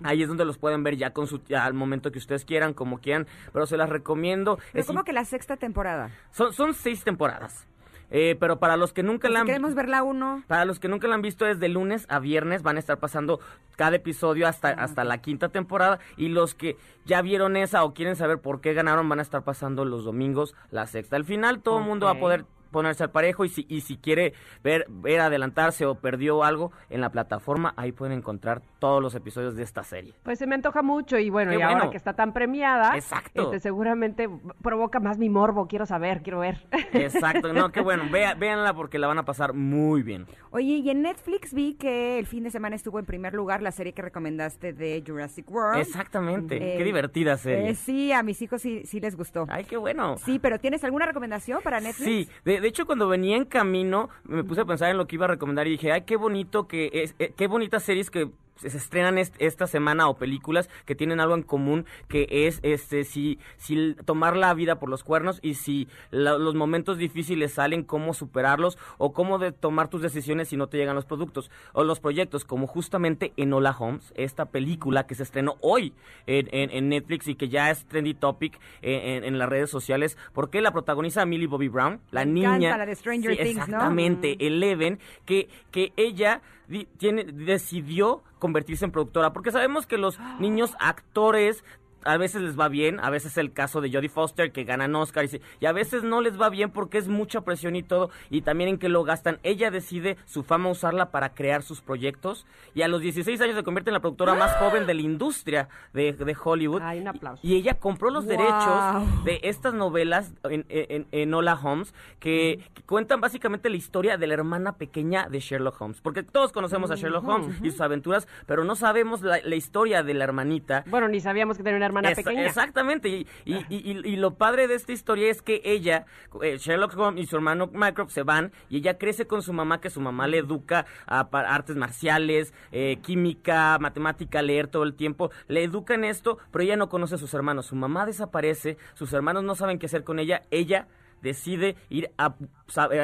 Ahí 0.04 0.22
es 0.22 0.28
donde 0.28 0.46
los 0.46 0.58
pueden 0.58 0.84
ver 0.84 0.96
ya 0.98 1.12
con 1.14 1.28
su 1.28 1.42
ya 1.44 1.66
al 1.66 1.74
momento 1.74 2.12
que 2.12 2.20
ustedes 2.20 2.46
quieran, 2.46 2.74
como 2.74 3.00
quieran, 3.00 3.28
pero 3.54 3.66
se 3.66 3.78
las 3.78 3.90
recomiendo. 3.90 4.58
Pero 4.72 4.82
Es 4.82 4.88
como 4.88 5.04
que 5.04 5.14
la 5.14 5.26
sexta 5.26 5.58
temporada. 5.58 6.12
son, 6.32 6.54
son 6.54 6.74
seis 6.74 7.04
temporadas. 7.04 7.68
Eh, 8.14 8.36
pero 8.42 8.60
para 8.60 8.76
los 8.76 8.92
que 8.92 9.04
nunca 9.04 9.30
Si 9.30 9.34
la 9.34 9.40
han 9.40 9.46
queremos 9.46 9.74
ver 9.74 9.88
la 9.88 10.04
uno. 10.04 10.44
para 10.48 10.66
los 10.66 10.80
que 10.82 10.90
nunca 10.90 11.08
la 11.08 11.16
han 11.16 11.22
visto 11.22 11.48
es 11.48 11.62
de 11.62 11.70
lunes 11.70 12.06
a 12.10 12.20
viernes, 12.20 12.62
van 12.62 12.76
a 12.76 12.80
estar 12.80 12.98
pasando 13.00 13.40
cada 13.78 13.96
episodio 13.96 14.50
hasta, 14.50 14.68
Ah, 14.72 14.76
hasta 14.84 15.06
la 15.06 15.20
quinta 15.20 15.48
temporada 15.48 15.98
y 16.18 16.28
los 16.28 16.54
que 16.54 16.76
ya 17.06 17.22
vieron 17.22 17.56
esa 17.56 17.86
o 17.86 17.94
quieren 17.94 18.18
saber 18.18 18.40
por 18.40 18.60
qué 18.60 18.74
ganaron 18.74 19.08
van 19.08 19.20
a 19.20 19.22
estar 19.22 19.44
pasando 19.44 19.86
los 19.86 20.04
domingos 20.04 20.56
la 20.72 20.88
sexta. 20.88 21.16
Al 21.16 21.24
final 21.24 21.62
todo 21.62 21.78
el 21.80 21.86
mundo 21.86 22.08
va 22.08 22.12
a 22.12 22.20
poder 22.20 22.44
ponerse 22.72 23.04
al 23.04 23.12
parejo 23.12 23.46
y 23.46 23.50
si, 23.50 23.66
y 23.70 23.82
si 23.82 23.98
quiere 23.98 24.34
ver, 24.64 24.86
ver 24.90 25.20
adelantarse 25.20 25.86
o 25.86 25.96
perdió 25.96 26.44
algo 26.44 26.72
en 26.90 27.02
la 27.02 27.10
plataforma, 27.12 27.74
ahí 27.78 27.92
pueden 27.92 28.18
encontrar 28.18 28.62
todos 28.80 29.02
los 29.02 29.14
episodios 29.16 29.56
de 29.56 29.64
esta 29.64 29.84
serie. 29.84 30.14
Pues 30.24 30.40
se 30.40 30.48
me 30.48 30.56
antoja 30.56 30.82
mucho 30.82 31.18
y 31.18 31.30
bueno, 31.30 31.52
Qué 31.52 31.58
y 31.60 31.62
ahora 31.62 31.76
bueno. 31.76 31.92
que 31.92 31.98
está 31.98 32.14
tan 32.14 32.34
premiada, 32.34 32.96
Exacto. 32.96 33.44
este, 33.44 33.60
seguramente 33.60 34.30
provoca 34.62 35.00
más 35.00 35.18
mi 35.18 35.30
morbo, 35.30 35.68
quiero 35.68 35.86
saber, 35.86 36.22
quiero 36.24 36.40
ver. 36.40 36.66
Exacto, 36.94 37.54
no, 37.54 37.72
qué 37.72 37.82
bueno, 37.82 38.04
vea, 38.12 38.34
véanla 38.36 38.74
porque 38.74 38.98
la 39.00 39.08
van 39.08 39.18
a 39.18 39.24
pasar 39.26 39.54
muy 39.54 40.02
bien. 40.04 40.26
Oye, 40.52 40.78
y 40.78 40.90
en 40.90 41.02
Netflix 41.02 41.54
vi 41.54 41.76
que 41.76 42.20
el 42.20 42.26
fin 42.26 42.44
de 42.44 42.50
semana 42.50 42.76
estuvo 42.76 43.00
en 43.00 43.06
primer 43.06 43.34
lugar 43.34 43.62
la 43.62 43.72
serie 43.72 43.94
que 43.94 44.02
recomendaste 44.02 44.74
de 44.74 45.04
Jurassic 45.06 45.50
World. 45.50 45.80
Exactamente, 45.82 46.58
Eh, 46.58 46.78
qué 46.78 46.84
divertida 46.84 47.38
serie. 47.38 47.70
Eh, 47.70 47.76
sí, 47.76 48.12
a 48.12 48.24
mis 48.24 48.42
hijos 48.42 48.62
sí, 48.62 48.82
sí 48.86 49.00
les 49.00 49.16
gustó. 49.16 49.46
Ay, 49.50 49.66
qué 49.66 49.78
bueno. 49.78 50.18
Sí, 50.18 50.40
pero 50.40 50.60
¿tienes 50.60 50.84
alguna 50.84 51.06
recomendación 51.06 51.60
para 51.64 51.80
Netflix? 51.80 52.06
Sí, 52.06 52.30
de, 52.46 52.61
de 52.62 52.68
hecho 52.68 52.86
cuando 52.86 53.08
venía 53.08 53.36
en 53.36 53.46
camino 53.46 54.10
me 54.24 54.44
puse 54.44 54.62
a 54.62 54.66
pensar 54.66 54.90
en 54.90 54.98
lo 54.98 55.08
que 55.08 55.16
iba 55.16 55.26
a 55.26 55.30
recomendar 55.30 55.68
y 55.68 55.72
dije, 55.72 55.92
ay, 55.92 56.04
qué 56.04 56.16
bonito 56.16 56.68
que 56.68 56.90
es, 56.94 57.16
eh, 57.20 57.34
qué 57.36 57.48
bonitas 57.48 57.84
series 57.84 58.10
que 58.10 58.30
se 58.70 58.78
estrenan 58.78 59.18
est- 59.18 59.36
esta 59.40 59.68
semana 59.68 60.08
o 60.08 60.16
películas 60.18 60.70
que 60.86 60.96
tienen 60.96 61.20
algo 61.20 61.36
en 61.36 61.44
común 61.44 61.86
que 62.08 62.28
es 62.30 62.60
este 62.64 63.04
si 63.04 63.40
si 63.58 63.96
tomar 64.06 64.36
la 64.38 64.54
vida 64.54 64.80
por 64.80 64.90
los 64.90 65.04
cuernos 65.04 65.40
y 65.42 65.56
si 65.56 65.88
la- 66.12 66.38
los 66.38 66.56
momentos 66.56 66.98
difíciles 66.98 67.54
salen 67.54 67.84
cómo 67.84 68.14
superarlos 68.14 68.78
o 68.98 69.14
cómo 69.14 69.40
de 69.40 69.52
tomar 69.52 69.88
tus 69.90 70.02
decisiones 70.02 70.48
si 70.50 70.58
no 70.58 70.68
te 70.68 70.78
llegan 70.78 70.96
los 70.96 71.06
productos 71.06 71.50
o 71.74 71.84
los 71.84 72.00
proyectos 72.00 72.46
como 72.46 72.68
justamente 72.68 73.34
Enola 73.38 73.76
Holmes 73.78 74.14
esta 74.16 74.46
película 74.46 75.08
que 75.08 75.16
se 75.16 75.24
estrenó 75.24 75.56
hoy 75.62 75.94
en, 76.28 76.48
en- 76.52 76.70
en 76.72 76.90
Netflix 76.90 77.28
y 77.28 77.36
que 77.36 77.50
ya 77.50 77.70
es 77.72 77.86
trendy 77.86 78.14
topic 78.14 78.60
en, 78.82 79.24
en- 79.24 79.38
las 79.40 79.50
redes 79.50 79.70
sociales 79.70 80.18
porque 80.34 80.62
la 80.62 80.72
protagoniza 80.72 81.26
Millie 81.26 81.48
Bobby 81.48 81.68
Brown 81.68 82.00
la 82.12 82.26
Me 82.26 82.32
niña 82.34 82.78
la 82.78 82.86
de 82.86 82.96
Stranger 82.96 83.32
Sí, 83.32 83.38
Things, 83.44 83.56
¿no? 83.58 83.64
exactamente 83.64 84.38
Eleven 84.46 85.00
que 85.26 85.50
que 85.72 85.94
ella 85.98 86.42
decidió 86.68 88.24
convertirse 88.40 88.86
en 88.86 88.92
productora 88.92 89.34
porque 89.34 89.52
sabemos 89.52 89.88
que 89.88 89.98
los 89.98 90.20
niños 90.40 90.76
actores 90.80 91.64
a 92.04 92.18
veces 92.18 92.42
les 92.42 92.60
va 92.60 92.68
bien, 92.68 93.00
a 93.00 93.10
veces 93.10 93.34
es 93.34 93.38
el 93.38 93.54
caso 93.54 93.82
de 93.82 93.92
Jodie 93.92 94.10
Foster 94.10 94.52
que 94.52 94.64
ganan 94.64 94.96
Oscar 94.96 95.26
y, 95.60 95.66
a 95.66 95.72
veces 95.72 96.04
no 96.04 96.22
les 96.22 96.40
va 96.40 96.50
bien 96.50 96.72
porque 96.72 96.98
es 96.98 97.08
mucha 97.08 97.42
presión 97.42 97.76
y 97.76 97.84
todo 97.84 98.10
y 98.30 98.42
también 98.42 98.70
en 98.70 98.78
que 98.78 98.90
lo 98.90 99.04
gastan. 99.04 99.40
Ella 99.44 99.72
decide 99.72 100.18
su 100.26 100.44
fama 100.44 100.70
usarla 100.70 101.12
para 101.12 101.34
crear 101.34 101.64
sus 101.64 101.82
proyectos 101.82 102.46
y 102.74 102.82
a 102.82 102.88
los 102.88 103.02
16 103.02 103.40
años 103.42 103.56
se 103.56 103.64
convierte 103.64 103.90
en 103.90 103.94
la 103.94 104.00
productora 104.00 104.34
más 104.34 104.56
joven 104.58 104.86
de 104.88 104.94
la 104.94 105.02
industria 105.02 105.70
de, 105.94 106.14
de 106.14 106.38
Hollywood. 106.42 106.82
Ay, 106.82 107.00
un 107.00 107.08
aplauso. 107.08 107.46
Y 107.46 107.56
ella 107.56 107.76
compró 107.76 108.10
los 108.10 108.26
Wow. 108.26 108.38
derechos 108.38 109.24
de 109.26 109.40
estas 109.44 109.74
novelas 109.74 110.34
en, 110.44 110.66
en, 110.70 111.34
Holmes 111.34 111.94
que, 112.20 112.64
que 112.74 112.84
cuentan 112.84 113.20
básicamente 113.22 113.70
la 113.70 113.78
historia 113.78 114.18
de 114.18 114.28
la 114.28 114.34
hermana 114.36 114.74
pequeña 114.74 115.28
de 115.30 115.40
Sherlock 115.40 115.82
Holmes. 115.82 116.02
Porque 116.02 116.24
todos 116.24 116.52
conocemos 116.52 116.92
a 116.92 116.96
Sherlock 116.96 117.28
Holmes 117.28 117.56
y 117.64 117.72
sus 117.72 117.82
aventuras, 117.82 118.28
pero 118.46 118.64
no 118.64 118.76
sabemos 118.76 119.22
la, 119.22 119.40
la 119.44 119.56
historia 119.56 120.04
de 120.04 120.14
la 120.14 120.24
hermanita. 120.24 120.84
Bueno, 120.88 121.08
ni 121.08 121.20
sabíamos 121.20 121.58
que 121.58 121.64
tenía 121.64 121.78
una 121.78 121.86
hermana 121.92 122.12
Esa- 122.12 122.24
pequeña. 122.24 122.46
Exactamente. 122.46 123.10
Y, 123.10 123.28
y, 123.46 123.56
y- 123.70 123.92
y- 123.92 124.08
y 124.08 124.16
lo 124.16 124.36
padre 124.36 124.68
de 124.68 124.76
esta 124.76 124.92
historia 124.92 125.30
es 125.30 125.42
que 125.42 125.62
ella, 125.64 126.06
eh, 126.42 126.58
Sherlock 126.58 126.98
Holmes 126.98 127.24
y 127.24 127.28
su 127.28 127.36
hermano 127.36 127.70
Mycroft 127.74 128.12
se 128.12 128.24
van 128.24 128.52
y 128.70 128.78
ella 128.78 128.98
crece 128.98 129.28
con 129.28 129.42
su 129.42 129.54
mamá, 129.54 129.80
que 129.82 129.90
su 129.90 130.02
mamá 130.02 130.28
le 130.28 130.38
educa 130.40 130.86
a 131.06 131.20
artes 131.32 131.76
marciales, 131.76 132.54
eh, 132.72 132.98
química, 133.02 133.78
matemática, 133.80 134.42
leer 134.42 134.68
todo 134.68 134.84
el 134.84 134.94
tiempo. 134.96 135.32
Le 135.48 135.64
educan 135.64 136.04
esto, 136.04 136.38
pero 136.52 136.64
ella 136.64 136.76
no 136.78 136.90
conoce 136.90 137.16
a 137.16 137.18
sus 137.18 137.34
hermanos. 137.34 137.68
Su 137.68 137.76
mamá 137.76 138.06
desaparece, 138.06 138.78
sus 138.94 139.12
hermanos 139.14 139.44
no 139.44 139.56
saben 139.56 139.80
qué 139.80 139.86
hacer 139.86 140.04
con 140.04 140.20
ella. 140.20 140.44
Ella 140.52 140.88
decide 141.22 141.76
ir 141.90 142.12
a, 142.18 142.36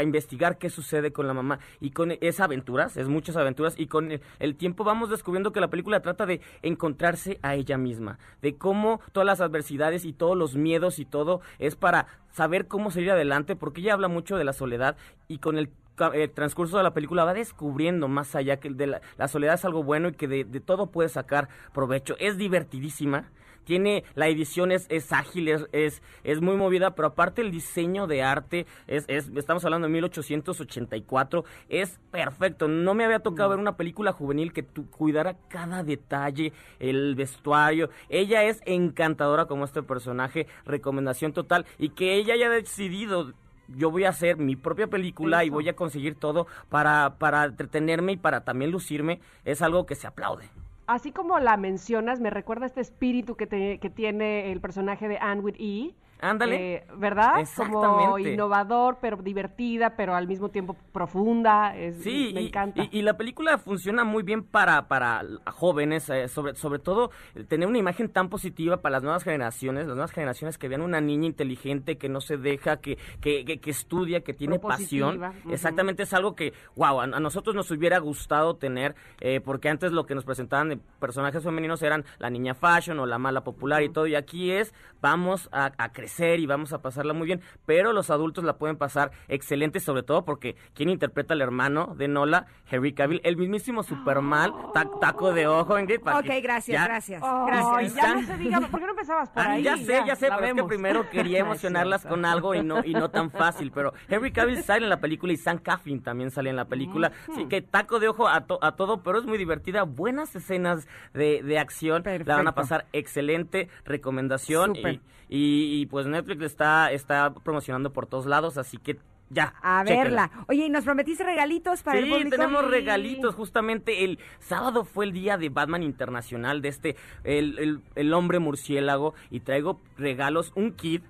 investigar 0.02 0.58
qué 0.58 0.70
sucede 0.70 1.12
con 1.12 1.28
la 1.28 1.34
mamá 1.34 1.60
y 1.80 1.92
con 1.92 2.12
esas 2.12 2.42
aventuras, 2.42 2.98
es 2.98 3.08
muchas 3.08 3.36
aventuras 3.36 3.76
y 3.78 3.88
con 3.88 4.12
el, 4.12 4.22
el 4.40 4.56
tiempo 4.56 4.84
vamos 4.84 5.10
descubriendo 5.10 5.52
que 5.52 5.60
la 5.60 5.70
película 5.70 6.02
trata 6.02 6.26
de 6.26 6.42
encontrarse 6.62 7.40
a 7.42 7.56
ella 7.56 7.78
misma, 7.78 8.20
de 8.42 8.56
cómo 8.56 9.02
todas 9.12 9.26
las 9.26 9.42
adversidades 9.42 10.06
y 10.06 10.14
todos 10.14 10.38
los 10.38 10.56
miedos 10.56 11.00
y 11.00 11.06
todo 11.06 11.42
es 11.60 11.76
para 11.76 12.08
saber 12.32 12.68
cómo 12.68 12.92
salir 12.92 13.12
adelante, 13.12 13.56
porque 13.56 13.82
ella 13.82 13.94
habla 13.94 14.08
mucho 14.08 14.38
de 14.38 14.44
la 14.44 14.54
soledad 14.54 14.96
y 15.28 15.40
con 15.40 15.58
el 15.58 15.70
ca- 15.96 16.12
eh, 16.14 16.28
transcurso 16.28 16.78
de 16.78 16.84
la 16.84 16.94
película 16.94 17.26
va 17.26 17.34
descubriendo 17.34 18.08
más 18.08 18.36
allá 18.36 18.58
que 18.58 18.70
de 18.70 18.88
la, 18.88 19.28
soledad 19.28 19.56
es 19.56 19.66
algo 19.66 19.84
bueno 19.84 20.10
y 20.10 20.14
que 20.14 20.28
de 20.28 20.60
todo 20.62 20.88
puede 20.88 21.10
sacar 21.10 21.50
provecho. 21.74 22.16
Es 22.20 22.38
divertidísima. 22.38 23.30
Tiene, 23.64 24.04
la 24.16 24.28
edición 24.28 24.72
es, 24.72 24.86
es 24.90 25.12
ágil, 25.12 25.48
es, 25.50 25.66
es, 25.72 26.02
es 26.24 26.42
muy 26.42 26.56
movida, 26.56 26.96
pero 26.96 27.10
aparte 27.10 27.42
el 27.42 27.52
diseño 27.52 28.08
de 28.08 28.24
arte, 28.24 28.66
es, 28.88 29.06
es, 29.08 29.30
estamos 29.36 29.64
hablando 29.66 29.88
de 29.88 29.94
1884, 29.94 31.44
es 31.70 32.00
perfecto. 32.12 32.68
No 32.68 32.94
me 32.94 33.06
había 33.06 33.20
tocado 33.20 33.50
ver 33.50 33.60
una 33.60 33.78
película 33.78 34.12
juvenil 34.12 34.54
que 34.54 34.64
tu- 34.64 34.90
cuidara 34.90 35.36
cada 35.50 35.84
detalle, 35.84 36.54
el 36.80 37.16
vestuario. 37.16 37.90
Ella 38.10 38.44
es 38.44 38.62
encantadora 38.66 39.46
como 39.46 39.66
este 39.66 39.84
personaje, 39.84 40.48
recomendación 40.66 41.34
total, 41.34 41.66
y 41.78 41.90
que 41.90 42.16
ella 42.16 42.34
haya 42.34 42.50
decidido 42.50 43.34
yo 43.70 43.92
voy 43.92 44.06
a 44.06 44.10
hacer 44.10 44.38
mi 44.38 44.56
propia 44.56 44.88
película 44.88 45.44
y 45.44 45.50
voy 45.50 45.68
a 45.68 45.76
conseguir 45.76 46.16
todo 46.16 46.48
para, 46.70 47.16
para 47.20 47.44
entretenerme 47.44 48.14
y 48.14 48.16
para 48.18 48.46
también 48.46 48.72
lucirme, 48.72 49.20
es 49.44 49.62
algo 49.62 49.86
que 49.86 49.96
se 49.96 50.08
aplaude. 50.08 50.46
Así 50.88 51.12
como 51.12 51.40
la 51.40 51.56
mencionas, 51.58 52.20
me 52.20 52.30
recuerda 52.32 52.66
este 52.66 52.82
espíritu 52.82 53.36
que, 53.36 53.46
te- 53.48 53.80
que 53.80 53.90
tiene 53.92 54.52
el 54.52 54.62
personaje 54.62 55.08
de 55.08 55.18
Anne 55.20 55.42
with 55.42 55.56
E. 55.60 55.94
Ándale. 56.20 56.76
Eh, 56.76 56.84
¿Verdad? 56.98 57.32
Como 57.32 57.42
Exactamente. 57.42 58.34
innovador, 58.34 58.98
pero 59.00 59.18
divertida, 59.18 59.96
pero 59.96 60.16
al 60.16 60.28
mismo 60.28 60.50
tiempo 60.50 60.76
profunda. 60.92 61.76
Es, 61.78 62.02
Sí, 62.02 62.32
me 62.34 62.42
y, 62.42 62.48
encanta. 62.48 62.84
y- 62.84 62.90
y 63.00 63.02
la 63.04 63.18
película 63.18 63.58
funciona 63.60 64.04
muy 64.04 64.24
bien 64.24 64.44
para, 64.44 64.88
para 64.88 65.24
jóvenes, 65.52 66.10
eh, 66.10 66.28
sobre, 66.28 66.56
sobre 66.56 66.80
todo 66.80 67.12
tener 67.48 67.68
una 67.68 67.78
imagen 67.78 68.10
tan 68.10 68.30
positiva 68.30 68.78
para 68.78 68.94
las 68.94 69.04
nuevas 69.04 69.24
generaciones, 69.24 69.86
las 69.86 69.96
nuevas 69.96 70.12
generaciones 70.12 70.58
que 70.58 70.68
vean 70.68 70.82
una 70.82 71.02
niña 71.02 71.28
inteligente 71.28 71.98
que 71.98 72.10
no 72.10 72.20
se 72.20 72.38
deja, 72.38 72.78
que, 72.78 72.98
que, 73.22 73.46
que- 73.46 73.60
que 73.60 73.70
estudia, 73.70 74.22
que 74.22 74.34
tiene 74.34 74.58
pasión. 74.58 75.22
Exactamente, 75.52 76.02
es 76.04 76.14
algo 76.16 76.36
que, 76.36 76.52
wow, 76.76 77.02
a, 77.02 77.04
a 77.04 77.20
nosotros 77.20 77.56
nos 77.56 77.70
hubiera 77.70 78.00
gustado 78.00 78.56
tener, 78.56 78.96
eh, 79.22 79.40
porque 79.40 79.70
antes 79.70 79.92
lo 79.92 80.06
que 80.08 80.16
nos 80.16 80.26
presentaban 80.26 80.70
de 80.70 80.78
personajes 81.00 81.44
femeninos 81.44 81.84
eran 81.84 82.06
la 82.18 82.32
niña 82.32 82.56
fashion 82.56 83.00
o 83.00 83.06
la 83.06 83.20
mala 83.20 83.44
popular 83.44 83.84
y 83.84 83.90
todo, 83.90 84.08
y 84.08 84.16
aquí 84.16 84.50
es, 84.52 84.74
vamos 85.00 85.48
a, 85.52 85.74
a 85.78 85.92
crecer 85.92 86.07
y 86.18 86.46
vamos 86.46 86.74
a 86.74 86.82
pasarla 86.82 87.14
muy 87.14 87.26
bien, 87.28 87.42
pero 87.66 87.92
los 87.94 88.10
adultos 88.10 88.44
la 88.44 88.58
pueden 88.58 88.78
pasar 88.78 89.12
excelente, 89.28 89.80
sobre 89.80 90.04
todo 90.04 90.24
porque 90.26 90.56
quien 90.74 90.90
interpreta 90.90 91.34
al 91.34 91.42
hermano 91.42 91.94
de 91.98 92.08
Nola, 92.08 92.46
Henry 92.72 92.94
Cavill, 92.94 93.22
el 93.24 93.38
mismísimo 93.38 93.84
Superman, 93.84 94.52
ta- 94.74 94.90
taco 95.02 95.34
de 95.34 95.48
ojo, 95.48 95.78
Ingrid. 95.78 96.00
para 96.02 96.20
Ok, 96.20 96.26
gracias, 96.42 96.68
ya- 96.80 96.86
gracias. 96.86 97.22
Ya 97.22 98.14
no 98.14 98.22
se 98.26 98.38
diga, 98.38 98.60
¿por 98.62 98.80
qué 98.80 98.86
no 98.86 98.92
empezabas 98.98 99.30
por 99.30 99.44
Ah, 99.44 99.52
ahí? 99.52 99.64
ya 99.64 99.78
sé, 99.78 100.02
ya 100.06 100.16
sé, 100.16 100.30
pero 100.30 100.46
es 100.48 100.54
que 100.54 100.64
primero 100.64 101.10
quería 101.12 101.40
emocionarlas 101.40 102.06
con 102.06 102.26
algo 102.26 102.56
y 102.56 102.64
no 102.64 102.84
y 102.84 102.94
no 102.94 103.10
tan 103.10 103.30
fácil, 103.30 103.72
pero 103.72 103.94
Henry 104.08 104.32
Cavill 104.32 104.64
sale 104.64 104.84
en 104.86 104.90
la 104.90 105.00
película 105.00 105.34
y 105.34 105.38
Sam 105.38 105.60
Caffin 105.60 106.02
también 106.02 106.32
sale 106.32 106.50
en 106.50 106.56
la 106.56 106.66
película, 106.66 107.12
así 107.32 107.46
que 107.48 107.62
taco 107.62 108.00
de 108.00 108.08
ojo 108.08 108.28
a, 108.28 108.46
to- 108.48 108.60
a 108.64 108.76
todo, 108.76 109.04
pero 109.04 109.20
es 109.20 109.26
muy 109.26 109.38
divertida, 109.38 109.84
buenas 109.84 110.36
escenas 110.36 110.88
de, 111.14 111.42
de 111.44 111.60
acción, 111.60 112.04
la 112.26 112.36
van 112.38 112.48
a 112.48 112.56
pasar 112.56 112.86
excelente, 112.94 113.70
recomendación 113.86 114.76
y, 114.76 115.02
y, 115.30 115.82
y, 115.82 115.86
pues 115.88 116.06
Netflix 116.08 116.42
está, 116.44 116.92
está 116.92 117.34
promocionando 117.34 117.92
por 117.94 118.06
todos 118.06 118.26
lados, 118.26 118.58
así 118.58 118.78
que 118.78 118.98
ya. 119.30 119.54
A 119.62 119.84
chéquenla. 119.84 120.04
verla. 120.30 120.46
Oye, 120.48 120.66
¿y 120.68 120.70
nos 120.70 120.86
prometiste 120.86 121.24
regalitos 121.26 121.84
para 121.84 122.00
el 122.00 122.06
Sí, 122.06 122.12
público? 122.12 122.30
tenemos 122.30 122.64
Sí. 122.64 122.70
regalitos. 122.72 123.36
Justamente 123.36 124.06
el 124.06 124.20
sábado 124.40 124.86
fue 124.86 125.04
el 125.06 125.12
día 125.12 125.38
de 125.38 125.50
Batman 125.50 125.84
Internacional, 125.84 126.62
de 126.62 126.70
este, 126.70 126.96
el, 127.26 127.60
el- 127.60 127.82
el 127.96 128.14
hombre 128.14 128.40
murciélago, 128.40 129.16
y 129.30 129.42
traigo 129.42 129.82
regalos, 129.98 130.54
un 130.56 130.72
kit. 130.72 131.04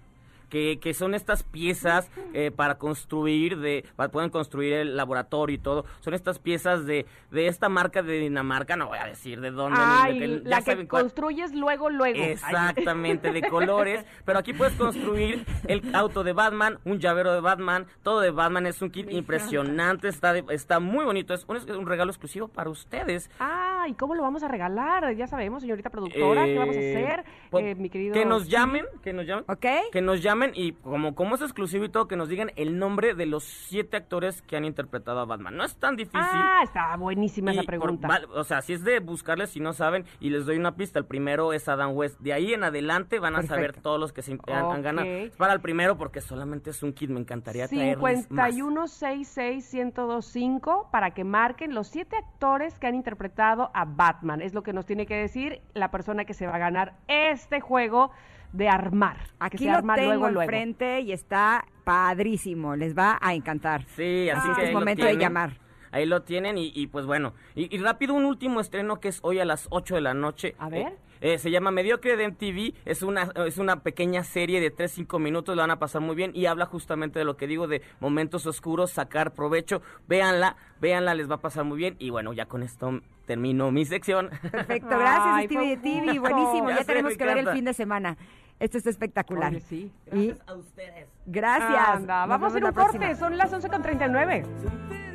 Que, 0.50 0.80
que 0.80 0.94
son 0.94 1.14
estas 1.14 1.44
piezas 1.44 2.10
eh, 2.34 2.52
para 2.56 2.78
construir, 2.78 3.58
de 3.58 3.84
para, 3.98 4.10
pueden 4.10 4.30
construir 4.30 4.74
el 4.74 4.96
laboratorio 4.96 5.56
y 5.56 5.60
todo. 5.60 5.84
Son 6.00 6.14
estas 6.14 6.40
piezas 6.40 6.86
de, 6.86 7.06
de 7.32 7.48
esta 7.48 7.68
marca 7.68 8.02
de 8.02 8.20
Dinamarca, 8.20 8.78
no 8.78 8.88
voy 8.88 8.98
a 8.98 9.06
decir 9.08 9.42
de 9.42 9.52
dónde. 9.52 9.78
de 9.80 9.86
Ay, 9.86 10.42
la 10.46 10.62
que 10.62 10.88
construyes 10.88 11.54
luego, 11.54 11.90
luego. 11.90 12.18
Exactamente, 12.22 13.32
de 13.34 13.42
colores. 13.44 14.06
Pero 14.26 14.40
aquí 14.40 14.54
puedes 14.54 14.74
construir 14.76 15.46
el 15.68 15.94
auto 15.94 16.24
de 16.24 16.32
Batman, 16.32 16.80
un 16.86 17.00
llavero 17.00 17.34
de 17.34 17.42
Batman, 17.42 17.86
todo 18.02 18.22
de 18.22 18.32
Batman. 18.32 18.68
Es 18.68 18.82
un 18.82 18.90
kit 18.90 19.12
impresionante, 19.12 20.08
está, 20.08 20.32
de- 20.32 20.46
está 20.52 20.80
muy 20.80 21.04
bonito. 21.04 21.34
Es 21.34 21.44
un, 21.48 21.58
es 21.58 21.66
un 21.66 21.86
regalo 21.88 22.10
exclusivo 22.12 22.48
para 22.48 22.70
ustedes. 22.70 23.30
Ah, 23.42 23.86
¿y 23.90 23.94
cómo 23.96 24.16
lo 24.16 24.22
vamos 24.22 24.44
a 24.44 24.48
regalar? 24.48 25.14
Ya 25.16 25.28
sabemos, 25.28 25.62
señorita 25.62 25.90
productora, 25.90 26.46
¿qué 26.46 26.58
vamos 26.58 26.78
a 26.78 26.80
Eh, 26.80 26.96
hacer? 27.06 27.26
po- 27.50 27.60
Eh, 27.60 27.76
mi 27.76 27.90
querido... 27.90 28.14
Que 28.14 28.24
nos 28.26 28.48
llamen, 28.48 28.86
que 29.04 29.12
nos 29.12 29.26
llamen. 29.26 29.44
¿Ok? 29.50 29.66
Que 29.92 30.02
nos 30.02 30.22
llamen 30.22 30.37
llamen 30.38 30.52
y 30.56 30.74
como, 30.74 31.16
como 31.16 31.36
es 31.36 31.42
exclusivo 31.42 31.86
y 31.86 31.90
todo, 31.90 32.08
que 32.08 32.16
nos 32.16 32.30
digan 32.30 32.52
el 32.56 32.78
nombre 32.78 33.16
de 33.16 33.26
los 33.26 33.44
siete 33.44 33.98
actores 33.98 34.42
que 34.44 34.56
han 34.58 34.66
interpretado 34.66 35.20
a 35.20 35.26
Batman. 35.26 35.58
No 35.58 35.64
es 35.64 35.76
tan 35.76 35.96
difícil. 35.96 36.20
Ah, 36.24 36.62
está 36.64 36.96
buenísima 36.98 37.52
esa 37.52 37.64
Y 37.64 37.66
por- 37.66 37.80
pregunta. 37.80 38.22
o 38.36 38.44
sea, 38.44 38.62
si 38.62 38.74
es 38.74 38.84
de 38.84 39.00
buscarles 39.00 39.50
si 39.50 39.60
no 39.60 39.74
saben, 39.74 40.06
y 40.20 40.30
les 40.30 40.46
doy 40.46 40.58
una 40.58 40.76
pista, 40.76 41.00
el 41.00 41.06
primero 41.06 41.54
es 41.54 41.68
Adam 41.68 41.96
West. 41.96 42.20
De 42.20 42.34
ahí 42.34 42.54
en 42.54 42.64
adelante 42.64 43.20
van 43.20 43.36
a 43.36 43.44
saber 43.44 43.74
todos 43.82 44.00
los 44.00 44.14
que 44.14 44.22
se 44.22 44.34
han, 44.34 44.40
han 44.48 44.82
ganado. 44.82 45.08
Para 45.38 45.54
el 45.54 45.62
primero 45.62 45.98
porque 45.98 46.22
solamente 46.22 46.70
es 46.70 46.84
un 46.84 46.94
kit, 46.94 47.10
me 47.10 47.20
encantaría 47.20 47.68
traerles 47.68 48.30
más. 48.32 48.56
51661025 48.56 50.90
para 50.92 51.12
que 51.12 51.24
marquen 51.24 51.74
los 51.74 51.88
siete 51.88 52.16
actores 52.18 52.78
que 52.80 52.88
han 52.88 52.96
interpretado 52.96 53.72
a 53.74 53.86
Batman. 53.86 54.42
Es 54.42 54.54
lo 54.54 54.64
que 54.64 54.74
nos 54.74 54.86
tiene 54.86 55.06
que 55.06 55.16
decir 55.16 55.62
la 55.74 55.92
persona 55.92 56.26
que 56.26 56.34
se 56.34 56.48
va 56.48 56.56
a 56.56 56.60
ganar 56.60 56.94
este 57.08 57.60
juego 57.62 58.12
de 58.54 58.70
armar. 58.70 59.18
que 59.18 59.26
Aquí 59.40 59.58
se 59.60 59.66
lo 59.66 59.78
arma 59.78 59.96
tengo 59.96 60.08
luego, 60.08 60.28
luego. 60.30 60.42
enfrente 60.44 61.02
y 61.02 61.12
está 61.12 61.66
padrísimo. 61.84 62.76
Les 62.76 62.98
va 62.98 63.18
a 63.22 63.34
encantar. 63.34 63.84
Sí, 63.96 64.30
así 64.30 64.40
Así 64.40 64.50
que 64.50 64.56
que 64.56 64.62
ahí 64.62 64.68
es 64.68 64.74
momento 64.74 65.06
de 65.06 65.16
llamar. 65.18 65.67
Ahí 65.98 66.06
lo 66.06 66.22
tienen 66.22 66.60
y, 66.60 66.72
y 66.76 66.86
pues 66.86 67.08
bueno. 67.08 67.34
Y, 67.56 67.76
y 67.76 67.80
rápido 67.80 68.14
un 68.14 68.26
último 68.26 68.60
estreno 68.60 69.00
que 69.00 69.08
es 69.08 69.20
hoy 69.24 69.40
a 69.40 69.46
las 69.46 69.66
8 69.72 69.96
de 69.96 70.02
la 70.02 70.14
noche. 70.14 70.54
A 70.60 70.70
ver. 70.70 70.88
Eh, 70.88 70.98
eh, 71.22 71.40
se 71.40 71.50
llama 71.50 71.72
Mediocre 71.72 72.16
de 72.16 72.28
MTV. 72.28 72.76
Es 72.86 73.02
una, 73.02 73.32
es 73.48 73.58
una 73.58 73.82
pequeña 73.82 74.24
serie 74.24 74.62
de 74.62 74.72
3-5 74.72 75.20
minutos. 75.20 75.56
La 75.56 75.64
van 75.64 75.72
a 75.72 75.80
pasar 75.80 76.02
muy 76.02 76.16
bien. 76.16 76.32
Y 76.36 76.46
habla 76.46 76.68
justamente 76.68 77.18
de 77.18 77.26
lo 77.26 77.36
que 77.36 77.48
digo 77.48 77.68
de 77.68 77.82
momentos 78.00 78.46
oscuros, 78.46 78.92
sacar 78.92 79.34
provecho. 79.34 79.82
Véanla, 80.08 80.56
véanla, 80.80 81.16
les 81.16 81.28
va 81.28 81.36
a 81.36 81.42
pasar 81.42 81.64
muy 81.64 81.78
bien. 81.80 81.96
Y 81.98 82.12
bueno, 82.12 82.32
ya 82.34 82.46
con 82.46 82.62
esto 82.62 83.02
termino 83.26 83.72
mi 83.72 83.84
sección. 83.84 84.30
Perfecto, 84.52 84.90
gracias 84.90 85.26
Ay, 85.26 85.46
Stevie 85.48 85.76
un 85.78 85.82
TV, 85.82 86.20
buenísimo. 86.20 86.70
Ya 86.70 86.76
Ya, 86.76 86.82
sé, 86.84 86.86
tenemos 86.86 87.18
que 87.18 87.26
ver 87.26 87.38
el 87.40 87.50
fin 87.50 87.66
de 87.66 87.74
semana. 87.74 88.18
Esto 88.60 88.78
está 88.78 88.92
espectacular. 88.92 89.52
Oye, 89.52 89.62
sí. 89.62 89.92
Y 90.14 90.36
a 90.46 90.54
ustedes. 90.54 91.08
gracias. 91.26 91.90
Anda, 91.90 92.28
vamos 92.28 92.56
a 92.56 92.60
la 92.60 92.70
un 92.70 92.76
corte. 92.76 93.16
Son 93.16 93.36
las 93.36 93.52
11.39. 93.52 95.07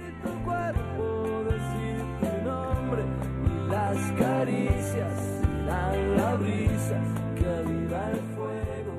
Cuerpo, 0.63 1.43
decir 1.51 1.99
tu 2.21 2.31
nombre 2.49 3.03
y 3.47 3.49
las 3.69 3.99
caricias 4.13 5.17
dan 5.67 5.97
la 6.17 6.31
brisa 6.37 6.99
que 7.37 7.47
aviva 7.47 8.11
el 8.11 8.21
fuego. 8.37 8.95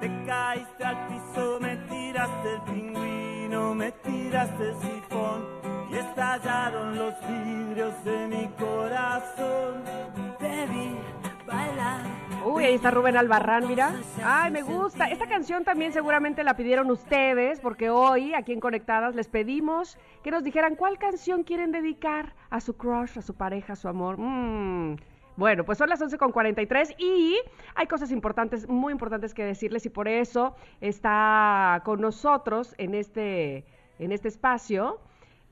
Te 0.00 0.08
caíste 0.26 0.84
al 0.84 1.08
piso, 1.08 1.58
me 1.60 1.76
tiraste 1.76 2.54
el 2.54 2.62
pingüino, 2.62 3.09
me 3.50 3.90
tiraste 3.90 4.62
el 4.62 4.76
sifón 4.76 5.44
y 5.90 5.96
estallaron 5.96 6.96
los 6.96 7.14
vidrios 7.26 8.04
de 8.04 8.28
mi 8.28 8.46
corazón. 8.56 9.82
Te 10.38 10.66
vi 10.66 10.96
bailar. 11.46 12.00
Uy, 12.46 12.64
ahí 12.64 12.74
está 12.74 12.92
Rubén 12.92 13.16
Albarrán, 13.16 13.66
mira. 13.66 13.92
Ay, 14.24 14.52
me 14.52 14.62
gusta. 14.62 15.06
Esta 15.06 15.26
canción 15.26 15.64
también 15.64 15.92
seguramente 15.92 16.44
la 16.44 16.54
pidieron 16.54 16.90
ustedes, 16.92 17.58
porque 17.60 17.90
hoy, 17.90 18.34
aquí 18.34 18.52
en 18.52 18.60
Conectadas, 18.60 19.16
les 19.16 19.26
pedimos 19.26 19.98
que 20.22 20.30
nos 20.30 20.44
dijeran 20.44 20.76
cuál 20.76 20.98
canción 20.98 21.42
quieren 21.42 21.72
dedicar 21.72 22.34
a 22.50 22.60
su 22.60 22.76
crush, 22.76 23.18
a 23.18 23.22
su 23.22 23.34
pareja, 23.34 23.72
a 23.72 23.76
su 23.76 23.88
amor. 23.88 24.16
Mm. 24.16 24.96
Bueno, 25.36 25.64
pues 25.64 25.78
son 25.78 25.88
las 25.88 26.00
11.43 26.02 26.96
y 26.98 27.38
hay 27.74 27.86
cosas 27.86 28.10
importantes, 28.10 28.68
muy 28.68 28.92
importantes 28.92 29.32
que 29.32 29.44
decirles 29.44 29.86
y 29.86 29.88
por 29.90 30.06
eso 30.08 30.54
está 30.80 31.80
con 31.84 32.00
nosotros 32.00 32.74
en 32.78 32.94
este, 32.94 33.64
en 33.98 34.12
este 34.12 34.28
espacio 34.28 35.00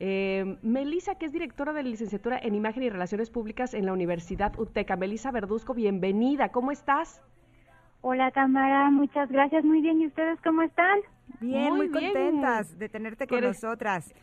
eh, 0.01 0.57
Melisa, 0.61 1.15
que 1.15 1.25
es 1.25 1.33
directora 1.33 1.73
de 1.73 1.83
licenciatura 1.83 2.39
en 2.41 2.55
Imagen 2.55 2.83
y 2.83 2.89
Relaciones 2.89 3.29
Públicas 3.31 3.73
en 3.73 3.85
la 3.85 3.91
Universidad 3.93 4.57
UTECA. 4.57 4.95
Melisa 4.95 5.29
Verduzco, 5.31 5.73
bienvenida. 5.73 6.49
¿Cómo 6.49 6.71
estás? 6.71 7.21
Hola 8.01 8.31
Tamara, 8.31 8.89
muchas 8.91 9.29
gracias, 9.29 9.65
muy 9.65 9.81
bien. 9.81 9.99
¿Y 9.99 10.07
ustedes 10.07 10.39
cómo 10.41 10.61
están? 10.61 10.99
Bien, 11.41 11.73
Muy 11.75 11.89
muy, 11.89 11.99
bien. 11.99 12.13
contentas 12.13 12.77
de 12.79 12.87
tenerte 12.89 13.27
con 13.27 13.39
eres- 13.39 13.61
nosotras. 13.61 14.13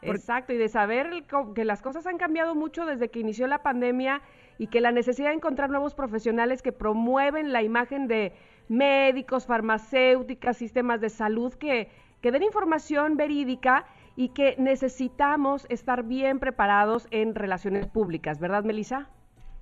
Por- 0.00 0.14
Exacto, 0.16 0.52
y 0.54 0.56
de 0.56 0.68
saber 0.68 1.10
que 1.54 1.64
las 1.64 1.82
cosas 1.82 2.06
han 2.06 2.16
cambiado 2.16 2.54
mucho 2.54 2.86
desde 2.86 3.10
que 3.10 3.18
inició 3.20 3.46
la 3.46 3.62
pandemia 3.62 4.22
y 4.58 4.68
que 4.68 4.80
la 4.80 4.92
necesidad 4.92 5.28
de 5.28 5.36
encontrar 5.36 5.70
nuevos 5.70 5.94
profesionales 5.94 6.62
que 6.62 6.72
promueven 6.72 7.52
la 7.52 7.62
imagen 7.62 8.08
de 8.08 8.32
médicos, 8.68 9.46
farmacéuticas, 9.46 10.56
sistemas 10.56 11.00
de 11.00 11.10
salud 11.10 11.52
que, 11.54 11.88
que 12.20 12.32
den 12.32 12.42
información 12.42 13.16
verídica 13.16 13.86
y 14.16 14.30
que 14.30 14.56
necesitamos 14.58 15.66
estar 15.68 16.02
bien 16.02 16.38
preparados 16.38 17.06
en 17.10 17.34
relaciones 17.34 17.86
públicas, 17.86 18.40
¿verdad, 18.40 18.64
Melissa? 18.64 19.08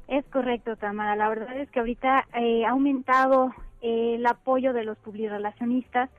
Es 0.06 0.24
correcto, 0.26 0.76
Tamara. 0.76 1.16
La 1.16 1.28
verdad 1.28 1.56
es 1.56 1.70
que 1.70 1.80
ahorita 1.80 2.26
eh, 2.34 2.64
ha 2.64 2.70
aumentado 2.70 3.52
eh, 3.82 4.14
el 4.16 4.26
apoyo 4.26 4.72
de 4.72 4.84
los 4.84 4.98
publirelacionistas 4.98 6.10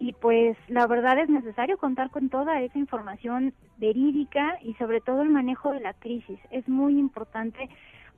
y 0.00 0.12
pues 0.12 0.56
la 0.68 0.86
verdad 0.86 1.18
es 1.18 1.28
necesario 1.28 1.76
contar 1.76 2.10
con 2.10 2.28
toda 2.28 2.60
esa 2.60 2.78
información 2.78 3.52
verídica 3.78 4.58
y 4.62 4.74
sobre 4.74 5.00
todo 5.00 5.22
el 5.22 5.28
manejo 5.28 5.72
de 5.72 5.80
la 5.80 5.92
crisis. 5.94 6.38
Es 6.50 6.68
muy 6.68 6.98
importante 6.98 7.68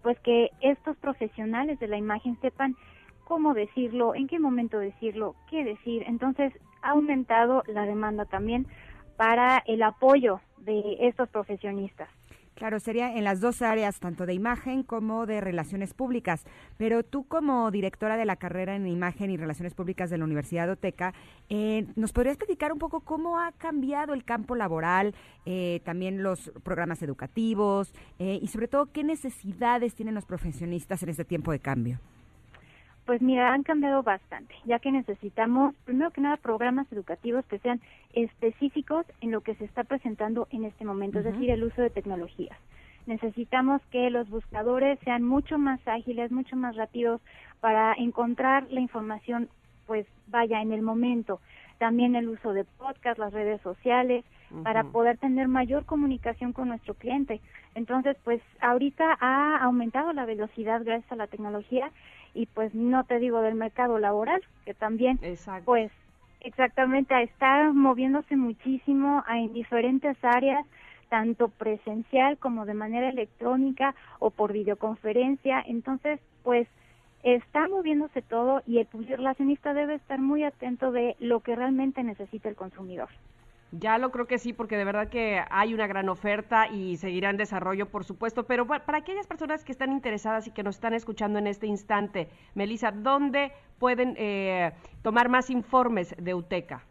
pues 0.03 0.19
que 0.21 0.51
estos 0.61 0.97
profesionales 0.97 1.79
de 1.79 1.89
la 1.89 1.97
imagen 1.97 2.39
sepan 2.41 2.77
cómo 3.25 3.55
decirlo, 3.55 4.15
en 4.15 4.27
qué 4.27 4.39
momento 4.39 4.79
decirlo, 4.79 5.35
qué 5.49 5.65
decir. 5.65 6.05
Entonces 6.07 6.53
ha 6.83 6.91
aumentado 6.91 7.63
la 7.67 7.87
demanda 7.87 8.25
también 8.25 8.67
para 9.17 9.63
el 9.67 9.83
apoyo 9.83 10.41
de 10.59 10.97
estos 11.01 11.29
profesionistas. 11.29 12.09
Claro, 12.61 12.79
sería 12.79 13.17
en 13.17 13.25
las 13.25 13.41
dos 13.41 13.63
áreas, 13.63 14.01
tanto 14.01 14.27
de 14.27 14.35
imagen 14.35 14.83
como 14.83 15.25
de 15.25 15.41
relaciones 15.41 15.95
públicas. 15.95 16.45
Pero 16.77 17.03
tú 17.03 17.25
como 17.27 17.71
directora 17.71 18.19
de 18.19 18.27
la 18.27 18.37
carrera 18.37 18.77
en 18.77 18.87
imagen 18.87 19.31
y 19.31 19.39
relaciones 19.39 19.73
públicas 19.73 20.11
de 20.11 20.19
la 20.19 20.25
Universidad 20.25 20.69
Oteca, 20.69 21.15
eh, 21.49 21.87
¿nos 21.97 22.13
podrías 22.13 22.37
platicar 22.37 22.71
un 22.71 22.79
poco 22.79 23.01
cómo 23.01 23.41
ha 23.41 23.53
cambiado 23.53 24.13
el 24.13 24.25
campo 24.25 24.57
laboral, 24.57 25.15
eh, 25.47 25.81
también 25.87 26.23
los 26.23 26.53
programas 26.63 27.01
educativos 27.01 27.95
eh, 28.19 28.39
y 28.43 28.49
sobre 28.49 28.69
todo 28.69 28.93
qué 28.93 29.05
necesidades 29.05 29.95
tienen 29.95 30.15
los 30.15 30.27
profesionistas 30.27 31.03
en 31.03 31.09
este 31.09 31.25
tiempo 31.25 31.53
de 31.53 31.61
cambio? 31.61 31.99
Pues 33.11 33.23
mira, 33.23 33.53
han 33.53 33.65
cambiado 33.65 34.05
bastante, 34.05 34.55
ya 34.65 34.79
que 34.79 34.93
necesitamos, 34.93 35.75
primero 35.85 36.13
que 36.13 36.21
nada, 36.21 36.37
programas 36.37 36.87
educativos 36.93 37.45
que 37.47 37.59
sean 37.59 37.81
específicos 38.13 39.05
en 39.21 39.33
lo 39.33 39.41
que 39.41 39.57
se 39.57 39.65
está 39.65 39.83
presentando 39.83 40.47
en 40.53 40.63
este 40.63 40.85
momento, 40.85 41.19
es 41.19 41.27
Ujú. 41.27 41.35
decir, 41.35 41.51
el 41.51 41.65
uso 41.65 41.83
de 41.83 41.91
tecnologías. 41.91 42.57
Necesitamos 43.07 43.83
que 43.91 44.11
los 44.11 44.31
buscadores 44.31 44.97
sean 45.01 45.25
mucho 45.25 45.59
más 45.59 45.81
ágiles, 45.89 46.31
mucho 46.31 46.55
más 46.55 46.77
rápidos 46.77 47.21
para 47.59 47.95
encontrar 47.95 48.69
la 48.71 48.79
información, 48.79 49.49
pues 49.89 50.07
vaya, 50.29 50.63
en 50.63 50.71
el 50.71 50.83
momento. 50.83 51.41
También 51.79 52.15
el 52.15 52.29
uso 52.29 52.53
de 52.53 52.63
podcast, 52.63 53.19
las 53.19 53.33
redes 53.33 53.61
sociales, 53.63 54.25
para 54.63 54.85
poder 54.85 55.17
tener 55.19 55.49
mayor 55.49 55.85
comunicación 55.85 56.53
con 56.53 56.69
nuestro 56.69 56.95
cliente. 56.95 57.41
Entonces, 57.75 58.17
pues 58.25 58.43
ahorita 58.61 59.17
ha 59.21 59.57
aumentado 59.59 60.13
la 60.13 60.27
velocidad 60.27 60.83
gracias 60.85 61.11
a 61.11 61.17
la 61.17 61.29
tecnología 61.29 61.91
y 62.35 62.47
pues 62.47 62.75
no 62.75 63.05
te 63.05 63.19
digo 63.19 63.41
del 63.41 63.55
mercado 63.55 63.99
laboral, 63.99 64.41
que 64.65 64.75
también 64.75 65.19
Exacto. 65.23 65.65
pues 65.67 65.91
exactamente 66.41 67.21
está 67.23 67.73
moviéndose 67.73 68.37
muchísimo 68.37 69.23
a- 69.27 69.39
en 69.39 69.53
diferentes 69.53 70.17
áreas, 70.23 70.65
tanto 71.09 71.49
presencial 71.49 72.39
como 72.39 72.67
de 72.67 72.75
manera 72.75 73.09
electrónica 73.09 73.95
o 74.21 74.31
por 74.31 74.53
videoconferencia. 74.53 75.63
Entonces, 75.67 76.21
pues 76.45 76.69
está 77.23 77.69
moviéndose 77.69 78.23
todo 78.23 78.63
y 78.67 78.79
el 78.79 78.87
publirelacionista 78.87 79.75
debe 79.75 79.97
estar 79.97 80.21
muy 80.21 80.45
atento 80.45 80.93
de 80.93 81.17
lo 81.19 81.41
que 81.41 81.57
realmente 81.57 82.03
necesita 82.03 82.49
el 82.49 82.55
consumidor. 82.57 83.09
Ya 83.73 83.99
lo 83.99 84.11
creo 84.11 84.27
que 84.27 84.39
sí, 84.39 84.53
porque 84.53 84.77
de 84.77 84.85
verdad 84.85 85.09
que 85.09 85.41
hay 85.49 85.75
una 85.75 85.87
gran 85.87 86.09
oferta 86.09 86.67
y 86.69 86.97
seguirá 86.97 87.31
en 87.31 87.37
desarrollo, 87.37 87.89
por 87.89 88.05
supuesto. 88.05 88.45
Pero 88.45 88.67
pa- 88.67 88.81
para 88.85 88.99
aquellas 88.99 89.29
personas 89.29 89.65
que 89.65 89.71
están 89.71 89.93
interesadas 89.93 90.49
y 90.49 90.51
que 90.51 90.65
nos 90.65 90.75
están 90.75 90.93
escuchando 90.93 91.39
en 91.39 91.47
este 91.47 91.69
instante, 91.69 92.29
Melissa, 92.55 92.91
¿dónde 92.91 93.53
pueden 93.79 94.15
eh, 94.19 94.73
tomar 95.03 95.29
más 95.29 95.51
informes 95.51 96.15
de 96.19 96.35
UTECA? 96.35 96.83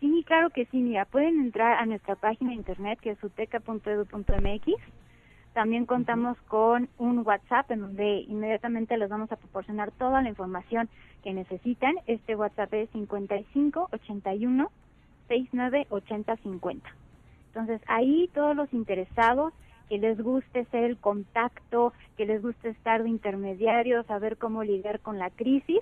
Sí, 0.00 0.22
claro 0.26 0.50
que 0.50 0.66
sí. 0.66 0.78
Mira, 0.78 1.06
pueden 1.06 1.40
entrar 1.40 1.78
a 1.78 1.86
nuestra 1.86 2.14
página 2.14 2.50
de 2.50 2.56
internet 2.56 3.00
que 3.00 3.10
es 3.10 3.24
uteca.edu.mx. 3.24 4.66
También 5.54 5.86
contamos 5.86 6.36
con 6.42 6.88
un 6.98 7.26
WhatsApp 7.26 7.70
en 7.70 7.80
donde 7.80 8.20
inmediatamente 8.28 8.96
les 8.98 9.08
vamos 9.08 9.32
a 9.32 9.36
proporcionar 9.36 9.90
toda 9.92 10.20
la 10.22 10.28
información 10.28 10.88
que 11.24 11.32
necesitan. 11.32 11.94
Este 12.06 12.36
WhatsApp 12.36 12.72
es 12.74 12.90
55 12.90 13.88
81 13.92 14.70
69 15.28 15.86
80 15.90 16.36
50. 16.36 16.88
Entonces, 17.48 17.80
ahí 17.86 18.30
todos 18.34 18.56
los 18.56 18.72
interesados 18.72 19.52
que 19.88 19.98
les 19.98 20.20
guste 20.20 20.64
ser 20.66 20.84
el 20.84 20.98
contacto, 20.98 21.92
que 22.16 22.26
les 22.26 22.42
guste 22.42 22.70
estar 22.70 23.02
de 23.02 23.08
intermediarios, 23.08 24.06
saber 24.06 24.36
cómo 24.36 24.62
lidiar 24.62 25.00
con 25.00 25.18
la 25.18 25.30
crisis, 25.30 25.80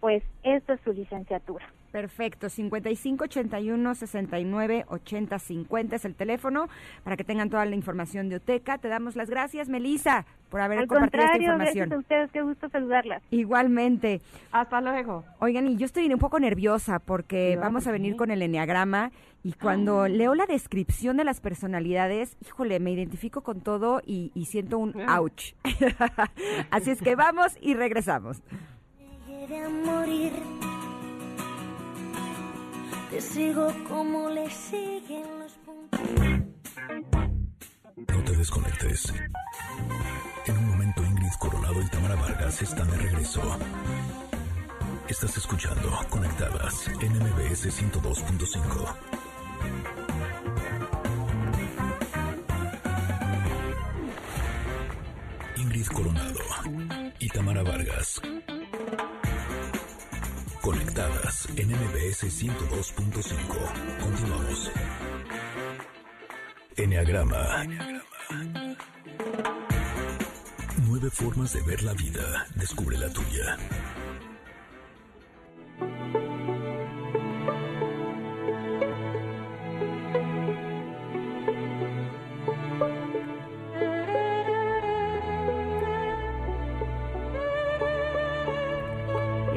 pues 0.00 0.22
esta 0.42 0.74
es 0.74 0.80
su 0.80 0.92
licenciatura. 0.92 1.73
Perfecto, 1.94 2.48
55 2.48 3.22
81 3.22 3.94
69 3.94 4.84
80 4.88 5.38
50 5.38 5.94
es 5.94 6.04
el 6.04 6.16
teléfono 6.16 6.68
para 7.04 7.16
que 7.16 7.22
tengan 7.22 7.50
toda 7.50 7.64
la 7.66 7.76
información 7.76 8.28
de 8.28 8.34
Oteca. 8.36 8.78
Te 8.78 8.88
damos 8.88 9.14
las 9.14 9.30
gracias, 9.30 9.68
Melissa, 9.68 10.26
por 10.48 10.60
haber 10.60 10.80
Al 10.80 10.86
compartido 10.88 11.22
esta 11.22 11.36
información. 11.38 11.88
gracias 11.88 11.92
a 11.92 11.98
ustedes, 12.00 12.30
qué 12.32 12.42
gusto 12.42 12.68
saludarlas. 12.68 13.22
Igualmente. 13.30 14.20
Hasta 14.50 14.80
luego. 14.80 15.24
Oigan, 15.38 15.68
y 15.68 15.76
yo 15.76 15.84
estoy 15.86 16.12
un 16.12 16.18
poco 16.18 16.40
nerviosa 16.40 16.98
porque 16.98 17.54
No, 17.54 17.60
vamos 17.60 17.84
a 17.84 17.90
¿por 17.90 17.92
venir 17.92 18.16
con 18.16 18.32
el 18.32 18.42
enneagrama 18.42 19.12
y 19.44 19.52
cuando 19.52 20.08
leo 20.08 20.34
la 20.34 20.46
descripción 20.46 21.16
de 21.16 21.22
las 21.22 21.40
personalidades, 21.40 22.36
híjole, 22.44 22.80
me 22.80 22.90
identifico 22.90 23.42
con 23.42 23.60
todo 23.60 24.02
y, 24.04 24.32
y 24.34 24.46
siento 24.46 24.78
un 24.78 25.00
Ah. 25.06 25.20
ouch. 25.20 25.52
Así 26.72 26.90
es 26.90 27.00
que 27.00 27.14
vamos 27.14 27.56
y 27.60 27.74
regresamos. 27.74 28.42
Llegué 29.28 29.60
a 29.62 29.68
morir. 29.68 30.32
Te 33.14 33.20
sigo 33.20 33.72
como 33.88 34.28
le 34.28 34.50
siguen 34.50 35.38
los 35.38 35.52
puntos. 35.64 36.00
No 38.08 38.24
te 38.24 38.36
desconectes. 38.36 39.14
En 40.46 40.58
un 40.58 40.68
momento 40.70 41.04
Ingrid 41.04 41.32
Coronado 41.38 41.80
y 41.80 41.88
Tamara 41.90 42.16
Vargas 42.16 42.60
están 42.60 42.90
de 42.90 42.96
regreso. 42.96 43.40
Estás 45.06 45.36
escuchando 45.36 45.96
Conectadas 46.10 46.88
en 46.88 47.12
MBS 47.12 47.66
102.5. 47.66 48.96
Ingrid 55.58 55.86
Coronado 55.86 56.40
y 57.20 57.28
Tamara 57.28 57.62
Vargas. 57.62 58.20
Conectadas 60.64 61.46
en 61.56 61.68
MBS 61.68 62.24
102.5. 62.24 64.00
Continuamos. 64.02 64.72
Enneagrama. 66.74 67.66
Nueve 70.88 71.10
formas 71.10 71.52
de 71.52 71.60
ver 71.64 71.82
la 71.82 71.92
vida. 71.92 72.46
Descubre 72.54 72.96
la 72.96 73.10
tuya. 73.10 73.58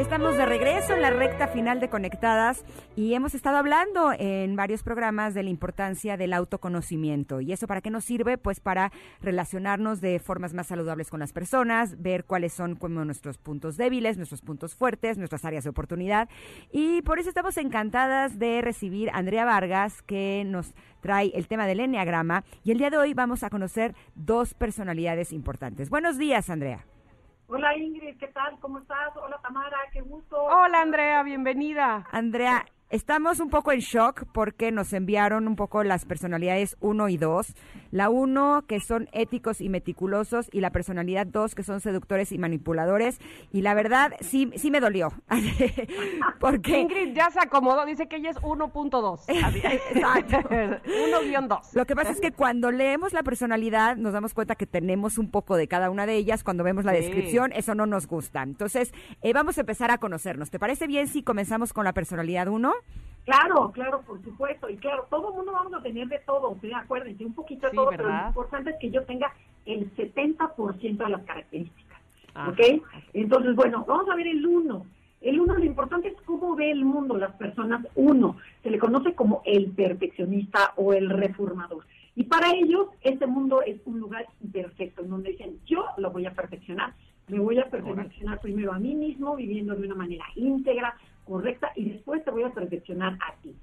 Estamos 0.08 0.38
de 0.38 0.46
regreso 0.46 0.94
en 0.94 1.02
la 1.02 1.10
recta 1.10 1.50
final 1.50 1.82
de 1.82 1.90
Conectadas 1.90 2.64
y 2.96 3.14
hemos 3.14 3.36
estado 3.36 3.58
hablando 3.58 4.14
en 4.18 4.56
varios 4.56 4.82
programas 4.82 5.34
de 5.34 5.44
la 5.44 5.50
importancia 5.50 6.16
del 6.16 6.32
autoconocimiento. 6.32 7.42
¿Y 7.42 7.52
eso 7.52 7.68
para 7.68 7.82
qué 7.82 7.90
nos 7.90 8.06
sirve? 8.06 8.38
Pues 8.38 8.62
para 8.62 8.94
relacionarnos 9.20 10.00
de 10.00 10.20
formas 10.20 10.54
más 10.54 10.68
saludables 10.68 11.10
con 11.10 11.20
las 11.20 11.34
personas, 11.34 12.02
ver 12.02 12.24
cuáles 12.24 12.54
son 12.54 12.78
como 12.78 13.04
nuestros 13.04 13.38
puntos 13.38 13.76
débiles, 13.76 14.16
nuestros 14.16 14.42
puntos 14.42 14.76
fuertes, 14.76 15.18
nuestras 15.18 15.44
áreas 15.44 15.66
de 15.66 15.72
oportunidad. 15.72 16.30
Y 16.72 17.02
por 17.02 17.20
eso 17.20 17.28
estamos 17.28 17.58
encantadas 17.58 18.40
de 18.40 18.62
recibir 18.62 19.10
a 19.10 19.18
Andrea 19.18 19.44
Vargas, 19.44 20.04
que 20.04 20.44
nos 20.48 20.74
trae 21.02 21.34
el 21.36 21.50
tema 21.50 21.68
del 21.68 21.82
enneagrama. 21.82 22.46
Y 22.64 22.72
el 22.72 22.78
día 22.78 22.90
de 22.90 22.98
hoy 22.98 23.14
vamos 23.14 23.44
a 23.44 23.50
conocer 23.50 23.94
dos 24.16 24.54
personalidades 24.54 25.34
importantes. 25.34 25.90
Buenos 25.90 26.18
días, 26.18 26.50
Andrea. 26.50 26.86
Hola 27.50 27.78
Ingrid, 27.78 28.18
¿qué 28.18 28.28
tal? 28.28 28.60
¿Cómo 28.60 28.80
estás? 28.80 29.16
Hola 29.16 29.40
Tamara, 29.42 29.78
qué 29.94 30.02
gusto. 30.02 30.36
Hola 30.38 30.82
Andrea, 30.82 31.24
bienvenida. 31.24 32.06
Andrea, 32.12 32.66
estamos 32.90 33.40
un 33.40 33.50
poco 33.50 33.72
en 33.72 33.80
shock 33.80 34.26
porque 34.34 34.72
nos 34.72 34.94
enviaron 34.94 35.48
un 35.48 35.56
poco 35.56 35.84
las 35.84 36.06
personalidades 36.06 36.78
1 36.80 37.10
y 37.10 37.18
2. 37.18 37.54
La 37.92 38.10
1 38.10 38.66
que 38.68 38.80
son 38.80 39.08
éticos 39.14 39.62
y 39.62 39.70
meticulosos 39.70 40.50
y 40.52 40.62
la 40.62 40.72
personalidad 40.72 41.26
2 41.28 41.56
que 41.56 41.64
son 41.64 41.80
seductores 41.82 42.32
y 42.32 42.38
manipuladores. 42.38 43.20
Y 43.52 43.62
la 43.62 43.74
verdad 43.74 44.14
sí, 44.22 44.52
sí 44.56 44.72
me 44.72 44.80
dolió. 44.80 45.10
porque 46.40 46.80
Ingrid 46.82 47.14
ya 47.14 47.30
se 47.32 47.40
acomodó, 47.40 47.86
dice 47.86 48.08
que 48.08 48.18
ella 48.18 48.32
es 48.32 48.38
1.2. 48.38 49.20
Exacto. 49.28 50.38
1-2. 50.50 51.60
Lo 51.74 51.86
que 51.86 51.96
pasa 51.96 52.12
es 52.12 52.22
que 52.22 52.32
cuando 52.32 52.72
leemos 52.72 53.14
la 53.14 53.24
personalidad 53.24 53.96
nos 53.98 54.14
damos 54.14 54.34
cuenta 54.34 54.56
que 54.56 54.66
tenemos 54.66 55.18
un 55.18 55.30
poco 55.32 55.56
de 55.56 55.68
cada 55.68 55.90
una 55.90 56.06
de 56.06 56.16
ellas. 56.16 56.44
Cuando 56.44 56.64
vemos 56.64 56.86
la 56.86 56.94
Sí. 56.94 57.00
descripción, 57.04 57.52
eso 57.54 57.76
no 57.76 57.86
nos 57.86 58.08
gusta. 58.08 58.42
Entonces, 58.44 58.92
eh, 59.22 59.34
vamos 59.34 59.58
a 59.58 59.62
empezar 59.62 59.92
a 59.92 59.98
conocernos. 60.00 60.50
¿Te 60.50 60.60
parece 60.60 60.88
bien 60.88 61.08
si 61.08 61.22
comenzamos 61.24 61.74
con 61.74 61.86
la 61.86 61.94
personalidad 61.94 62.48
1? 62.48 62.74
Claro, 63.26 63.72
claro, 63.74 64.02
por 64.04 64.24
supuesto. 64.24 64.70
Y 64.70 64.78
claro, 64.78 65.06
todo 65.10 65.30
el 65.30 65.36
mundo 65.36 65.52
vamos 65.52 65.74
a 65.74 65.84
tener 65.84 66.08
de 66.08 66.20
todo, 66.20 66.58
¿sí? 66.62 66.72
acuérdense, 66.74 67.26
un 67.26 67.34
poquito 67.34 67.68
de 67.68 67.72
Sí, 67.72 67.76
todo, 67.76 67.90
pero 67.90 68.08
lo 68.08 68.28
importante 68.28 68.70
es 68.70 68.78
que 68.80 68.90
yo 68.90 69.04
tenga 69.04 69.34
el 69.66 69.94
70% 69.96 70.98
de 70.98 71.10
las 71.10 71.24
características. 71.24 72.02
Ah, 72.34 72.50
¿Ok? 72.50 72.82
Entonces, 73.14 73.56
bueno, 73.56 73.84
vamos 73.86 74.10
a 74.10 74.16
ver 74.16 74.28
el 74.28 74.46
uno. 74.46 74.86
El 75.20 75.42
uno, 75.42 75.56
lo 75.56 75.66
importante 75.66 76.10
es 76.10 76.22
cómo 76.26 76.56
ve 76.56 76.72
el 76.72 76.86
mundo 76.86 77.18
las 77.18 77.34
personas. 77.34 77.86
Uno, 77.96 78.38
se 78.64 78.70
le 78.70 78.80
conoce 78.80 79.14
como 79.14 79.42
el 79.46 79.72
perfeccionista 79.72 80.74
o 80.78 80.94
el 80.94 81.10
reformador. 81.10 81.86
Y 82.16 82.24
para 82.24 82.52
ellos, 82.52 82.88
ese 83.02 83.28
mundo 83.28 83.62
es 83.62 83.80
un 83.86 84.00
lugar 84.00 84.26
perfecto, 84.52 85.02
en 85.02 85.10
donde 85.10 85.32
dicen, 85.32 85.60
yo 85.66 85.86
lo 85.98 86.12
voy 86.12 86.26
a 86.26 86.34
perfeccionar. 86.34 86.94
Me 87.28 87.40
voy 87.40 87.60
a 87.60 87.70
perfeccionar 87.70 88.40
primero 88.40 88.72
a 88.72 88.80
mí 88.80 88.96
mismo, 88.96 89.36
viviendo 89.36 89.76
de 89.76 89.86
una 89.86 89.96
manera 89.96 90.26
íntegra, 90.36 90.96
correcta, 91.28 91.72
y 91.76 91.90
después 91.90 92.24
te 92.24 92.32
voy 92.32 92.44
a 92.44 92.54
perfeccionar 92.54 93.14
a 93.14 93.36
ti. 93.42 93.54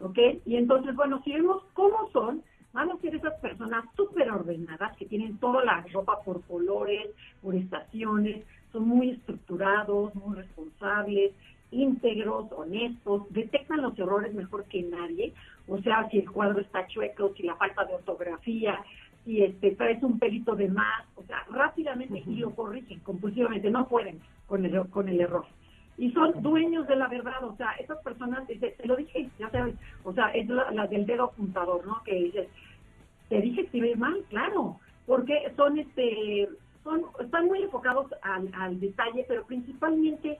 ¿Ok? 0.00 0.18
Y 0.44 0.56
entonces, 0.56 0.94
bueno, 0.94 1.22
si 1.24 1.32
vemos 1.32 1.62
cómo 1.72 2.10
son, 2.12 2.42
van 2.72 2.90
a 2.90 2.98
ser 2.98 3.14
esas 3.14 3.34
personas 3.40 3.84
súper 3.96 4.30
ordenadas 4.30 4.96
que 4.96 5.06
tienen 5.06 5.38
toda 5.38 5.64
la 5.64 5.84
ropa 5.92 6.20
por 6.24 6.42
colores, 6.42 7.08
por 7.40 7.54
estaciones, 7.54 8.44
son 8.72 8.88
muy 8.88 9.10
estructurados, 9.10 10.14
muy 10.16 10.36
responsables, 10.36 11.32
íntegros, 11.70 12.50
honestos, 12.52 13.22
detectan 13.30 13.82
los 13.82 13.98
errores 13.98 14.34
mejor 14.34 14.64
que 14.64 14.82
nadie, 14.82 15.32
o 15.68 15.78
sea, 15.78 16.08
si 16.10 16.18
el 16.18 16.30
cuadro 16.30 16.60
está 16.60 16.86
chueco, 16.88 17.32
si 17.36 17.44
la 17.44 17.56
falta 17.56 17.84
de 17.84 17.94
ortografía, 17.94 18.84
si 19.24 19.42
este 19.42 19.72
traes 19.72 20.02
un 20.02 20.18
pelito 20.18 20.54
de 20.54 20.68
más, 20.68 21.04
o 21.16 21.22
sea, 21.24 21.44
rápidamente 21.50 22.22
y 22.26 22.36
lo 22.36 22.50
corrigen 22.50 23.00
compulsivamente, 23.00 23.70
no 23.70 23.88
pueden 23.88 24.20
con 24.46 24.64
el, 24.64 24.88
con 24.90 25.08
el 25.08 25.20
error. 25.20 25.46
Y 25.96 26.10
son 26.10 26.42
dueños 26.42 26.86
de 26.88 26.96
la 26.96 27.08
verdad, 27.08 27.44
o 27.44 27.56
sea, 27.56 27.72
esas 27.78 27.98
personas, 28.02 28.46
dice, 28.48 28.74
te 28.76 28.86
lo 28.86 28.96
dije, 28.96 29.28
ya 29.38 29.48
sabes, 29.50 29.76
o 30.02 30.12
sea, 30.12 30.28
es 30.30 30.48
la, 30.48 30.70
la 30.72 30.86
del 30.88 31.06
dedo 31.06 31.24
apuntador, 31.24 31.86
¿no? 31.86 32.02
Que 32.04 32.14
dices, 32.16 32.48
te 33.28 33.40
dije 33.40 33.66
que 33.66 33.80
ves 33.80 33.96
mal, 33.96 34.24
claro, 34.28 34.80
porque 35.06 35.52
son 35.56 35.78
este 35.78 36.48
son 36.82 37.02
están 37.20 37.46
muy 37.46 37.62
enfocados 37.62 38.12
al, 38.22 38.50
al 38.54 38.78
detalle, 38.80 39.24
pero 39.26 39.44
principalmente 39.46 40.38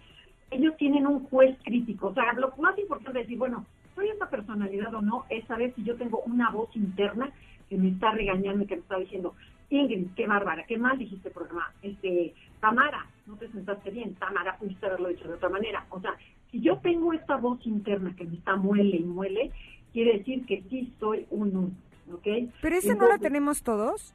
ellos 0.51 0.77
tienen 0.77 1.07
un 1.07 1.25
juez 1.27 1.57
crítico. 1.65 2.09
O 2.09 2.15
sea, 2.15 2.33
lo 2.35 2.53
más 2.59 2.79
importante 2.79 3.21
es 3.21 3.27
decir, 3.27 3.39
bueno, 3.39 3.65
soy 3.95 4.09
esta 4.09 4.29
personalidad 4.29 4.95
o 4.95 5.03
no, 5.03 5.25
es 5.31 5.45
saber 5.47 5.73
si 5.75 5.85
yo 5.85 5.97
tengo 5.97 6.21
una 6.27 6.51
voz 6.51 6.75
interna 6.77 7.31
que 7.69 7.77
me 7.77 7.89
está 7.89 8.11
regañando 8.11 8.65
y 8.65 8.67
que 8.67 8.77
me 8.77 8.83
está 8.83 8.99
diciendo, 8.99 9.35
Ingrid, 9.71 10.09
qué 10.15 10.27
bárbara, 10.27 10.65
qué 10.67 10.77
mal 10.77 10.99
dijiste 10.99 11.31
programa. 11.31 11.73
Este, 11.83 12.35
Tamara, 12.65 13.07
no 13.27 13.37
te 13.37 13.47
sentaste 13.49 13.91
bien. 13.91 14.15
Tamara, 14.15 14.57
pudiste 14.57 14.87
haberlo 14.87 15.09
dicho 15.09 15.29
de 15.29 15.35
otra 15.35 15.51
manera. 15.51 15.85
O 15.91 16.01
sea, 16.01 16.17
si 16.51 16.63
yo 16.63 16.79
tengo 16.79 17.13
esta 17.13 17.37
voz 17.37 17.59
interna 17.67 18.17
que 18.17 18.25
me 18.25 18.37
está 18.37 18.57
muele 18.57 18.97
y 18.97 19.05
muele, 19.05 19.53
quiere 19.93 20.17
decir 20.19 20.47
que 20.47 20.63
sí 20.71 20.91
soy 20.99 21.27
un 21.29 21.55
uno, 21.55 21.71
¿ok? 22.15 22.27
Pero 22.63 22.77
eso 22.77 22.89
no 22.89 22.95
lo 22.95 23.03
Entonces, 23.03 23.21
tenemos 23.21 23.63
todos. 23.63 24.15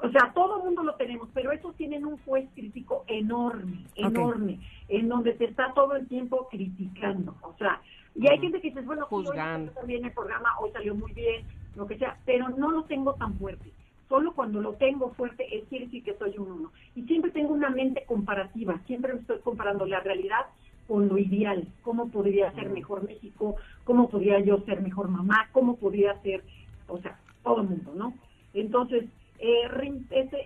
O 0.00 0.08
sea, 0.10 0.32
todo 0.32 0.58
el 0.58 0.64
mundo 0.66 0.84
lo 0.84 0.94
tenemos, 0.94 1.28
pero 1.34 1.50
esos 1.50 1.74
tienen 1.74 2.06
un 2.06 2.18
juez 2.18 2.48
crítico 2.54 3.04
enorme, 3.08 3.84
enorme, 3.96 4.60
en 4.86 5.08
donde 5.08 5.32
te 5.32 5.46
está 5.46 5.74
todo 5.74 5.96
el 5.96 6.06
tiempo 6.06 6.46
criticando. 6.52 7.34
O 7.42 7.54
sea, 7.58 7.82
y 8.14 8.28
hay 8.28 8.38
gente 8.38 8.60
que 8.60 8.68
dice, 8.68 8.82
bueno, 8.82 9.08
sí, 9.10 9.16
hoy 9.16 9.70
también 9.74 10.04
el 10.04 10.12
programa, 10.12 10.50
hoy 10.60 10.70
salió 10.70 10.94
muy 10.94 11.12
bien, 11.12 11.44
lo 11.74 11.88
que 11.88 11.98
sea, 11.98 12.16
pero 12.24 12.48
no 12.50 12.70
lo 12.70 12.84
tengo 12.84 13.14
tan 13.14 13.34
fuerte. 13.38 13.72
Solo 14.12 14.34
cuando 14.34 14.60
lo 14.60 14.74
tengo 14.74 15.14
fuerte 15.14 15.46
es 15.56 15.64
quiere 15.70 15.86
decir 15.86 16.04
que 16.04 16.12
soy 16.18 16.36
un 16.36 16.50
uno. 16.50 16.72
Y 16.94 17.00
siempre 17.04 17.30
tengo 17.30 17.54
una 17.54 17.70
mente 17.70 18.04
comparativa, 18.04 18.78
siempre 18.86 19.14
me 19.14 19.20
estoy 19.20 19.38
comparando 19.38 19.86
la 19.86 20.00
realidad 20.00 20.48
con 20.86 21.08
lo 21.08 21.16
ideal, 21.16 21.66
cómo 21.80 22.10
podría 22.10 22.52
ser 22.52 22.68
mejor 22.68 23.04
México, 23.04 23.56
cómo 23.84 24.10
podría 24.10 24.38
yo 24.40 24.58
ser 24.66 24.82
mejor 24.82 25.08
mamá, 25.08 25.48
cómo 25.52 25.76
podría 25.76 26.20
ser, 26.20 26.44
o 26.88 26.98
sea, 26.98 27.18
todo 27.42 27.62
el 27.62 27.68
mundo, 27.68 27.94
¿no? 27.96 28.12
Entonces, 28.52 29.04
eh, 29.38 29.62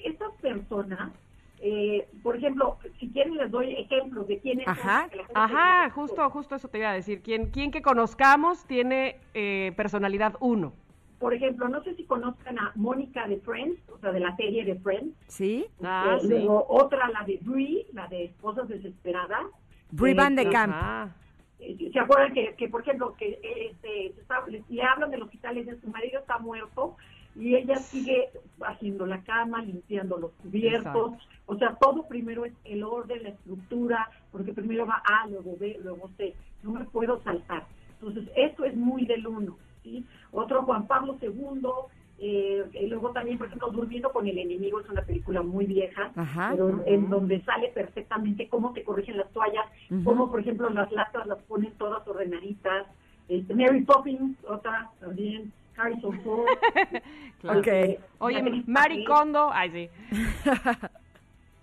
estas 0.04 0.32
personas, 0.40 1.10
eh, 1.58 2.06
por 2.22 2.36
ejemplo, 2.36 2.78
si 3.00 3.08
quieren 3.08 3.36
les 3.36 3.50
doy 3.50 3.72
ejemplos 3.72 4.28
de 4.28 4.38
quiénes 4.38 4.66
son, 4.66 4.74
Ajá, 4.78 5.08
gente 5.08 5.24
ajá, 5.34 5.90
justo, 5.90 6.30
justo 6.30 6.54
eso 6.54 6.68
te 6.68 6.78
iba 6.78 6.90
a 6.90 6.94
decir. 6.94 7.20
¿Quién, 7.20 7.50
quién 7.50 7.72
que 7.72 7.82
conozcamos 7.82 8.64
tiene 8.64 9.16
eh, 9.34 9.72
personalidad 9.76 10.36
uno? 10.38 10.72
Por 11.26 11.34
ejemplo, 11.34 11.68
no 11.68 11.82
sé 11.82 11.96
si 11.96 12.04
conozcan 12.04 12.56
a 12.56 12.70
Mónica 12.76 13.26
de 13.26 13.38
Friends, 13.40 13.80
o 13.90 13.98
sea, 13.98 14.12
de 14.12 14.20
la 14.20 14.36
serie 14.36 14.64
de 14.64 14.76
Friends. 14.76 15.12
¿Sí? 15.26 15.66
Ah, 15.82 16.18
Eh, 16.18 16.20
sí. 16.20 16.28
Luego 16.28 16.64
otra, 16.68 17.10
la 17.10 17.24
de 17.24 17.40
Brie, 17.42 17.84
la 17.92 18.06
de 18.06 18.26
Esposas 18.26 18.68
Desesperadas. 18.68 19.44
Brie 19.90 20.12
Eh, 20.12 20.14
Van 20.14 20.36
de 20.36 20.48
Camp. 20.48 20.72
Eh, 21.58 21.90
¿Se 21.92 21.98
acuerdan 21.98 22.32
que, 22.32 22.54
que, 22.54 22.68
por 22.68 22.82
ejemplo, 22.82 23.12
que 23.18 23.40
eh, 23.42 23.70
este, 23.72 24.12
se 24.14 24.20
está- 24.20 24.46
le, 24.46 24.62
le 24.68 24.82
hablan 24.84 25.10
del 25.10 25.22
hospital 25.24 25.56
y 25.56 25.62
dicen 25.64 25.80
su 25.80 25.88
marido 25.88 26.20
está 26.20 26.38
muerto 26.38 26.94
y 27.34 27.56
ella 27.56 27.74
sigue 27.74 28.28
haciendo 28.60 29.04
la 29.04 29.20
cama, 29.24 29.62
limpiando 29.62 30.18
los 30.18 30.30
cubiertos? 30.34 30.84
Exacto. 31.14 31.18
O 31.46 31.56
sea, 31.58 31.74
todo 31.80 32.06
primero 32.06 32.44
es 32.44 32.52
el 32.62 32.84
orden, 32.84 33.24
la 33.24 33.30
estructura, 33.30 34.08
porque 34.30 34.52
primero 34.52 34.86
va 34.86 35.02
A, 35.04 35.26
luego 35.26 35.56
B, 35.58 35.76
luego 35.82 36.08
C. 36.18 36.36
No 36.62 36.70
me 36.70 36.84
puedo 36.84 37.20
saltar. 37.24 37.66
Entonces, 38.00 38.30
esto 38.36 38.64
es 38.64 38.76
muy 38.76 39.06
del 39.06 39.26
uno. 39.26 39.58
¿Sí? 39.86 40.04
Otro, 40.32 40.62
Juan 40.62 40.86
Pablo 40.86 41.16
II. 41.22 41.68
Eh, 42.18 42.64
y 42.80 42.86
luego 42.86 43.10
también, 43.10 43.36
por 43.36 43.46
ejemplo, 43.46 43.70
Durmiendo 43.70 44.10
con 44.10 44.26
el 44.26 44.38
enemigo 44.38 44.80
es 44.80 44.88
una 44.88 45.02
película 45.02 45.42
muy 45.42 45.66
vieja, 45.66 46.12
Ajá. 46.16 46.48
pero 46.52 46.82
en 46.86 47.10
donde 47.10 47.42
sale 47.42 47.68
perfectamente 47.68 48.48
cómo 48.48 48.72
te 48.72 48.82
corrigen 48.84 49.18
las 49.18 49.30
toallas, 49.32 49.66
Ujú. 49.90 50.02
cómo, 50.02 50.30
por 50.30 50.40
ejemplo, 50.40 50.70
las 50.70 50.90
latas 50.92 51.26
las 51.26 51.42
ponen 51.42 51.72
todas 51.72 52.08
ordenaditas. 52.08 52.86
Este, 53.28 53.54
Mary 53.54 53.82
Poppins, 53.82 54.36
otra 54.48 54.88
también, 54.98 55.52
Harrison 55.76 56.18
Ford. 56.22 56.46
Claro. 57.42 57.60
Oye, 58.18 58.42
Portman. 58.42 59.04
Kondo, 59.04 59.50
ay 59.52 59.70
sí. 59.70 59.90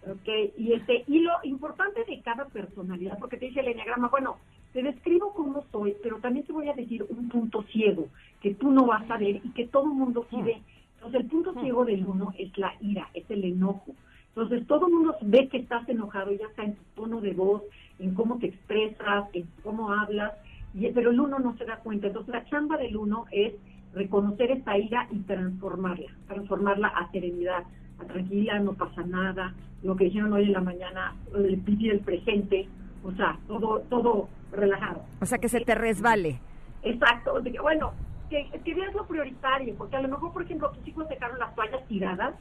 Ok, 0.06 0.28
y 0.58 0.74
este 0.74 1.04
y 1.08 1.20
lo 1.20 1.32
importante 1.44 2.04
de 2.06 2.22
cada 2.22 2.46
personalidad, 2.46 3.18
porque 3.20 3.38
te 3.38 3.46
dice 3.48 3.62
el 3.62 3.70
enneagrama, 3.70 4.10
bueno, 4.10 4.38
te 4.74 4.82
describo 4.82 5.34
cómo 5.34 5.64
soy, 5.72 5.96
pero 6.02 6.18
también 6.18 6.46
te 6.46 6.52
voy 6.52 6.68
a 6.68 6.74
decir 6.74 7.06
un 7.08 7.30
punto 7.30 7.64
ciego 7.72 8.08
que 8.42 8.56
tú 8.56 8.72
no 8.72 8.88
vas 8.88 9.10
a 9.10 9.18
ver 9.18 9.38
y 9.44 9.50
que 9.52 9.68
todo 9.68 9.86
el 9.86 9.98
mundo 9.98 10.26
sí 10.30 10.42
ve. 10.42 10.62
Entonces, 10.96 11.22
el 11.22 11.28
punto 11.28 11.54
ciego 11.62 11.86
del 11.86 12.06
uno 12.06 12.34
es 12.38 12.58
la 12.58 12.74
ira, 12.82 13.08
es 13.14 13.30
el 13.30 13.44
enojo. 13.46 13.94
Entonces, 14.30 14.66
todo 14.66 14.88
el 14.88 14.94
mundo 14.94 15.16
ve 15.22 15.48
que 15.48 15.58
estás 15.58 15.88
enojado, 15.88 16.32
ya 16.32 16.48
está 16.48 16.64
en 16.64 16.76
tu 16.76 16.84
tono 16.96 17.22
de 17.22 17.34
voz, 17.34 17.62
en 18.00 18.16
cómo 18.16 18.40
te 18.40 18.48
expresas, 18.48 19.30
en 19.34 19.48
cómo 19.62 19.92
hablas, 19.92 20.34
y, 20.74 20.90
pero 20.90 21.12
el 21.12 21.20
uno 21.20 21.38
no 21.38 21.56
se 21.58 21.66
da 21.66 21.78
cuenta. 21.78 22.08
Entonces, 22.08 22.34
la 22.34 22.46
chamba 22.46 22.78
del 22.78 22.98
uno 22.98 23.26
es 23.32 23.54
reconocer 23.94 24.50
esta 24.50 24.76
ira 24.76 25.08
y 25.12 25.20
transformarla, 25.20 26.12
transformarla 26.28 26.88
a 26.88 27.12
serenidad, 27.12 27.64
a 28.00 28.06
tranquila, 28.06 28.60
no 28.60 28.74
pasa 28.74 29.04
nada, 29.04 29.54
lo 29.84 29.96
que 29.96 30.06
dijeron 30.06 30.34
hoy 30.34 30.46
en 30.46 30.54
la 30.54 30.62
mañana, 30.62 31.16
el 31.36 31.58
vivir 31.58 31.92
el 31.92 32.00
presente, 32.00 32.68
o 33.04 33.12
sea, 33.12 33.38
todo, 33.48 33.82
todo 33.90 34.30
relajado. 34.54 35.04
O 35.22 35.26
sea, 35.26 35.38
que 35.38 35.50
se 35.50 35.62
te 35.62 35.76
resbale. 35.76 36.40
Exacto, 36.84 37.42
bueno, 37.62 37.94
que, 38.30 38.50
que 38.64 38.74
veas 38.74 38.94
lo 38.94 39.06
prioritario, 39.06 39.76
porque 39.76 39.96
a 39.96 40.02
lo 40.02 40.10
mejor, 40.10 40.34
por 40.34 40.44
ejemplo, 40.44 40.72
tus 40.72 40.88
hijos 40.88 41.08
dejaron 41.08 41.40
las 41.40 41.56
toallas 41.56 41.86
tiradas 41.88 42.36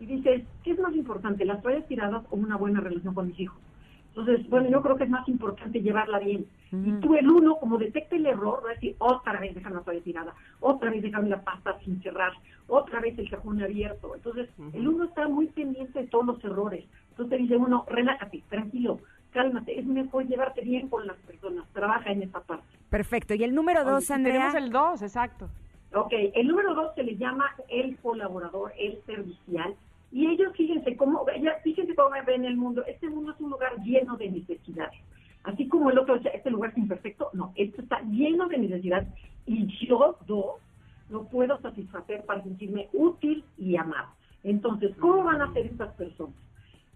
y 0.00 0.06
dices, 0.06 0.42
¿qué 0.62 0.72
es 0.72 0.78
más 0.78 0.94
importante, 0.94 1.44
las 1.44 1.62
toallas 1.62 1.86
tiradas 1.86 2.24
o 2.30 2.36
una 2.36 2.56
buena 2.56 2.80
relación 2.80 3.14
con 3.14 3.28
mis 3.28 3.40
hijos? 3.40 3.58
Entonces, 4.18 4.48
bueno, 4.50 4.68
yo 4.68 4.82
creo 4.82 4.96
que 4.96 5.04
es 5.04 5.10
más 5.10 5.28
importante 5.28 5.80
llevarla 5.80 6.18
bien. 6.18 6.46
Y 6.72 6.92
tú 7.00 7.14
el 7.14 7.30
uno, 7.30 7.56
como 7.56 7.78
detecta 7.78 8.16
el 8.16 8.26
error, 8.26 8.62
va 8.64 8.70
a 8.70 8.74
decir, 8.74 8.96
otra 8.98 9.38
vez 9.38 9.54
dejaron 9.54 9.78
la 9.78 9.84
toalla 9.84 10.02
tirada, 10.02 10.34
otra 10.60 10.90
vez 10.90 11.02
dejaron 11.02 11.30
la 11.30 11.40
pasta 11.40 11.78
sin 11.84 12.02
cerrar, 12.02 12.32
otra 12.66 13.00
vez 13.00 13.16
el 13.18 13.30
cajón 13.30 13.62
abierto. 13.62 14.14
Entonces, 14.14 14.50
el 14.72 14.88
uno 14.88 15.04
está 15.04 15.28
muy 15.28 15.46
pendiente 15.46 16.00
de 16.00 16.08
todos 16.08 16.26
los 16.26 16.44
errores. 16.44 16.84
Entonces 17.10 17.38
dice 17.38 17.56
uno, 17.56 17.84
relájate, 17.88 18.42
tranquilo, 18.48 19.00
cálmate, 19.32 19.78
es 19.78 19.86
mejor 19.86 20.26
llevarte 20.26 20.62
bien 20.62 20.88
con 20.88 21.06
las 21.06 21.16
personas, 21.18 21.66
trabaja 21.72 22.10
en 22.10 22.22
esa 22.22 22.40
parte. 22.40 22.64
Perfecto. 22.90 23.34
Y 23.34 23.44
el 23.44 23.54
número 23.54 23.84
dos, 23.84 24.04
sí, 24.04 24.12
Andrea. 24.12 24.52
Tenemos 24.52 24.54
el 24.54 24.70
dos, 24.70 25.02
exacto. 25.02 25.48
Ok, 25.94 26.12
el 26.34 26.48
número 26.48 26.74
dos 26.74 26.94
se 26.94 27.02
le 27.02 27.16
llama 27.16 27.50
el 27.68 27.96
colaborador, 27.98 28.72
el 28.78 29.00
servicial. 29.06 29.74
Y 30.10 30.26
ellos, 30.26 30.52
fíjense 30.56 30.96
cómo, 30.96 31.26
ya, 31.40 31.54
fíjense 31.62 31.94
cómo 31.94 32.10
ven 32.26 32.44
el 32.44 32.56
mundo. 32.56 32.84
Este 32.86 33.08
mundo 33.08 33.32
es 33.32 33.40
un 33.40 33.50
lugar 33.50 33.76
lleno 33.82 34.16
de 34.16 34.30
necesidades. 34.30 34.98
Así 35.44 35.68
como 35.68 35.90
el 35.90 35.98
otro 35.98 36.16
este 36.16 36.50
lugar 36.50 36.70
es 36.70 36.78
imperfecto, 36.78 37.30
no, 37.32 37.52
esto 37.56 37.82
está 37.82 38.00
lleno 38.02 38.48
de 38.48 38.58
necesidades. 38.58 39.08
Y 39.46 39.66
yo, 39.86 40.18
dos, 40.26 40.56
lo 41.10 41.24
puedo 41.24 41.58
satisfacer 41.60 42.24
para 42.24 42.42
sentirme 42.42 42.88
útil 42.92 43.44
y 43.56 43.76
amado. 43.76 44.08
Entonces, 44.44 44.94
¿cómo 44.98 45.24
van 45.24 45.40
a 45.40 45.52
ser 45.52 45.66
estas 45.66 45.94
personas? 45.94 46.34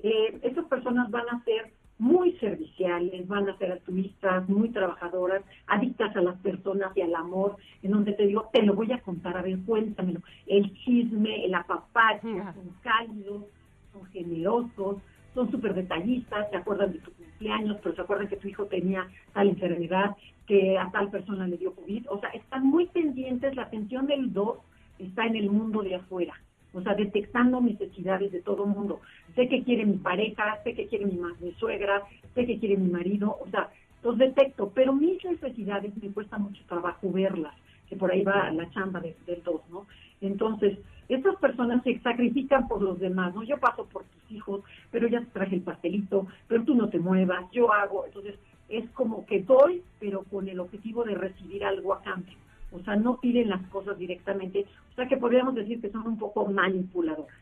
Eh, 0.02 0.38
estas 0.42 0.66
personas 0.66 1.10
van 1.10 1.28
a 1.30 1.42
ser 1.44 1.72
muy 2.02 2.32
serviciales, 2.38 3.28
van 3.28 3.48
a 3.48 3.56
ser 3.58 3.70
altruistas, 3.70 4.48
muy 4.48 4.70
trabajadoras, 4.70 5.44
adictas 5.68 6.14
a 6.16 6.20
las 6.20 6.36
personas 6.40 6.90
y 6.96 7.00
al 7.00 7.14
amor, 7.14 7.56
en 7.80 7.92
donde 7.92 8.12
te 8.14 8.26
digo, 8.26 8.50
te 8.52 8.60
lo 8.62 8.74
voy 8.74 8.90
a 8.90 9.00
contar, 9.00 9.36
a 9.36 9.42
ver, 9.42 9.56
cuéntamelo. 9.64 10.18
El 10.48 10.74
chisme, 10.78 11.44
el 11.44 11.54
apapacho, 11.54 12.26
son 12.26 12.74
cálidos, 12.82 13.44
son 13.92 14.04
generosos, 14.06 14.96
son 15.32 15.50
súper 15.52 15.74
detallistas, 15.74 16.50
se 16.50 16.56
acuerdan 16.56 16.92
de 16.92 16.98
tu 16.98 17.12
cumpleaños, 17.12 17.78
pero 17.80 17.94
se 17.94 18.02
acuerdan 18.02 18.26
que 18.26 18.36
tu 18.36 18.48
hijo 18.48 18.66
tenía 18.66 19.06
tal 19.32 19.50
enfermedad, 19.50 20.16
que 20.48 20.76
a 20.76 20.90
tal 20.90 21.08
persona 21.08 21.46
le 21.46 21.56
dio 21.56 21.72
COVID. 21.72 22.06
O 22.10 22.18
sea, 22.18 22.30
están 22.30 22.66
muy 22.66 22.86
pendientes, 22.86 23.54
la 23.54 23.62
atención 23.62 24.08
del 24.08 24.32
2 24.32 24.58
está 24.98 25.26
en 25.26 25.36
el 25.36 25.50
mundo 25.50 25.82
de 25.82 25.94
afuera. 25.94 26.34
O 26.74 26.80
sea, 26.82 26.94
detectando 26.94 27.60
necesidades 27.60 28.32
de 28.32 28.40
todo 28.42 28.66
mundo. 28.66 29.00
Sé 29.34 29.48
que 29.48 29.62
quiere 29.62 29.84
mi 29.84 29.98
pareja, 29.98 30.58
sé 30.64 30.74
que 30.74 30.86
quiere 30.88 31.06
mi, 31.06 31.18
mi 31.40 31.52
suegra, 31.52 32.02
sé 32.34 32.46
que 32.46 32.58
quiere 32.58 32.76
mi 32.76 32.90
marido, 32.90 33.36
o 33.40 33.48
sea, 33.50 33.70
los 34.02 34.18
detecto, 34.18 34.70
pero 34.74 34.92
mis 34.92 35.22
necesidades 35.24 35.96
me 36.02 36.10
cuesta 36.12 36.38
mucho 36.38 36.62
trabajo 36.66 37.10
verlas, 37.12 37.54
que 37.88 37.96
por 37.96 38.10
ahí 38.10 38.22
va 38.22 38.50
la 38.50 38.68
chamba 38.70 39.00
de- 39.00 39.16
del 39.26 39.42
2, 39.42 39.60
¿no? 39.70 39.86
Entonces, 40.20 40.78
estas 41.08 41.36
personas 41.36 41.82
se 41.84 41.98
sacrifican 42.00 42.66
por 42.68 42.82
los 42.82 42.98
demás, 42.98 43.34
¿no? 43.34 43.42
Yo 43.42 43.58
paso 43.58 43.86
por 43.86 44.04
tus 44.04 44.30
hijos, 44.32 44.62
pero 44.90 45.08
ya 45.08 45.20
te 45.20 45.26
traje 45.26 45.56
el 45.56 45.62
pastelito, 45.62 46.26
pero 46.48 46.64
tú 46.64 46.74
no 46.74 46.88
te 46.88 46.98
muevas, 46.98 47.50
yo 47.52 47.72
hago, 47.72 48.06
entonces 48.06 48.36
es 48.68 48.88
como 48.90 49.26
que 49.26 49.40
doy, 49.42 49.82
pero 50.00 50.24
con 50.24 50.48
el 50.48 50.58
objetivo 50.60 51.04
de 51.04 51.14
recibir 51.14 51.64
algo 51.64 51.92
a 51.94 52.02
cambio. 52.02 52.41
O 52.72 52.80
sea, 52.80 52.96
no 52.96 53.18
piden 53.20 53.50
las 53.50 53.62
cosas 53.68 53.98
directamente, 53.98 54.66
o 54.92 54.94
sea 54.94 55.06
que 55.06 55.16
podríamos 55.16 55.54
decir 55.54 55.80
que 55.80 55.90
son 55.90 56.06
un 56.06 56.18
poco 56.18 56.46
manipuladoras. 56.46 57.36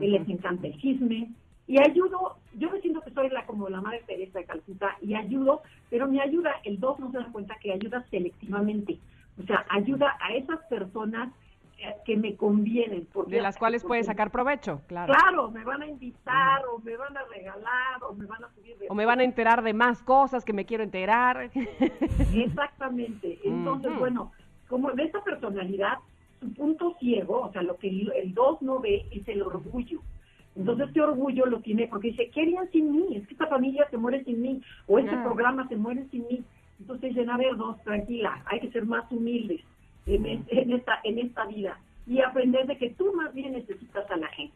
Y 0.00 0.06
les 0.06 0.26
encanta 0.28 0.66
el 0.66 0.78
chisme, 0.78 1.30
y 1.66 1.78
ayudo, 1.80 2.36
yo 2.54 2.70
me 2.70 2.80
siento 2.80 3.00
que 3.00 3.10
soy 3.10 3.28
la 3.28 3.44
como 3.44 3.68
la 3.68 3.80
madre 3.80 4.02
Teresa 4.06 4.38
de 4.38 4.44
Calcuta 4.44 4.96
y 5.02 5.14
ayudo, 5.14 5.62
pero 5.90 6.06
mi 6.06 6.20
ayuda, 6.20 6.52
el 6.64 6.78
2 6.78 7.00
no 7.00 7.10
se 7.10 7.18
da 7.18 7.26
cuenta 7.32 7.56
que 7.60 7.72
ayuda 7.72 8.04
selectivamente, 8.08 8.98
o 9.42 9.42
sea, 9.46 9.66
ayuda 9.70 10.16
a 10.20 10.32
esas 10.34 10.60
personas 10.70 11.32
que 12.06 12.16
me 12.16 12.36
convienen. 12.36 13.06
Porque 13.12 13.34
De 13.34 13.42
las 13.42 13.58
cuales 13.58 13.84
puede 13.84 14.02
sacar 14.04 14.30
provecho, 14.30 14.80
claro. 14.86 15.12
Claro, 15.12 15.50
me 15.50 15.62
van 15.64 15.82
a 15.82 15.86
invitar 15.86 16.62
o 16.72 16.78
me 16.78 16.96
van 16.96 17.16
a 17.16 17.22
regalar 17.24 18.02
o 18.08 18.14
me 18.14 18.24
van 18.24 18.44
a 18.44 18.48
subir 18.54 18.78
de 18.78 18.86
O 18.88 18.94
me 18.94 19.04
van 19.04 19.20
a 19.20 19.24
enterar 19.24 19.62
de 19.62 19.74
más 19.74 20.02
cosas 20.02 20.44
que 20.44 20.52
me 20.52 20.64
quiero 20.64 20.84
enterar. 20.84 21.50
Exactamente. 22.34 23.38
Entonces, 23.44 23.92
bueno, 23.98 24.32
como 24.68 24.90
de 24.92 25.04
esta 25.04 25.22
personalidad, 25.22 25.94
su 26.40 26.52
punto 26.52 26.94
ciego, 27.00 27.42
o 27.42 27.52
sea, 27.52 27.62
lo 27.62 27.76
que 27.76 27.88
el 27.88 28.12
el 28.12 28.34
2 28.34 28.62
no 28.62 28.80
ve 28.80 29.06
es 29.10 29.26
el 29.28 29.42
orgullo. 29.42 30.00
Entonces, 30.54 30.88
este 30.88 31.02
orgullo 31.02 31.44
lo 31.46 31.60
tiene 31.60 31.86
porque 31.88 32.08
dice, 32.12 32.30
¿qué 32.30 32.42
harían 32.42 32.70
sin 32.70 32.90
mí? 32.90 33.16
Es 33.16 33.26
que 33.26 33.34
esta 33.34 33.46
familia 33.46 33.86
se 33.90 33.98
muere 33.98 34.24
sin 34.24 34.40
mí, 34.40 34.62
o 34.86 34.98
este 34.98 35.16
programa 35.18 35.68
se 35.68 35.76
muere 35.76 36.06
sin 36.10 36.26
mí. 36.28 36.42
Entonces 36.80 37.10
dicen, 37.10 37.28
a 37.30 37.36
ver, 37.36 37.56
dos, 37.56 37.82
tranquila, 37.84 38.42
hay 38.46 38.60
que 38.60 38.70
ser 38.70 38.86
más 38.86 39.10
humildes 39.10 39.60
en, 40.06 40.24
es- 40.26 40.40
en 40.48 40.72
esta, 40.72 40.98
en 41.04 41.18
esta 41.18 41.44
vida 41.46 41.78
y 42.06 42.20
aprender 42.20 42.66
de 42.66 42.76
que 42.78 42.90
tú 42.90 43.12
más 43.14 43.32
bien 43.34 43.52
necesitas 43.52 44.10
a 44.10 44.16
la 44.16 44.28
gente. 44.28 44.54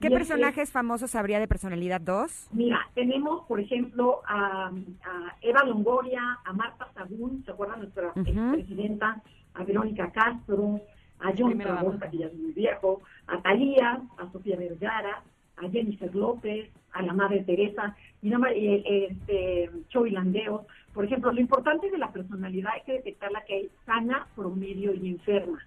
¿Qué 0.00 0.08
Y 0.08 0.10
personajes 0.10 0.70
famosos 0.72 1.14
habría 1.14 1.38
de 1.40 1.46
personalidad 1.46 2.00
2? 2.00 2.48
Mira, 2.52 2.80
tenemos, 2.94 3.46
por 3.46 3.60
ejemplo, 3.60 4.20
a, 4.26 4.66
a 4.68 5.36
Eva 5.40 5.62
Longoria, 5.64 6.38
a 6.44 6.52
Marta 6.52 6.88
Sagún, 6.94 7.44
¿se 7.44 7.52
acuerdan? 7.52 7.80
Nuestra 7.80 8.12
Ujú. 8.16 8.52
presidenta, 8.52 9.22
a 9.54 9.64
Verónica 9.64 10.10
Castro, 10.10 10.80
a 11.20 11.32
John. 11.36 11.58
Travolta, 11.58 12.10
que 12.10 12.18
ya 12.18 12.26
es 12.26 12.34
muy 12.34 12.52
viejo, 12.52 13.02
a 13.26 13.40
Talía, 13.42 14.02
a 14.18 14.32
Sofía 14.32 14.56
Vergara, 14.56 15.22
a 15.56 15.68
Jennifer 15.68 16.14
López, 16.14 16.68
a 16.92 17.02
la 17.02 17.12
Madre 17.12 17.44
Teresa, 17.44 17.96
y 18.20 18.32
eh, 18.32 19.08
este, 19.10 19.70
Choy 19.88 20.10
Landeos. 20.10 20.62
Por 20.92 21.04
ejemplo, 21.04 21.32
lo 21.32 21.40
importante 21.40 21.90
de 21.90 21.98
la 21.98 22.12
personalidad 22.12 22.72
hay 22.74 22.82
que 22.82 22.92
detectarla 22.92 23.44
que 23.46 23.54
hay 23.54 23.70
sana, 23.86 24.26
promedio 24.36 24.92
y 24.94 25.08
enferma. 25.08 25.60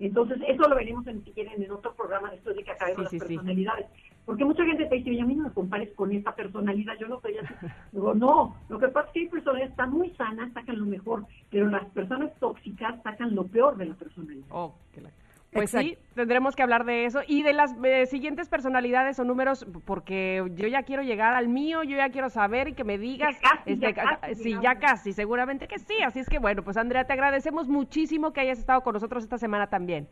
Entonces, 0.00 0.38
eso 0.46 0.68
lo 0.68 0.76
veremos 0.76 1.06
en, 1.06 1.24
si 1.24 1.32
quieren 1.32 1.60
en 1.62 1.70
otro 1.72 1.92
programa 1.94 2.30
después 2.30 2.54
de 2.56 2.62
que 2.64 2.70
acabemos 2.70 2.98
Sí, 2.98 3.02
las 3.02 3.10
sí, 3.10 3.18
sí. 3.18 3.34
personalidades. 3.36 3.86
Porque 4.24 4.44
mucha 4.44 4.64
gente 4.64 4.84
te 4.86 4.94
dice, 4.96 5.10
oye, 5.10 5.22
a 5.22 5.24
mí 5.24 5.34
no 5.34 5.44
me 5.44 5.52
compares 5.52 5.92
con 5.94 6.12
esta 6.12 6.34
personalidad, 6.34 6.94
yo 7.00 7.08
no 7.08 7.20
soy 7.20 7.36
así. 7.38 7.54
Digo, 7.92 8.14
no, 8.14 8.54
lo 8.68 8.78
que 8.78 8.88
pasa 8.88 9.08
es 9.08 9.12
que 9.14 9.20
hay 9.20 9.28
personas 9.28 9.62
que 9.62 9.68
están 9.68 9.90
muy 9.90 10.10
sanas, 10.10 10.52
sacan 10.52 10.78
lo 10.78 10.86
mejor, 10.86 11.24
pero 11.50 11.66
las 11.68 11.84
personas 11.86 12.30
tóxicas 12.38 13.02
sacan 13.02 13.34
lo 13.34 13.44
peor 13.46 13.76
de 13.76 13.86
la 13.86 13.94
personalidad. 13.94 14.46
Oh, 14.50 14.74
que 14.92 15.00
la- 15.00 15.10
Pues 15.50 15.70
sí, 15.70 15.96
tendremos 16.14 16.54
que 16.54 16.62
hablar 16.62 16.84
de 16.84 17.06
eso 17.06 17.20
y 17.26 17.42
de 17.42 17.54
las 17.54 17.74
eh, 17.82 18.04
siguientes 18.06 18.48
personalidades 18.50 19.18
o 19.18 19.24
números, 19.24 19.66
porque 19.86 20.44
yo 20.54 20.68
ya 20.68 20.82
quiero 20.82 21.02
llegar 21.02 21.34
al 21.34 21.48
mío, 21.48 21.82
yo 21.84 21.96
ya 21.96 22.10
quiero 22.10 22.28
saber 22.28 22.68
y 22.68 22.74
que 22.74 22.84
me 22.84 22.98
digas. 22.98 23.34
este, 23.64 23.78
ya 23.78 23.94
ca- 23.94 24.18
casi 24.20 24.34
sí, 24.42 24.56
ya 24.62 24.74
casi, 24.78 25.12
seguramente 25.14 25.66
que 25.66 25.78
sí. 25.78 26.02
Así 26.04 26.18
es 26.20 26.28
que 26.28 26.38
bueno, 26.38 26.62
pues 26.62 26.76
Andrea, 26.76 27.06
te 27.06 27.14
agradecemos 27.14 27.66
muchísimo 27.66 28.32
que 28.34 28.40
hayas 28.42 28.58
estado 28.58 28.82
con 28.82 28.92
nosotros 28.92 29.24
esta 29.24 29.38
semana 29.38 29.68
también. 29.68 30.06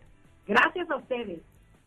Gracias 0.47 0.89
a 0.91 0.97
ustedes. 0.97 1.41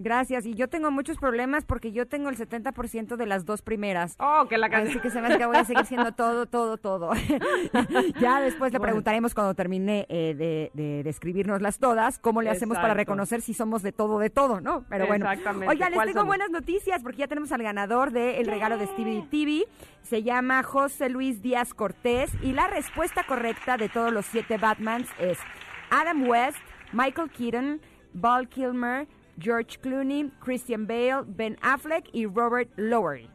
Gracias, 0.04 0.46
y 0.46 0.54
yo 0.54 0.70
tengo 0.70 0.92
muchos 0.92 1.18
problemas 1.18 1.66
porque 1.66 1.92
yo 1.92 2.08
tengo 2.08 2.30
el 2.30 2.38
70% 2.38 3.18
de 3.18 3.26
las 3.26 3.46
dos 3.46 3.62
primeras. 3.62 4.16
Oh, 4.18 4.46
que 4.48 4.58
la 4.58 4.68
Así 4.68 4.98
que 5.02 5.10
se 5.10 5.20
me 5.20 5.28
hace 5.28 5.38
que 5.38 5.46
voy 5.46 5.58
a 5.58 5.66
seguir 5.66 5.86
siendo 5.86 6.14
todo, 6.14 6.46
todo, 6.46 6.78
todo. 6.78 7.12
ya 8.22 8.40
después 8.40 8.72
le 8.72 8.80
Bueno. 8.80 8.92
preguntaremos 8.94 9.34
cuando 9.36 9.56
termine 9.56 10.06
eh, 10.08 10.36
de, 10.38 10.72
de 10.74 11.04
describirnoslas 11.04 11.80
todas, 11.80 12.18
cómo 12.18 12.42
le 12.42 12.50
hacemos 12.50 12.78
para 12.78 12.94
reconocer 12.94 13.42
si 13.42 13.54
somos 13.54 13.82
de 13.84 13.92
todo, 13.92 14.20
de 14.20 14.30
todo, 14.30 14.62
¿no? 14.62 14.86
Pero 14.88 15.06
bueno. 15.06 15.30
Exactamente. 15.30 15.68
Oigan, 15.68 15.90
les 15.90 15.96
¿Cuál 15.98 16.08
tengo 16.08 16.20
somos? 16.22 16.28
buenas 16.30 16.50
noticias 16.50 17.04
porque 17.04 17.18
ya 17.18 17.28
tenemos 17.28 17.52
al 17.52 17.62
ganador 17.62 18.12
del 18.12 18.46
regalo 18.46 18.78
de 18.78 18.88
Stevie 18.88 19.28
TV. 19.30 19.66
Se 20.04 20.24
llama 20.24 20.64
José 20.64 21.10
Luis 21.10 21.42
Díaz 21.42 21.74
Cortés 21.74 22.32
y 22.42 22.54
la 22.54 22.68
respuesta 22.68 23.26
correcta 23.28 23.76
de 23.76 23.90
todos 23.90 24.14
los 24.14 24.26
siete 24.26 24.58
Batmans 24.58 25.10
es 25.20 25.38
Adam 25.90 26.24
West, 26.26 26.58
Michael 26.94 27.30
Keaton, 27.32 27.82
Val 28.14 28.48
Kilmer, 28.48 29.10
George 29.40 29.80
Clooney, 29.80 30.32
Christian 30.40 30.86
Bale, 30.86 31.24
Ben 31.26 31.57
Affleck 31.61 32.10
y 32.11 32.26
Robert 32.26 32.70
Lowery. 32.76 33.30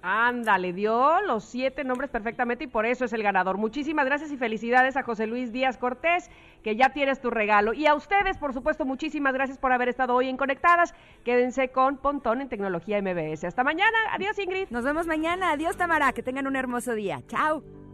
Ándale, 0.00 0.72
dio 0.72 1.20
los 1.22 1.44
siete 1.44 1.82
nombres 1.82 2.08
perfectamente 2.10 2.64
y 2.64 2.66
por 2.68 2.86
eso 2.86 3.04
es 3.04 3.12
el 3.12 3.22
ganador. 3.22 3.58
Muchísimas 3.58 4.06
gracias 4.06 4.30
y 4.30 4.36
felicidades 4.36 4.96
a 4.96 5.02
José 5.02 5.26
Luis 5.26 5.52
Díaz 5.52 5.76
Cortés, 5.76 6.30
que 6.62 6.76
ya 6.76 6.90
tienes 6.90 7.20
tu 7.20 7.30
regalo. 7.30 7.72
Y 7.72 7.86
a 7.86 7.94
ustedes, 7.94 8.38
por 8.38 8.52
supuesto, 8.52 8.84
muchísimas 8.84 9.34
gracias 9.34 9.58
por 9.58 9.72
haber 9.72 9.88
estado 9.88 10.14
hoy 10.14 10.28
en 10.28 10.36
Conectadas. 10.36 10.94
Quédense 11.24 11.70
con 11.70 11.96
Pontón 11.96 12.40
en 12.40 12.48
Tecnología 12.48 13.02
MBS. 13.02 13.44
Hasta 13.44 13.64
mañana. 13.64 13.98
Adiós, 14.12 14.38
Ingrid. 14.38 14.68
Nos 14.70 14.84
vemos 14.84 15.06
mañana. 15.06 15.50
Adiós, 15.50 15.76
Tamara. 15.76 16.12
Que 16.12 16.22
tengan 16.22 16.46
un 16.46 16.54
hermoso 16.54 16.94
día. 16.94 17.20
Chao. 17.26 17.87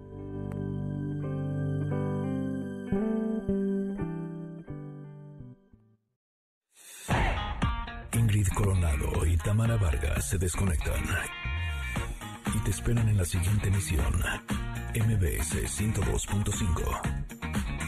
Ingrid 8.35 8.52
Coronado 8.52 9.24
y 9.27 9.36
Tamara 9.36 9.77
Vargas 9.77 10.31
se 10.31 10.39
desconectan 10.39 11.05
y 12.52 12.59
te 12.65 12.70
esperan 12.73 13.09
en 13.09 13.16
la 13.16 13.24
siguiente 13.24 13.69
emisión. 13.69 14.12
MBS 14.93 15.62
102.5. 15.62 17.84